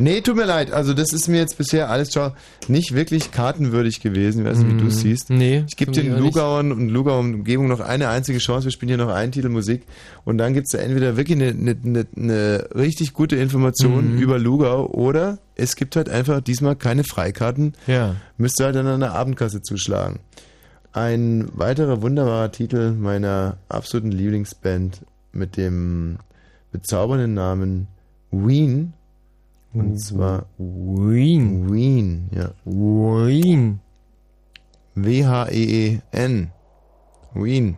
[0.00, 0.72] Nee, tut mir leid.
[0.72, 2.32] Also das ist mir jetzt bisher alles schon
[2.68, 4.40] nicht wirklich kartenwürdig gewesen.
[4.40, 5.30] Ich weiß nicht, wie du es siehst.
[5.30, 5.64] Nee.
[5.68, 6.16] Ich gebe den.
[6.18, 8.64] Lugauern und Lugauer Umgebung noch eine einzige Chance.
[8.66, 9.82] Wir spielen hier noch einen Titel Musik
[10.24, 14.18] und dann gibt's da entweder wirklich eine, eine, eine, eine richtig gute Information Mhm.
[14.18, 17.74] über Lugau oder es gibt halt einfach diesmal keine Freikarten.
[17.86, 18.16] Ja.
[18.38, 20.18] Müsst ihr halt dann an der Abendkasse zuschlagen.
[20.92, 26.16] Ein weiterer wunderbarer Titel meiner absoluten Lieblingsband mit dem
[26.72, 27.86] bezaubernden Namen
[28.32, 28.92] Ween.
[29.72, 31.72] Und zwar Ween.
[31.72, 32.50] Ween, ja.
[32.64, 33.80] Ween.
[34.94, 36.50] W-H-E-E-N.
[37.34, 37.76] Ween.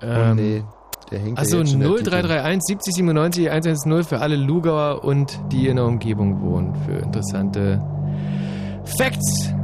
[0.00, 0.64] Oh Ähm, nee.
[1.10, 2.10] Der hängt Also ja jetzt schon in der Tüte.
[2.10, 7.82] 0331 70 97 110 für alle Lugauer und die in der Umgebung wohnen für interessante
[8.98, 9.54] Facts.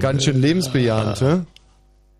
[0.00, 1.40] Ganz schön lebensbejahend, hä?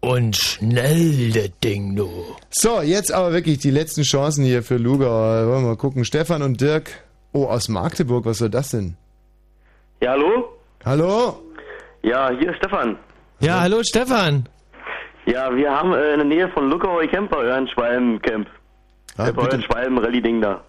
[0.00, 2.08] Und schnell, das Ding, du.
[2.50, 5.10] So, jetzt aber wirklich die letzten Chancen hier für Lugau.
[5.10, 6.04] Wollen wir mal gucken.
[6.04, 6.90] Stefan und Dirk.
[7.32, 8.96] Oh, aus Magdeburg, was soll das denn?
[10.00, 10.48] Ja, hallo?
[10.84, 11.42] Hallo?
[12.02, 12.96] Ja, hier ist Stefan.
[13.40, 14.48] Ja, hallo Stefan.
[15.26, 18.48] Ja, wir haben äh, in der Nähe von Luckau Camp bei euren Schwalben-Camp.
[19.18, 20.64] äh, bei euren Schwalben-Rallye-Ding da.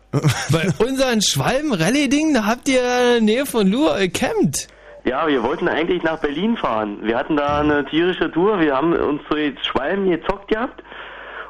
[0.52, 4.68] Bei unseren Schwalben-Rallye-Ding, da habt ihr in der Nähe von Lua gecampt.
[5.04, 7.00] Ja, wir wollten eigentlich nach Berlin fahren.
[7.02, 8.60] Wir hatten da eine tierische Tour.
[8.60, 10.84] Wir haben uns so jetzt Schwalben gezockt gehabt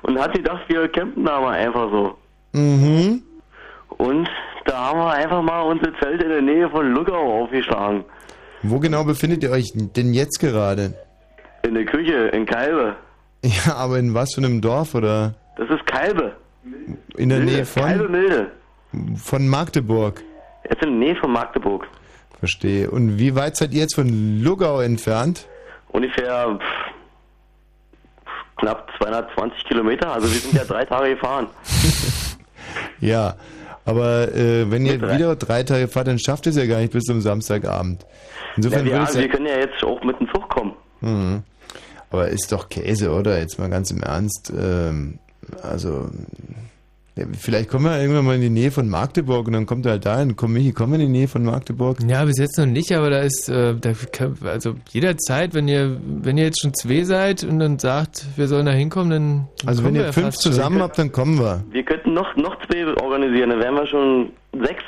[0.04, 2.18] und hatten gedacht, wir campen da mal einfach so.
[2.54, 3.22] Mhm.
[3.98, 4.30] Und
[4.66, 8.04] da haben wir einfach mal unser Zelt in der Nähe von Luckau aufgeschlagen.
[8.64, 10.94] Wo genau befindet ihr euch denn jetzt gerade?
[11.64, 12.96] In der Küche, in Kalbe.
[13.44, 16.34] Ja, aber in was für einem Dorf oder Das ist Kalbe.
[17.18, 18.12] in der Milde, Nähe Kalbe von?
[18.12, 18.52] Milde.
[19.16, 20.22] Von Magdeburg.
[20.70, 21.88] Jetzt in der Nähe von Magdeburg.
[22.42, 22.92] Verstehe.
[22.92, 25.48] Und wie weit seid ihr jetzt von Lugau entfernt?
[25.90, 26.60] Ungefähr
[28.58, 30.12] knapp 220 Kilometer.
[30.12, 31.48] Also wir sind ja drei Tage gefahren.
[33.02, 33.36] Ja,
[33.84, 36.94] aber äh, wenn ihr wieder drei Tage fahrt, dann schafft ihr es ja gar nicht
[36.94, 38.06] bis zum Samstagabend.
[38.56, 40.74] Insofern ja, wir, ich wir können ja jetzt auch mit dem Zug kommen.
[41.02, 41.44] Mhm.
[42.12, 43.40] Aber ist doch Käse, oder?
[43.40, 44.54] Jetzt mal ganz im Ernst.
[44.56, 45.20] Ähm,
[45.64, 46.10] also,
[47.18, 49.94] ja, vielleicht kommen wir irgendwann mal in die Nähe von Magdeburg und dann kommt er
[49.94, 50.38] halt dahin.
[50.38, 51.98] Komm, Michi, kommen wir in die Nähe von Magdeburg?
[52.08, 53.92] Ja, bis jetzt noch nicht, aber da ist, äh, da
[54.46, 58.66] also jederzeit, wenn ihr, wenn ihr jetzt schon zwei seid und dann sagt, wir sollen
[58.66, 59.48] da hinkommen, dann.
[59.60, 61.66] dann Also, wenn ihr fünf zusammen habt, dann kommen wir.
[61.72, 64.84] Wir könnten noch, noch zwei organisieren, dann wären wir schon sechs.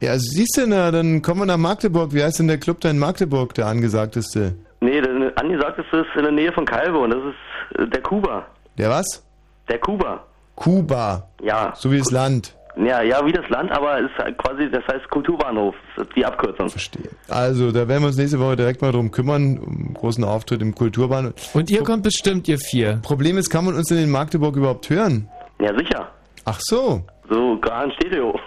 [0.00, 2.14] Ja, also siehst du, na, dann kommen wir nach Magdeburg.
[2.14, 4.54] Wie heißt denn der Club da in Magdeburg, der angesagteste?
[4.80, 8.00] Nee, der angesagt ist es in der Nähe von Kalbe und das ist äh, der
[8.00, 8.46] Kuba.
[8.78, 9.22] Der was?
[9.68, 10.24] Der Kuba.
[10.54, 11.28] Kuba.
[11.42, 11.72] Ja.
[11.76, 12.54] So wie das Land.
[12.76, 15.74] Ja, ja, wie das Land, aber es ist halt quasi, das heißt Kulturbahnhof,
[16.16, 16.70] die Abkürzung.
[16.70, 17.10] Verstehe.
[17.28, 20.62] Also, da werden wir uns nächste Woche direkt mal drum kümmern, um einen großen Auftritt
[20.62, 21.34] im Kulturbahnhof.
[21.54, 22.98] Und ihr kommt bestimmt, ihr vier.
[23.02, 25.28] Problem ist, kann man uns denn in Magdeburg überhaupt hören?
[25.60, 26.08] Ja, sicher.
[26.46, 27.02] Ach so.
[27.28, 28.40] So, gar in Stereo.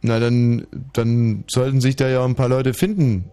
[0.00, 3.30] Na, dann, dann sollten sich da ja ein paar Leute finden.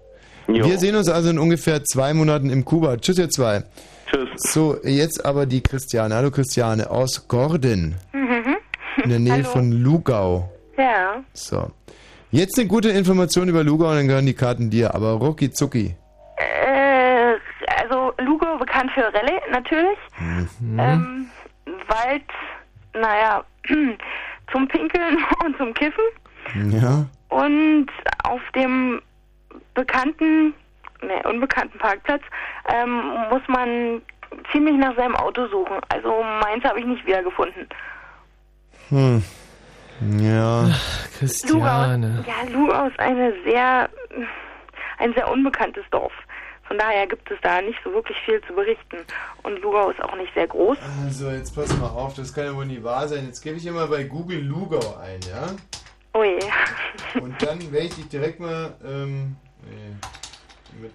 [0.48, 0.66] Jo.
[0.66, 2.98] Wir sehen uns also in ungefähr zwei Monaten im Kuba.
[2.98, 3.64] Tschüss, ihr zwei.
[4.10, 4.30] Tschüss.
[4.38, 6.16] So, jetzt aber die Christiane.
[6.16, 8.58] Hallo Christiane, aus Gordon, Mhm.
[9.04, 9.44] in der Nähe Hallo.
[9.50, 10.50] von Lugau.
[10.78, 11.24] Ja.
[11.34, 11.72] So.
[12.32, 15.96] Jetzt eine gute Information über Lugau und dann gehören die Karten dir, aber rucki zucki.
[16.38, 17.34] Äh,
[17.82, 19.98] also Lugo bekannt für Rallye natürlich.
[20.20, 20.80] Mhm.
[20.80, 21.30] Ähm,
[21.88, 22.24] Wald,
[22.94, 23.44] naja,
[24.52, 26.04] zum Pinkeln und zum Kiffen.
[26.72, 27.06] Ja.
[27.30, 27.88] Und
[28.24, 29.02] auf dem
[29.74, 30.54] bekannten,
[31.08, 32.22] ne, unbekannten Parkplatz
[32.74, 34.02] ähm, muss man
[34.52, 35.78] ziemlich nach seinem Auto suchen.
[35.90, 37.68] Also meins habe ich nicht wiedergefunden.
[38.90, 39.24] Hm.
[40.20, 40.70] Ja.
[41.18, 42.18] Christiane.
[42.18, 43.90] Lugau, ja, Lugau ist eine sehr,
[45.00, 46.14] ein sehr unbekanntes Dorf.
[46.68, 48.98] Von daher gibt es da nicht so wirklich viel zu berichten.
[49.44, 50.78] Und Lugau ist auch nicht sehr groß.
[51.06, 53.26] Also, jetzt pass mal auf, das kann ja wohl nicht wahr sein.
[53.26, 55.56] Jetzt gebe ich immer bei Google Lugau ein, ja?
[56.20, 56.40] Ui.
[57.22, 59.96] Und dann werde ich dich direkt mal ähm, nee,
[60.82, 60.94] mit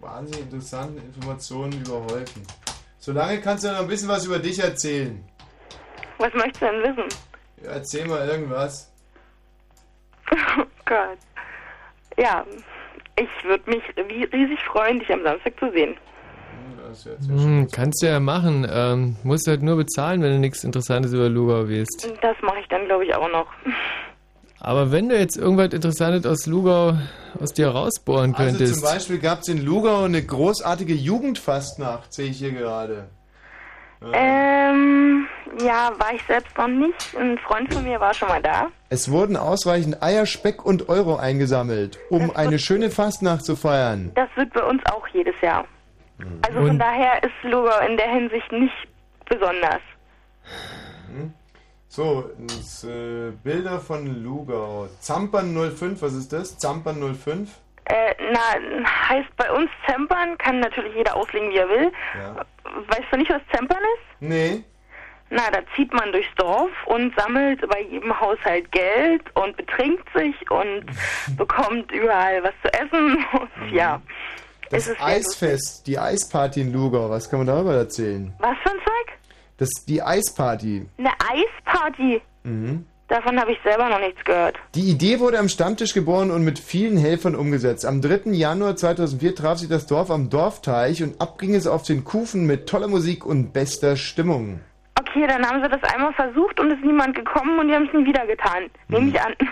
[0.00, 2.42] wahnsinnig interessanten Informationen überhäufen.
[2.98, 5.22] Solange kannst du noch ein bisschen was über dich erzählen.
[6.18, 7.08] Was möchtest du denn wissen?
[7.64, 8.90] Ja, erzähl mal irgendwas.
[10.58, 11.18] Oh Gott.
[12.18, 12.44] Ja,
[13.16, 13.82] ich würde mich
[14.32, 15.96] riesig freuen, dich am Samstag zu sehen.
[16.88, 18.66] Das Hm, kannst du ja machen.
[18.68, 22.12] Ähm, musst halt nur bezahlen, wenn du nichts Interessantes über Lugau weißt.
[22.20, 23.46] Das mache ich dann, glaube ich, auch noch.
[24.60, 26.94] Aber wenn du jetzt irgendwas Interessantes aus Lugau
[27.40, 28.74] aus dir rausbohren Also könntest.
[28.74, 33.08] zum Beispiel gab es in Lugau eine großartige Jugendfastnacht, sehe ich hier gerade.
[34.12, 35.26] Ähm,
[35.62, 37.14] ja, war ich selbst noch nicht.
[37.18, 38.68] Ein Freund von mir war schon mal da.
[38.88, 44.10] Es wurden ausreichend Eier, Speck und Euro eingesammelt, um eine schöne Fastnacht zu feiern.
[44.14, 45.64] Das wird bei uns auch jedes Jahr.
[46.42, 48.74] Also von Und- daher ist Lugau in der Hinsicht nicht
[49.28, 49.80] besonders.
[51.92, 54.86] So, das, äh, Bilder von Lugau.
[55.00, 56.56] Zampern 05, was ist das?
[56.56, 57.50] Zampern 05?
[57.86, 61.92] Äh, na, heißt bei uns Zempern, kann natürlich jeder auslegen, wie er will.
[62.16, 62.46] Ja.
[62.86, 64.20] Weißt du nicht, was Zempern ist?
[64.20, 64.62] Nee.
[65.30, 70.48] Na, da zieht man durchs Dorf und sammelt bei jedem Haushalt Geld und betrinkt sich
[70.48, 70.84] und
[71.36, 74.00] bekommt überall was zu essen und ja.
[74.70, 78.32] Das Eisfest, die Eisparty in Lugau, was kann man darüber erzählen?
[78.38, 79.19] Was für ein Zeug?
[79.60, 80.86] Das die Eisparty.
[80.96, 82.22] Eine Eisparty.
[82.44, 82.86] Mhm.
[83.08, 84.56] Davon habe ich selber noch nichts gehört.
[84.74, 87.84] Die Idee wurde am Stammtisch geboren und mit vielen Helfern umgesetzt.
[87.84, 88.30] Am 3.
[88.30, 92.46] Januar 2004 traf sich das Dorf am Dorfteich und ab ging es auf den Kufen
[92.46, 94.60] mit toller Musik und bester Stimmung.
[94.98, 97.86] Okay, dann haben sie das einmal versucht und es ist niemand gekommen und die haben
[97.86, 98.70] es nie wieder getan.
[98.88, 99.34] Nehme ich an.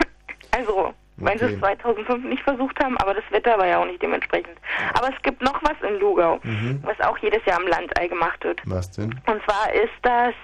[0.50, 1.54] Also, wenn sie Okay.
[1.54, 4.56] es 2005 nicht versucht haben, aber das Wetter war ja auch nicht dementsprechend.
[4.94, 6.80] Aber es gibt noch was in Lugau, Mhm.
[6.82, 8.60] was auch jedes Jahr am Landei gemacht wird.
[8.64, 9.14] Was denn?
[9.26, 10.34] Und zwar ist das,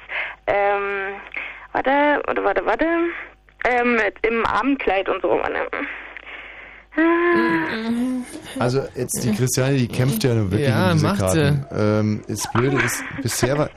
[0.46, 1.14] ähm,
[1.72, 2.86] warte, warte, warte, warte,
[3.66, 5.30] ähm, mit, im Abendkleid und so.
[5.30, 5.68] Warte.
[8.60, 11.66] Also jetzt die Christiane, die kämpft ja nur wirklich Ja, um diese macht Karten.
[11.72, 13.70] Ähm, das Blöde ist, bisher war...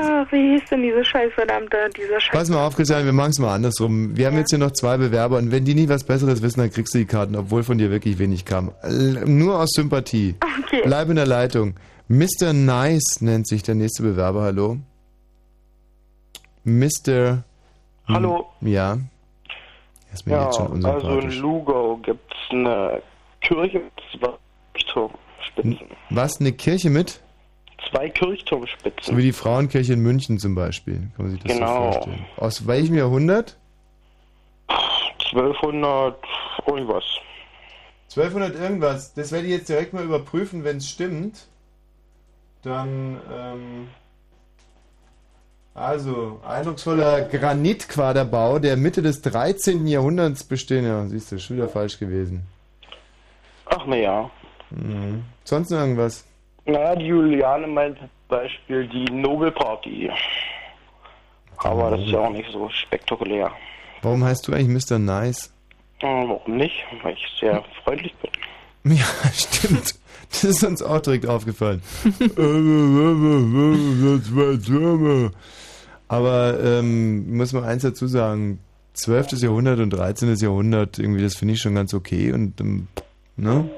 [0.00, 2.32] Ah, wie hieß denn diese scheiß verdammte, dieser scheiß...
[2.32, 4.16] Pass mal auf, Christiane, wir machen es mal andersrum.
[4.16, 6.70] Wir haben jetzt hier noch zwei Bewerber und wenn die nie was Besseres wissen, dann
[6.70, 8.72] kriegst du die Karten, obwohl von dir wirklich wenig kam.
[8.82, 10.36] L- Nur aus Sympathie.
[10.64, 10.82] Okay.
[10.84, 11.74] Bleib in der Leitung.
[12.08, 12.52] Mr.
[12.52, 14.42] Nice nennt sich der nächste Bewerber.
[14.42, 14.78] Hallo?
[16.64, 17.42] Mr.
[18.08, 18.46] Hallo.
[18.60, 18.92] Ja.
[20.08, 21.30] Er ist mir Ja, jetzt schon also in.
[21.40, 23.02] Lugau gibt es eine
[23.40, 24.32] Kirche mit zwei
[24.74, 25.78] Kirchturmspitzen.
[26.10, 27.20] Was, eine Kirche mit?
[27.90, 29.02] Zwei Kirchturmspitzen.
[29.14, 30.96] So wie die Frauenkirche in München zum Beispiel.
[31.16, 31.86] Kann man sich das Genau.
[31.86, 32.26] so vorstellen.
[32.36, 33.56] Aus welchem Jahrhundert?
[35.32, 36.16] 1200
[36.66, 37.04] irgendwas.
[38.10, 39.14] 1200 irgendwas.
[39.14, 41.46] Das werde ich jetzt direkt mal überprüfen, wenn es stimmt.
[42.62, 43.88] Dann, ähm,
[45.74, 49.86] also, eindrucksvoller Granitquaderbau, der Mitte des 13.
[49.86, 50.84] Jahrhunderts bestehen.
[50.84, 52.42] Ja, siehst du, schon wieder falsch gewesen.
[53.66, 54.28] Ach naja.
[54.70, 55.24] Mhm.
[55.44, 56.24] Sonst noch irgendwas?
[56.68, 60.10] Naja, die Juliane meint zum Beispiel die Nobelparty.
[61.56, 63.50] Aber das ist ja auch nicht so spektakulär.
[64.02, 64.98] Warum heißt du eigentlich Mr.
[64.98, 65.52] Nice?
[66.00, 66.84] Hm, Warum nicht?
[67.02, 68.30] Weil ich sehr freundlich bin.
[68.96, 69.96] Ja, stimmt.
[70.30, 71.82] Das ist uns auch direkt aufgefallen.
[76.08, 78.60] Aber ähm, muss man eins dazu sagen,
[78.94, 79.42] 12.
[79.42, 80.34] Jahrhundert und 13.
[80.36, 82.88] Jahrhundert, irgendwie, das finde ich schon ganz okay und ähm,
[83.36, 83.68] ne?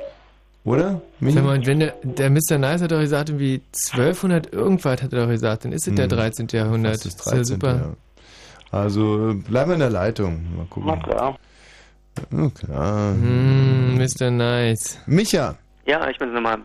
[0.64, 1.00] Oder?
[1.20, 2.58] Sag mal, wenn der, der Mr.
[2.58, 6.04] Nice hat doch gesagt, irgendwie 1200 irgendwas hat er doch gesagt, dann ist es der
[6.04, 6.10] Hm.
[6.10, 6.48] 13.
[6.50, 6.94] Jahrhundert.
[6.96, 7.44] Das ist ist ja 13.
[7.44, 7.74] super.
[7.76, 8.78] Ja.
[8.78, 10.44] Also bleiben wir in der Leitung.
[10.56, 10.90] Mal gucken.
[10.94, 11.38] Na klar.
[12.30, 13.14] Na klar.
[13.14, 14.30] Hm, Mr.
[14.30, 14.98] Nice.
[15.06, 15.56] Micha.
[15.86, 16.58] Ja, ich bin's nochmal.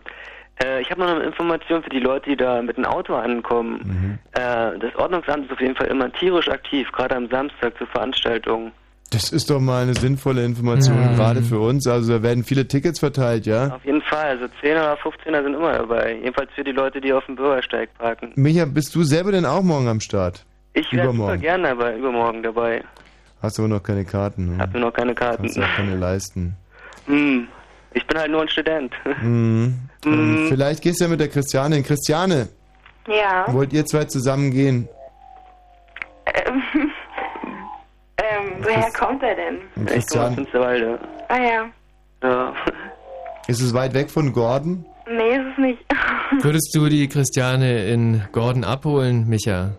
[0.62, 3.80] Äh, ich habe noch eine Information für die Leute, die da mit dem Auto ankommen.
[3.84, 4.18] Mhm.
[4.32, 8.72] Äh, das Ordnungsamt ist auf jeden Fall immer tierisch aktiv, gerade am Samstag zu Veranstaltungen.
[9.10, 11.16] Das ist doch mal eine sinnvolle Information, Mhm.
[11.16, 11.86] gerade für uns.
[11.86, 13.68] Also da werden viele Tickets verteilt, ja?
[13.76, 16.16] Auf jeden Fall, also 10 oder 15er sind immer dabei.
[16.16, 18.32] Jedenfalls für die Leute, die auf dem Bürgersteig parken.
[18.34, 20.44] Micha, bist du selber denn auch morgen am Start?
[20.74, 22.82] Ich wäre super gerne dabei, übermorgen dabei.
[23.40, 24.56] Hast aber noch keine Karten.
[24.56, 24.58] Ne?
[24.62, 25.42] Hab mir noch keine Karten.
[25.44, 26.56] Kannst du auch keine leisten.
[27.06, 27.46] Hm,
[27.94, 28.92] ich bin halt nur ein Student.
[29.22, 29.74] Mhm.
[30.04, 31.82] Ähm, vielleicht gehst du ja mit der Christiane.
[31.82, 32.48] Christiane,
[33.08, 33.44] Ja.
[33.52, 34.88] wollt ihr zwei zusammen gehen?
[36.26, 36.90] Ähm,
[38.46, 39.86] ähm, woher kommt er denn?
[39.86, 40.46] Christian.
[41.28, 41.66] Ah ja.
[42.22, 42.54] Ja.
[43.46, 44.84] ist es weit weg von Gordon?
[45.08, 45.84] Nee, ist es nicht.
[46.42, 49.70] Würdest du die Christiane in Gordon abholen, Micha?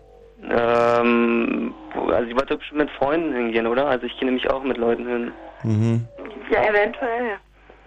[0.49, 3.87] Ähm, also ich wollte bestimmt mit Freunden hingehen, oder?
[3.87, 5.31] Also ich gehe nämlich auch mit Leuten hin.
[5.63, 6.07] Mhm.
[6.49, 7.37] ja, eventuell.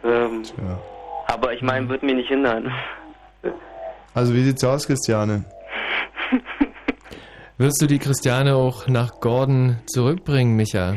[0.04, 0.42] Ähm,
[1.28, 2.72] aber ich meine, wird mir nicht hindern.
[4.14, 5.44] Also wie sieht's aus, Christiane?
[7.60, 10.94] Wirst du die Christiane auch nach Gordon zurückbringen, Micha?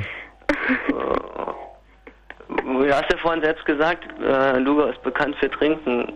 [2.48, 6.14] Du hast ja vorhin selbst gesagt, äh, Luga ist bekannt für Trinken.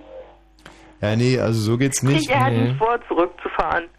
[1.02, 2.30] Ja, nee, also so geht's nicht.
[2.30, 3.90] er hat nicht vor, zurückzufahren.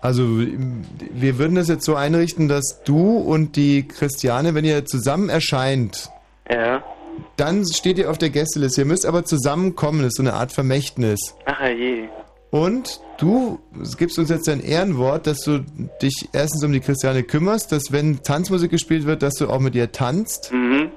[0.00, 5.28] Also wir würden das jetzt so einrichten, dass du und die Christiane, wenn ihr zusammen
[5.28, 6.08] erscheint,
[6.50, 6.82] Ja.
[7.36, 8.80] dann steht ihr auf der Gästeliste.
[8.80, 11.20] Ihr müsst aber zusammenkommen, das ist so eine Art Vermächtnis.
[11.44, 12.08] Ach je.
[12.52, 13.60] Und du
[13.96, 15.60] gibst uns jetzt dein Ehrenwort, dass du
[16.02, 19.74] dich erstens um die Christiane kümmerst, dass wenn Tanzmusik gespielt wird, dass du auch mit
[19.74, 20.52] ihr tanzt.
[20.52, 20.90] Mhm.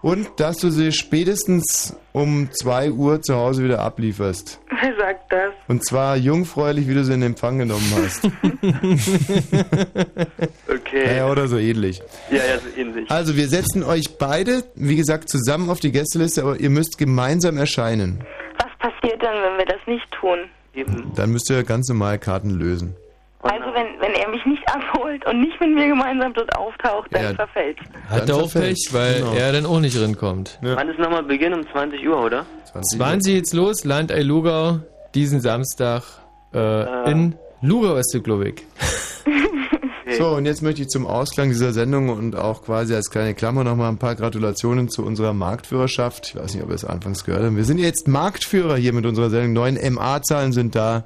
[0.00, 4.60] Und dass du sie spätestens um 2 Uhr zu Hause wieder ablieferst.
[4.80, 5.52] Wer sagt das?
[5.68, 8.28] Und zwar jungfräulich, wie du sie in Empfang genommen hast.
[10.68, 11.16] Okay.
[11.16, 12.02] Ja, oder so ähnlich.
[12.30, 13.10] Ja, ja, so ähnlich.
[13.10, 17.56] Also wir setzen euch beide, wie gesagt, zusammen auf die Gästeliste, aber ihr müsst gemeinsam
[17.56, 18.22] erscheinen.
[18.58, 20.50] Was passiert dann, wenn wir das nicht tun?
[21.16, 22.96] Dann müsst ihr ganz normal Karten lösen.
[23.42, 27.22] Also wenn, wenn er mich nicht abholt und nicht mit mir gemeinsam dort auftaucht, dann
[27.22, 27.34] Ja.
[27.34, 27.76] verfällt.
[28.08, 29.32] Hat er auch Pech, weil Genau.
[29.34, 30.58] er dann auch nicht rinkommt.
[30.62, 31.52] Wann ist nochmal Beginn?
[31.54, 32.46] Um 20 Uhr, oder?
[32.94, 34.78] 20 jetzt los, Land Ei Lugau,
[35.14, 36.02] diesen Samstag
[36.54, 38.62] äh, in Lugau ist es, glaube ich.
[40.18, 43.64] So, und jetzt möchte ich zum Ausklang dieser Sendung und auch quasi als kleine Klammer
[43.64, 46.28] nochmal ein paar Gratulationen zu unserer Marktführerschaft.
[46.28, 47.56] Ich weiß nicht, ob ihr es anfangs gehört habt.
[47.56, 49.52] Wir sind jetzt Marktführer hier mit unserer Sendung.
[49.52, 51.04] Neun MA-Zahlen sind da.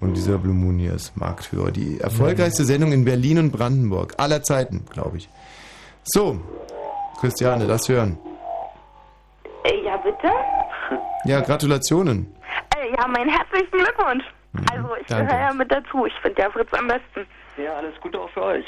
[0.00, 1.70] Und dieser Blue Moon hier ist Marktführer.
[1.70, 4.14] Die erfolgreichste Sendung in Berlin und Brandenburg.
[4.18, 5.28] Aller Zeiten, glaube ich.
[6.04, 6.40] So,
[7.20, 8.18] Christiane, das hören.
[9.64, 10.28] Äh, ja, bitte?
[11.26, 12.26] Ja, Gratulationen.
[12.76, 14.24] Äh, ja, meinen herzlichen Glückwunsch.
[14.70, 15.26] Also ich danke.
[15.26, 16.04] gehöre ja mit dazu.
[16.04, 17.26] Ich finde ja Fritz am besten.
[17.62, 18.64] Ja, alles Gute auch für euch.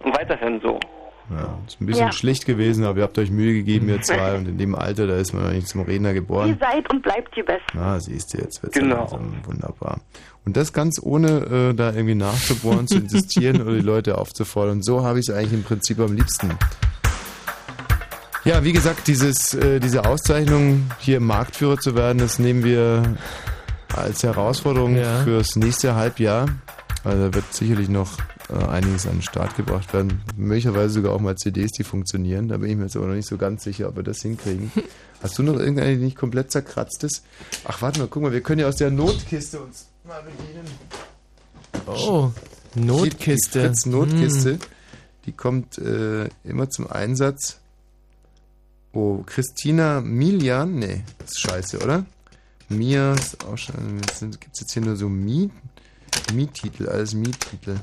[0.00, 0.78] Und weiterhin so.
[1.30, 2.12] Ja, ist ein bisschen Ja.
[2.12, 4.34] schlicht gewesen, aber ihr habt euch Mühe gegeben, ihr zwei.
[4.36, 6.56] Und in dem Alter, da ist man noch nicht zum Redner Ihr geboren.
[6.60, 7.62] seid und bleibt die Besten.
[7.74, 8.96] Na, siehst du, jetzt wird's Genau.
[8.96, 10.00] langsam wunderbar.
[10.44, 11.28] Und das ganz ohne
[11.70, 14.78] äh, da irgendwie nachzubohren, zu insistieren oder die Leute aufzufordern.
[14.78, 16.50] Und so habe ich es eigentlich im Prinzip am liebsten.
[18.44, 23.02] Ja, wie gesagt, dieses, äh, diese Auszeichnung, hier Marktführer zu werden, das nehmen wir
[23.94, 25.22] als Herausforderung Ja.
[25.24, 26.46] fürs nächste Halbjahr.
[27.02, 28.18] Also da wird sicherlich noch
[28.50, 30.20] äh, einiges an den Start gebracht werden.
[30.36, 32.48] Möglicherweise sogar auch mal CDs, die funktionieren.
[32.48, 34.70] Da bin ich mir jetzt aber noch nicht so ganz sicher, ob wir das hinkriegen.
[35.22, 37.24] Hast du noch irgendeine, die nicht komplett zerkratzt ist?
[37.64, 40.66] Ach, warte mal, guck mal, wir können ja aus der Notkiste uns mal bedienen.
[41.86, 42.30] Oh,
[42.74, 43.58] Notkiste.
[43.60, 44.58] Die, die Fritz Notkiste, Hm.
[45.26, 47.58] die kommt äh, immer zum Einsatz.
[48.92, 50.74] Oh, Christina Milian?
[50.78, 52.04] Nee, das ist scheiße, oder?
[52.68, 54.00] Mia ist auch schon.
[54.00, 55.50] Gibt es jetzt hier nur so Mi?
[56.32, 57.76] Mi-Titel, alles Mi-Titel.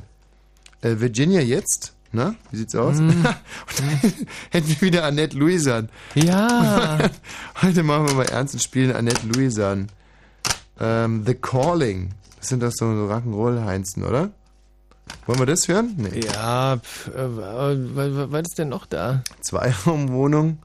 [0.82, 1.94] Äh, Virginia jetzt?
[2.12, 2.98] Na, wie sieht's aus?
[2.98, 3.24] Dann
[4.52, 5.90] hätten wir wieder Annette Louisan.
[6.16, 6.98] Ja.
[7.62, 9.88] Heute machen wir mal ernst und spielen Annette Louisan.
[10.80, 12.12] Ähm, The Calling.
[12.40, 14.32] Das sind doch so Rock'n'Roll-Heinzen, oder?
[15.26, 15.96] Wollen wir das hören?
[15.98, 16.22] Nee.
[16.22, 19.24] Ja, pf, äh, was, ist denn noch da?
[19.42, 20.60] Zweiraumwohnung.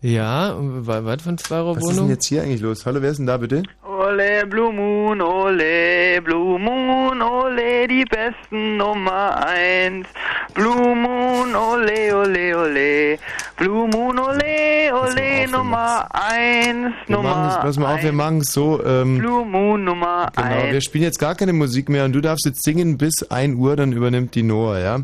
[0.00, 2.08] Ja, was was von Was ist denn Zweiraumwohnung?
[2.08, 2.84] jetzt hier eigentlich los?
[2.86, 3.62] Hallo, wer ist denn da bitte?
[3.84, 6.81] Ole Blue Moon, ole Blue Moon,
[7.22, 10.06] ole die besten Nummer eins.
[10.54, 13.18] Blue Moon, ole, ole, ole.
[13.56, 18.84] Blue Moon, ole, ole, Nummer eins, Wir Nummer pass mal auf, wir machen es so.
[18.84, 20.84] Ähm, Blue Moon Nummer genau, wir eins.
[20.84, 23.92] spielen jetzt gar keine Musik mehr und du darfst jetzt singen bis 1 Uhr, dann
[23.92, 24.98] übernimmt die Noah, ja?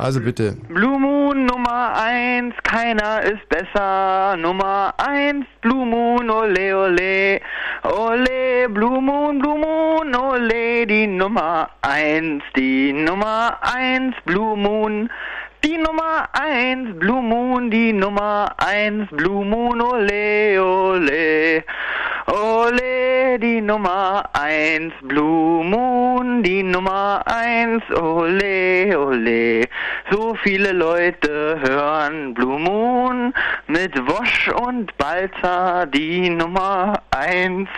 [0.00, 0.56] Also bitte.
[0.70, 4.34] Blue Moon Nummer eins, keiner ist besser.
[4.38, 7.40] Nummer eins, Blue Moon, ole, ole.
[7.84, 15.10] Ole, Blue Moon, Blue Moon, ole, die Nummer eins, die Nummer eins, Blue Moon.
[15.62, 21.62] Die Nummer eins, Blue Moon, die Nummer eins, Blue Moon, ole, ole.
[22.26, 29.66] Ole, die Nummer eins, Blue Moon, die Nummer eins, ole, ole.
[30.10, 33.32] So viele Leute hören Blue Moon
[33.68, 37.68] mit Wosch und Balzer, die Nummer eins.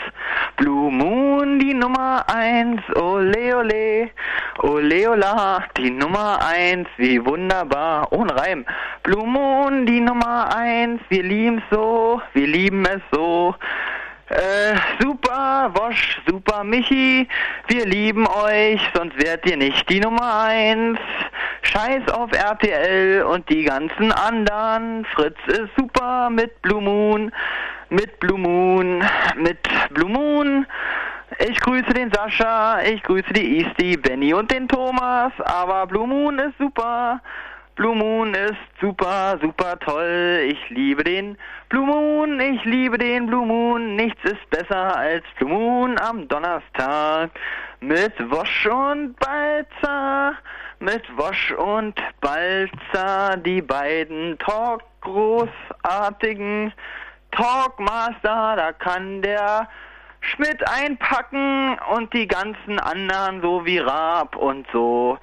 [0.57, 4.11] Blue Moon, die Nummer eins, ole, ole.
[4.59, 8.67] Ole, ola, die Nummer eins, wie wunderbar, ohne Reim.
[9.03, 13.55] Blue Moon, die Nummer eins, wir lieben's so, wir lieben es so.
[14.33, 17.29] Äh, super Wosch, super Michi,
[17.69, 20.99] wir lieben euch, sonst werdet ihr nicht die Nummer eins.
[21.61, 25.05] Scheiß auf RTL und die ganzen anderen.
[25.05, 27.31] Fritz ist super mit Blue Moon,
[27.91, 29.05] mit Blue Moon,
[29.37, 29.59] mit
[29.91, 30.67] Blue Moon.
[31.39, 36.39] Ich grüße den Sascha, ich grüße die Easty, Benny und den Thomas, aber Blue Moon
[36.39, 37.21] ist super.
[37.83, 40.47] Blue Moon ist super, super toll.
[40.47, 41.37] Ich liebe den
[41.69, 43.97] Blue Moon, ich liebe den Blue Moon.
[43.97, 47.33] Nichts ist besser als Blue Moon am Donnerstag.
[47.81, 50.35] Mit Wosch und Balzer,
[50.79, 56.73] mit Wosch und Balzer, die beiden Talk-großartigen
[57.33, 59.69] Talkmaster, da kann der
[60.21, 65.19] Schmidt einpacken und die ganzen anderen so wie Raab und so.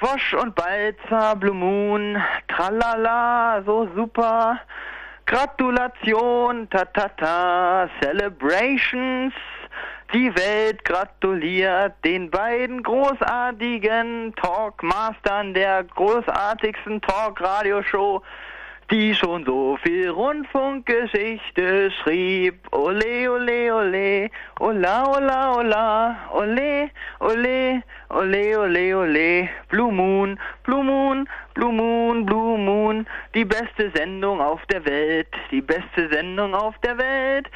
[0.00, 4.60] Wosch und Balzer, Blue Moon, tralala, so super.
[5.24, 9.32] Gratulation, ta ta ta, Celebrations.
[10.12, 18.22] Die Welt gratuliert den beiden großartigen Talkmastern der großartigsten Talk-Radio-Show,
[18.90, 22.54] die schon so viel Rundfunkgeschichte schrieb.
[22.72, 26.90] Ole, ole, ole, ola, ola, ola, ole,
[27.20, 34.40] ole, ole, ole, ole, Blue Moon, Blue Moon, Blue Moon, Blue Moon, die beste Sendung
[34.40, 37.50] auf der Welt, die beste Sendung auf der Welt.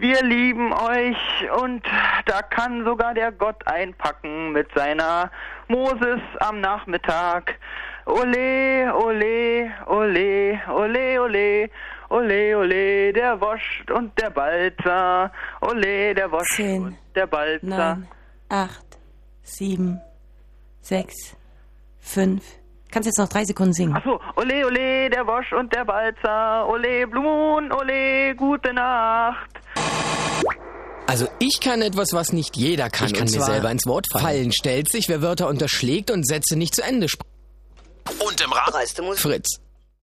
[0.00, 1.84] Wir lieben euch und
[2.26, 5.30] da kann sogar der Gott einpacken mit seiner
[5.66, 7.58] Moses am Nachmittag.
[8.08, 11.70] Ole, ole, ole, ole, ole,
[12.08, 15.30] ole, ole, der Wosch und der Balzer.
[15.60, 17.66] Ole, der Wosch Zehn, und der Balzer.
[17.66, 18.08] Neun,
[18.48, 18.98] acht,
[19.42, 20.00] sieben,
[20.80, 21.36] sechs,
[22.00, 22.42] fünf.
[22.90, 23.94] Kannst jetzt noch drei Sekunden singen.
[23.94, 26.66] Achso, ole, ole, der Wosch und der Balzer.
[26.66, 29.50] Ole, Blumen, ole, gute Nacht.
[31.06, 33.08] Also ich kann etwas, was nicht jeder kann.
[33.08, 34.24] Ich kann und mir zwar selber ins Wort fallen.
[34.24, 37.37] Fallen stellt sich, wer Wörter unterschlägt und Sätze nicht zu Ende spricht.
[38.18, 38.74] Und im Rad
[39.16, 39.60] Fritz.